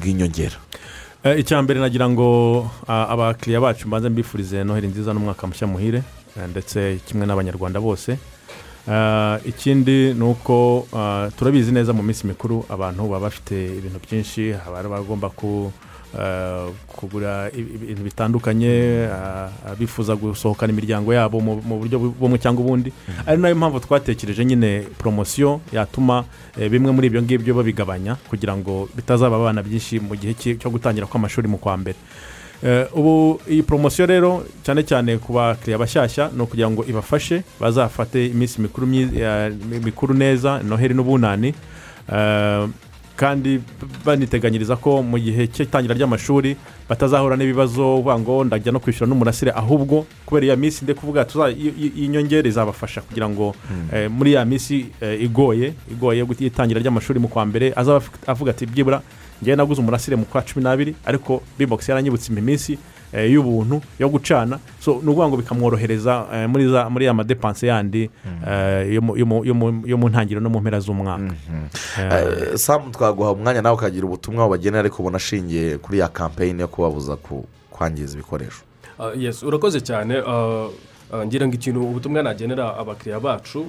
bw'inyongera. 0.00 0.56
Eh, 1.24 1.38
icya 1.40 1.62
mbere 1.62 1.80
nagira 1.80 2.08
ngo 2.08 2.70
ah, 2.88 3.08
abakiriya 3.08 3.60
bacu 3.60 3.88
mbanze 3.88 4.08
mbifurize 4.08 4.64
noheli 4.64 4.86
nziza 4.88 5.12
n'umwaka 5.14 5.46
mushya 5.46 5.66
muhire 5.66 6.02
eh, 6.38 6.46
ndetse 6.50 6.98
kimwe 7.06 7.26
n'abanyarwanda 7.26 7.80
bose. 7.80 8.18
Ikindi 9.46 10.14
ni 10.14 10.24
uko 10.24 10.86
ah, 10.96 11.28
turabizi 11.36 11.72
neza 11.72 11.92
mu 11.92 12.02
minsi 12.02 12.26
mikuru 12.26 12.64
abantu 12.68 13.02
baba 13.08 13.20
bafite 13.28 13.52
ibintu 13.78 13.98
byinshi 14.00 14.52
haba 14.52 14.76
hari 14.76 14.88
abagomba 14.88 15.28
ku 15.28 15.72
ah, 16.18 16.66
kugura 16.96 17.50
ibi- 17.52 17.74
ibintu 17.84 18.02
bitandukanye 18.02 19.08
bifuza 19.78 20.16
gusohokana 20.16 20.72
imiryango 20.72 21.12
yabo 21.14 21.40
mu 21.40 21.78
buryo 21.78 21.98
bumwe 21.98 22.38
cyangwa 22.38 22.64
ubundi. 22.64 22.92
Ari 23.26 23.36
na 23.42 23.48
yo 23.48 23.56
mpamvu 23.56 23.80
twatekereje 23.80 24.44
nyine 24.44 24.88
poromosiyo 24.98 25.60
yatuma 25.72 26.24
eh, 26.60 26.70
bimwe 26.70 26.92
muri 26.92 27.06
ibyo 27.06 27.22
ngibyo 27.22 27.54
babigabanya 27.54 28.16
kugira 28.28 28.56
ngo 28.56 28.88
bitazaba 28.96 29.36
abana 29.36 29.62
byinshi 29.62 30.00
mu 30.00 30.16
gihe 30.16 30.34
cyo 30.34 30.70
gutangira 30.70 31.06
kw'amashuri 31.06 31.48
mu 31.48 31.58
kwa 31.60 31.76
mbere. 31.76 31.96
Eh, 31.98 32.04
ubu 32.94 33.40
iyi 33.50 33.62
poromosiyo 33.62 34.06
rero 34.06 34.42
cyane 34.62 34.82
cyane 34.82 35.18
ku 35.18 35.32
bakiriya 35.32 35.78
bashyashya 35.78 36.30
ni 36.36 36.42
ukugira 36.42 36.70
ngo 36.70 36.84
ibafashe 36.88 37.42
bazafate 37.60 38.26
iminsi 38.26 38.60
mikuru 38.60 38.86
mikuru 39.84 40.14
neza 40.14 40.58
noheli 40.62 40.94
n'ubunani. 40.94 41.54
Eh, 42.12 42.68
kandi 43.18 43.60
baniteganyiriza 44.06 44.76
ko 44.78 45.02
mu 45.02 45.18
gihe 45.18 45.46
cy'itangira 45.50 45.94
ry'amashuri 45.94 46.56
batazahura 46.88 47.36
n'ibibazo 47.36 47.98
uvuga 47.98 48.18
ngo 48.18 48.44
ndajya 48.44 48.72
no 48.72 48.78
kwishyura 48.80 49.10
n'umurasire 49.10 49.50
ahubwo 49.50 50.06
kubera 50.26 50.46
iya 50.46 50.56
minsi 50.56 50.84
ndi 50.86 50.94
kuvuga 50.94 51.24
tuza- 51.26 51.50
i- 51.50 51.74
i- 51.82 51.92
iyi 51.98 52.08
nyongera 52.08 52.48
izabafasha 52.48 53.00
kugira 53.02 53.28
ngo 53.28 53.54
eh, 53.92 54.10
muri 54.10 54.32
ya 54.38 54.44
minsi 54.44 54.86
eh, 55.02 55.18
igoye 55.22 55.74
igoye 55.90 56.22
y'itangira 56.40 56.80
ry'amashuri 56.80 57.18
mu 57.18 57.28
kwa 57.28 57.42
mbere 57.46 57.74
avuga 58.26 58.50
ati 58.50 58.66
byibura 58.66 59.02
ngewe 59.42 59.56
naguze 59.56 59.80
umurasire 59.80 60.16
mu 60.16 60.24
kwa 60.24 60.42
cumi 60.42 60.64
n'abiri 60.64 60.94
ariko 61.06 61.42
bibogisi 61.58 61.90
yaranyibutse 61.90 62.32
iminsi 62.32 62.78
eh, 63.12 63.30
y'ubuntu 63.32 63.80
yo 63.98 64.08
gucana. 64.08 64.58
So 64.80 64.92
ni 65.02 65.08
ukuvuga 65.08 65.28
ngo 65.28 65.36
bikamworohereza 65.36 66.26
eh, 66.34 66.48
muri 66.48 66.68
za- 66.68 66.90
muri 66.90 67.04
ya 67.04 67.14
madepanse 67.14 67.66
yandi 67.66 68.10
eh, 68.46 68.94
yo 68.94 69.00
mu- 69.02 69.16
yo 69.16 69.26
mu- 69.26 69.44
yo 69.44 69.54
mu- 69.54 69.82
yo 69.86 69.96
mu 69.96 70.08
ntangiriro 70.08 70.40
no 70.40 70.50
mu 70.50 70.60
mpera 70.60 70.80
z'umwaka. 70.80 71.32
Eh, 71.98 72.56
samu 72.56 72.90
twaguha 72.90 73.32
umwanya 73.32 73.62
nawe 73.62 73.74
ukagira 73.76 74.06
ubutumwa 74.06 74.42
wabagenera 74.42 74.80
ariko 74.80 75.02
ubona 75.02 75.16
ashingiye 75.16 75.78
kuri 75.78 75.98
ya 75.98 76.08
kampeyini 76.08 76.60
yo 76.60 76.68
kubabuza 76.68 77.16
ku- 77.16 77.46
kwangiza 77.70 78.14
ibikoresho. 78.14 78.62
Ah, 78.98 79.12
yes 79.16 79.42
urakoze 79.42 79.80
cyane. 79.80 80.18
Ah, 80.26 80.68
ah, 81.12 81.24
ngira 81.26 81.46
ngo 81.46 81.54
ikintu 81.54 81.80
ubutumwa 81.80 82.22
nagenera 82.22 82.76
abakiriya 82.76 83.20
bacu 83.20 83.64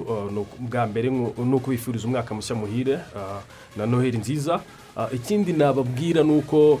bwa 0.58 0.86
mbere 0.86 1.10
ni 1.10 1.54
ukubifuriza 1.54 2.04
umwaka 2.06 2.34
mushya 2.34 2.54
muhire 2.56 2.98
na 3.76 3.86
noheli 3.86 4.18
nziza. 4.18 4.60
Ikindi 5.12 5.52
nababwira 5.52 6.22
ni 6.22 6.32
uko 6.38 6.80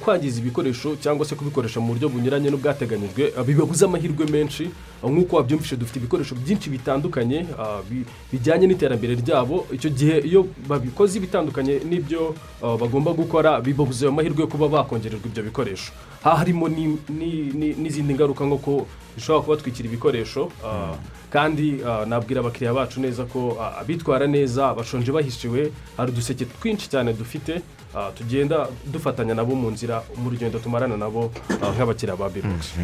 kwangiza 0.00 0.40
ibikoresho 0.40 0.96
cyangwa 0.96 1.26
se 1.26 1.34
kubikoresha 1.34 1.80
mu 1.80 1.86
buryo 1.94 2.08
bunyuranye 2.08 2.50
n'ubwateganyijwe 2.50 3.32
bibabuza 3.46 3.86
amahirwe 3.86 4.26
menshi 4.26 4.70
nk'uko 5.06 5.36
wabyumvise 5.36 5.76
dufite 5.76 5.96
ibikoresho 5.98 6.34
byinshi 6.34 6.70
bitandukanye 6.70 7.46
bi- 7.90 8.04
bijyanye 8.32 8.66
n'iterambere 8.66 9.14
ryabo 9.14 9.66
icyo 9.72 9.90
gihe 9.90 10.18
iyo 10.26 10.46
babikoze 10.68 11.18
ibitandukanye 11.18 11.80
n'ibyo 11.88 12.34
bagomba 12.80 13.12
gukora 13.14 13.60
bibabuza 13.62 14.06
ayo 14.06 14.12
mahirwe 14.12 14.40
yo 14.42 14.48
kuba 14.50 14.66
bakongererwa 14.68 15.26
ibyo 15.30 15.42
bikoresho. 15.46 15.92
Ha 16.26 16.36
harimo 16.42 16.66
ni- 16.68 16.98
ni- 17.08 17.50
ni- 17.54 17.74
n'izindi 17.78 18.14
ngaruka 18.18 18.42
nko 18.44 18.58
ko 18.58 18.72
bishobora 19.14 19.44
kubatwikira 19.44 19.86
ibikoresho 19.88 20.50
kandi 21.30 21.78
nabwira 22.06 22.40
abakiriya 22.40 22.74
bacu 22.74 22.98
neza 23.00 23.24
ko 23.30 23.54
abitwara 23.80 24.26
neza 24.26 24.74
bashonje 24.74 25.12
bahishiwe 25.12 25.70
hari 25.96 26.10
uduseke 26.12 26.44
twinshi 26.58 26.88
cyane 26.90 27.12
dufite 27.12 27.62
tugenda 28.16 28.68
dufatanya 28.86 29.34
nabo 29.34 29.54
mu 29.54 29.70
nzira 29.70 30.02
mu 30.16 30.30
rugendo 30.30 30.58
tumarana 30.58 30.96
nabo 30.96 31.32
ah, 31.62 31.72
nk'abakiriya 31.72 32.16
ba 32.16 32.28
bibogisi 32.28 32.76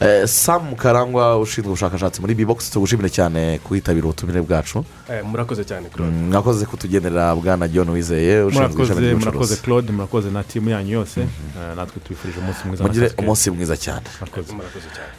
Eh, 0.00 0.26
samu 0.28 0.76
karangwa 0.76 1.38
ushinzwe 1.38 1.68
ubushakashatsi 1.72 2.20
muri 2.20 2.34
bibogisi 2.34 2.72
tugushimire 2.72 3.08
cyane 3.10 3.58
kwitabira 3.64 4.04
ubutumire 4.06 4.40
bwacu. 4.42 4.84
Murakoze 5.24 5.64
cyane 5.64 5.88
claude. 5.88 6.12
Mm, 6.16 6.28
mwakoze 6.30 6.66
kutugenera 6.66 7.34
bwana 7.34 7.68
john 7.68 7.88
wizeye 7.90 8.42
ushinzwe 8.42 8.82
ishami 8.84 9.00
murakoze 9.00 9.00
ry'ubucuruzi. 9.00 9.24
murakoze 9.26 9.56
claude 9.56 9.92
murakoze 9.92 10.30
na 10.30 10.42
timu 10.44 10.70
yanyu 10.70 10.92
yose. 10.92 11.20
Eh, 11.20 11.76
natwe 11.76 12.00
tubifurije 12.04 12.38
umunsi 12.40 12.60
mwiza 12.68 12.84
mugire 12.84 13.12
umunsi 13.18 13.50
mwiza 13.50 13.76
cyane. 13.76 14.06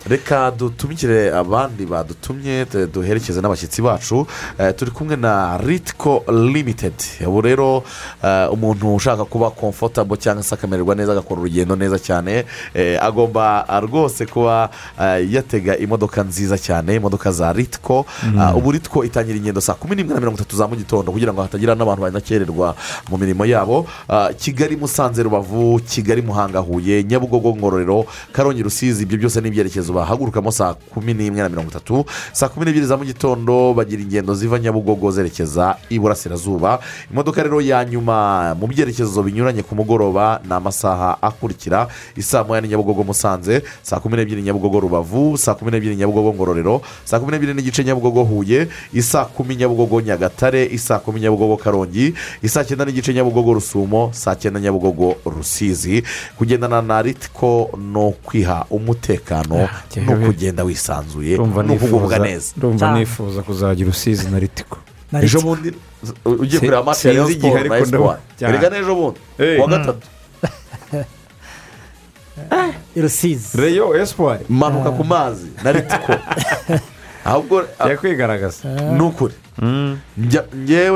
Reka 0.10 0.51
dutumikire 0.51 1.31
abandi 1.35 1.85
badutumye 1.85 2.65
tu- 2.65 2.88
duherekeze 2.88 3.41
n'abashyitsi 3.41 3.81
bacu. 3.81 4.27
Eh, 4.60 4.73
turi 4.76 4.91
kumwe 4.91 5.15
na 5.15 5.57
ritiko 5.57 6.23
limitedi 6.30 7.26
ubu 7.27 7.41
rero 7.41 7.84
eh, 8.23 8.51
umuntu 8.53 8.95
ushaka 8.95 9.23
kuba 9.26 9.50
komfotabo 9.52 10.16
cyangwa 10.18 10.44
se 10.44 10.56
akamererwa 10.56 10.95
neza 10.95 11.12
agakora 11.12 11.41
urugendo 11.41 11.76
neza 11.76 12.00
cyane. 12.00 12.45
Eh, 12.74 12.98
agomba 13.04 13.66
ah, 13.70 13.80
rwose 13.80 14.26
kuba 14.26 14.70
eh, 15.02 15.34
yatega 15.34 15.78
imodoka 15.78 16.24
nziza 16.24 16.58
cyane 16.58 16.95
imodoka 16.95 17.32
za 17.32 17.54
ritiko 17.54 18.06
Mm. 18.24 18.40
Ah, 18.40 18.56
ubu 18.56 18.72
ritiko 18.72 19.04
itangira 19.06 19.38
ingendo 19.38 19.62
saa 19.62 19.74
kumi 19.74 19.95
n'imwe 19.95 20.14
na 20.14 20.20
mirongo 20.20 20.38
itatu 20.38 20.56
za 20.56 20.68
mu 20.68 20.76
gitondo 20.76 21.12
kugira 21.12 21.34
ngo 21.34 21.41
hatagira 21.41 21.76
n'abantu 21.76 22.02
banakererwa 22.02 22.76
mu 23.10 23.18
mirimo 23.18 23.45
yabo. 23.45 23.86
Ah, 24.10 24.30
kigali 24.34 24.76
musanze 24.76 25.24
rubavu 25.24 25.80
kigali 25.88 26.22
muhanga 26.22 26.60
huye 26.60 27.04
nyabugogo 27.04 27.56
ngororero 27.56 28.06
karongi 28.32 28.64
rusizi 28.64 29.04
ibyo 29.04 29.18
byose 29.18 29.41
ni 29.41 29.48
ibyerekezo 29.48 29.94
bahagurukamo 29.94 30.52
saa 30.52 30.74
kumi 30.74 31.14
n'imwe 31.14 31.41
na 31.41 31.50
mirongo 31.50 31.70
itatu. 31.70 32.06
Saa 32.34 32.48
kumi 32.50 32.66
n'ebyiri 32.66 32.86
za 32.86 32.98
mu 32.98 33.04
gitondo 33.06 33.74
bagira 33.74 34.02
ingendo 34.02 34.36
ziva 34.36 34.60
nyabugogo 34.60 35.12
zerekeza 35.12 35.76
iburasirazuba 35.90 36.80
imodoka 37.12 37.44
rero 37.44 37.62
ya 37.62 37.86
nyuma 37.86 38.56
mu 38.60 38.68
byerekezo 38.68 39.03
binyuranye 39.24 39.64
ku 39.64 39.76
mugoroba 39.76 40.40
ni 40.46 40.54
amasaha 40.54 41.18
akurikira. 41.22 41.88
Isaa 42.16 42.44
moya 42.44 42.62
ni 42.62 42.68
nyabugogo 42.68 43.04
musanze 43.04 43.64
saa 43.82 44.00
kumi 44.00 44.16
n'ebyiri 44.18 44.42
nyabugogo 44.42 44.80
rubavu 44.80 45.38
saa 45.38 45.54
kumi 45.54 45.72
n'ebyiri 45.72 45.96
nyabugogo 45.96 46.34
ngororero 46.34 46.82
saa 47.06 47.20
kumi 47.20 47.32
n'ebyiri 47.32 47.54
n'igice 47.54 47.84
nyabugogo 47.84 48.24
huye 48.24 48.68
isaa 48.94 49.26
kumi 49.26 49.56
nyabugogo 49.56 50.02
nyagatare 50.02 50.66
isaa 50.72 51.00
kumi 51.00 51.20
nyabugogo 51.20 51.58
karongi 51.58 52.14
isaa 52.44 52.64
cyenda 52.64 52.86
n'igice 52.86 53.14
nyabugogo 53.14 53.54
rusumo 53.54 54.10
saa 54.14 54.36
cyenda 54.36 54.60
nyabugogo 54.60 55.16
rusizi. 55.26 56.04
Kugendana 56.38 56.82
na 56.82 57.02
ritiko 57.02 57.70
no 57.92 58.12
kwiha 58.24 58.66
umutekano 58.70 59.70
no 60.06 60.16
kugenda 60.26 60.64
wisanzuye 60.64 61.34
Ndumva 61.34 61.64
no 61.64 61.76
kugubwa 61.76 62.18
nifuza- 62.18 62.24
neza. 62.24 62.54
ndumva 62.58 63.00
nifuza 63.00 63.42
kuzagira 63.42 63.90
usizi 63.90 64.28
na 64.32 64.40
ritiko 64.40 64.78
ejo 65.22 65.41
bundi 65.41 65.69
ugiye 66.26 66.60
kureba 66.60 66.80
amaso 66.80 67.07
ya 67.07 67.14
Rayon 67.14 67.27
Sinzi 67.27 67.38
igihe 67.40 67.60
ariko 67.60 67.76
ndabona- 67.90 68.19
Erega 68.49 68.69
n'ejo 68.69 68.95
bundi 68.95 69.19
kuwa 69.57 69.68
gatatu 69.68 70.07
rusizi 72.95 73.57
reyo 73.57 73.95
esipuwari 74.02 74.45
manuka 74.49 74.91
ku 74.91 75.03
mazi 75.03 75.48
na 75.64 75.72
ritiko 75.72 76.14
ahubwo 77.26 77.64
Jya 77.85 77.98
kwigaragaza 77.98 78.68
ni 78.98 79.02
ukuri 79.03 79.34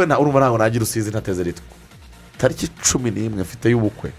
na 0.07 0.19
urumva 0.19 0.39
ntabwo 0.39 0.57
nagira 0.57 0.84
usizi 0.84 1.10
ntateze 1.10 1.44
ritiko 1.44 1.68
tariki 2.38 2.68
cumi 2.91 3.11
n'imwe 3.11 3.41
mfite 3.41 3.65
y'ubukwe 3.69 4.11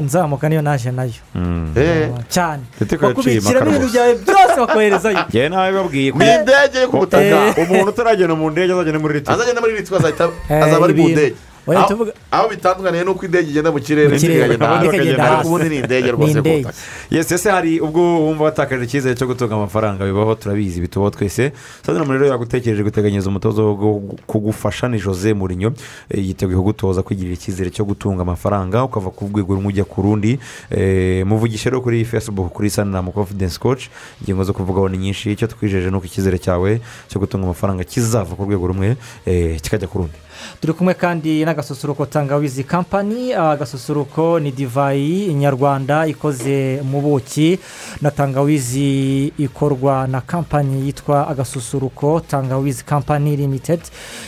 nzamuka 0.00 0.48
niyo 0.48 0.62
naje 0.62 0.90
na 0.92 1.04
yo. 1.04 1.20
Cyane 2.28 2.62
bakubikiramo 3.02 3.70
ibintu 3.70 3.88
byawe 3.92 4.12
byose 4.24 4.56
bakoherezayo 4.60 5.18
njyewe 5.28 5.48
nawe 5.48 5.72
babwiye 5.72 6.12
ko 6.12 6.18
ni 6.18 6.24
indege 6.34 6.78
yo 6.80 6.88
ku 6.88 6.96
butaka 7.02 7.36
umuntu 7.62 7.88
utaragenda 7.90 8.34
mu 8.34 8.50
ndege 8.50 8.72
azagenda 8.72 8.98
muri 9.00 9.14
ritiko 9.14 9.32
azagenda 9.34 9.60
muri 9.60 9.72
ritiko 9.76 9.96
Eh, 10.50 10.62
azaba 10.64 10.84
ari 10.86 10.94
mu 10.94 11.08
ndege 11.08 11.34
Aho- 12.30 12.48
bitandukaniye 12.50 13.04
n'uko 13.04 13.24
indege 13.26 13.50
igenda 13.50 13.70
mu 13.74 13.80
kirere 13.80 14.08
ikagenda 14.86 15.22
hasi 15.36 15.46
ubundi 15.48 15.68
ni 15.68 15.76
indege 15.82 16.10
rwose 16.10 16.38
ku 16.38 16.48
butaka 16.62 16.78
yesi 17.10 17.34
ese 17.34 17.50
hari 17.50 17.80
ubwo 17.80 18.00
wumva 18.24 18.44
watakaje 18.44 18.84
icyizere 18.84 19.14
cyo 19.18 19.26
gutunga 19.26 19.54
amafaranga 19.54 20.04
bibaho 20.04 20.34
turabizi 20.34 20.80
bitubaho 20.80 21.10
twese 21.10 21.52
sandra 21.86 22.04
rero 22.06 22.26
yagutekereje 22.26 22.82
guteganyiriza 22.82 23.28
umutozo 23.30 23.60
wo 23.66 23.74
gu- 23.74 24.18
kugufasha 24.26 24.88
ni 24.88 24.98
jose 25.02 25.34
murinyo 25.34 25.72
yiteguye 26.14 26.56
kugutoza 26.58 27.02
kwigirira 27.02 27.34
icyizere 27.34 27.70
cyo 27.70 27.84
gutunga 27.84 28.22
amafaranga 28.22 28.84
ukava 28.84 29.10
ku 29.10 29.26
rwego 29.26 29.54
rumwe 29.54 29.68
ujya 29.74 29.84
ku 29.84 30.02
rundi 30.02 30.38
muvugishe 31.26 31.70
rero 31.70 31.80
kuri 31.82 32.04
facebook 32.04 32.52
kuri 32.52 32.70
saniramu 32.70 33.12
confidence 33.12 33.58
coach 33.58 33.88
ingingo 34.22 34.44
zo 34.44 34.52
kuvugaho 34.52 34.88
ni 34.88 34.98
nyinshi 34.98 35.32
icyo 35.32 35.46
twijeje 35.48 35.90
ni 35.90 35.96
uko 35.96 36.06
icyizere 36.06 36.38
cyawe 36.38 36.80
cyo 37.08 37.18
gutunga 37.20 37.44
amafaranga 37.44 37.84
kizava 37.84 38.34
ku 38.36 38.44
rwego 38.44 38.66
rumwe 38.66 38.96
kikajya 39.62 39.88
ku 39.88 39.98
rundi 39.98 40.18
turi 40.60 40.72
kumwe 40.72 40.94
kandi 40.94 41.44
n'agasusuruko 41.44 42.06
tangawizi 42.06 42.64
kampani 42.64 43.32
agasusuruko 43.32 44.40
ni 44.40 44.50
divayi 44.52 45.34
nyarwanda 45.34 46.06
ikoze 46.06 46.80
mu 46.84 47.00
buki 47.00 47.58
na 48.02 48.10
tangawizi 48.10 49.32
ikorwa 49.38 50.06
na 50.06 50.20
kampani 50.20 50.86
yitwa 50.86 51.28
agasusuruko 51.28 52.20
tangawizi 52.20 52.84
kampani 52.84 53.36
limitedi 53.36 53.82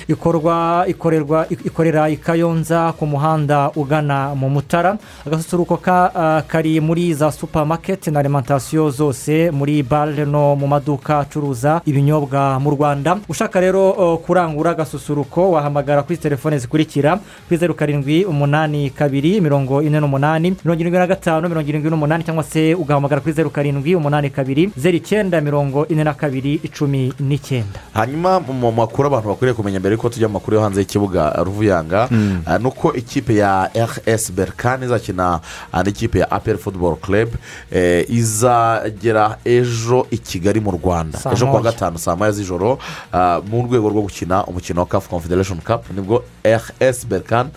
ikorwa 0.09 0.85
ikorerwa 0.89 1.47
ikorera 1.51 2.09
i 2.09 2.17
kayonza 2.17 2.93
ku 2.93 3.07
muhanda 3.07 3.71
ugana 3.77 4.35
mu 4.35 4.51
mutara. 4.51 4.99
Agasusuruko 5.27 5.77
ka, 5.77 6.43
kari 6.47 6.81
muri 6.81 7.15
za 7.15 7.33
supamaketi 7.33 8.11
na 8.11 8.21
alimantasiyo 8.21 8.91
zose 8.91 9.51
muri 9.51 9.83
bare 9.83 10.25
no 10.25 10.57
mu 10.57 10.67
maduka 10.67 11.19
acuruza 11.19 11.81
ibinyobwa 11.87 12.59
mu 12.61 12.71
rwanda. 12.71 13.19
Ushaka 13.29 13.61
rero 13.61 14.17
kurangura 14.27 14.71
agasusuruko 14.71 15.51
wahamagara 15.51 15.98
kuri 16.03 16.19
telefone 16.19 16.59
zikurikira 16.59 17.19
kuri 17.49 17.59
zeru 17.61 17.75
karindwi 17.75 18.25
umunani 18.25 18.91
kabiri 18.91 19.41
mirongo 19.41 19.83
ine 19.83 20.01
n'umunani 20.01 20.57
mirongo 20.65 20.81
irindwi 20.81 20.99
na 20.99 21.07
gatanu 21.07 21.49
mirongo 21.49 21.69
irindwi 21.69 21.91
n'umunani 21.91 22.25
cyangwa 22.25 22.45
se 22.45 22.75
ugahamagara 22.75 23.21
kuri 23.21 23.33
zeru 23.35 23.51
karindwi 23.51 23.95
umunani 23.95 24.31
kabiri 24.31 24.71
zeru 24.77 24.97
icyenda 24.97 25.41
mirongo 25.41 25.87
ine 25.87 26.05
na 26.05 26.15
kabiri 26.15 26.61
icumi 26.63 27.13
n'icyenda. 27.21 27.81
Hanyuma 27.95 28.41
mu 28.41 28.73
makuru 28.73 29.07
abantu 29.09 29.29
bakwiriye 29.29 29.55
kumenya 29.55 29.79
mbere 29.81 29.95
yuko 29.95 30.09
tujya 30.09 30.29
mu 30.29 30.35
makuru 30.35 30.57
yo 30.57 30.63
hanze 30.63 30.81
y'ikibuga 30.81 31.33
ruvuyanga 31.45 32.09
ah, 32.47 32.59
ni 32.59 32.67
uko 32.67 32.93
ikipe 32.95 33.35
ya 33.35 33.71
rs 33.75 34.33
berkane 34.33 34.87
izakina 34.87 35.41
ah, 35.73 35.83
n'ikipe 35.83 36.19
ya 36.19 36.31
apel 36.31 36.59
football 36.59 36.97
club 36.97 37.29
eh, 37.73 38.05
izagera 38.09 39.39
ejo 39.45 40.07
i 40.11 40.19
kigali 40.19 40.61
mu 40.61 40.71
rwanda. 40.71 41.19
Ejo 41.33 41.47
kuwa 41.47 41.63
gatanu 41.63 41.99
saa 41.99 42.17
moya 42.17 42.33
z'ijoro 42.33 42.79
ah, 43.13 43.41
mu 43.51 43.63
rwego 43.67 43.89
rwo 43.89 44.03
gukina 44.03 44.45
umukino 44.47 44.81
wa 44.81 44.87
caf 44.87 45.09
confederation 45.09 45.59
cup. 45.61 45.88
Ni 45.95 46.01
bwo 46.01 46.23
rs 46.45 47.07
berkane 47.07 47.51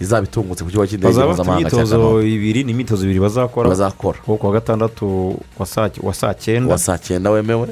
izaba 0.00 0.26
itungutse 0.26 0.64
ku 0.64 0.70
kibuga 0.70 0.86
cy'indege 0.88 1.12
mpuzamahanga 1.24 1.70
cya 1.70 1.84
kanombe. 1.86 2.28
ibiri 2.34 2.64
ni 2.64 2.72
imyitozo 2.72 3.04
ibiri 3.04 3.20
bazakora. 3.20 3.68
Bazakora. 3.68 4.18
Kuko 4.18 4.36
kuwa 4.36 4.52
gatandatu 4.52 5.38
wa 5.58 5.66
saa 6.14 6.34
cyenda. 6.34 6.72
Wa 6.72 6.78
saa 6.78 6.98
cyenda 6.98 7.30
wemewe. 7.30 7.68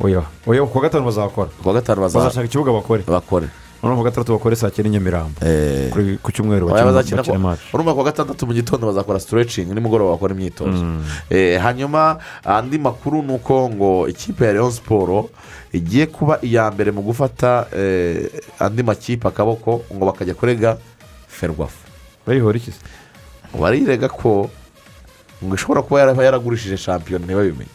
Oya 0.00 0.22
oya 0.46 0.66
kuwa 0.66 0.82
gatanu 0.82 1.04
bazakora. 1.04 1.50
Kuwa 1.62 1.74
gatanu 1.74 2.00
baza- 2.02 2.18
bazashaka 2.18 2.46
ikibuga 2.46 2.72
bakore. 2.72 3.02
Bakore. 3.06 3.48
Noneho 3.82 4.00
kuwa 4.00 4.10
gatandatu 4.10 4.32
bakore 4.32 4.56
saa 4.56 4.70
cyenda 4.70 4.88
i 4.88 4.92
nyamirambo. 4.92 5.40
Eh, 5.46 5.90
ku 6.22 6.32
cyumweru 6.32 6.66
bakina 6.68 6.92
match 7.38 7.60
urumva 7.74 7.92
kuwa 7.92 8.04
gatandatu 8.04 8.46
mu 8.46 8.52
gitondo 8.52 8.86
bazakora 8.86 9.20
stretching 9.20 9.66
nimugoroba 9.74 10.10
bakora 10.10 10.34
imyitozo. 10.34 10.84
Eh, 11.30 11.60
hanyuma 11.60 12.18
andi 12.44 12.78
makuru 12.78 13.22
ni 13.22 13.32
uko 13.34 13.70
ngo 13.70 14.08
ikipe 14.08 14.44
ya 14.46 14.52
leon 14.52 14.70
siporo 14.70 15.28
igiye 15.76 16.06
kuba 16.06 16.38
iya 16.42 16.70
mbere 16.72 16.90
mu 16.90 17.02
gufata 17.02 17.66
eh, 17.76 18.30
andi 18.58 18.82
makipe 18.82 19.28
akaboko 19.28 19.84
ngo 19.92 20.04
bakajya 20.06 20.34
kurega 20.34 20.78
ferwafu 21.28 21.84
bayihora 22.26 22.56
iki 22.58 22.72
se 22.72 22.80
ngo 23.52 23.58
barirega 23.62 24.08
ko 24.08 24.50
ngo 25.44 25.54
ishobora 25.54 25.82
kuba 25.82 26.00
yaragurishije 26.24 26.76
shampiyona 26.76 27.24
ntibabimenye. 27.26 27.74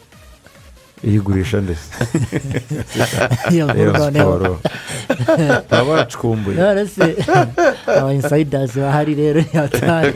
Iyigurisha 1.04 1.60
ndetse 1.60 1.88
Iyo 3.50 3.66
noneho. 3.92 4.36
Sport. 4.38 4.62
baba 5.70 6.06
se 6.86 7.16
aba 7.86 8.12
insayidazi 8.14 8.80
bahari 8.80 9.14
rero 9.14 9.40
yatari 9.52 10.12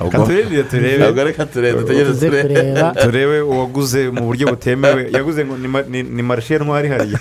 Reka 0.00 0.18
turebe 0.18 1.24
reka 1.24 1.46
turebe 1.46 1.82
turebe 3.02 3.40
uwaguze 3.40 4.10
mu 4.10 4.22
buryo 4.28 4.46
butemewe 4.52 5.08
yaguze 5.12 5.44
ngo 5.44 5.56
ni 5.56 5.68
ma- 5.68 5.86
ni- 5.88 6.02
ni 6.02 6.22
marishe 6.22 6.58
ntwari 6.58 6.88
hariya 6.88 7.18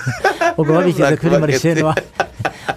ubwo 0.57 0.73
babishyize 0.73 1.15
kuri 1.17 1.37
marisheni 1.39 1.83
wa- 1.83 1.95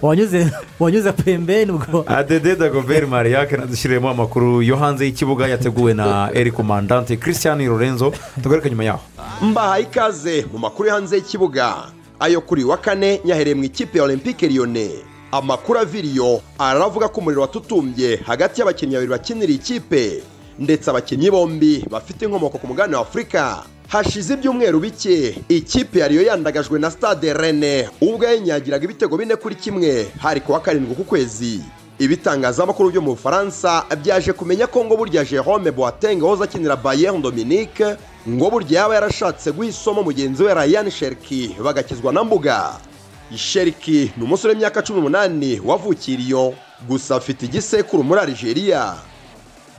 wanyuze 0.01 0.51
wanyuze 0.79 1.11
pembeni 1.11 1.71
ubwo. 1.71 2.03
Adede 2.07 2.55
dagoberi 2.55 3.05
mariyake 3.05 3.57
nadushyiremo 3.57 4.09
amakuru. 4.09 4.61
Yo 4.61 4.75
hanze 4.77 5.05
y'ikibuga 5.05 5.47
yateguwe 5.47 5.93
na 5.93 6.29
eri 6.33 6.51
komandante 6.51 7.17
christian 7.17 7.65
lorenzo. 7.67 8.13
Tugaruke 8.43 8.69
nyuma 8.69 8.83
yaho. 8.83 8.99
Mbahaye 9.41 9.83
ikaze 9.83 10.45
mu 10.53 10.59
makuru 10.59 10.89
yo 10.89 10.95
hanze 10.95 11.15
y'ikibuga. 11.15 11.75
Ayo 12.19 12.41
kuri 12.41 12.63
wa 12.63 12.77
kane 12.77 13.21
nyahereye 13.25 13.55
mu 13.55 13.63
ikipe 13.63 13.97
ya 13.97 14.03
olympique 14.03 14.47
lyonnais. 14.47 14.91
Amakuru 15.31 15.79
aviriyo 15.79 16.41
aravuga 16.59 17.07
ko 17.07 17.19
umuriro 17.21 17.41
watutumbye 17.41 18.15
hagati 18.25 18.61
y'abakinnyi 18.61 18.93
babiri 18.95 19.11
bakinira 19.11 19.53
ikipe 19.53 20.23
ndetse 20.59 20.89
abakinnyi 20.89 21.31
bombi 21.31 21.83
bafite 21.91 22.21
inkomoko 22.25 22.57
ku 22.57 22.67
mugabane 22.67 22.95
wa 22.95 23.01
afurika 23.01 23.63
hashize 23.87 24.33
ibyumweru 24.33 24.79
bike 24.79 25.37
ikipe 25.49 25.99
yariyo 25.99 26.21
yandagajwe 26.23 26.79
na 26.79 26.91
stade 26.91 27.33
rene 27.33 27.89
ubwo 28.01 28.25
yanyagiraga 28.25 28.83
ibitego 28.85 29.17
bine 29.17 29.35
kuri 29.35 29.55
kimwe. 29.55 30.07
Hari 30.19 30.41
kuwa 30.41 30.59
karindwi 30.59 30.95
ku 30.95 31.03
kwezi. 31.03 31.61
Ibitangazamakuru 31.99 32.89
byo 32.91 33.01
mu 33.01 33.11
bufaransa 33.15 33.85
byaje 34.03 34.33
kumenya 34.33 34.67
ko 34.67 34.83
ngo 34.85 34.97
burya 34.97 35.23
jerome 35.25 35.71
boateng 35.71 36.19
wahoze 36.23 36.43
akinira 36.43 36.75
bayern 36.75 37.21
dominique 37.21 37.95
ngo 38.29 38.49
burya 38.51 38.81
yaba 38.81 38.93
yarashatse 38.95 39.51
guha 39.51 39.67
isomo 39.69 40.03
mugenzi 40.03 40.43
we 40.43 40.53
ryan 40.53 40.91
sheriki 40.91 41.55
bagakizwa 41.63 42.13
na 42.13 42.23
mbuga. 42.23 42.73
Sheriki 43.35 44.11
ni 44.17 44.23
umusore 44.23 44.53
w'imyaka 44.53 44.81
cumi 44.81 44.99
n'umunani 44.99 45.61
wavukiye 45.65 46.17
iyo 46.19 46.53
gusa 46.87 47.15
afite 47.15 47.45
igisekuru 47.45 48.03
muri 48.03 48.21
algeria. 48.21 48.93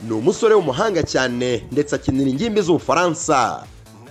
Ni 0.01 0.13
umusore 0.13 0.55
w'umuhanga 0.55 1.03
cyane 1.03 1.65
ndetse 1.71 1.95
akinira 1.95 2.29
ingimbi 2.29 2.61
z'ubufaransa 2.61 3.63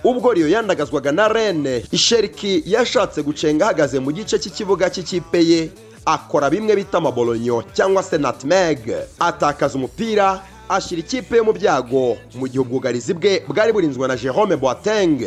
ubwo 0.03 0.33
riyo 0.33 0.47
yandagazwaga 0.49 1.11
na 1.11 1.27
rene 1.27 1.83
isheriki 1.91 2.63
yashatse 2.65 3.23
gucenga 3.23 3.65
ahagaze 3.65 3.99
mu 3.99 4.11
gice 4.11 4.39
cy'ikibuga 4.39 4.89
cy'ikipe 4.89 5.39
ye 5.45 5.69
akora 6.05 6.49
bimwe 6.49 6.75
bita 6.75 6.97
amabolonyo 6.97 7.63
cyangwa 7.73 8.03
se 8.03 8.17
natimeg 8.17 8.79
atakaza 9.19 9.75
umupira 9.75 10.41
ashyira 10.69 10.99
ikipe 11.01 11.37
yo 11.37 11.43
mu 11.43 11.53
byago 11.53 12.17
mu 12.35 12.47
gihe 12.47 12.59
ubwugarizi 12.59 13.13
bwe 13.13 13.43
bwari 13.47 13.71
burinzwe 13.73 14.07
na 14.07 14.15
jerome 14.15 14.55
boateng. 14.55 15.19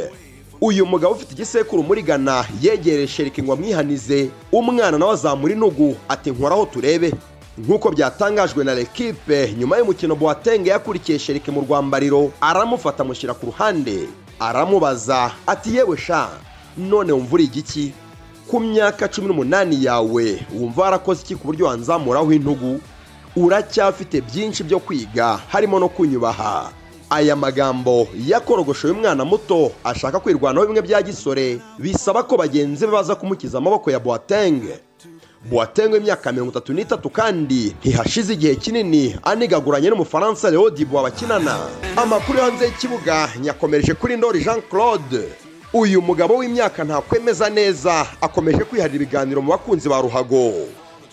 Uyu 0.60 0.86
mugabo 0.86 1.14
ufite 1.14 1.32
igisekuru 1.32 1.82
muri 1.82 2.02
ghana 2.02 2.44
yegereye 2.62 3.08
sheriki 3.08 3.42
ngo 3.42 3.52
amwihanize 3.52 4.28
umwana 4.52 4.98
nawe 4.98 5.12
azamura 5.12 5.52
intugu 5.54 5.96
ati 6.08 6.30
nkoraho 6.30 6.66
turebe. 6.66 7.12
Nk'uko 7.58 7.90
byatangajwe 7.90 8.64
na 8.64 8.74
l'equipe 8.74 9.52
nyuma 9.58 9.78
y'umukino 9.78 10.14
boateng 10.16 10.66
yakurikiye 10.66 11.18
sheriki 11.18 11.50
mu 11.50 11.60
rwambariro 11.64 12.32
aramufata 12.40 13.02
amushyira 13.02 13.34
ku 13.34 13.46
ruhande. 13.46 14.08
Aramubaza 14.40 15.32
ati 15.46 15.76
yewe 15.76 15.96
sha 15.96 16.28
none 16.78 17.12
wumva 17.12 17.34
uri 17.34 17.44
igiki 17.44 17.92
ku 18.50 18.60
myaka 18.60 19.08
cumi 19.08 19.28
n'umunani 19.28 19.84
yawe 19.84 20.46
wumva 20.54 20.82
warakoze 20.82 21.22
iki 21.22 21.36
ku 21.36 21.46
buryo 21.46 21.66
wanzamuraho 21.66 22.32
intugu? 22.32 22.80
Uracyafite 23.36 24.20
byinshi 24.20 24.64
byo 24.64 24.78
kwiga 24.78 25.38
harimo 25.48 25.78
no 25.78 25.88
kunyubaha. 25.88 26.72
Aya 27.10 27.36
magambo 27.36 28.08
yakorogoshoye 28.26 28.94
umwana 28.94 29.24
muto 29.24 29.70
ashaka 29.84 30.20
kwirwanaho 30.20 30.66
bimwe 30.66 30.82
bya 30.82 31.02
gisore 31.02 31.60
bisaba 31.78 32.22
ko 32.22 32.36
bagenzi 32.36 32.86
be 32.86 32.92
baza 32.92 33.14
kumukiza 33.14 33.58
amaboko 33.58 33.90
ya 33.90 34.00
boateng. 34.00 34.62
Boateng 35.44 35.92
w'imyaka 35.92 36.32
mirongo 36.32 36.50
itatu 36.50 36.72
n'itatu 36.72 37.10
kandi 37.10 37.74
ntihashize 37.80 38.32
igihe 38.32 38.54
kinini. 38.56 39.16
Anigaguranye 39.22 39.90
n'umufaransa 39.90 40.50
leo 40.50 40.70
dibo 40.70 41.02
bakinana 41.02 41.58
amakuru 41.96 42.38
yo 42.38 42.44
hanze 42.44 42.64
y'ikibuga 42.64 43.28
nyakomereje 43.40 43.94
kuri 43.94 44.16
ndori 44.16 44.44
jean 44.44 44.62
claude 44.70 45.28
uyu 45.72 46.02
mugabo 46.02 46.36
w'imyaka 46.36 46.84
ntakwemeza 46.84 47.50
neza 47.50 48.06
akomeje 48.20 48.58
kwiharira 48.64 48.96
ibiganiro 48.96 49.42
mu 49.42 49.50
bakunzi 49.50 49.88
ba 49.88 50.00
ruhago. 50.00 50.52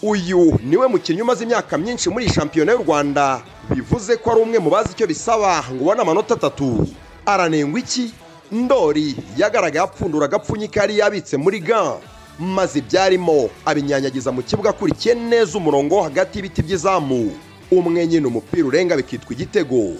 Uyu 0.02 0.60
ni 0.64 0.78
we 0.78 0.88
mukinnyi 0.88 1.22
umaze 1.22 1.44
imyaka 1.44 1.78
myinshi 1.78 2.10
muri 2.10 2.30
shampiyona 2.30 2.72
y'u 2.72 2.84
rwanda. 2.84 3.42
Bivuze 3.70 4.16
ko 4.18 4.32
ari 4.32 4.42
umwe 4.42 4.60
mu 4.60 4.70
bazi 4.70 4.90
icyo 4.94 5.08
bisaba 5.08 5.64
ngo 5.74 5.82
ubone 5.84 6.02
amanota 6.02 6.34
atatu. 6.34 6.88
Aranengwa 7.26 7.80
iki? 7.80 8.14
Ndori 8.52 9.16
yagaragaye 9.38 9.84
apfundura 9.84 10.26
agapfunyika 10.26 10.82
yari 10.82 10.98
yabitse 10.98 11.38
muri 11.38 11.60
ga 11.60 11.98
maze 12.40 12.80
ibyarimo. 12.80 13.50
Abinyanyagiza 13.66 14.32
mu 14.32 14.42
kibuga 14.44 14.70
akurikiye 14.70 15.16
neza 15.16 15.58
umurongo 15.58 15.96
wo 15.96 16.04
hagati 16.04 16.38
y'ibiti 16.38 16.62
by'izamu. 16.62 17.32
Umwe 17.72 18.08
nyine 18.08 18.28
umupira 18.28 18.66
urenga 18.68 18.96
bikitwa 18.98 19.34
igitego. 19.34 19.94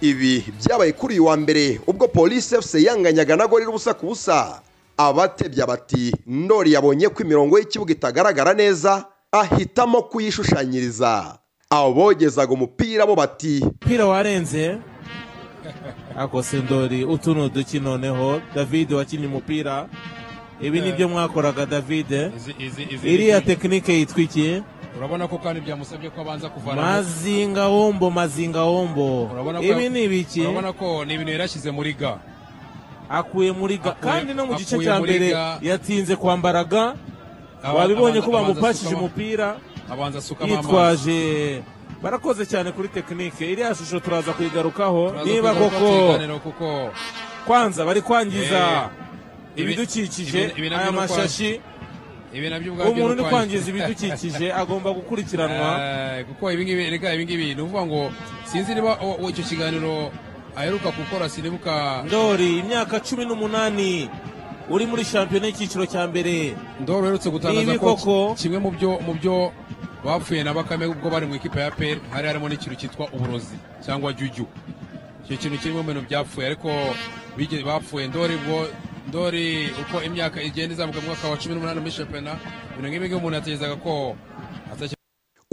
Ibi 0.00 0.44
byabaye 0.60 0.92
kuri 0.92 1.14
uyu 1.14 1.24
wa 1.26 1.36
mbere 1.36 1.80
ubwo 1.86 2.08
polisi 2.08 2.54
efuse 2.54 2.82
yanganyaga 2.82 3.36
na 3.36 3.46
gorira 3.46 3.70
ubusa 3.70 3.94
ku 3.94 4.06
busa. 4.06 4.60
Abatebya 4.96 5.66
bati 5.66 6.12
ndori 6.26 6.72
yabonye 6.72 7.08
ko 7.08 7.22
imirongo 7.22 7.58
y'ikibuga 7.58 7.92
itagaragara 7.92 8.54
neza 8.54 9.04
ahitamo 9.32 10.02
kuyishushanyiriza. 10.02 11.38
Abogezaga 11.70 12.52
umupira 12.52 13.06
bo 13.06 13.14
bati 13.14 13.58
umupira 13.62 14.06
warenze? 14.06 14.78
Akose 16.16 16.56
ndori 16.62 17.04
utu 17.04 17.34
ni 17.34 17.40
uduki 17.42 17.80
noneho 17.80 18.40
david 18.54 18.92
wakinnye 18.92 19.26
umupira? 19.26 19.88
Ibi 20.66 20.80
ni 20.80 20.92
byo 20.92 21.08
mwakoraga 21.08 21.66
david. 21.66 22.10
Iriya 23.04 23.40
tekinike 23.40 23.92
yitwa 23.92 24.20
iki 24.22 24.62
urabona 24.98 25.28
ko 25.28 25.38
kandi 25.38 25.60
byamusabye 25.60 26.10
ko 26.10 26.20
abanza 26.20 26.48
kuvana 26.48 26.82
mazinga 26.82 27.66
wombo 27.68 28.10
mazinga 28.10 28.62
wombo 28.62 29.30
ibi 29.60 29.88
ni 29.88 30.02
ibiki 30.04 30.40
urabona 30.40 30.72
ko 30.72 31.04
ni 31.04 31.14
ibintu 31.14 31.32
yarashyize 31.32 31.70
muri 31.70 31.92
ga. 31.92 32.18
Akuye 33.08 33.52
muri 33.52 33.78
ga. 33.78 33.92
Kandi 34.00 34.34
no 34.34 34.46
mu 34.46 34.54
gice 34.54 34.78
cya 34.78 35.00
mbere 35.00 35.34
yatinze 35.60 36.16
kwambara 36.16 36.64
ga. 36.64 36.94
Wabibonye 37.74 38.20
ko 38.22 38.30
bamupashije 38.30 38.94
umupira? 38.94 39.56
yitwaje. 40.46 41.62
Barakoze 42.02 42.46
cyane 42.46 42.72
kuri 42.72 42.88
tekinike 42.88 43.44
iriya 43.52 43.74
shusho 43.74 44.00
turaza 44.00 44.32
kuyigarukaho. 44.32 45.12
Niba 45.24 45.54
koko 45.54 46.90
kwanza 47.46 47.84
bari 47.84 48.00
kwangiza. 48.02 48.58
Eh, 48.58 49.04
ibidukikije 49.56 50.40
ibi- 50.44 50.66
ibi 50.66 50.74
aya 50.74 50.92
mashashi. 50.92 51.60
ibi 52.34 52.50
na 52.50 52.58
byo 52.60 52.72
ubwabyo 52.72 52.92
umuntu 52.92 53.22
uri 53.22 53.30
kwangiza 53.30 53.66
ibidukikije 53.70 54.46
agomba 54.52 54.90
gukurikiranwa. 54.92 55.68
Eh, 56.18 56.24
kuko 56.26 56.52
ibingibi 56.52 56.90
reka 56.90 57.14
ibingibi 57.14 57.54
ni 57.54 57.62
ukuvuga 57.62 57.86
ngo 57.86 58.02
sinzi 58.44 58.74
niba 58.74 58.98
icyo 59.30 59.44
kiganiro 59.44 60.10
aheruka 60.56 60.90
gukora 60.90 61.28
sinibuka. 61.28 62.02
Ndori 62.06 62.58
imyaka 62.58 63.00
cumi 63.00 63.24
n'umunani 63.24 64.10
uri 64.70 64.86
muri 64.86 65.04
shampiyona 65.04 65.46
y'icyiciro 65.46 65.86
cya 65.86 66.06
mbere. 66.10 66.54
Ndoro 66.82 67.00
uherutse 67.06 67.30
gutangaza 67.30 67.78
ko 67.78 68.34
kimwe 68.38 68.58
mu 68.58 68.70
byo 68.74 68.90
mu 69.06 69.12
byo 69.14 69.52
bapfuye 70.04 70.42
na 70.44 70.52
bakame 70.54 70.86
ubwo 70.90 71.10
bari 71.10 71.26
mu 71.26 71.34
ikipe 71.38 71.60
ya 71.60 71.70
peri 71.70 72.00
hari 72.10 72.26
harimo 72.28 72.48
n'ikintu 72.48 72.76
cyitwa 72.76 73.06
uburozi 73.14 73.56
cyangwa 73.84 74.12
jujyu 74.12 74.44
icyo 75.24 75.36
kintu 75.40 75.56
kirimo 75.62 75.80
mu 75.82 75.88
bintu 75.94 76.02
byapfuye 76.10 76.46
ariko 76.50 76.68
bapfuye. 77.64 78.08
Ndori 78.10 78.34
ubwo 78.34 78.66
ndori 79.08 79.70
uko 79.82 80.02
imyaka 80.02 80.42
igenda 80.42 80.74
izamuka 80.74 81.00
mu 81.00 81.06
mwaka 81.06 81.28
wa 81.28 81.36
cumi 81.36 81.54
n'umunani 81.54 81.80
muri 81.80 81.92
shampiyona 81.92 82.32
ibintu 82.78 82.88
nk'ibi 82.88 83.14
umuntu 83.14 83.34
yategerezaga 83.36 83.76
ko 83.84 84.16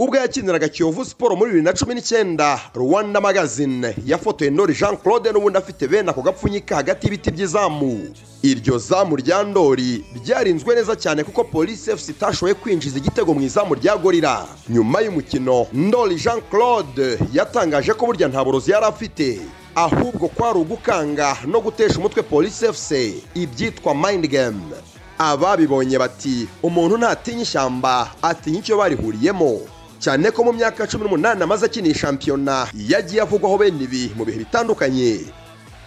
ubwo 0.02 0.16
yakiniraga 0.16 0.68
kiyovu 0.68 1.04
siporo 1.04 1.36
muri 1.36 1.50
bibiri 1.50 1.64
na 1.64 1.72
cumi 1.72 1.94
n'icyenda 1.94 2.60
rwanda 2.74 3.20
magazine. 3.20 3.94
Yafotoye 4.06 4.50
ndori 4.50 4.74
jean 4.74 4.96
claude 4.96 5.32
n'ubundi 5.32 5.58
afite 5.58 5.88
bene 5.88 6.10
ako 6.10 6.22
gapfunyika 6.22 6.76
hagati 6.76 7.06
y'ibiti 7.06 7.30
by'izamu. 7.30 8.10
Iryo 8.42 8.78
zamu 8.78 9.16
rya 9.16 9.42
ndori 9.44 10.04
ryarinzwe 10.24 10.74
neza 10.74 10.96
cyane 10.96 11.24
kuko 11.24 11.44
polisi 11.44 11.90
efuse 11.90 12.12
itashoboye 12.12 12.54
kwinjiza 12.54 12.98
igitego 12.98 13.34
mu 13.34 13.40
izamu 13.42 13.74
rya 13.74 13.96
gorira 13.96 14.46
nyuma 14.68 15.00
y'umukino 15.00 15.66
ndori 15.72 16.14
jean 16.16 16.40
claude 16.50 17.18
yatangaje 17.32 17.94
ko 17.94 18.06
burya 18.06 18.28
nta 18.28 18.44
burozi 18.44 18.70
yari 18.70 18.86
afite. 18.86 19.40
Ahubwo 19.74 20.28
kwari 20.28 20.58
ugukanga 20.58 21.36
no 21.46 21.60
gutesha 21.60 21.98
umutwe 21.98 22.22
polisi 22.22 22.64
efuse 22.64 23.14
ibyitwa 23.34 23.94
mind 23.94 24.26
game. 24.30 24.62
Ababibonye 25.18 25.98
bati 25.98 26.48
umuntu 26.62 26.96
ntatinya 26.98 27.42
ishyamba 27.42 28.10
atinya 28.22 28.58
icyo 28.58 28.76
barihuriyemo. 28.76 29.60
Cyane 30.02 30.30
ko 30.34 30.42
mu 30.44 30.52
myaka 30.52 30.86
cumi 30.86 31.04
n'umunani 31.04 31.42
amaze 31.42 31.66
akiniye 31.66 31.94
shampiyona 31.94 32.66
yagiye 32.74 33.22
avugwaho 33.22 33.58
bene 33.58 33.84
ibi 33.84 34.10
mu 34.16 34.24
bihe 34.26 34.38
bitandukanye. 34.42 35.20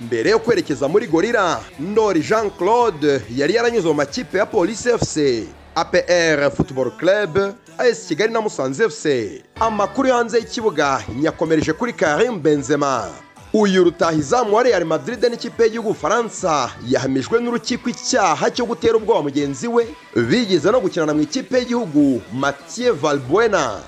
Mbere 0.02 0.30
yo 0.32 0.40
kwerekeza 0.40 0.88
muri 0.88 1.08
gorira 1.08 1.60
ndori 1.80 2.20
jean 2.24 2.50
claude 2.58 3.22
yari 3.36 3.54
yaranyuze 3.56 3.88
mu 3.88 3.94
makipe 3.94 4.38
ya 4.38 4.46
polisi 4.46 4.90
efuse 4.90 5.48
apr 5.76 6.52
football 6.56 6.92
club 7.00 7.56
as 7.78 8.08
kigali 8.08 8.34
na 8.34 8.42
musanze 8.42 8.84
efuse 8.86 9.44
amakuru 9.60 10.08
yo 10.08 10.16
hanze 10.16 10.38
y'ikibuga 10.38 11.04
nyakomereje 11.22 11.74
kuri 11.74 11.94
karim 11.94 12.40
benzema. 12.42 13.08
Uyu 13.54 13.84
rutahizamu 13.84 14.56
wa 14.56 14.64
real 14.64 14.86
madrid 14.86 15.24
n'ikipe 15.24 15.64
y'igihugu 15.64 15.94
faransa 15.94 16.72
yahamijwe 16.88 17.40
n'urukiko 17.42 17.90
icyaha 17.90 18.52
cyo 18.52 18.66
gutera 18.66 18.96
ubwoba 18.98 19.22
mugenzi 19.24 19.68
we 19.68 19.88
bigeze 20.16 20.72
no 20.72 20.80
gukinana 20.80 21.14
mu 21.14 21.22
ikipe 21.24 21.58
y'igihugu 21.60 22.22
mathieu 22.34 22.96
valbuena. 22.96 23.80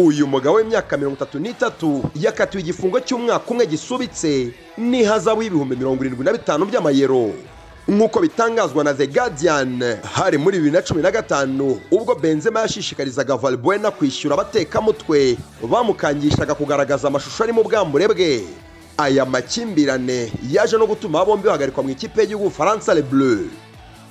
Uyu 0.00 0.26
mugabo 0.26 0.56
w'imyaka 0.56 0.96
mirongo 0.96 1.16
itatu 1.16 1.38
n'itatu 1.38 2.02
yakatiwe 2.16 2.60
igifungo 2.62 3.00
cy'umwaka 3.04 3.44
umwe 3.52 3.66
gisubitse. 3.68 4.48
N'ihazabu 4.80 5.42
y'ibihumbi 5.42 5.76
mirongo 5.76 6.00
irindwi 6.04 6.24
na 6.24 6.32
bitanu 6.32 6.64
by'amayero. 6.64 7.32
Nk'uko 7.88 8.20
bitangazwa 8.20 8.84
na 8.84 8.94
the 8.94 9.06
guardian 9.06 9.82
hari 10.14 10.38
muri 10.38 10.56
bibiri 10.58 10.72
na 10.72 10.82
cumi 10.82 11.02
na 11.02 11.10
gatanu 11.10 11.80
ubwo 11.90 12.14
benzema 12.14 12.60
yashishikarizaga 12.60 13.36
valbuena 13.36 13.90
kwishyura 13.90 14.34
abatekamutwe. 14.34 15.36
Bamukangishaga 15.68 16.54
kugaragaza 16.54 17.08
amashusho 17.08 17.44
ari 17.44 17.52
mu 17.52 17.62
bwambure 17.62 18.08
bwe. 18.08 18.44
Aya 18.98 19.24
makimbirane 19.26 20.32
yaje 20.50 20.76
no 20.78 20.86
gutuma 20.86 21.24
bombi 21.24 21.44
bahagarikwa 21.46 21.82
mu 21.84 21.90
ikipe 21.90 22.20
y'igihugu 22.20 22.50
faransa 22.50 22.94
le 22.94 23.02
bleu. 23.02 23.50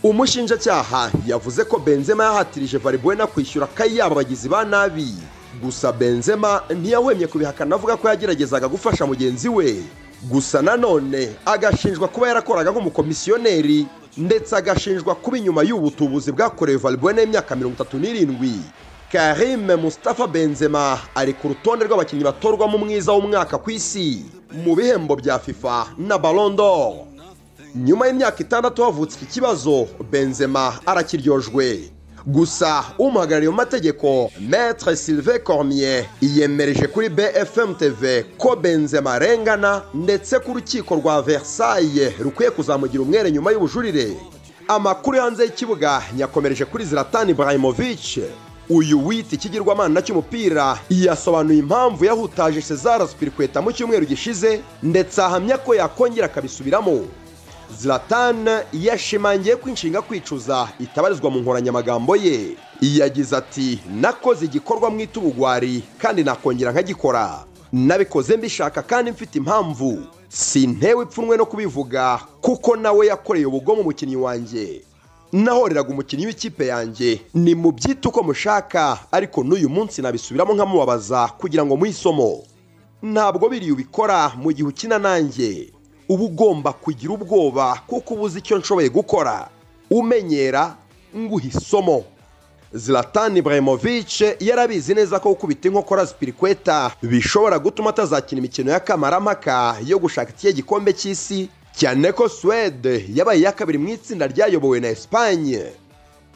Umushinjacyaha 0.04 1.12
yavuze 1.28 1.64
ko 1.66 1.80
benzema 1.80 2.24
yahatirije 2.24 2.78
valbuena 2.78 3.28
kwishyura 3.28 3.66
akayabo 3.66 4.14
abagizi 4.22 4.50
ba 4.50 4.66
nabi. 4.66 5.14
Gusa 5.64 5.92
benzema 5.92 6.62
ntiyahwemye 6.70 7.28
kubihakana 7.28 7.76
avuga 7.76 7.98
ko 7.98 8.08
yageragezaga 8.10 8.68
gufasha 8.68 9.06
mugenzi 9.06 9.50
we. 9.50 9.84
Gusa 10.30 10.62
nanone 10.62 11.30
agashinjwa 11.46 12.08
kuba 12.08 12.28
yarakoraga 12.28 12.72
nk'umukomisiyoneri 12.72 13.88
ndetse 14.18 14.56
agashinjwa 14.56 15.16
kuba 15.16 15.38
inyuma 15.38 15.64
y'ubutubuzi 15.64 16.32
bwakorewe 16.32 16.78
valbuena 16.78 17.22
y'imyaka 17.22 17.56
mirongo 17.56 17.76
itatu 17.76 17.98
n'irindwi. 17.98 18.60
Karim 19.12 19.66
mustafa 19.82 20.28
benzema 20.28 21.00
ari 21.16 21.34
ku 21.34 21.48
rutonde 21.48 21.86
rw'abakinnyi 21.86 22.24
batorwamo 22.24 22.78
umwiza 22.78 23.12
w'umwaka 23.12 23.58
ku 23.58 23.72
isi 23.72 24.26
mu 24.54 24.76
bihembo 24.76 25.16
bya 25.16 25.40
fifa 25.40 25.88
na 25.98 26.18
ballon 26.18 26.56
d'or. 26.56 26.94
Nyuma 27.76 28.08
y'imyaka 28.08 28.44
itandatu 28.44 28.84
havutse 28.84 29.18
iki 29.18 29.26
kibazo 29.40 29.88
benzema 30.12 30.74
arakiryojwe. 30.86 31.90
Gusa 32.34 32.84
umuhagarariye 33.00 33.50
mu 33.50 33.56
mategeko 33.58 34.30
maître 34.40 34.96
sylvain 34.96 35.40
cormier 35.40 36.06
yemereje 36.22 36.88
kuri 36.88 37.10
bfm 37.10 37.74
tv 37.74 38.24
ko 38.38 38.56
benzema 38.56 39.12
arengana 39.14 39.82
ndetse 39.94 40.40
ko 40.40 40.52
urukiko 40.52 40.96
rwa 40.96 41.22
versailles 41.22 42.14
rukwiye 42.20 42.52
kuzamugira 42.52 43.04
umwere 43.04 43.32
nyuma 43.32 43.52
y'ubujurire. 43.52 44.08
Amakuru 44.68 45.18
hanze 45.22 45.44
y'ikibuga 45.44 46.02
nyakomereje 46.16 46.66
kuri 46.66 46.86
zlatan 46.86 47.30
ibrahimovic. 47.30 48.20
Uyu 48.70 49.08
wita 49.08 49.36
ikigirwamana 49.36 50.02
cy'umupira 50.02 50.78
yasobanuye 50.90 51.60
impamvu 51.60 52.06
yahutaje 52.06 52.62
cesar 52.62 53.08
spirikweta 53.08 53.62
mu 53.62 53.72
cyumweru 53.74 54.06
gishize 54.06 54.62
ndetse 54.84 55.22
ahamya 55.22 55.58
ko 55.58 55.74
yakongera 55.76 56.26
akabisubiramo. 56.30 57.02
Zlatan 57.78 58.48
yashimangiye 58.74 59.56
ko 59.56 59.70
inshinga 59.70 60.02
kwicuza 60.02 60.70
itabarizwa 60.80 61.30
mu 61.32 61.40
nkoranyamagambo 61.40 62.16
ye. 62.16 62.56
Yagize 62.82 63.36
ati 63.38 63.80
nakoze 64.02 64.46
igikorwa 64.46 64.90
mu 64.90 65.00
itubugwari 65.00 65.84
kandi 65.98 66.24
nakongera 66.24 66.72
nkagikora. 66.72 67.44
Nabikoze 67.74 68.38
mbishaka 68.38 68.82
kandi 68.82 69.12
mfite 69.12 69.36
impamvu. 69.38 70.04
Sintewe 70.30 71.04
ipfunwe 71.04 71.38
no 71.38 71.46
kubivuga 71.46 72.20
kuko 72.42 72.76
nawe 72.76 73.08
yakoreye 73.08 73.46
ubugome 73.46 73.82
umukinnyi 73.82 74.16
wanjye. 74.16 74.82
Nahoreraga 75.32 75.90
umukinnyi 75.90 76.26
w'ikipe 76.26 76.68
yanjye. 76.68 77.22
Ni 77.34 77.56
mu 77.56 77.72
byita 77.72 78.10
uko 78.10 78.24
mushaka 78.24 79.00
ariko 79.12 79.44
n'uyu 79.44 79.70
munsi 79.70 80.02
nabisubiramo 80.02 80.54
nkamubabaza 80.54 81.28
kugira 81.28 81.66
ngo 81.66 81.78
muhe 81.78 81.92
isomo 81.92 82.44
ntabwo 83.04 83.50
biriya 83.50 83.74
ubikora 83.74 84.32
mu 84.36 84.52
gihe 84.52 84.68
ukina 84.68 85.00
nanjye. 85.00 85.70
Uba 86.10 86.24
ugomba 86.24 86.74
kugira 86.74 87.14
ubwoba 87.14 87.82
kuko 87.88 88.14
uba 88.14 88.24
uzi 88.24 88.40
icyo 88.40 88.58
nshoboye 88.58 88.90
gukora. 88.90 89.48
Umenyera 89.90 90.76
nguha 91.18 91.48
isomo. 91.48 92.04
Zlatan 92.74 93.38
ibrahimovic 93.38 94.22
yarabizi 94.40 94.94
neza 94.94 95.20
ko 95.20 95.30
gukubita 95.34 95.68
inkokora 95.68 96.06
zipirikweta 96.06 96.92
bishobora 97.02 97.60
gutuma 97.60 97.90
atazakina 97.90 98.40
imikino 98.40 98.72
y'akamaramaka 98.72 99.76
yo 99.86 99.98
gushaka 100.00 100.30
ikihe 100.32 100.54
gikombe 100.54 100.94
cy'isi 100.94 101.50
cyane 101.74 102.12
ko 102.14 102.30
suwede 102.30 103.06
yabaye 103.14 103.40
iya 103.42 103.52
kabiri 103.52 103.78
mu 103.82 103.90
itsinda 103.90 104.28
ryayobowe 104.30 104.80
na 104.80 104.88
esipanye 104.94 105.66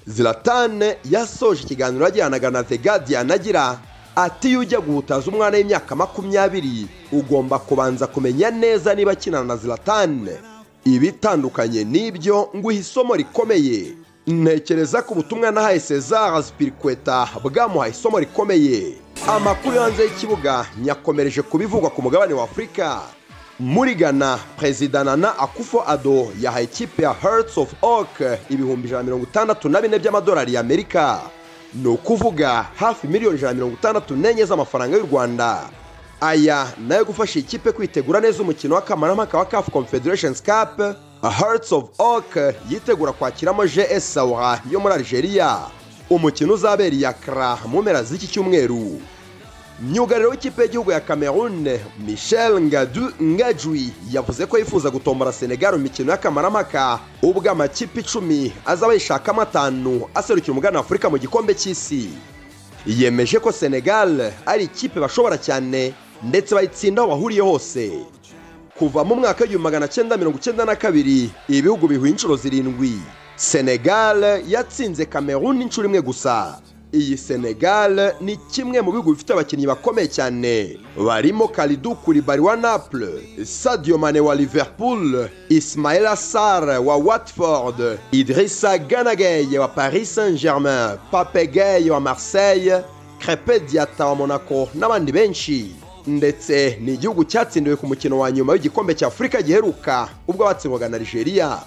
zlatan 0.07 0.81
yasoje 1.05 1.63
ikiganiro 1.63 2.05
yajyanaga 2.05 2.49
na 2.51 2.63
the 2.63 2.77
guardian 2.77 3.31
agira 3.31 3.77
ati 4.15 4.49
iyo 4.49 4.59
ujya 4.59 4.79
guhutaza 4.79 5.31
umwana 5.31 5.57
w'imyaka 5.57 5.95
makumyabiri 5.95 6.87
ugomba 7.11 7.59
kubanza 7.59 8.07
kumenya 8.07 8.51
neza 8.51 8.95
niba 8.95 9.11
akinana 9.11 9.43
na 9.45 9.55
zlatan. 9.57 10.29
Ibitandukanye 10.85 11.83
n'ibyo 11.83 12.49
nguha 12.55 12.75
isomo 12.75 13.15
rikomeye. 13.15 13.93
Ntekereza 14.27 15.01
ko 15.01 15.13
ubutumwa 15.13 15.51
nahaye 15.51 15.79
cezar 15.79 16.43
spirikweta 16.43 17.27
bwamuhaye 17.43 17.91
isomo 17.91 18.19
rikomeye. 18.19 18.93
Amakuru 19.27 19.79
hanze 19.79 20.03
y'ikibuga 20.03 20.65
nyakomereje 20.83 21.41
ku 21.41 21.57
bivugwa 21.57 21.89
ku 21.89 22.01
mugabane 22.01 22.33
wa 22.33 22.43
afurika 22.43 23.01
muri 23.59 23.95
ghana 23.95 24.39
perezida 24.59 25.03
nana 25.03 25.37
akufo 25.39 25.83
ado 25.87 26.27
yahaye 26.41 26.65
ikipe 26.65 27.03
ya 27.03 27.13
hearts 27.13 27.57
of 27.57 27.73
oak 27.81 28.21
ibihumbi 28.49 28.87
ijana 28.87 28.99
na 28.99 29.03
mirongo 29.05 29.23
itandatu 29.23 29.69
na 29.69 29.81
bine 29.81 29.99
by'amadolari 29.99 30.53
y'amerika. 30.53 31.21
Ni 31.75 31.87
ukuvuga 31.87 32.65
hafi 32.75 33.07
miliyoni 33.07 33.37
ijana 33.37 33.51
na 33.51 33.55
mirongo 33.55 33.73
itandatu 33.75 34.15
n'enye 34.15 34.45
z'amafaranga 34.45 34.97
y'u 34.97 35.05
rwanda. 35.11 35.69
Aya 36.21 36.67
na 36.87 36.95
yo 36.95 37.05
gufasha 37.05 37.39
ikipe 37.39 37.71
kwitegura 37.71 38.19
neza 38.19 38.41
umukino 38.43 38.75
w'akamaramaka 38.75 39.37
wa 39.37 39.45
caf 39.45 39.69
confederations 39.69 40.43
cup 40.43 40.79
hearts 41.21 41.71
of 41.71 41.83
oak 41.99 42.37
yitegura 42.69 43.11
kwakiramo 43.11 43.63
gs 43.65 44.13
sawa 44.13 44.59
yo 44.71 44.79
muri 44.79 44.93
algeria. 44.95 45.57
Umukino 46.09 46.53
uzabera 46.53 46.95
iya 46.95 47.13
kra 47.13 47.57
mu 47.65 47.81
mpera 47.81 48.03
z'iki 48.03 48.27
cyumweru. 48.27 49.01
Myugariro 49.83 50.29
w'ikipe 50.29 50.61
y'igihugu 50.61 50.91
ya 50.91 50.99
cameroon 50.99 51.79
michel 52.07 52.61
ngadu 52.61 53.11
ngajwi 53.23 53.89
yavuze 54.11 54.45
ko 54.45 54.57
yifuza 54.57 54.89
gutombora 54.89 55.31
senegal 55.31 55.73
mu 55.73 55.79
mikino 55.83 56.11
y'akamaramaka 56.11 56.99
ubwo 57.21 57.51
amakipe 57.51 57.99
icumi 57.99 58.53
azaba 58.65 58.93
yishakamo 58.93 59.41
atanu 59.41 60.07
aserukira 60.15 60.51
umugana 60.53 60.79
afurika 60.79 61.09
mu 61.09 61.17
gikombe 61.17 61.53
cy'isi. 61.55 62.09
Yemeje 62.85 63.39
ko 63.39 63.51
senegal 63.51 64.31
ari 64.45 64.63
ikipe 64.63 64.99
bashobora 64.99 65.37
cyane 65.37 65.93
ndetse 66.23 66.55
bayitsinda 66.55 67.01
aho 67.01 67.11
bahuriye 67.11 67.41
hose. 67.41 67.91
Kuva 68.79 69.03
mu 69.03 69.15
mwaka 69.15 69.43
w'igihumbi 69.43 69.63
magana 69.63 69.87
cyenda 69.87 70.17
mirongo 70.17 70.37
icyenda 70.37 70.65
na 70.65 70.75
kabiri 70.75 71.29
ibihugu 71.49 71.87
bihuye 71.87 72.11
inshuro 72.11 72.35
zirindwi. 72.35 72.99
Senegal 73.35 74.41
yatsinze 74.47 75.05
cameroon 75.05 75.61
inshuro 75.61 75.87
imwe 75.87 76.01
gusa. 76.01 76.59
Iyi 76.93 77.17
senegal 77.17 78.13
ni 78.21 78.37
kimwe 78.37 78.81
mu 78.81 78.91
bihugu 78.91 79.11
bifite 79.11 79.33
abakinnyi 79.33 79.67
bakomeye 79.67 80.07
cyane. 80.07 80.77
Barimo 80.97 81.47
kalidu 81.47 81.95
kuribari 81.95 82.41
wa 82.41 82.55
naples 82.55 83.23
sadio 83.63 83.97
mane 83.97 84.19
wa 84.19 84.35
liverpool 84.35 85.29
ismail 85.49 86.07
assar 86.07 86.63
wa 86.85 86.97
watford 86.97 87.97
idrissa 88.11 88.77
ganagay 88.77 89.57
wa 89.57 89.67
paris 89.67 90.15
saint 90.15 90.39
germain 90.41 90.97
pape 91.11 91.47
gay 91.47 91.89
wa 91.89 91.99
marseille 91.99 92.83
crepe 93.19 93.59
diata 93.59 94.05
wa 94.05 94.15
monaco 94.15 94.69
n'abandi 94.75 95.11
benshi. 95.11 95.75
Ndetse 96.07 96.77
ni 96.81 96.93
igihugu 96.93 97.23
cyatsindiwe 97.25 97.75
ku 97.75 97.87
mukino 97.87 98.19
wa 98.19 98.31
nyuma 98.31 98.53
w'igikombe 98.53 98.95
cya 98.95 99.07
afurika 99.07 99.41
giheruka 99.41 100.09
ubwo 100.27 100.45
batsindwaga 100.45 100.89
na 100.89 100.97
nigeria. 100.99 101.57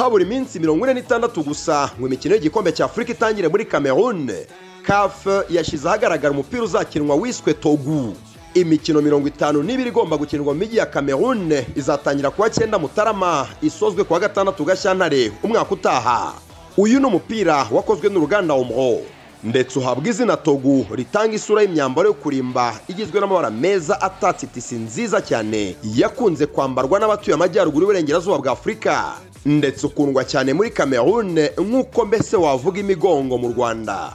Habura 0.00 0.22
iminsi 0.24 0.60
mirongo 0.60 0.84
ine 0.84 0.94
n'itandatu 0.94 1.42
gusa 1.42 1.90
ngo 1.98 2.06
imikino 2.06 2.34
y'igikombe 2.34 2.72
cya 2.72 2.84
afurika 2.84 3.12
itangire 3.12 3.48
muri 3.48 3.64
cameroon 3.64 4.30
caf 4.82 5.26
yashyize 5.50 5.88
ahagaragara 5.88 6.32
umupira 6.32 6.62
uzakinwa 6.62 7.16
wiswe 7.16 7.54
togu 7.54 8.14
imikino 8.54 9.00
mirongo 9.02 9.28
itanu 9.28 9.62
n'ibiri 9.62 9.88
igomba 9.90 10.16
gukinirwa 10.16 10.54
mu 10.54 10.60
mijyi 10.60 10.76
ya 10.76 10.86
cameroon 10.86 11.52
izatangira 11.76 12.30
kuwa 12.30 12.50
cyenda 12.50 12.78
mutarama 12.78 13.46
isozwe 13.62 14.04
kuwa 14.04 14.20
gatandatu 14.20 14.64
gashyantare 14.64 15.32
umwaka 15.42 15.70
utaha. 15.74 16.32
Uyu 16.76 17.00
ni 17.00 17.06
umupira 17.06 17.66
wakozwe 17.70 18.08
n'uruganda 18.10 18.54
omro. 18.54 19.00
Ndetse 19.44 19.78
uhabwa 19.78 20.08
izina 20.08 20.36
togu 20.36 20.86
ritanga 20.94 21.34
isura 21.36 21.62
y'imyambaro 21.62 22.08
yo 22.08 22.14
kurimba 22.14 22.80
igizwe 22.88 23.20
n'amabara 23.20 23.50
meza 23.50 24.00
atatse 24.00 24.46
itisi 24.46 24.74
nziza 24.74 25.20
cyane. 25.20 25.76
Yakunze 25.94 26.46
kwambarwa 26.46 26.98
n'abatuye 27.00 27.34
amajyaruguru 27.34 27.82
y'uburengerazuba 27.82 28.38
bwa 28.38 28.52
afurika. 28.52 29.14
Ndetse 29.46 29.86
ukundwa 29.86 30.24
cyane 30.24 30.52
muri 30.52 30.70
cameroon 30.70 31.38
nk'uko 31.58 32.04
mbese 32.04 32.36
wavuga 32.36 32.80
imigongo 32.80 33.38
mu 33.38 33.48
rwanda. 33.48 34.12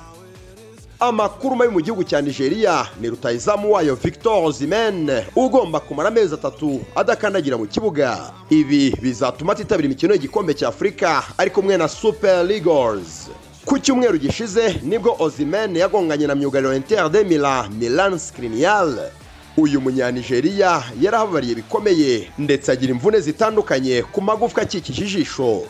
Amakuru 1.00 1.56
mabi 1.56 1.72
mu 1.74 1.82
gihugu 1.82 2.04
cya 2.04 2.22
nigeria 2.22 2.88
ni 3.02 3.10
rutayizamu 3.10 3.72
wayo 3.74 3.96
victor 3.96 4.52
zimen 4.54 5.12
ugomba 5.36 5.80
kumara 5.80 6.10
amezi 6.10 6.34
atatu 6.34 6.82
adakandagira 6.96 7.58
mu 7.58 7.66
kibuga. 7.68 8.32
Ibi 8.50 8.96
bizatuma 9.02 9.54
atitabira 9.54 9.86
imikino 9.86 10.14
y'igikombe 10.14 10.54
cya 10.54 10.68
afurika 10.68 11.24
ari 11.38 11.50
kumwe 11.52 11.78
na 11.78 11.88
super 11.88 12.46
leaguers 12.46 13.30
ku 13.66 13.80
cyumweru 13.80 14.18
gishize 14.18 14.80
ni 14.84 14.98
bwo 15.00 15.16
ozimen 15.20 15.76
yagonganye 15.76 16.28
na 16.28 16.36
myugariro 16.36 16.76
inter 16.76 17.10
de 17.10 17.24
milan 17.24 17.74
milan 17.74 18.20
skrinial 18.20 19.10
uyu 19.58 19.82
munyanigeriya 19.82 20.84
yarahabariye 21.02 21.56
bikomeye 21.56 22.30
ndetse 22.38 22.72
agira 22.72 22.92
imvune 22.94 23.20
zitandukanye 23.20 24.02
ku 24.12 24.22
magufwa 24.22 24.62
akikije 24.64 25.04
ijisho. 25.06 25.64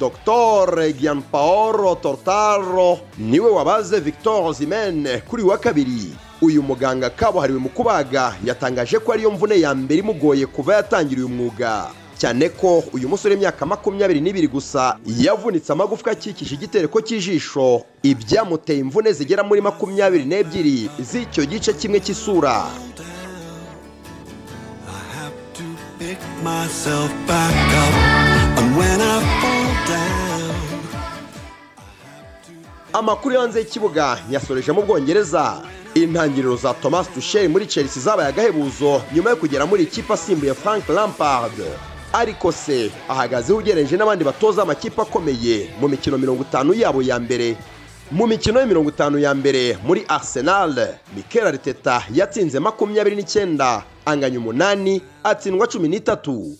Dr 0.00 0.92
gianpaolo 0.92 1.94
tortaro 1.94 2.98
ni 3.18 3.40
we 3.40 3.50
wabaze 3.50 4.00
victor 4.00 4.54
zimen 4.54 5.08
kuri 5.28 5.42
wa 5.42 5.58
kabiri. 5.58 6.12
Uyu 6.42 6.62
muganga 6.62 7.10
kabuhariwe 7.10 7.58
mu 7.58 7.68
kubaga 7.68 8.34
yatangaje 8.44 8.98
ko 8.98 9.12
ariyo 9.12 9.30
mvune 9.30 9.60
ya 9.60 9.74
mbere 9.74 10.00
imugoye 10.00 10.46
kuva 10.46 10.74
yatangira 10.74 11.18
uyu 11.20 11.28
mwuga. 11.28 11.86
Cyane 12.18 12.48
ko 12.48 12.82
uyu 12.92 13.08
musore 13.08 13.34
w'imyaka 13.34 13.66
makumyabiri 13.66 14.20
n'ibiri 14.20 14.46
gusa 14.48 14.98
yavunitse 15.06 15.72
amagufwa 15.72 16.12
akikije 16.12 16.54
igitereko 16.54 17.00
cy'ijisho. 17.00 17.82
Ibyamuteye 18.02 18.78
imvune 18.78 19.12
zigera 19.12 19.42
muri 19.42 19.60
makumyabiri 19.60 20.24
n'ebyiri 20.24 20.90
z'icyo 21.02 21.42
gice 21.46 21.72
kimwe 21.74 21.98
cy'isura. 22.00 22.66
Amakuru 32.92 33.34
yo 33.34 33.40
hanze 33.40 33.58
y'ikibuga 33.60 34.18
yasoreje 34.30 34.72
mu 34.72 34.82
bwongereza. 34.82 35.62
Intangiriro 35.94 36.56
za 36.56 36.74
thomas 36.74 37.08
tusheri 37.14 37.48
muri 37.48 37.66
chelsea 37.66 38.02
zabaye 38.02 38.28
agahebuzo 38.28 39.02
nyuma 39.14 39.30
yo 39.30 39.36
kugera 39.36 39.66
muri 39.66 39.82
ikipe 39.82 40.12
asimbuye 40.12 40.54
frank 40.54 40.88
lampard. 40.88 41.52
Ariko 42.12 42.52
se 42.52 42.90
ahagazeho 43.08 43.58
ugereranije 43.58 43.96
n'abandi 43.96 44.24
batoza 44.24 44.62
amakipe 44.62 45.02
akomeye 45.02 45.70
mu 45.80 45.88
mikino 45.88 46.18
mirongo 46.18 46.42
itanu 46.42 46.74
yabo 46.74 47.02
ya 47.02 47.18
mbere. 47.20 47.56
Mu 48.10 48.26
mikino 48.26 48.60
ya 48.60 48.66
mirongo 48.66 48.90
itanu 48.90 49.18
ya 49.18 49.34
mbere 49.34 49.78
muri 49.84 50.04
arsenal 50.08 50.88
mikel 51.16 51.46
ariteta 51.46 52.02
yatsinze 52.14 52.58
makumyabiri 52.58 53.16
n'icyenda 53.16 53.82
anganya 54.06 54.38
umunani 54.38 55.02
atsindwa 55.24 55.66
cumi 55.66 55.88
n'itatu. 55.88 56.56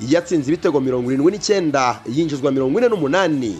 Yatsinze 0.00 0.48
ibitego 0.52 0.80
mirongo 0.80 1.10
irindwi 1.12 1.32
n'icyenda 1.32 2.00
yinjizwa 2.06 2.52
mirongo 2.52 2.78
ine 2.78 2.88
n'umunani. 2.88 3.56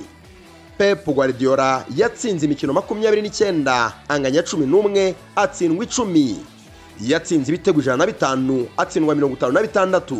Pep 0.79 1.05
guardiola 1.07 1.85
yatsinze 1.97 2.47
imikino 2.47 2.73
makumyabiri 2.73 3.23
n'icyenda 3.23 3.93
anganya 4.09 4.43
cumi 4.43 4.67
n'umwe 4.67 5.15
atsindwa 5.37 5.85
icumi. 5.85 6.37
Yatsinze 7.01 7.49
ibitego 7.53 7.81
ijana 7.81 7.97
na 7.97 8.07
bitanu 8.07 8.69
atsindwa 8.77 9.15
mirongo 9.15 9.35
itanu 9.37 9.53
na 9.53 9.63
bitandatu. 9.63 10.19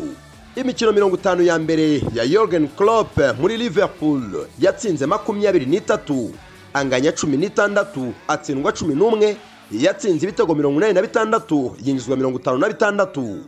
Imikino 0.57 0.93
mirongo 0.93 1.17
itanu 1.17 1.43
ya 1.43 1.59
mbere 1.59 2.01
ya 2.15 2.27
Jurgen 2.27 2.69
Klopp 2.69 3.19
muri 3.41 3.57
liverpool 3.57 4.47
yatsinze 4.59 5.07
makumyabiri 5.07 5.67
n'itatu. 5.67 6.33
Anganya 6.75 7.13
cumi 7.13 7.37
n'itandatu 7.37 8.13
atsindwa 8.29 8.73
cumi 8.73 8.95
n'umwe 8.95 9.37
yatsinze 9.73 10.27
ibitego 10.27 10.55
mirongo 10.55 10.79
inani 10.79 10.95
na 10.95 11.03
bitandatu 11.03 11.77
yinjizwa 11.85 12.17
mirongo 12.17 12.39
itanu 12.39 12.59
na 12.59 12.69
bitandatu. 12.69 13.39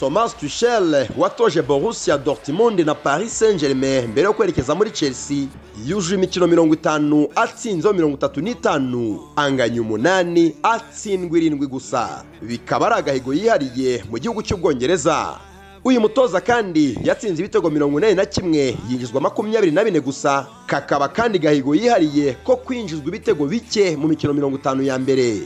Thomas 0.00 0.36
tuchel 0.36 1.08
watoje 1.18 1.62
borussia 1.62 2.18
dortmund 2.18 2.80
na 2.80 2.94
paris 2.94 3.38
saint 3.38 3.60
germain 3.60 4.08
mbere 4.08 4.24
yo 4.24 4.32
kwerekeza 4.32 4.74
muri 4.74 4.90
chelsea. 4.90 5.46
Yujuje 5.86 6.14
imikino 6.14 6.46
mirongo 6.46 6.74
itanu 6.74 7.28
atsinzeho 7.36 7.94
mirongo 7.94 8.16
itatu 8.16 8.40
n'itanu. 8.40 9.20
Anganya 9.36 9.80
umunani 9.80 10.56
atsindwa 10.62 11.38
irindwi 11.38 11.66
gusa. 11.66 12.24
Bikaba 12.42 12.86
ari 12.86 12.94
agahigo 12.94 13.34
yihariye 13.34 14.04
mu 14.10 14.18
gihugu 14.18 14.42
cy'ubwongereza. 14.42 15.38
Uyu 15.84 16.00
mutoza 16.00 16.40
kandi 16.40 16.98
yatsinze 17.04 17.42
ibitego 17.42 17.70
mirongo 17.70 17.98
inani 17.98 18.14
na 18.14 18.26
kimwe 18.26 18.76
yinjizwa 18.90 19.20
makumyabiri 19.20 19.72
na 19.72 19.84
bine 19.84 20.00
gusa. 20.00 20.46
Kakaba 20.66 21.08
kandi 21.08 21.38
gahigo 21.38 21.74
yihariye 21.74 22.32
ko 22.44 22.56
kwinjizwa 22.56 23.08
ibitego 23.08 23.46
bike 23.46 23.96
mu 23.96 24.08
mikino 24.08 24.32
mirongo 24.32 24.56
itanu 24.56 24.82
ya 24.82 24.98
mbere. 24.98 25.42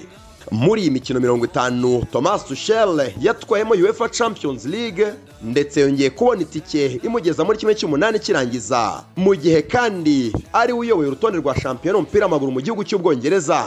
Muri 0.51 0.82
iyi 0.82 0.90
mikino 0.90 1.20
mirongo 1.20 1.44
itanu 1.44 2.05
thomas 2.12 2.44
tuchel 2.47 3.12
yatwayemo 3.20 3.74
uefa 3.74 4.09
champions 4.09 4.65
league 4.65 5.06
ndetse 5.43 5.81
yongeye 5.81 6.10
kubona 6.10 6.43
itike 6.43 7.01
imugeza 7.05 7.44
muri 7.44 7.59
kimwe 7.59 7.74
cy'umunani 7.74 8.19
kirangiza. 8.19 9.02
Mu 9.16 9.35
gihe 9.35 9.62
kandi 9.62 10.32
ari 10.52 10.73
we 10.73 10.78
uyoboye 10.78 11.09
urutonde 11.09 11.39
rwa 11.39 11.60
shampiyona 11.60 11.98
y'umupira 11.98 12.27
w'amaguru 12.27 12.52
mu 12.52 12.60
gihugu 12.60 12.85
cy'ubwongereza. 12.85 13.65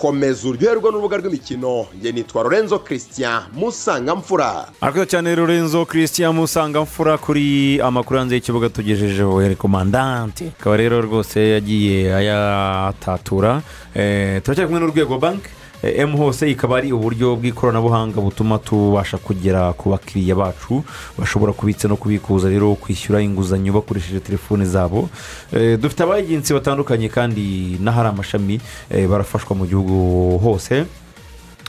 Komeza 0.00 0.48
uryoherwa 0.48 0.90
n'urubuga 0.90 1.16
rw'imikino. 1.16 1.86
Nge 1.98 2.12
nitwa 2.12 2.42
lorenzo 2.42 2.78
christian 2.78 3.42
musangamfura. 3.54 4.68
Arakoze 4.80 5.06
cyane 5.06 5.34
lorenzo 5.36 5.84
christian 5.86 6.34
musangamfura 6.34 7.18
kuri 7.18 7.80
amakuru 7.80 8.18
hanze 8.18 8.34
y'ikibuga 8.34 8.68
tugejejeho 8.68 9.40
rekomandante 9.48 10.52
akaba 10.60 10.76
rero 10.76 11.00
rwose 11.02 11.50
yagiye 11.50 12.14
ayatatura. 12.14 13.62
Eh, 13.94 14.42
turacyari 14.42 14.66
kumwe 14.68 14.80
n'urwego 14.80 15.18
banki 15.18 15.48
emu 15.82 16.18
hose 16.18 16.50
ikaba 16.50 16.76
ari 16.78 16.92
uburyo 16.92 17.36
bw'ikoranabuhanga 17.36 18.20
butuma 18.20 18.58
tubasha 18.58 19.18
kugera 19.18 19.72
ku 19.72 19.90
bakiriya 19.90 20.34
bacu 20.34 20.82
bashobora 21.18 21.52
kubitsa 21.52 21.88
no 21.88 21.96
kubikuza 21.96 22.48
rero 22.50 22.74
kwishyura 22.74 23.22
inguzanyo 23.22 23.72
bakoresheje 23.72 24.20
telefone 24.20 24.64
zabo. 24.64 25.08
Eh, 25.52 25.78
dufite 25.78 26.02
abagenzi 26.02 26.54
batandukanye 26.54 27.08
kandi 27.08 27.78
n'ahari 27.80 28.08
amashami 28.08 28.60
eh, 28.90 29.06
barafashwa 29.08 29.56
mu 29.56 29.66
gihugu 29.66 30.38
hose. 30.38 30.84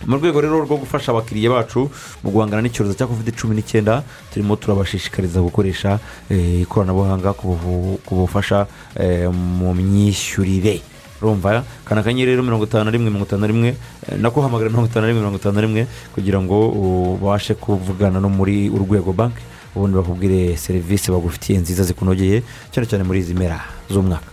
Mu 0.07 0.15
rwego 0.15 0.41
rero 0.41 0.64
rwo 0.64 0.77
gufasha 0.80 1.11
abakiriya 1.11 1.52
bacu 1.52 1.91
mu 2.23 2.31
guhangana 2.31 2.64
n'icyorezo 2.64 2.95
cya 2.95 3.07
covid 3.07 3.36
cumi 3.36 3.56
n'icyenda 3.56 4.02
turimo 4.31 4.56
turabashishikariza 4.56 5.44
gukoresha 5.44 5.99
eh, 6.31 6.61
ikoranabuhanga 6.64 7.34
ku 7.36 8.15
bufasha 8.15 8.65
eh, 8.95 9.27
mu 9.30 9.76
myishyurire. 9.76 10.81
Urumva 11.22 11.64
kana 11.86 12.02
akanyenyeri 12.02 12.32
rero 12.32 12.44
mirongo 12.44 12.64
itanu 12.66 12.86
na 12.86 12.91
rimwe 12.91 13.10
mirongo 13.10 13.26
itanu 13.28 13.41
na 13.41 13.48
rimwe 13.48 13.68
eh, 13.70 14.18
nako 14.20 14.41
hamagara 14.41 14.70
mirongo 14.70 14.88
itanu 14.88 15.02
na 15.02 15.08
rimwe 15.08 15.22
mirongo 15.22 15.38
itanu 15.38 15.56
na 15.56 15.62
rimwe 15.62 15.88
kugira 16.16 16.41
ngo 16.41 16.58
ubashe 16.70 17.54
kuvugana 17.54 18.20
no 18.20 18.30
muri 18.30 18.70
urwego 18.70 19.14
banki 19.14 19.44
ubundi 19.76 19.96
bakubwire 19.98 20.58
serivisi 20.58 21.12
bagufitiye 21.12 21.60
nziza 21.60 21.84
zikunogeye 21.84 22.44
cyane 22.72 22.88
cyane 22.88 23.04
muri 23.04 23.20
izi 23.20 23.34
mpera 23.36 23.60
z'umwaka. 23.90 24.26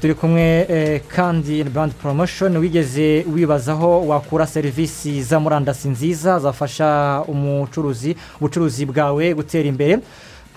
Turi 0.00 0.14
kumwe 0.14 0.66
eh, 0.70 1.00
kandi 1.08 1.64
bandi 1.64 1.94
poromoshoni 2.02 2.58
wigeze 2.58 3.26
wibazaho 3.34 4.06
wakura 4.06 4.46
serivisi 4.46 5.22
za 5.22 5.40
murandasi 5.40 5.88
nziza 5.88 6.38
zafasha 6.38 7.22
umucuruzi 7.28 8.16
ubucuruzi 8.40 8.86
bwawe 8.86 9.34
gutera 9.34 9.68
imbere. 9.68 9.98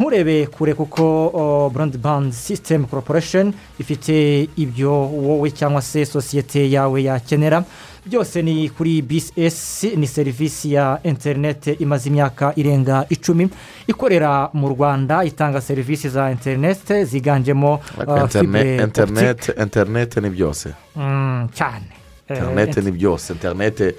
Nturebe 0.02 0.48
kure 0.48 0.73
kuko 0.73 1.69
burandi 1.73 1.98
bandi 1.98 2.36
sisitemu 2.36 2.88
koroporesheni 2.88 3.53
ifite 3.80 4.49
ibyo 4.57 4.91
wowe 4.91 5.52
cyangwa 5.52 5.82
se 5.82 6.06
sosiyete 6.06 6.72
yawe 6.72 7.03
yakenera. 7.03 7.64
Byose 8.06 8.41
ni 8.41 8.69
kuri 8.69 9.02
bcs 9.02 9.84
ni 9.95 10.07
serivisi 10.07 10.73
ya 10.73 10.99
interineti 11.03 11.72
imaze 11.72 12.10
imyaka 12.10 12.53
irenga 12.56 13.06
icumi. 13.10 13.49
Ikorera 13.88 14.49
mu 14.53 14.69
rwanda 14.69 15.23
itanga 15.23 15.61
serivisi 15.61 16.10
za 16.10 16.32
interineti 16.32 17.06
ziganjemo 17.06 17.73
uh, 17.73 18.28
fibre 18.28 18.60
optique. 18.60 18.84
interineti 18.84 19.52
interineti 19.61 20.22
ni 20.22 20.30
byose. 20.30 20.73
Mm, 20.95 21.49
cyane. 21.53 21.86
Eh, 22.28 22.38
interineti 22.38 22.82
ni 22.82 22.91
byose. 22.91 23.34
Interineti 23.34 23.95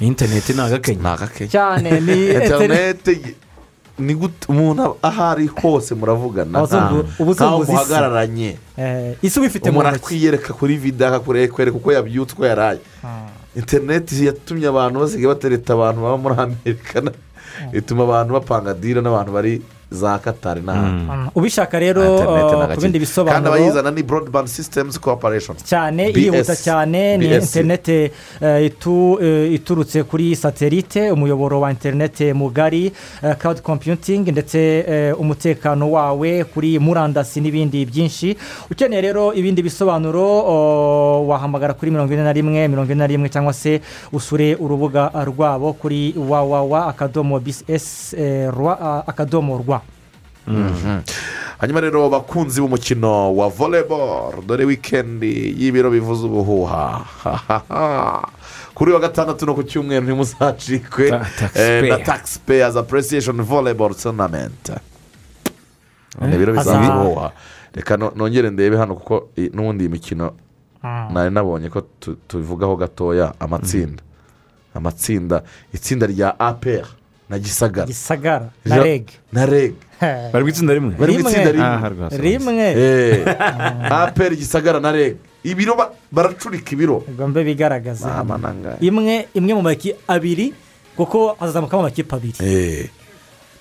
interineti 0.00 0.52
ni 0.52 0.60
agakenya 0.60 1.02
ni 1.02 1.08
agakenya 1.08 1.50
cyane 1.50 2.00
ni 2.00 2.26
interineti 2.34 3.34
ni 3.98 4.14
gute 4.14 4.46
umuntu 4.48 4.96
aho 5.02 5.22
ari 5.24 5.46
hose 5.46 5.94
muravugana. 5.94 6.58
Abazungu- 6.58 7.02
nta- 7.02 7.22
ubuzunguzi 7.22 7.44
nkaho 7.44 7.62
isi. 7.62 7.72
muhagararanye. 7.72 8.50
Eh, 8.78 9.16
isi 9.22 9.38
ubifite 9.40 9.70
mu 9.70 9.78
umuntu 9.80 9.90
ntoki. 9.90 10.04
akwiyereka 10.04 10.50
kuri 10.54 10.76
vida 10.76 11.08
akakwereka 11.08 11.76
uko 11.76 11.92
yabyutse 11.92 12.32
uko 12.34 12.44
yaraye. 12.46 12.80
Interineti 13.56 14.26
yatumye 14.26 14.66
abantu 14.68 15.00
basigaye 15.00 15.26
batereta 15.34 15.72
abantu 15.74 16.00
baba 16.02 16.16
muri 16.16 16.34
amerika. 16.38 17.00
Na- 17.00 17.12
ituma 17.72 18.02
abantu 18.04 18.32
bapanga 18.38 18.74
dira 18.74 19.00
n'abantu 19.02 19.32
bari 19.32 19.62
za 19.90 20.18
katari 20.18 20.60
n'ahandi 20.60 21.04
Mm. 21.04 21.28
ubishaka 21.34 21.78
rero 21.78 22.02
Interineti 22.04 22.54
ni 22.56 22.74
ku 22.74 22.80
bindi 22.80 22.80
kandi 22.80 22.98
bisobanuro 22.98 23.48
abayizana 23.54 23.90
ni 23.90 24.02
broadband 24.02 24.48
systems 24.48 24.98
corporation 25.00 25.56
cyane 25.64 26.12
BS. 26.12 26.16
irihuta 26.16 26.54
cyane 26.56 27.16
ni 27.16 27.24
itu- 28.68 29.18
eh, 29.22 29.52
iturutse 29.54 30.02
kuri 30.04 30.36
satelite 30.36 31.10
umuyoboro 31.10 31.60
wa 31.60 31.70
interinete 31.70 32.32
mugari 32.32 32.92
cloud 33.38 33.60
computing 33.62 34.28
ndetse 34.28 34.58
eh, 34.88 35.20
umutekano 35.20 35.90
wawe 35.90 36.44
kuri 36.44 36.78
murandasi 36.78 37.40
n'ibindi 37.40 37.86
byinshi 37.86 38.36
ukeneye 38.70 39.02
rero 39.02 39.32
ibindi 39.34 39.62
bisobanuro 39.62 41.26
wahamagara 41.26 41.74
kuri 41.74 41.90
mirongo 41.90 42.12
ine 42.12 42.22
na 42.22 42.32
rimwe 42.32 42.68
mirongo 42.68 42.92
ine 42.92 42.98
na 42.98 43.06
rimwe 43.06 43.28
cyangwa 43.28 43.52
se 43.52 43.80
usure 44.12 44.54
urubuga 44.60 45.10
rwabo 45.24 45.72
kuri 45.72 46.14
wawawa 46.28 46.86
akadomo 46.92 47.40
bcs 47.40 48.14
eh, 48.14 48.50
rwa 48.52 49.04
akadomo 49.08 49.56
rwa. 49.58 49.77
Hanyuma 51.58 51.80
rero 51.80 52.08
bakunzi 52.08 52.60
b'umukino 52.60 53.36
wa 53.36 53.48
volleyball 53.48 54.42
dore 54.46 54.64
wikendi 54.64 55.54
y'ibiro 55.58 55.90
bivuze 55.90 56.26
ubuhuha. 56.26 57.04
Kuri 58.74 58.92
wa 58.92 59.00
gatandatu 59.00 59.46
no 59.46 59.54
ku 59.54 59.62
cyumweru 59.62 60.06
ntimuzacikwe. 60.06 61.08
Eh, 61.54 61.88
na 61.88 61.98
taxpayers 61.98 62.76
appreciation 62.76 63.42
volleyball 63.42 63.94
tournament. 63.94 64.70
Ni 66.20 66.34
ibiro 66.34 66.52
bivuze 66.52 66.70
Haza- 66.70 67.00
ubuhuha. 67.00 67.32
Reka 67.74 67.96
no- 67.96 68.12
nongere 68.16 68.50
ndebe 68.50 68.76
hano 68.76 68.94
kuko 68.94 69.28
n'ubundi 69.36 69.84
iyi 69.84 69.90
mikino 69.92 70.32
Ah. 70.82 71.08
nari 71.12 71.30
nabonye 71.34 71.68
ko 71.70 71.80
tu- 72.00 72.16
tubivugaho 72.28 72.76
gatoya 72.76 73.34
amatsinda. 73.40 74.02
Amatsinda 74.74 75.42
itsinda 75.74 76.06
rya 76.06 76.38
apr 76.40 76.86
na 77.28 77.36
gisagara 77.38 77.86
gisagara 77.86 78.48
na 78.64 78.76
reg. 78.82 79.04
na 79.32 79.44
reg. 79.46 79.74
Bari 80.32 80.42
mu 80.44 80.48
itsinda 80.50 80.72
rimwe 80.74 80.94
bari 80.96 81.12
mu 81.18 81.28
itsinda 81.28 81.50
Ah, 81.50 81.52
rimwe 81.52 81.88
rwose. 81.92 82.16
rimwe 82.16 82.66
Eh, 82.72 83.24
apr 84.02 84.32
gisagara 84.36 84.80
na 84.80 84.92
reg. 84.92 85.16
Ibiro 85.44 85.76
ba- 85.76 85.92
baracurika 86.12 86.72
ibiro 86.74 87.04
igomba 87.08 87.40
bigaragaza 87.44 88.24
nangahe. 88.24 88.78
imwe 88.80 89.28
imwe 89.34 89.52
mu 89.54 89.62
makipe 89.62 89.98
abiri 90.08 90.52
kuko 90.96 91.36
hazamukamo 91.40 91.82
amakipe 91.86 92.10
abiri 92.16 92.38
Eh. 92.42 92.88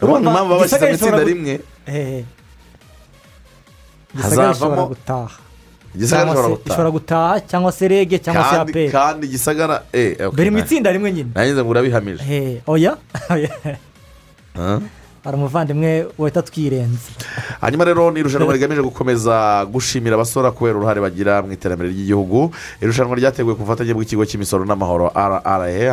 urabona 0.02 0.30
impamvu 0.30 0.50
baba 0.50 0.62
bashyize 0.64 0.86
mu 0.88 0.94
itsinda 0.96 1.24
rimwe 1.24 1.54
Eh. 1.86 2.24
hazavamo 4.18 4.88
gutaha 4.94 5.38
gisagara 5.96 6.26
Cyangwa 6.26 6.42
ishobora 6.42 6.56
se- 6.64 6.70
ishobora 6.70 6.92
gutaha 6.92 7.40
cyangwa 7.40 7.72
se 7.72 7.88
rege 7.88 8.18
cyangwa 8.20 8.44
se 8.50 8.56
aperi 8.56 8.90
kandi 8.92 9.28
gisagara 9.28 9.84
eh, 9.94 10.12
okay, 10.20 10.30
biri 10.36 10.50
mu 10.52 10.58
itsinda 10.60 10.92
rimwe 10.92 11.12
nyine. 11.12 11.30
Nanjye 11.36 11.54
ngo 11.64 11.70
urabihamije 11.70 12.24
Eh, 12.26 12.62
oya. 12.68 12.98
Hari 15.24 15.36
umuvandimwe 15.38 16.08
wahita 16.18 16.42
twirenze 16.42 17.12
hanyuma 17.62 17.86
rero 17.86 18.12
ni 18.12 18.20
irushanwa 18.20 18.54
rigamije 18.54 18.82
gukomeza 18.82 19.66
gushimira 19.72 20.16
abasora 20.16 20.52
kubera 20.52 20.78
uruhare 20.78 21.02
bagira 21.02 21.42
mu 21.42 21.52
iterambere 21.52 21.90
ry'igihugu. 21.90 22.52
Irushanwa 22.82 23.16
ryateguwe 23.18 23.56
ku 23.56 23.62
bufatanye 23.66 23.94
bw'ikigo 23.94 24.26
cy'imisoro 24.26 24.66
n'amahoro 24.66 25.10
rra 25.16 25.42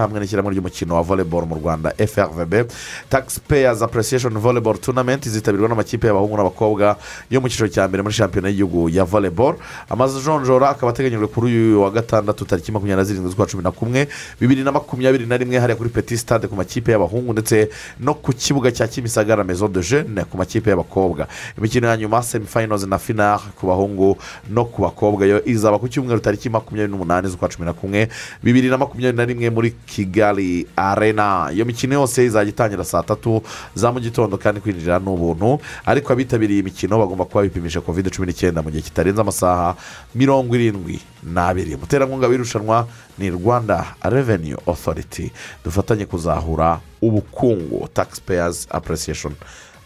hamwe 0.00 0.20
n'ishyirahamwe 0.20 0.52
ry'umukino 0.52 0.94
wa 0.94 1.02
volleyball 1.02 1.46
mu 1.48 1.54
rwanda 1.56 1.90
frvb 1.96 2.68
taxpayers 3.08 3.82
appreciation 3.82 4.32
volleyball 4.38 4.76
tournament 4.78 5.26
izitabirwa 5.26 5.68
n'amakipe 5.68 6.06
y'abahungu 6.06 6.36
n'abakobwa 6.36 6.96
yo 7.30 7.40
mu 7.40 7.48
cyiciro 7.48 7.68
cya 7.68 7.88
mbere 7.88 8.02
muri 8.02 8.14
shampiyona 8.14 8.48
y'igihugu 8.48 8.88
ya 8.88 9.04
volleyball. 9.04 9.56
Amajonjora 9.88 10.68
akaba 10.70 10.92
ateganyijwe 10.92 11.26
kuri 11.26 11.46
uyu 11.46 11.82
wa 11.82 11.90
gatandatu 11.90 12.44
tariki 12.44 12.72
makumyabiri 12.72 12.96
na 13.00 13.04
zirindwi 13.04 13.30
z'ukwa 13.30 13.46
cumi 13.46 13.62
na 13.62 13.70
kumwe 13.70 14.08
bibiri 14.40 14.62
na 14.64 14.72
makumyabiri 14.72 15.26
na 15.26 15.36
rimwe 15.36 15.58
hariya 15.58 15.76
kuri 15.76 15.88
petit 15.90 16.18
stade 16.18 16.46
ku 16.48 16.56
makipe 16.56 16.92
y'abahungu 16.92 17.32
ndetse 17.32 17.68
no 18.00 18.14
ku 18.14 18.32
kibuga 18.32 18.70
cya 18.72 18.88
kimisagara 18.88 19.44
mezo 19.44 19.68
de 19.68 19.80
jeune 19.80 20.24
ku 20.24 20.36
makipe 20.36 20.70
y'abakobwa. 20.70 21.26
Imikino 21.59 21.89
ya 21.89 21.97
nyuma 21.97 22.22
semifinals 22.22 22.86
na 22.86 22.98
final 22.98 23.39
ku 23.60 23.66
bahungu 23.66 24.16
no 24.51 24.64
ku 24.64 24.82
bakobwa. 24.82 25.26
Yo 25.26 25.43
izaba 25.44 25.78
ku 25.78 25.89
cyumweru 25.89 26.20
tariki 26.20 26.51
makumyabiri 26.51 26.90
n'umunani 26.93 27.28
z'ukwa 27.28 27.48
cumi 27.48 27.66
na 27.66 27.72
kumwe 27.72 28.09
bibiri 28.43 28.68
na 28.68 28.78
makumyabiri 28.78 29.16
na 29.16 29.24
rimwe 29.24 29.51
muri 29.51 29.70
kigali 29.86 30.66
arena. 30.76 31.51
Iyo 31.55 31.64
mikino 31.64 31.94
yose 31.94 32.24
izajya 32.24 32.51
itangira 32.51 32.85
saa 32.85 33.02
tatu 33.02 33.43
za 33.74 33.93
mu 33.93 34.01
gitondo 34.01 34.36
kandi 34.39 34.60
kwinjira 34.60 34.98
ni 34.98 35.09
ubuntu 35.09 35.59
ariko 35.86 36.12
abitabiriye 36.12 36.59
iyi 36.60 36.64
mikino 36.64 36.98
bagomba 36.98 37.24
kuba 37.24 37.43
bipimisha 37.43 37.81
covid 37.81 38.10
cumi 38.10 38.26
n'icyenda 38.26 38.62
mu 38.62 38.70
gihe 38.70 38.82
kitarenze 38.82 39.20
amasaha 39.20 39.76
mirongo 40.14 40.55
irindwi 40.56 41.01
n'abiri. 41.22 41.74
Umuterankunga 41.74 42.26
w'irushanwa 42.26 42.86
ni 43.18 43.31
rwanda 43.31 43.94
revenue 44.02 44.59
authority. 44.66 45.31
Dufatanye 45.64 46.06
kuzahura 46.06 46.81
ubukungu. 47.02 47.89
Taxpayers 47.94 48.66
appreciation. 48.70 49.32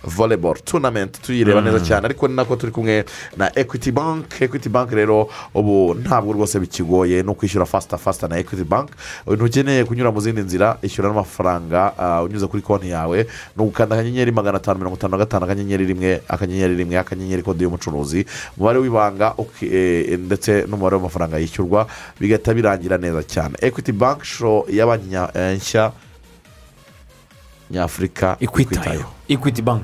Volleyball 0.05 0.55
tournament 0.65 1.21
tuyireba 1.23 1.61
neza 1.61 1.81
cyane 1.81 2.05
ariko 2.07 2.29
ni 2.29 2.35
nako 2.35 2.57
turi 2.57 2.73
kumwe 2.73 3.05
na 3.37 3.51
equity 3.59 3.91
bank 3.93 4.41
equity 4.41 4.69
bank 4.69 4.91
rero 4.93 5.29
ubu 5.55 5.95
ntabwo 5.95 6.33
rwose 6.33 6.59
bikigoye 6.61 7.23
no 7.23 7.35
kwishyura 7.35 7.67
fasita 7.67 7.99
fasita 7.99 8.29
na 8.29 8.39
equity 8.39 8.65
bank. 8.65 8.91
Ntukeneye 9.27 9.85
kunyura 9.85 10.13
mu 10.13 10.21
zindi 10.21 10.41
nzira 10.41 10.79
ishyura 10.83 11.09
n'amafaranga 11.09 11.93
unyuze 12.25 12.47
kuri 12.47 12.63
konti 12.63 12.89
yawe 12.91 13.27
ni 13.57 13.63
ugukanda 13.63 13.95
akanyenyeri 13.97 14.33
magana 14.33 14.57
atanu 14.57 14.79
mirongo 14.79 14.97
itanu 14.97 15.11
na 15.11 15.19
gatanu 15.19 15.45
akanyenyeri 15.45 15.85
rimwe 15.87 16.23
akanyenyeri 16.29 16.75
rimwe 16.77 16.99
akanyenyeri 16.99 17.43
kode 17.43 17.65
y'umucuruzi 17.65 18.27
umubare 18.57 18.79
w'ibanga 18.79 19.35
ndetse 20.19 20.65
n'umubare 20.69 20.97
w'amafaranga 20.97 21.39
yishyurwa 21.39 21.87
bigahita 22.21 22.55
birangira 22.55 22.99
neza 22.99 23.23
cyane 23.23 23.55
ya 24.69 24.87
banki 24.87 25.07
nya- 25.11 25.31
eh, 25.35 25.57
nshya 25.57 25.93
nyafurika 27.71 28.37
ikwitayo 28.41 29.05
equity 29.29 29.63
bank. 29.63 29.83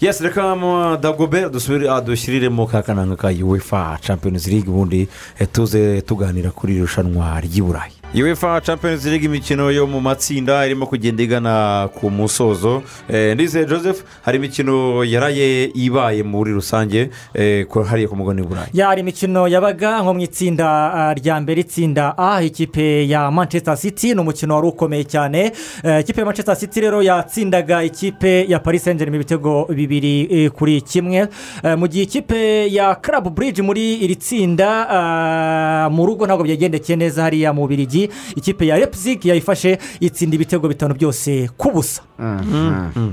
Yesi 0.00 0.22
reka 0.24 0.56
mu 0.56 0.96
dagobe 0.96 1.48
dusubire 1.50 1.88
ah, 1.90 2.00
dushyiriremo 2.00 2.66
ka 2.66 2.82
kananga 2.82 3.16
ka 3.16 3.28
uefa 3.28 3.98
champions 4.02 4.46
league 4.46 4.68
ubundi 4.68 5.08
eh, 5.38 5.48
tuze 5.52 6.02
tuganira 6.02 6.50
kuri 6.50 6.72
iri 6.72 6.82
rushanwa 6.82 7.40
ry'i 7.40 7.62
burayi. 7.62 8.01
Uefa 8.14 8.60
champions 8.60 9.04
league 9.06 9.24
imikino 9.26 9.70
yo 9.70 9.86
mu 9.86 10.00
matsinda 10.00 10.66
irimo 10.66 10.86
kugenda 10.86 11.22
igana 11.22 11.88
ku 11.94 12.10
musozo. 12.10 12.82
Eh, 13.08 13.34
ndizeye 13.34 13.64
joseph 13.64 14.02
hari 14.22 14.38
imikino 14.38 15.04
yaraye 15.04 15.64
ibaye 15.74 16.22
muri 16.22 16.52
rusange 16.52 17.10
eh, 17.34 17.66
hariya 17.88 18.08
ku 18.08 18.16
mugabane 18.16 18.42
w'uburayi 18.42 18.68
yari 18.74 19.00
imikino 19.00 19.48
yabaga 19.48 20.02
nko 20.02 20.14
mu 20.14 20.20
itsinda 20.20 20.66
ah, 20.94 21.14
rya 21.14 21.40
mbere 21.40 21.60
itsinda 21.60 22.14
a 22.18 22.42
ikipe 22.42 23.08
ya 23.08 23.30
manchester 23.30 23.76
city 23.76 24.14
ni 24.14 24.20
umukino 24.20 24.54
wari 24.56 24.68
ukomeye 24.68 25.04
cyane. 25.04 25.52
Eh, 25.84 26.00
ikipe 26.00 26.20
ya 26.20 26.26
manchester 26.26 26.56
city 26.56 26.80
rero 26.80 27.02
yatsindaga 27.02 27.82
ikipe 27.82 28.44
ya 28.48 28.58
paris 28.58 28.84
germain 28.84 29.14
ibitego 29.14 29.64
bibiri 29.64 30.28
eh, 30.30 30.50
kuri 30.50 30.80
kimwe. 30.80 31.28
Eh, 31.64 31.78
mu 31.78 31.88
gihe 31.88 32.04
ikipe 32.04 32.72
ya 32.72 32.94
club 32.94 33.34
bridge 33.34 33.62
muri 33.62 33.94
iri 33.94 34.16
tsinda 34.16 34.86
ah, 34.90 35.88
mu 35.90 36.06
rugo 36.06 36.26
ntabwo 36.26 36.44
byagendekeye 36.44 36.96
neza 36.96 37.22
hariya 37.22 37.52
mu 37.52 37.66
birigi 37.66 38.01
ikipe 38.36 38.66
ya 38.66 38.76
leipzig 38.78 39.24
yayifashe 39.26 39.78
itsinda 40.00 40.34
ibitego 40.36 40.68
bitanu 40.68 40.94
byose 40.94 41.48
ku 41.56 41.70
busa. 41.70 42.02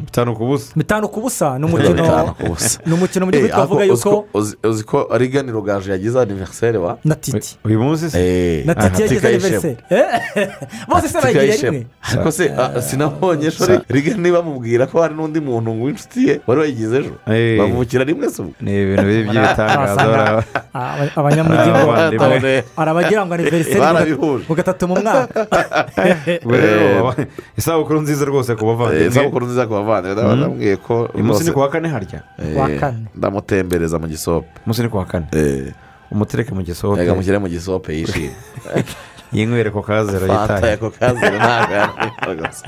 Bitanu 0.06 0.36
ku 0.36 0.46
busa. 0.46 0.74
Bitanu 0.76 1.08
ku 1.10 1.22
busa. 1.22 1.58
Ni 1.60 1.66
umukino 1.66 1.94
Bitanu 1.94 2.34
ku 2.38 2.44
busa. 2.54 2.80
ni 2.86 2.94
umukino 2.94 3.26
mu 3.26 3.32
gihugu 3.32 3.48
Eh, 3.48 3.54
twavuga 3.54 3.84
uzi 3.84 3.90
yuko 3.92 4.10
ko- 4.10 4.28
uzi- 4.70 4.84
ko 4.86 5.08
rigani 5.18 5.52
rugaju 5.52 5.92
yagize 5.92 6.20
aniveriseri 6.20 6.78
wa? 6.78 6.98
Na 7.06 7.16
titi. 7.16 7.58
Uyu 7.66 7.80
munsi 7.80 8.10
se 8.12 8.64
na 8.66 8.76
titi 8.76 9.02
yagize 9.02 9.28
aniveriseri 9.28 9.78
bose 10.90 11.08
se 11.08 11.18
bayigira 11.22 11.56
rimwe 11.70 11.86
ariko 12.12 12.32
se 12.32 12.52
ah, 12.58 12.82
sinabonye 12.82 13.52
shori 13.52 13.80
rigani 13.90 14.32
bamubwira 14.32 14.86
ko 14.88 15.02
hari 15.02 15.14
n'undi 15.16 15.40
muntu 15.42 15.72
w'inshuti 15.84 16.28
ye 16.28 16.42
wari 16.48 16.60
wayigize 16.62 16.98
ejo. 17.00 17.14
Eh. 17.28 17.58
bavukira 17.60 18.04
rimwe 18.04 18.30
se 18.30 18.42
ubu 18.42 18.54
ni 18.62 18.72
ibintu 18.82 19.40
Wasanga- 19.40 20.44
Aba- 20.74 21.12
abanyamujyi 21.16 21.70
ngo 21.70 21.78
Abavandimwe. 21.82 22.64
arabagira 22.78 23.26
ngo 23.26 23.34
aniveriseri 23.34 23.80
Barabihuje. 23.80 24.44
Gatatu 24.80 24.88
mu 24.88 24.96
mwaka 27.02 27.26
isabukuru 27.58 28.02
nziza 28.02 28.26
rwose 28.26 28.56
ku 28.56 28.66
Eh, 28.66 28.68
bavandimwe 28.68 29.08
isabukuru 29.08 29.46
nziza 29.46 29.68
ku 29.68 29.74
bavandimwe. 29.74 30.16
Ndaba 30.16 30.36
ndamubwiye 30.36 30.78
ko 30.78 31.10
uyu 31.14 31.24
munsi 31.24 31.44
ni 31.44 31.52
ku 31.52 31.60
wa 31.60 31.70
kane 31.70 31.90
harya? 31.90 32.22
Eh, 32.40 32.94
ndamutembereza 33.16 34.00
mu 34.00 34.08
gisope. 34.08 34.48
Umunsi 34.66 34.84
ni 34.84 34.90
ku 34.90 34.98
wa 34.98 35.06
kane? 35.06 35.28
Umutereke 36.12 36.54
mu 36.54 36.64
gisope. 36.64 37.02
Reka 37.02 37.16
mushyire 37.16 37.38
mu 37.38 37.48
gisope 37.48 37.94
yishimye. 37.94 38.32
yinywere 39.34 39.70
ku 39.70 39.82
kazero 39.82 40.28
yitaye 40.28 40.70
ya 40.72 40.78
kokazero 40.78 41.38
ntabwo 41.38 41.74
yanywera 41.76 42.34
rwose 42.34 42.64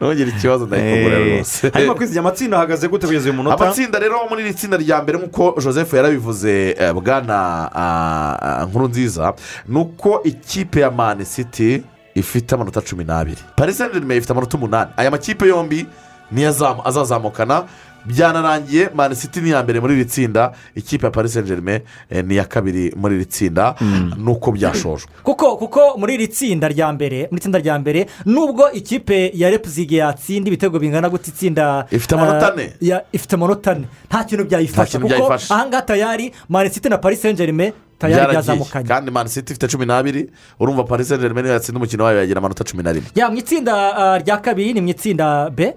ntugire 0.00 0.30
ikibazo 0.30 0.66
ndayikugurira 0.66 1.18
Eh, 1.20 1.34
rwose 1.36 1.70
hanyuma 1.74 1.94
kwizigama 1.94 2.28
amatsinda 2.28 2.56
ahagaze 2.56 2.88
gute 2.88 3.06
kugeza 3.06 3.24
uyu 3.30 3.34
munota 3.38 3.64
amatsinda 3.64 3.98
rero 3.98 4.16
muri 4.30 4.42
iri 4.42 4.54
tsinda 4.54 4.76
rya 4.76 5.02
mbere 5.02 5.18
nk'uko 5.18 5.60
joseph 5.60 5.92
yarabivuze 5.94 6.70
eh, 6.78 6.92
bwana 6.94 7.36
ah, 7.74 8.66
nkuru 8.68 8.88
nziza 8.88 9.34
ni 9.68 9.78
uko 9.78 10.20
ikipe 10.24 10.80
ya 10.80 10.90
mani 10.90 11.24
city 11.24 11.82
ifite 12.14 12.54
amanota 12.54 12.80
cumi 12.80 13.04
n'abiri 13.04 13.40
paris 13.56 13.76
saint 13.78 13.92
germain 13.92 14.18
ifite 14.18 14.30
amanota 14.32 14.56
umunani 14.56 14.90
aya 14.96 15.10
makipe 15.10 15.46
yombi 15.48 15.86
niyo 16.32 16.50
azamu- 16.50 16.82
azazamukana 16.88 17.64
byanarangiye 18.08 18.90
mani 18.94 19.16
city 19.16 19.40
ni 19.40 19.48
iya 19.48 19.62
mbere 19.62 19.80
muri 19.80 19.94
iri 19.94 20.04
tsinda 20.06 20.52
ikipe 20.76 21.06
ya 21.06 21.10
paris 21.10 21.32
saint 21.32 21.46
germain 21.48 21.80
eh, 22.10 22.24
ni 22.24 22.34
iya 22.34 22.44
kabiri 22.44 22.92
muri 22.96 23.14
iri 23.16 23.24
tsinda 23.26 23.74
nuko 24.16 24.52
byashojwe 24.52 25.08
kuko 25.22 25.56
kuko 25.56 25.98
muri 25.98 26.14
iri 26.14 26.28
tsinda 26.28 26.68
rya 26.68 26.92
mbere 26.92 27.28
muri 27.30 27.38
itsinda 27.40 27.58
rya 27.58 27.78
mbere 27.78 28.06
nubwo 28.26 28.70
ikipe 28.72 29.30
ya 29.34 29.50
leipzig 29.50 29.92
yatsinda 29.92 30.48
ibitego 30.48 30.78
bingana 30.78 31.08
gutya 31.08 31.32
itsinda 31.32 31.86
Ifite 31.90 32.14
amanota 32.14 32.46
ah, 32.48 32.52
ane. 32.52 32.72
ya- 32.80 33.02
ifite 33.12 33.34
amanota 33.34 33.70
ane. 33.72 33.86
Nta 34.08 34.24
kintu 34.24 34.44
byayifasha. 34.44 34.98
Kuko 34.98 35.32
ahangaha 35.54 35.82
tayari 35.82 36.32
mani 36.48 36.70
city 36.70 36.88
na 36.88 36.98
paris 36.98 37.20
saint 37.22 37.38
germain 37.38 37.72
tayari 37.98 38.32
byazamukanye. 38.32 38.88
Kandi 38.88 39.10
mani 39.10 39.28
city 39.28 39.52
ifite 39.52 39.68
cumi 39.68 39.86
n'abiri 39.86 40.30
urumva 40.60 40.84
paris 40.84 41.08
saint 41.08 41.20
germain 41.22 41.44
niyo 41.44 41.54
yatsinda 41.54 41.78
umukino 41.78 42.04
wayo 42.04 42.18
yagira 42.18 42.38
amanota 42.38 42.64
cumi 42.64 42.82
na 42.82 42.92
rimwe 42.92 43.08
ya 43.14 43.30
mu 43.30 43.36
itsinda 43.38 43.74
ah, 43.96 44.18
rya 44.18 44.36
kabiri 44.36 44.72
ni 44.74 44.80
mu 44.80 44.88
itsinda 44.88 45.50
b? 45.50 45.72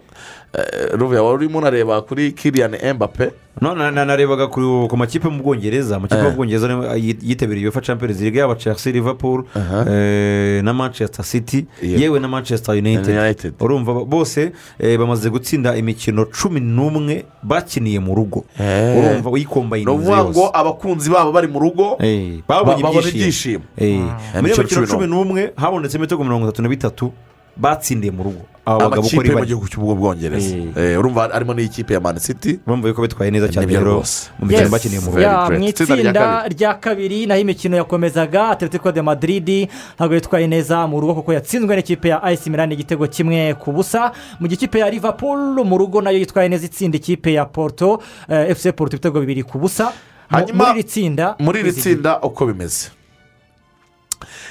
Ruvuye 0.93 1.19
wari 1.19 1.35
urimo 1.45 1.57
unareba 1.57 2.01
kuri 2.01 2.31
kiriyani 2.31 2.77
embape 2.81 3.31
no 3.61 3.75
na- 3.75 3.91
na- 3.91 4.05
narebaga 4.05 4.47
ku 4.47 4.87
makipe 4.97 5.27
mu 5.29 5.43
bwongereza. 5.43 5.95
Amakipe 5.95 6.19
Eh. 6.21 6.25
mu 6.25 6.31
bwongereza 6.31 6.67
niyo 6.67 6.95
yi- 6.95 7.17
yitabiriye 7.21 7.67
uefa 7.67 7.81
champions 7.81 8.21
league 8.21 8.39
yaba 8.39 8.55
chelsea 8.55 8.93
liverpool 8.93 9.43
eh, 9.87 10.63
na 10.63 10.73
manchester 10.73 11.25
city. 11.25 11.65
Yewe 11.83 12.19
na 12.19 12.27
manchester 12.27 12.75
united. 12.75 13.53
Urumva 13.59 13.93
bo- 13.93 14.05
bose 14.05 14.51
eh, 14.79 14.97
bamaze 14.99 15.29
gutsinda 15.29 15.75
imikino 15.75 16.25
cumi 16.25 16.59
n'umwe 16.59 17.25
bakiniye 17.43 17.99
mu 17.99 18.15
rugo. 18.15 18.45
Eh. 18.59 18.97
urumva 18.97 19.29
ni 19.29 19.33
uyikombayinize 19.35 19.91
ukuvuga 19.91 20.23
ngo 20.25 20.49
abakunzi 20.53 21.09
babo 21.09 21.31
bari 21.31 21.47
mu 21.47 21.59
rugo 21.59 21.97
Eh, 21.99 22.39
ba- 22.47 22.63
babonye 22.63 23.09
ibyishimo. 23.09 23.63
Eh, 23.77 23.99
Ah. 23.99 24.41
muri 24.41 24.53
iyo 24.53 24.63
mikino 24.63 24.67
cumi 24.67 24.87
cumi 24.87 25.07
n'umwe. 25.07 25.51
habonetsemo 25.55 26.03
ibitego 26.03 26.23
mirongo 26.23 26.47
itatu 26.47 26.61
na 26.61 26.69
bitatu 26.69 27.11
batsindiye 27.57 28.11
mu 28.11 28.23
rugo. 28.23 28.41
Aba 28.69 28.89
bagabo 28.89 29.07
uko 29.07 29.15
amakipe 29.15 29.19
ari 29.19 29.29
yo 29.29 29.33
mu 29.33 29.39
bane. 29.39 29.47
gihugu 29.47 29.67
cy'ubwongereza 29.67 30.55
Eh, 30.77 30.99
urumva 30.99 31.29
harimo 31.33 31.53
n'ikipe 31.53 31.93
ya 31.93 31.99
mani 31.99 32.19
city? 32.19 32.59
Urumva 32.67 32.87
yuko 32.87 33.01
bitwaye 33.01 33.31
neza 33.31 33.47
cyane 33.49 33.65
Nibyo 33.65 33.79
rero 33.79 33.91
rwose. 33.93 34.29
mu 34.39 34.45
mikino 34.45 34.61
Yes. 34.61 34.71
bakiniye 34.71 34.99
mu 35.01 35.67
Itsinda 35.69 36.47
rya 36.47 36.73
kabiri. 36.73 37.25
naho 37.25 37.39
imikino 37.41 37.77
yakomezaga. 37.77 38.49
Atletico 38.49 38.91
de 38.91 39.01
madrid 39.01 39.69
ntabwo 39.95 40.15
yitwaye 40.15 40.47
neza 40.47 40.87
mu 40.87 40.99
rugo 41.01 41.13
kuko 41.15 41.33
yatsinzwe 41.33 41.75
n'ikipe 41.75 42.09
ya 42.09 42.23
ayisi 42.23 42.49
milani 42.49 42.73
igitego 42.73 43.07
kimwe 43.07 43.53
ku 43.59 43.71
busa. 43.71 44.11
Mu 44.39 44.47
gihe 44.47 44.55
ikipe 44.55 44.79
ya 44.79 44.89
liverpool 44.89 45.63
mu 45.65 45.77
rugo 45.77 46.01
na 46.01 46.11
yo 46.11 46.17
yitwaye 46.19 46.49
neza 46.49 46.65
itsinda 46.65 46.97
ikipe 46.97 47.33
ya 47.33 47.45
porto 47.45 48.01
eh, 48.29 48.55
fc 48.55 48.71
porto 48.75 48.95
ibitego 48.95 49.19
bibiri 49.19 49.43
ku 49.43 49.57
busa. 49.59 49.91
Hanyuma, 50.29 50.67
muri 50.67 50.79
iri 50.79 50.83
tsinda 50.83 51.35
muri 51.39 51.59
iri 51.59 51.71
Kwizigama. 51.71 51.95
tsinda 51.95 52.27
uko 52.27 52.45
bimeze. 52.45 52.89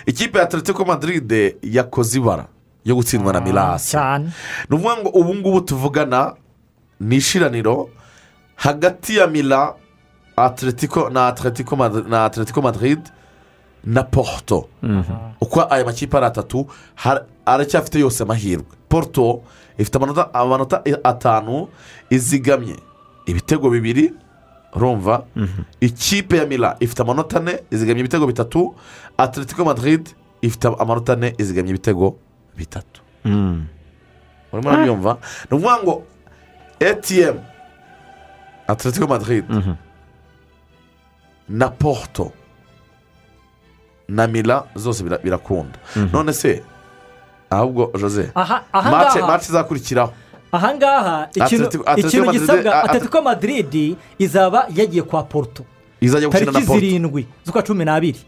Ikipe 0.07 0.39
ya 0.39 0.45
atletico 0.45 0.85
madrid 0.85 1.55
yakoze 1.63 2.19
ibara. 2.19 2.47
Yo 2.85 2.95
gutsindwa 2.95 3.33
na 3.33 3.41
mirasi 3.41 3.91
cyane. 3.91 4.31
Ni 4.71 4.77
ukuvuga 4.77 4.97
ngo 4.97 5.09
ubu 5.09 5.35
ngubu 5.35 5.61
tuvugana 5.61 6.35
ni 7.01 7.17
ishiraniro 7.17 7.91
hagati 8.57 9.17
ya 9.17 9.27
mira 9.27 9.75
atletico 10.37 11.11
na 11.11 11.27
atletico 11.27 11.77
na 12.09 12.25
atletico 12.25 12.63
madrid 12.63 12.99
na 13.85 14.03
porto. 14.03 14.69
Uko 15.41 15.67
aya 15.71 15.85
makipe 15.85 16.17
ari 16.17 16.27
atatu 16.27 16.67
aracyafite 17.47 17.99
yose 18.01 18.23
amahirwe. 18.23 18.65
Porto 18.89 19.43
ifite 19.79 19.97
amanota 19.97 20.35
amanota 20.35 20.83
atanu 21.05 21.69
izigamye. 22.11 22.77
Ibitego 23.27 23.71
bibiri 23.71 24.13
urumva? 24.75 25.25
Ikipe 25.81 26.37
ya 26.37 26.47
mira 26.47 26.77
ifite 26.81 27.03
amanota 27.03 27.37
ane 27.39 27.61
izigamye 27.71 28.01
ibitego 28.01 28.27
bitatu. 28.27 28.75
Atletico 29.19 29.65
madrid 29.65 30.09
ifite 30.43 30.69
amanota 30.79 31.13
ane 31.13 31.35
izigamye 31.39 31.71
ibitego 31.71 32.17
bitatu. 32.59 33.01
Urimo 34.53 34.69
urabyumva 34.71 35.19
ni 35.51 35.57
ukuvuga 35.57 35.77
ngo 35.83 35.95
etiyemu 36.81 37.41
atletico 38.69 39.07
madrid 39.07 39.45
na 41.49 41.69
porto 41.69 42.33
na 44.09 44.27
mira 44.27 44.65
zose 44.77 45.05
bira- 45.05 45.19
birakunda. 45.23 45.79
None 46.13 46.33
se 46.33 46.63
ahubwo 47.51 47.91
jose 48.01 48.31
mace 49.27 49.49
izakurikiraho. 49.49 50.13
Ahangaha 50.53 51.29
ikintu 52.07 52.25
gisabwa 52.33 52.73
atletico 52.85 53.23
madrid 53.23 53.97
izaba 54.19 54.67
yagiye 54.75 55.03
kwa 55.03 55.23
porto. 55.23 55.65
Izajya 56.01 56.29
gukina 56.29 56.47
na 56.47 56.53
tariki 56.53 56.67
porto 56.67 56.81
zirindwi 56.81 57.27
z'ukwa 57.47 57.63
cumi 57.63 57.85
n'abiri 57.85 58.19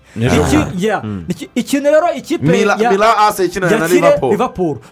ikintu 1.55 1.91
rero 1.91 2.13
ikipe 2.15 2.47
Mila- 2.47 2.77
ya- 2.83 2.91
Mila 2.91 3.19
ase 3.19 3.45
ikinana 3.45 3.77
na 3.77 3.83
yakire 3.85 4.01
Liverpool. 4.01 4.33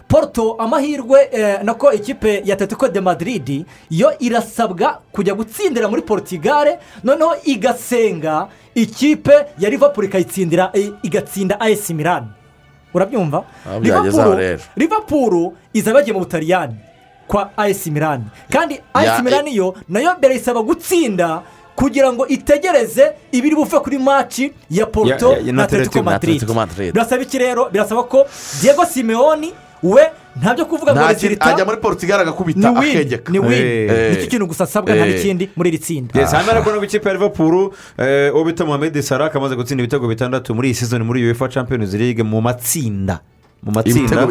porto 0.07 0.55
amahirwe 0.59 1.29
eh, 1.31 1.59
nako 1.63 1.91
ikipe 1.93 2.41
ya 2.45 2.53
atletico 2.55 2.87
de 2.87 3.01
madrid 3.01 3.65
yo 3.89 4.11
irasabwa 4.19 4.99
kujya 5.11 5.33
gutsindira 5.33 5.87
muri 5.87 6.01
portugal 6.01 6.77
noneho 7.03 7.35
igasenga 7.43 8.47
ikipe 8.75 9.33
ya 9.59 9.69
liverpool 9.69 10.05
ikayitsindira 10.05 10.69
eh, 10.73 10.91
igatsinda 11.03 11.59
as 11.59 11.89
milan. 11.89 12.27
Urabyumva? 12.93 13.43
Aho 13.69 13.79
Liverpool- 14.77 15.51
izaba 15.73 15.99
yagiye 15.99 16.13
mu 16.13 16.19
butaliyani 16.19 16.75
kwa 17.27 17.51
as 17.57 17.87
milan. 17.87 18.23
Kandi 18.49 18.79
as 18.93 19.05
milan 19.23 19.47
yo 19.47 19.75
na 19.89 19.99
yo 19.99 20.15
birayisaba 20.21 20.61
gutsinda 20.63 21.41
kugira 21.79 22.11
ngo 22.13 22.27
itegereze 22.27 23.11
ibiri 23.31 23.55
buve 23.55 23.79
kuri 23.79 23.97
maci 23.97 24.51
ya 24.69 24.85
ya- 25.45 25.53
na 25.53 25.63
atletico 25.63 26.03
Madrid. 26.03 26.91
birasaba 26.93 27.21
iki 27.23 27.37
rero? 27.39 27.69
Birasaba 27.71 28.03
ko 28.03 28.27
diego 28.61 28.83
simeoni 28.85 29.53
we 29.83 30.03
ntabyo 30.35 30.65
kuvuga 30.65 30.91
ngo 30.91 31.07
rezilita 31.07 31.45
ajya 31.55 31.65
muri 31.65 31.77
portugal 31.77 32.19
agakubita 32.19 32.69
akegeka. 32.75 33.31
ni 33.31 33.39
wini 33.39 33.55
Eh. 33.55 34.11
ni 34.11 34.15
cyo 34.23 34.27
kintu 34.27 34.47
gusa 34.47 34.63
asabwa 34.63 34.91
nta 34.95 35.07
Eh. 35.07 35.13
n'ikindi 35.15 35.49
muri 35.55 35.69
iri 35.69 35.79
tsinda. 35.79 36.13
Hanyuma 36.27 36.51
ariko 36.51 36.69
ku 36.71 36.83
ikipe 36.85 37.07
ya 37.09 37.15
eh, 37.97 38.35
uwo 38.35 38.43
bita 38.43 38.65
mohamed 38.65 38.99
salah 39.01 39.31
amaze 39.35 39.55
gutsinda 39.55 39.83
ibitego 39.83 40.07
bitandatu 40.07 40.51
muri 40.55 40.67
iyi 40.69 40.75
season 40.75 41.03
muri 41.03 41.23
uefa 41.31 41.47
champions 41.47 41.93
league 41.93 42.23
mu 42.23 42.41
matsinda. 42.41 43.19
Mu 43.63 43.71
matsinda. 43.71 43.99
Ibitego 43.99 44.27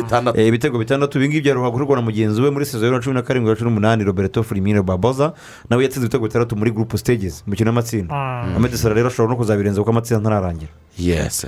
bitandatu. 0.78 1.18
eh, 1.18 1.18
ibi 1.18 1.28
ngibi 1.28 1.40
byaruha 1.40 1.70
gukorwa 1.70 1.96
na 1.96 2.02
mugenzi 2.02 2.40
we 2.42 2.50
muri 2.50 2.64
sezo 2.66 2.86
ya 2.86 3.00
cumi 3.00 3.14
na 3.14 3.22
karindwi 3.22 3.50
na 3.50 3.56
cumi 3.56 3.70
n'umunani 3.70 4.04
roberto 4.04 4.42
firimino 4.42 4.82
baboza 4.82 5.32
nawe 5.70 5.82
yatsinze 5.82 6.06
ibitego 6.06 6.24
bitandatu 6.26 6.56
muri 6.56 6.70
group 6.70 6.96
stages 6.96 7.42
mu 7.46 7.50
mukino 7.52 7.70
w'amatsinda 7.70 8.14
mohamed 8.48 8.74
salah 8.74 8.96
rero 8.96 9.08
ashobora 9.08 9.32
no 9.32 9.36
kuzabirenza 9.36 9.80
kuko 9.80 9.90
amatsinda 9.90 10.20
ntararangira 10.20 10.70
yesi 10.98 11.46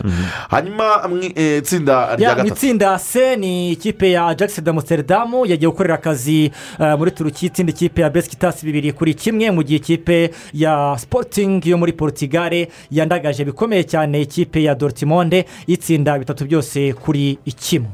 hanyuma 0.50 1.08
mu 1.08 1.16
eh, 1.34 1.58
itsinda 1.58 2.16
rya 2.16 2.34
gatatu. 2.34 2.54
itsinda 2.54 2.98
c 2.98 3.36
ni 3.36 3.72
ikipe 3.72 4.10
ya 4.10 4.26
ajax 4.26 4.60
de 4.62 4.70
amsterdam 4.70 5.32
yagiye 5.46 5.70
gukorera 5.70 5.94
akazi 5.94 6.50
eh, 6.78 6.98
muri 6.98 7.10
turuki. 7.10 7.46
Itsinda 7.46 7.70
ikipe 7.72 8.02
ya 8.02 8.10
besikitasi 8.10 8.66
bibiri 8.66 8.92
kuri 8.92 9.14
kimwe 9.14 9.50
mu 9.50 9.62
gihe 9.62 9.76
ikipe 9.76 10.30
ya 10.52 10.96
sporting 10.98 11.66
yo 11.66 11.78
muri 11.78 11.92
portugal 11.92 12.66
yandagaje. 12.90 13.44
Bikomeye 13.44 13.84
cyane 13.84 14.20
ikipe 14.22 14.62
ya 14.62 14.74
dortimonde 14.74 15.44
itsinda 15.66 16.18
bitatu 16.18 16.44
byose 16.44 16.92
kuri 16.92 17.38
kimwe 17.70 17.90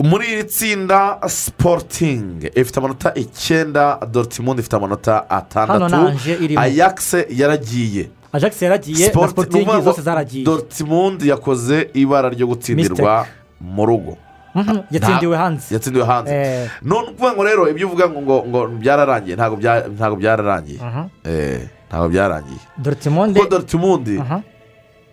muri 0.00 0.24
iri 0.32 0.44
tsinda 0.44 1.20
sipotingi 1.28 2.46
ifite 2.56 2.76
amanota 2.80 3.12
icyenda 3.14 3.98
dorutimundi 4.12 4.60
ifite 4.60 4.76
amanota 4.76 5.30
atandatu. 5.30 6.16
Ayakise 6.56 7.26
yaragiye. 7.30 8.08
Ajax 8.32 8.62
yaragiye 8.62 9.12
na 9.12 9.48
ni 9.58 9.64
ngo 9.66 9.80
zose 9.80 10.02
zaragiye. 10.02 10.44
Dorutimundi 10.44 11.28
yakoze 11.28 11.90
ibara 11.94 12.28
ryo 12.30 12.46
gutsindirwa 12.46 13.26
mu 13.60 13.86
rugo. 13.86 14.16
Mhm, 14.54 14.78
yatsindiwe 14.90 15.36
hanze 15.36 15.74
yatsindiwe 15.74 16.04
hanze 16.06 16.32
Eh. 16.34 16.68
none 16.82 17.08
ukuvuga 17.10 17.32
ngo 17.34 17.44
rero 17.44 17.68
ibyo 17.70 17.86
uvuga 17.86 18.08
ngo 18.08 18.44
ngo 18.48 18.60
byararangiye 18.82 19.36
ntabwo 19.36 19.56
bya- 19.60 19.86
ntabwo 19.94 20.16
byararangiye. 20.16 20.78
Mhm. 20.82 21.02
Eh, 21.24 21.60
ntabwo 21.88 22.08
byararangiye. 22.08 22.60
Dorutimundi 22.78 24.18
Aha. 24.18 24.42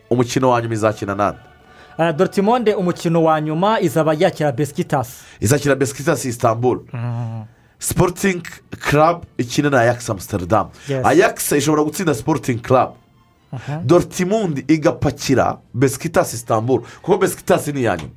umukino 0.09 0.49
wa 0.49 0.61
nyuma 0.61 0.73
izakina 0.73 1.15
nande? 1.15 1.39
Eh, 1.99 2.13
dortimonde 2.15 2.73
umukino 2.75 3.23
wa 3.23 3.41
nyuma 3.41 3.79
izaba 3.81 4.13
yakira 4.13 4.51
besikitasi 4.51 5.11
izakina 5.41 5.75
besikitasi 5.75 6.29
isitambul 6.29 6.79
sipotingi 7.79 8.43
karabu 8.79 9.25
ikina 9.37 9.69
na 9.69 9.79
ayakisi 9.79 10.11
amusitaridamu 10.11 10.69
ayakisi 11.03 11.57
ishobora 11.57 11.83
gutsinda 11.83 12.13
sipotingi 12.15 12.59
karabu 12.61 12.93
dorutimundi 13.85 14.65
igapakira 14.67 15.57
besikitasi 15.73 16.35
isitambul 16.35 16.81
kuko 17.01 17.17
besikitasi 17.17 17.71
ni 17.73 17.79
iya 17.81 17.97
nyuma. 17.97 18.09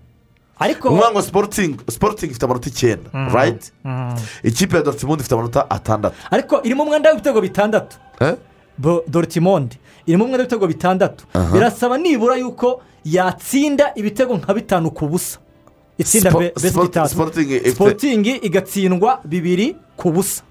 Ariko 0.58 0.88
ni 0.88 0.94
ukuvuga 0.94 1.10
ngo 1.12 1.22
sipotingi 1.22 1.78
sipotingi 1.88 2.30
ifite 2.30 2.44
amanota 2.46 2.68
icyenda 2.68 3.10
Mhm. 3.12 3.34
rayiti 3.34 3.72
Mhm. 3.84 4.16
ikipe 4.44 4.76
ya 4.76 4.82
dorutimundi 4.82 5.20
ifite 5.20 5.34
amanota 5.34 5.70
atandatu. 5.70 6.16
Ariko 6.30 6.60
irimo 6.62 6.82
umwenda 6.82 7.10
w'ibitego 7.10 7.40
bitandatu. 7.40 7.96
Eh? 8.20 8.34
Dortimonde 9.08 9.76
irimo 10.06 10.24
umwenda 10.24 10.42
w'ibitego 10.42 10.66
bitandatu. 10.66 11.24
Birasaba 11.52 11.98
nibura 11.98 12.36
yuko 12.36 12.82
yatsinda 13.04 13.92
ibitego 13.96 14.36
nka 14.36 14.54
bitanu 14.54 14.90
ku 14.90 15.08
busa 15.08 15.38
itsinda 15.98 16.30
Spo- 16.30 16.38
be- 16.38 16.52
Sport- 16.56 16.62
besikitasi 16.62 17.14
Sporting 17.14 17.48
ifite- 17.50 17.70
sipotingi 17.70 18.32
igatsindwa 18.42 19.20
bibiri 19.24 19.76
ku 19.96 20.10
busa 20.12 20.42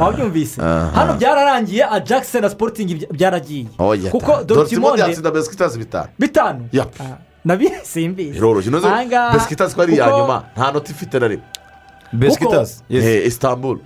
wabyumvise 0.00 0.62
hano 0.94 1.14
byararangiye 1.18 1.84
ajax 1.90 2.34
na 2.34 2.48
sipotingi 2.50 2.94
by- 2.94 3.06
byaragiye 3.12 3.66
kuko 4.10 4.32
dorutimundi 4.32 4.48
dortimonde 4.54 5.02
yatsinda 5.02 5.30
besikitasi 5.30 5.78
bitanu 5.78 6.08
bitanu 6.18 6.68
ya 6.72 6.86
nabi 7.44 7.70
simbizi 7.82 8.32
biroroshye 8.32 8.68
inoze 8.70 8.86
besikitasi 9.32 9.74
ko 9.76 9.82
ari 9.82 9.92
iya 9.94 10.06
nyuma 10.18 10.44
nta 10.56 10.72
nota 10.72 10.90
ifite 10.92 11.18
na 11.20 11.28
rimwe. 11.28 11.44
Eh, 12.90 13.26
isitambul 13.26 13.78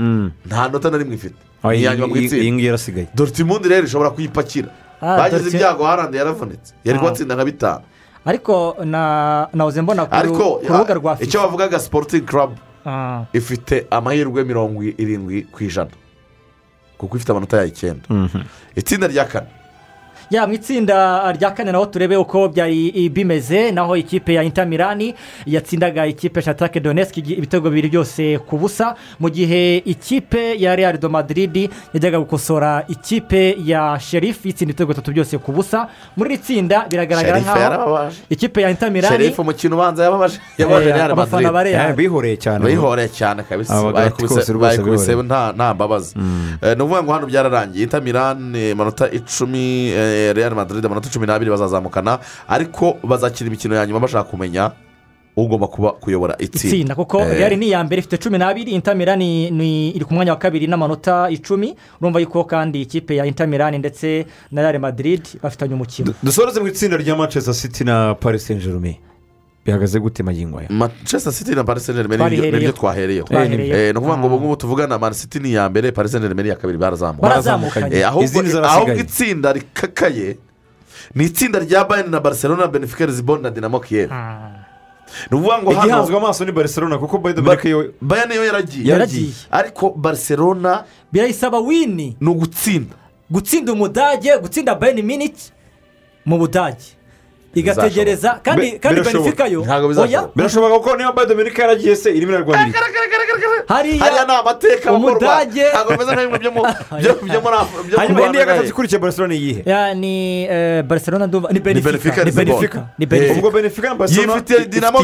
nta 0.47 0.69
nota 0.69 0.91
na 0.91 0.99
rimwe 0.99 1.15
ifite 1.15 1.35
Ah, 1.63 1.73
ni 1.73 1.79
iya 1.79 1.95
nyuma 1.97 2.07
mu 2.07 2.17
itsinda 2.17 2.43
iyi 2.45 2.53
ngiyi 2.53 2.67
yarasigaye 2.67 3.09
dorutimundi 3.15 3.69
rero 3.69 3.87
ishobora 3.87 4.11
kuyipakira 4.11 4.69
Ah, 4.69 4.75
bagize 5.01 5.37
Dortmund- 5.43 5.55
ibyago 5.55 5.85
harandi 5.85 6.17
yaravunitse 6.19 6.73
yari 6.85 6.97
Ah. 6.99 7.01
kubatsinda 7.01 7.35
nka 7.35 7.45
bitanu 7.45 7.83
ariko 8.25 8.77
na 8.85 9.49
nahoze 9.55 9.81
mbona 9.83 10.07
ku 10.07 10.15
rubuga 10.69 10.95
rwa 10.95 11.13
icyo 11.21 11.27
fifa. 11.41 11.43
bavugaga 11.47 11.79
sipotingi 11.79 12.27
karabu 12.27 12.57
Ah. 12.87 13.25
ifite 13.33 13.87
amahirwe 13.91 14.45
mirongo 14.45 14.83
irindwi 14.83 15.43
ku 15.53 15.65
ijana. 15.65 15.91
Kuko 16.99 17.17
ifite 17.17 17.31
amanota 17.33 17.57
yayo 17.57 17.69
icyenda. 17.69 18.05
Itsinda 18.77 19.09
rya 19.09 19.25
kane. 19.25 19.47
Ya 20.31 20.47
mu 20.47 20.53
itsinda 20.55 21.33
rya 21.33 21.51
kane 21.51 21.73
naho 21.73 21.87
turebe 21.87 22.17
uko 22.17 22.49
byari 22.49 23.09
bimeze 23.11 23.73
naho 23.73 23.97
ikipe 23.97 24.35
ya 24.35 24.43
intamirani 24.43 25.15
yatsindaga 25.47 26.07
ikipe 26.07 26.43
shatake 26.43 26.81
doneski 26.81 27.21
ibitego 27.21 27.71
bibiri 27.71 27.89
byose 27.89 28.39
ku 28.47 28.59
busa. 28.59 28.95
Mu 29.19 29.29
gihe 29.31 29.83
ikipe 29.85 30.55
ya 30.59 30.77
real 30.77 30.99
do 30.99 31.09
madrid 31.09 31.71
yajyaga 31.95 32.19
gukosora 32.19 32.85
ikipe 32.89 33.57
ya 33.65 33.99
sherifu 34.01 34.49
yitsinda 34.49 34.71
ibitego 34.73 34.89
bitatu 34.93 35.13
byose 35.13 35.39
ku 35.39 35.53
busa. 35.53 35.89
Muri 36.17 36.35
iri 36.35 36.39
tsinda 36.43 36.87
biragaragara 36.91 37.39
nkaho 37.41 38.09
ikipe 38.31 38.63
ya 38.63 38.71
intamirani 38.71 39.17
sherifu 39.17 39.43
umukino 39.43 39.77
ubanza 39.77 40.05
yababaje 40.05 40.39
Eh, 40.59 40.67
real 40.69 41.11
Real. 41.73 41.91
Eh, 41.91 41.97
bihoreye 41.97 42.37
cyane. 42.37 42.65
Bihoreye 42.67 43.09
cyane 43.09 43.43
kabisa. 43.43 43.75
Bayikubise 44.61 45.15
nta 45.23 45.75
mbabazi. 45.75 46.15
Eh, 46.63 46.77
ni 46.77 46.83
ukuvuga 46.83 47.03
ngo 47.03 47.13
hano 47.13 47.27
byararangiye. 47.27 47.85
Intamirani 47.85 48.71
amanota 48.71 49.11
icumi 49.11 49.91
real 50.37 50.55
madrid 50.55 50.85
amanota 50.87 51.09
cumi 51.13 51.27
n'abiri 51.27 51.51
bazazamukana 51.51 52.19
ariko 52.49 52.97
bazakina 53.05 53.49
imikino 53.49 53.75
ya 53.75 53.87
nyuma 53.87 54.01
bashaka 54.01 54.31
kumenya 54.31 54.71
ugomba 55.37 55.67
kuba 55.67 55.91
kuyobora 55.93 56.35
itsinda 56.39 56.69
itsinda 56.77 56.95
kuko 56.95 57.21
Eh, 57.21 57.39
real 57.39 57.57
ni 57.59 57.67
iya 57.67 57.85
mbere 57.85 57.99
ifite 58.01 58.19
cumi 58.19 58.39
n'abiri 58.39 58.73
intamirani 58.73 59.51
ni 59.51 59.91
iri 59.91 60.05
ku 60.05 60.15
mwanya 60.15 60.33
wa 60.33 60.39
kabiri 60.39 60.67
n'amanota 60.67 61.31
icumi. 61.31 61.75
Urumva 62.01 62.21
yuko 62.21 62.45
kandi 62.45 62.83
ikipe 62.83 63.17
ya 63.17 63.25
intamirani 63.27 63.79
ndetse 63.79 64.27
na 64.51 64.63
real 64.63 64.81
madrid 64.81 65.23
bafitanye 65.43 65.75
umukino. 65.75 66.13
Dusoreze 66.23 66.61
mu 66.61 66.67
itsinda 66.69 66.97
rya 66.97 67.17
manchester 67.17 67.55
city 67.55 67.85
na 67.85 68.15
paris 68.15 68.47
saint 68.47 68.63
germain 68.63 68.97
bihagaze 69.67 70.01
gute 70.01 70.23
magingo 70.23 70.59
aya 70.59 70.69
manchester 70.71 71.33
city 71.33 71.55
na 71.55 71.65
paris 71.65 71.85
saint 71.87 71.97
germain 71.97 72.19
Twarihereyeho. 72.19 72.57
ni 72.59 72.65
byo 72.65 72.73
twahereyeho. 72.73 73.27
Eh, 73.31 73.93
ni 73.93 73.99
ukuvuga 73.99 74.19
ngo 74.19 74.27
ubu 74.27 74.37
ngubu 74.41 74.57
tuvugana 74.57 74.99
man 74.99 75.13
city 75.13 75.39
ni 75.41 75.49
iya 75.51 75.69
mbere 75.69 75.93
paris 75.93 76.13
saint 76.13 76.23
germain 76.25 76.45
ni 76.47 76.49
iya 76.51 76.57
kabiri 76.57 76.79
barazamukanye. 76.79 77.97
Eh, 77.97 78.09
ahubwo 78.09 78.95
itsinda 78.95 79.53
rikakaye 79.53 80.37
ni 81.15 81.25
itsinda 81.25 81.59
rya 81.59 81.85
bayern 81.85 82.11
na 82.11 82.21
barcelona 82.21 82.67
benfica 82.67 83.07
lisbon 83.07 83.43
na 83.43 83.51
dinamo 83.51 83.81
kiev. 83.81 84.11
Ni 85.31 85.37
ukuvuga 85.39 85.59
ngo 85.63 85.73
igihanzwe 85.73 86.15
hano 86.15 86.19
amaso 86.27 86.45
ni 86.45 86.53
barcelona 86.53 86.99
kuko 86.99 87.19
bayern 87.19 87.69
yo 87.69 87.93
bayern 88.01 88.33
yo 88.33 88.45
yaragiye 88.45 89.33
ariko 89.51 89.91
barcelona 89.91 90.85
birayisaba 91.13 91.59
wini 91.59 92.17
ni 92.21 92.29
ugutsinda 92.29 92.95
gutsinda 93.31 93.73
umudage 93.73 94.39
gutsinda 94.39 94.75
bayern 94.75 95.03
miniti 95.03 95.53
mu 96.25 96.39
budage 96.39 96.97
igategereza 97.55 98.41
kandi 98.43 98.79
kandi 98.79 99.01
birashoboka. 99.01 99.25
benfica 99.25 99.47
yo 99.53 99.61
Ntabwo 99.65 99.87
oya? 99.87 99.89
bizashoboka. 99.89 100.33
birashoboka 100.37 100.75
kuko 100.79 100.97
niba 100.97 101.13
bayern 101.13 101.29
dominika 101.31 101.63
yaragiye 101.63 101.97
se 101.97 102.09
irimo 102.15 102.33
irarwanira 102.33 102.81
hariya 103.69 104.25
ni 104.27 104.33
amateka 104.35 104.93
umudage 104.93 105.65
ntabwo 105.73 105.91
bimeze 105.93 106.13
nka 106.13 106.23
bimwe 106.23 106.39
byo 106.39 106.51
mu 106.51 106.63
hanyuma 107.97 108.23
indi 108.27 108.39
ya 108.39 108.45
Rwanda 108.45 108.45
gatatu 108.47 108.69
ikurikiye 108.69 108.99
barcelona 109.01 109.35
ni 109.35 109.41
iyihe 109.41 109.63
ya 109.67 109.95
ni 109.95 110.15
barcelona 110.83 111.27
ndumva 111.27 111.49
ni 111.53 111.61
Benfica, 111.61 111.85
benefica 111.91 112.19
ni 112.19 112.25
Lisbon. 112.25 112.45
benefica 112.45 112.81
ni 112.99 113.07
benefica 113.07 113.39
ubwo 113.39 113.51
benefica 113.51 113.87
na 113.89 113.95
barcelona 113.95 114.33
yifitiye 114.33 114.65
dinamo 114.67 114.99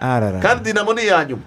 Arara. 0.00 0.38
kandi 0.40 0.64
dinamo 0.64 0.92
ni 0.94 1.02
iya 1.02 1.24
nyuma 1.24 1.42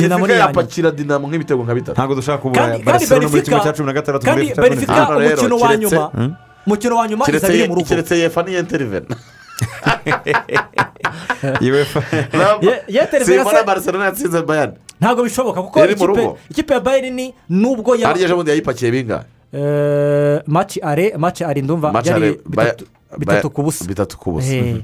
nyuma. 0.00 0.32
yapakira 0.32 0.90
dinamo. 0.90 1.28
Nk'ibitego 1.28 1.62
nka 1.64 1.74
bitatu 1.74 1.92
ntabwo 1.96 2.14
dushaka 2.14 2.38
kubura 2.38 2.78
barcelona 2.84 3.28
muri 3.28 3.42
kimwe 3.42 3.60
cya 3.60 3.72
cumi 3.72 3.86
na 3.86 3.92
gatandatu 3.92 4.24
kandi 4.26 4.52
rero, 4.56 5.42
umukino 5.42 5.56
wa 5.58 5.76
nyuma 5.76 6.10
umukino 6.66 6.96
wa 6.96 7.08
nyuma 7.08 7.24
keretse 7.24 7.46
izaba 7.46 7.54
iri 7.54 7.62
ye- 7.62 7.68
mu 7.68 7.74
rugo 7.74 7.88
keretse 7.88 8.14
yefa 8.18 8.42
ni 8.42 8.56
interivena 8.58 9.06
simbona 13.24 13.58
se- 13.60 13.66
barcelona 13.66 14.04
yatsinze 14.04 14.42
bayani 14.42 14.72
ntabwo 15.00 15.22
bishoboka 15.24 15.62
kuko 15.62 15.80
ikipe 16.50 16.74
ya 16.74 16.80
bayern 16.80 17.32
nubwo 17.48 17.96
ya 17.96 18.08
hariya 18.08 18.26
ejo 18.26 18.36
bundi 18.36 18.50
yayipakiye 18.50 18.90
bingahe 18.90 19.24
Eh, 19.54 20.40
maci 20.46 20.80
are 20.80 21.12
maci 21.18 21.44
are 21.44 21.60
ndumva 21.62 21.92
Match 21.92 22.06
byari 22.08 22.40
bitatu- 22.48 22.86
ku 23.50 23.62
busa. 23.62 23.84
bitatu 23.84 24.16
ku 24.18 24.32
busa. 24.32 24.48
Eh. 24.54 24.80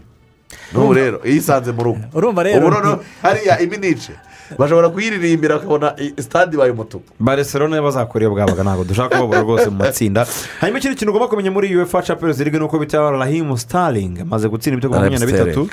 n'ubu 0.75 0.93
rero 0.93 1.21
iyo 1.25 1.37
isanze 1.41 1.73
mu 1.73 1.83
rugo. 1.83 2.01
Urumva 2.13 2.43
rero. 2.43 2.59
Ubu 2.61 2.71
noneho 2.71 3.01
hariya 3.23 3.61
iminice 3.65 4.13
bashobora 4.59 4.89
kuyiririmbira 4.89 5.55
bakabona 5.59 5.95
sitade 6.17 6.55
ibaye 6.57 6.71
umutuku. 6.73 7.05
Barcelona 7.21 7.83
bazakora 7.83 8.23
iyo 8.25 8.31
bwabaga 8.31 8.63
ntabwo 8.63 8.85
dushaka 8.85 9.17
kubabura 9.17 9.41
rwose 9.41 9.71
mu 9.71 9.77
matsinda 9.77 10.27
hanyuma 10.61 10.79
ikindi 10.79 10.97
kintu 10.97 11.11
ugomba 11.13 11.29
kumenya 11.29 11.51
muri 11.51 11.77
uefa 11.77 12.03
champions 12.03 12.39
league 12.39 12.59
ni 12.59 12.65
uko 12.65 12.79
bita 12.79 13.11
rahimu 13.11 13.59
starling 13.59 14.21
amaze 14.23 14.49
gutsinda 14.49 14.75
ibitego 14.79 14.95
makumyabiri 14.95 15.33
na 15.33 15.45
bitatu. 15.45 15.69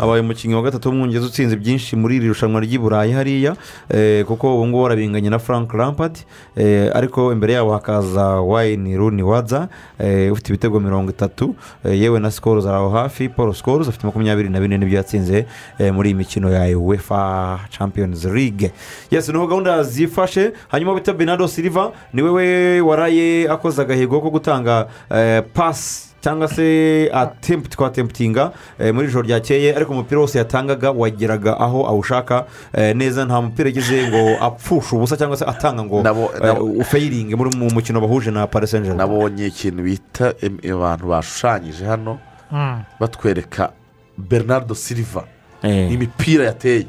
Abaye 0.00 0.20
umukinnyi 0.20 0.54
wa 0.54 0.62
gatatu 0.62 0.88
w'umwongereza 0.88 1.26
utsinze 1.26 1.56
byinshi 1.56 1.96
muri 1.96 2.16
iri 2.16 2.28
rushanwa 2.28 2.60
ry'i 2.60 2.78
burayi 2.78 3.12
hariya. 3.12 3.56
Eh, 3.90 4.24
kuko 4.24 4.54
ubu 4.56 4.66
ngubu 4.66 4.86
arabinganye 4.86 5.30
na 5.30 5.38
frank 5.38 5.74
lampard. 5.74 6.18
Eh, 6.56 6.90
ariko 6.94 7.32
imbere 7.32 7.52
yabo 7.52 7.72
hakaza 7.72 8.24
wayini 8.40 8.96
runi 8.96 9.22
waza. 9.22 9.68
Eh, 9.98 10.32
ufite 10.32 10.48
ibitego 10.48 10.80
mirongo 10.80 11.10
itatu. 11.10 11.54
Yewe 11.84 12.20
na 12.20 12.30
sikoro 12.30 12.60
zari 12.60 12.76
aho 12.76 12.90
hafi. 12.90 13.28
Paul 13.28 13.54
sikoro 13.54 13.84
afite 13.84 14.06
makumyabiri 14.06 14.48
na 14.48 14.60
bine 14.60 14.78
ni 14.78 14.86
byo 14.86 14.96
yatsinze 14.96 15.46
muri 15.92 16.08
iyi 16.10 16.14
mikino 16.14 16.50
ya 16.50 16.78
uefa 16.78 17.58
champions 17.70 18.19
league 18.28 18.70
yes 19.10 19.28
ni 19.28 19.38
ho 19.38 19.46
gahunda 19.46 19.82
zifashe 19.82 20.52
hanyuma 20.68 20.94
bita 20.94 21.12
benado 21.12 21.48
silva 21.48 21.92
ni 22.12 22.22
we 22.22 22.80
waraye 22.80 23.48
akoze 23.50 23.82
agahigo 23.82 24.20
ko 24.20 24.30
gutanga 24.30 24.86
eh, 25.10 25.42
pasi 25.54 26.10
cyangwa 26.20 26.48
se 26.48 27.08
atempti 27.14 27.76
kwa 27.76 27.90
temputinga 27.90 28.52
muri 28.94 29.08
ijoro 29.08 29.22
ryakeye 29.26 29.76
ariko 29.76 29.92
umupira 29.92 30.20
wose 30.20 30.38
yatangaga 30.38 30.90
wageraga 30.90 31.60
aho 31.60 31.86
awushaka 31.86 32.44
eh, 32.74 32.96
neza 32.96 33.24
nta 33.24 33.40
mupira 33.40 33.68
yagize 33.68 34.08
ngo 34.08 34.44
apfushe 34.44 34.96
ubusa 34.96 35.16
cyangwa 35.16 35.36
se 35.36 35.44
atanga 35.44 35.82
ngo 35.84 36.04
eh, 36.44 36.62
ufayiringe 36.80 37.36
muri 37.36 37.56
mu 37.56 37.70
mukino 37.70 38.00
bahuje 38.00 38.30
na 38.30 38.46
paris 38.46 38.70
saint 38.70 38.84
germain 38.86 39.08
nabonye 39.10 39.46
ikintu 39.46 39.82
bita 39.82 40.34
abantu 40.72 41.06
bashushanyije 41.06 41.84
hano 41.84 42.18
Mm. 42.52 42.82
batwereka 43.00 43.70
bernardo 44.18 44.74
silva 44.74 45.24
imipira 45.62 46.44
yateye. 46.44 46.86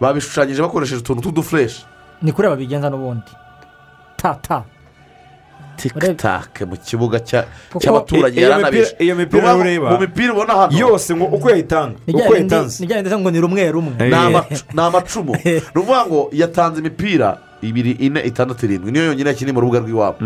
Babishushanyije 0.00 0.62
bakoresheje 0.62 1.00
utuntu 1.00 1.22
tw'udufureshi 1.22 1.84
ni 2.22 2.32
kuri 2.32 2.48
babigenza 2.48 2.90
n'ubundi 2.90 3.30
ta 4.16 4.34
ta 4.42 4.62
tikitake 5.76 6.64
mu 6.64 6.76
kibuga 6.76 7.18
cy'abaturage 7.20 8.40
yaranabije 8.40 8.94
iyo 8.98 9.14
mipira 9.16 9.54
Ni 9.54 9.60
ureba 9.60 9.90
mu 9.90 9.98
mipira 10.00 10.32
ubona 10.32 10.54
hano 10.54 10.78
yose 10.78 11.14
ngo 11.14 11.24
uko 11.24 11.50
yayitanga 11.50 11.98
ni 12.06 12.14
uko 12.14 12.34
yayitanze 12.34 12.86
bya 12.86 13.18
ngo 13.18 13.30
ni 13.30 13.40
rumwe 13.40 13.70
rumwe 13.72 13.92
ni 13.98 14.14
amacu- 14.14 14.64
ni 14.74 14.80
amacumu 14.82 15.32
ni 15.44 15.60
ukuvuga 15.74 16.06
ngo 16.06 16.28
yatanze 16.32 16.80
imipira 16.80 17.38
ibiri 17.62 17.90
ine 17.90 18.20
itandatu 18.22 18.66
irindwi 18.66 18.92
niyo 18.92 19.04
yonyine 19.04 19.28
yakiniye 19.30 19.52
mu 19.54 19.60
rubuga 19.60 19.78
rw'iwabo 19.80 20.18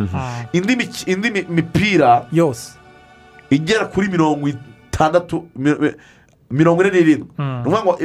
indi 0.52 1.30
mipira 1.48 2.26
yose 2.32 2.72
igera 3.50 3.84
kuri 3.88 4.08
mirongo 4.08 4.48
itandatu 4.48 5.48
mirongo 6.50 6.82
ine 6.82 6.90
n'irindwi. 6.90 7.28
Mm. 7.38 7.62
ni 7.64 7.68
ukuvuga 7.68 7.82
ngo 7.84 7.98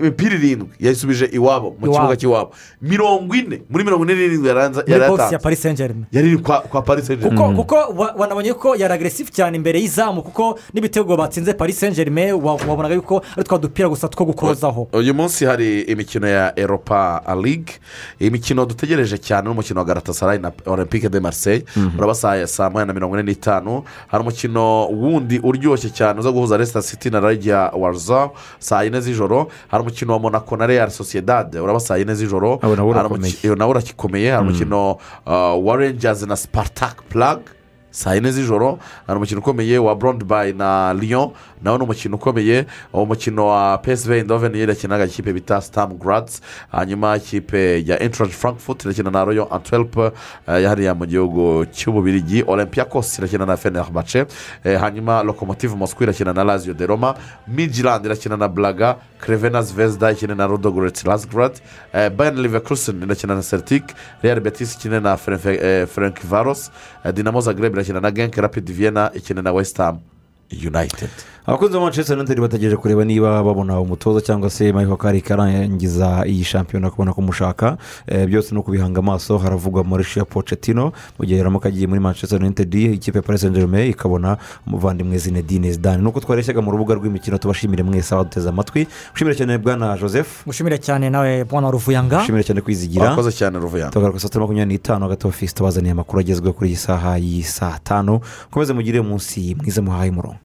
imipira 0.00 0.34
irindwi 0.34 0.68
yayisubije 0.80 1.24
iwabo 1.32 1.76
mu 1.80 1.92
kibuga 1.92 2.16
cy'iwabo 2.16 2.50
mirongo 2.82 3.34
ine 3.34 3.62
muri 3.70 3.84
mirongo 3.84 4.04
ine 4.04 4.14
n'irindwi 4.14 4.48
yari 4.48 4.60
ya 4.86 4.98
yatanze 4.98 5.38
paris 5.38 5.62
saint 5.62 5.78
germain 5.78 6.06
yari 6.12 6.28
iri 6.28 6.38
kwa 6.38 6.60
kwa 6.60 6.82
paris 6.82 7.06
saint 7.06 7.20
kuko 7.22 7.34
germain 7.36 7.56
kuko 7.56 7.74
wa- 7.74 8.14
wanabonye 8.16 8.54
ko 8.54 8.76
yari 8.76 8.94
agresifu 8.94 9.32
cyane 9.32 9.56
imbere 9.56 9.80
y'izamu 9.80 10.22
kuko 10.22 10.58
n'ibitego 10.74 11.16
batsinze 11.16 11.54
paris 11.54 11.78
saint 11.80 11.96
germain 11.96 12.32
wa- 12.32 12.54
wabonaga 12.68 12.94
yuko 12.94 13.22
ari 13.36 13.44
twa 13.44 13.58
dupira 13.58 13.88
gusa 13.88 14.08
two 14.08 14.24
gukozaho. 14.24 14.88
Uyu 14.92 15.14
munsi 15.14 15.44
hari 15.44 15.80
imikino 15.82 16.26
ya 16.28 16.52
eropa 16.58 17.22
ligue 17.42 17.74
imikino 18.20 18.66
dutegereje 18.66 19.18
cyane 19.18 19.48
n'umukino 19.48 19.80
wa 19.80 19.84
garatasarayi 19.86 20.38
na 20.40 20.52
olympique 20.66 21.08
de 21.10 21.20
marseille. 21.20 21.64
Uraba 21.98 22.14
saa 22.14 22.46
saa 22.46 22.70
moya 22.70 22.86
na 22.86 22.92
mirongo 22.92 23.14
ine 23.18 23.22
n'itanu. 23.32 23.82
Hari 24.08 24.22
umukino 24.22 24.86
wundi 24.88 25.40
uryoshye 25.42 25.90
cyane 25.90 26.20
uza 26.20 26.30
guhuza 26.32 26.56
resita 26.56 26.82
city 26.82 27.10
na 27.10 27.17
rajya 27.20 27.70
warza 27.76 28.30
saa 28.58 28.82
yine 28.82 29.00
z'ijoro 29.00 29.48
hari 29.68 29.82
umukino 29.82 30.12
wa 30.12 30.18
monaco 30.18 30.56
na 30.56 30.66
real 30.66 30.90
sociedad. 30.90 31.54
Uraba 31.54 31.80
saa 31.80 31.96
yine 31.96 32.14
z'ijoro 32.14 32.58
Abo 32.62 32.76
nawo 32.76 32.92
Hari 34.36 34.48
umukino 34.48 34.96
wa 35.64 35.76
rangers 35.76 36.22
na 36.22 36.36
spartak 36.36 37.02
plug. 37.08 37.40
Saa 37.90 38.14
yine 38.14 38.30
z'ijoro 38.32 38.78
hari 39.06 39.16
umukino 39.16 39.40
ukomeye 39.40 39.78
wa 39.78 39.94
brondby 39.94 40.52
na 40.56 40.94
lyon 40.94 41.30
nawo 41.62 41.78
ni 41.78 41.84
umukino 41.84 42.16
ukomeye 42.16 42.66
uwo 42.92 43.06
mukino 43.06 43.46
wa 43.46 43.78
psv 43.78 44.10
indoven 44.12 44.54
yerekanaga 44.54 45.04
ikipe 45.04 45.32
bita 45.32 45.60
stam 45.60 45.98
gradz 45.98 46.40
hanyuma 46.72 47.16
ikipe 47.16 47.82
ya 47.86 48.00
entrance 48.02 48.32
frankfurt 48.34 48.84
irakina 48.84 49.10
na 49.10 49.24
royal 49.24 49.46
antwerp 49.50 49.96
eh, 49.98 50.12
yahariya 50.62 50.94
mu 50.94 51.06
gihugu 51.06 51.66
cy'ububirigi 51.72 52.44
olympiacos 52.46 53.18
irakina 53.18 53.46
na 53.46 53.56
fenerbahce. 53.56 54.26
Eh, 54.64 54.80
hanyuma 54.80 55.22
locomotive 55.22 55.74
moscow 55.76 56.02
irakina 56.02 56.32
na 56.32 56.44
lazio 56.44 56.74
de 56.74 56.86
roma. 56.86 57.14
Midland 57.48 58.04
irakina 58.04 58.36
na 58.36 58.48
blaga. 58.48 58.96
Crevena 59.20 59.62
zvezda 59.62 60.10
ikina 60.12 60.34
na 60.34 60.46
rodogorets 60.46 61.04
lasgrad 61.04 61.60
eh, 61.92 62.08
bayern 62.10 62.42
leverkusen 62.42 63.02
irakina 63.02 63.34
na 63.34 63.42
celtic 63.42 63.94
real 64.22 64.40
betis 64.40 64.74
ikina 64.76 65.00
na 65.00 65.16
frank 65.16 66.22
varos. 66.24 66.70
Eh, 67.04 67.12
dinamo 67.12 67.40
zagreb 67.40 67.74
irakina 67.74 68.00
na 68.00 68.10
genk 68.10 68.36
rapid 68.36 68.70
vienna 68.70 69.10
ikina 69.14 69.42
na 69.42 69.52
west 69.52 69.76
ham 69.78 70.00
united. 70.50 71.10
Abakunzi 71.48 71.74
ba 71.74 71.80
manchester 71.80 72.16
united 72.18 72.40
bategereje 72.40 72.76
kureba 72.76 73.04
niba 73.04 73.42
babona 73.42 73.80
umutoza 73.80 74.20
cyangwa 74.20 74.50
se 74.50 74.72
michael 74.72 74.96
kari 74.96 75.20
karangiza 75.22 76.24
iyi 76.26 76.44
shampiyona 76.44 76.90
kubona 76.90 77.12
kumushaka 77.12 77.76
Eh, 78.06 78.26
byose 78.26 78.54
ni 78.54 78.58
ukubihanga 78.60 78.98
amaso 79.00 79.38
haravugwa 79.38 79.84
mauricio 79.84 80.24
pochettino. 80.24 80.92
Mu 81.18 81.24
gihe 81.26 81.38
yaramuka 81.38 81.68
agiye 81.68 81.86
muri 81.86 82.00
manchester 82.00 82.40
united 82.40 82.74
ikipe 82.74 83.20
paris 83.20 83.40
saint 83.40 83.54
germain 83.56 83.90
ikabona 83.90 84.36
umuvandimwe 84.66 85.18
zinedine 85.18 85.72
zidane. 85.72 86.02
Nuko 86.02 86.20
twareshyaga 86.20 86.60
mu 86.62 86.70
rubuga 86.70 86.94
rw'imikino 86.94 87.38
tubashimire 87.38 87.82
mwese 87.82 88.14
abaduteze 88.14 88.48
amatwi. 88.48 88.86
Ushimire 89.14 89.36
cyane 89.36 89.58
bwana 89.58 89.96
joseph. 89.98 90.46
Mushimire 90.46 90.78
cyane 90.78 91.10
nawe 91.10 91.44
bwana 91.44 91.70
ruvuyanga. 91.70 92.20
Ushimire 92.22 92.44
cyane 92.44 92.60
kwizigira. 92.60 93.10
Wakoze 93.10 93.32
cyane 93.32 93.58
Ruvuyanga. 93.58 93.92
tugaruka 93.92 94.18
saa 94.20 94.28
sita 94.28 94.40
makumyabiri 94.40 94.74
n'itanu 94.74 95.04
hagati 95.04 95.26
ofisi 95.26 95.54
tubazaniye 95.54 95.92
amakuru 95.92 96.20
agezweho 96.20 96.52
kuri 96.52 96.68
iyi 96.70 96.76
saha 96.76 97.16
y'i 97.18 97.42
saa 97.42 97.78
tanu. 97.84 98.20
Mukomeze 98.48 98.72
mugire 98.72 99.00
umunsi 99.00 99.56
mwiza 99.60 99.82
muhaye 99.82 100.10
umurongo. 100.10 100.36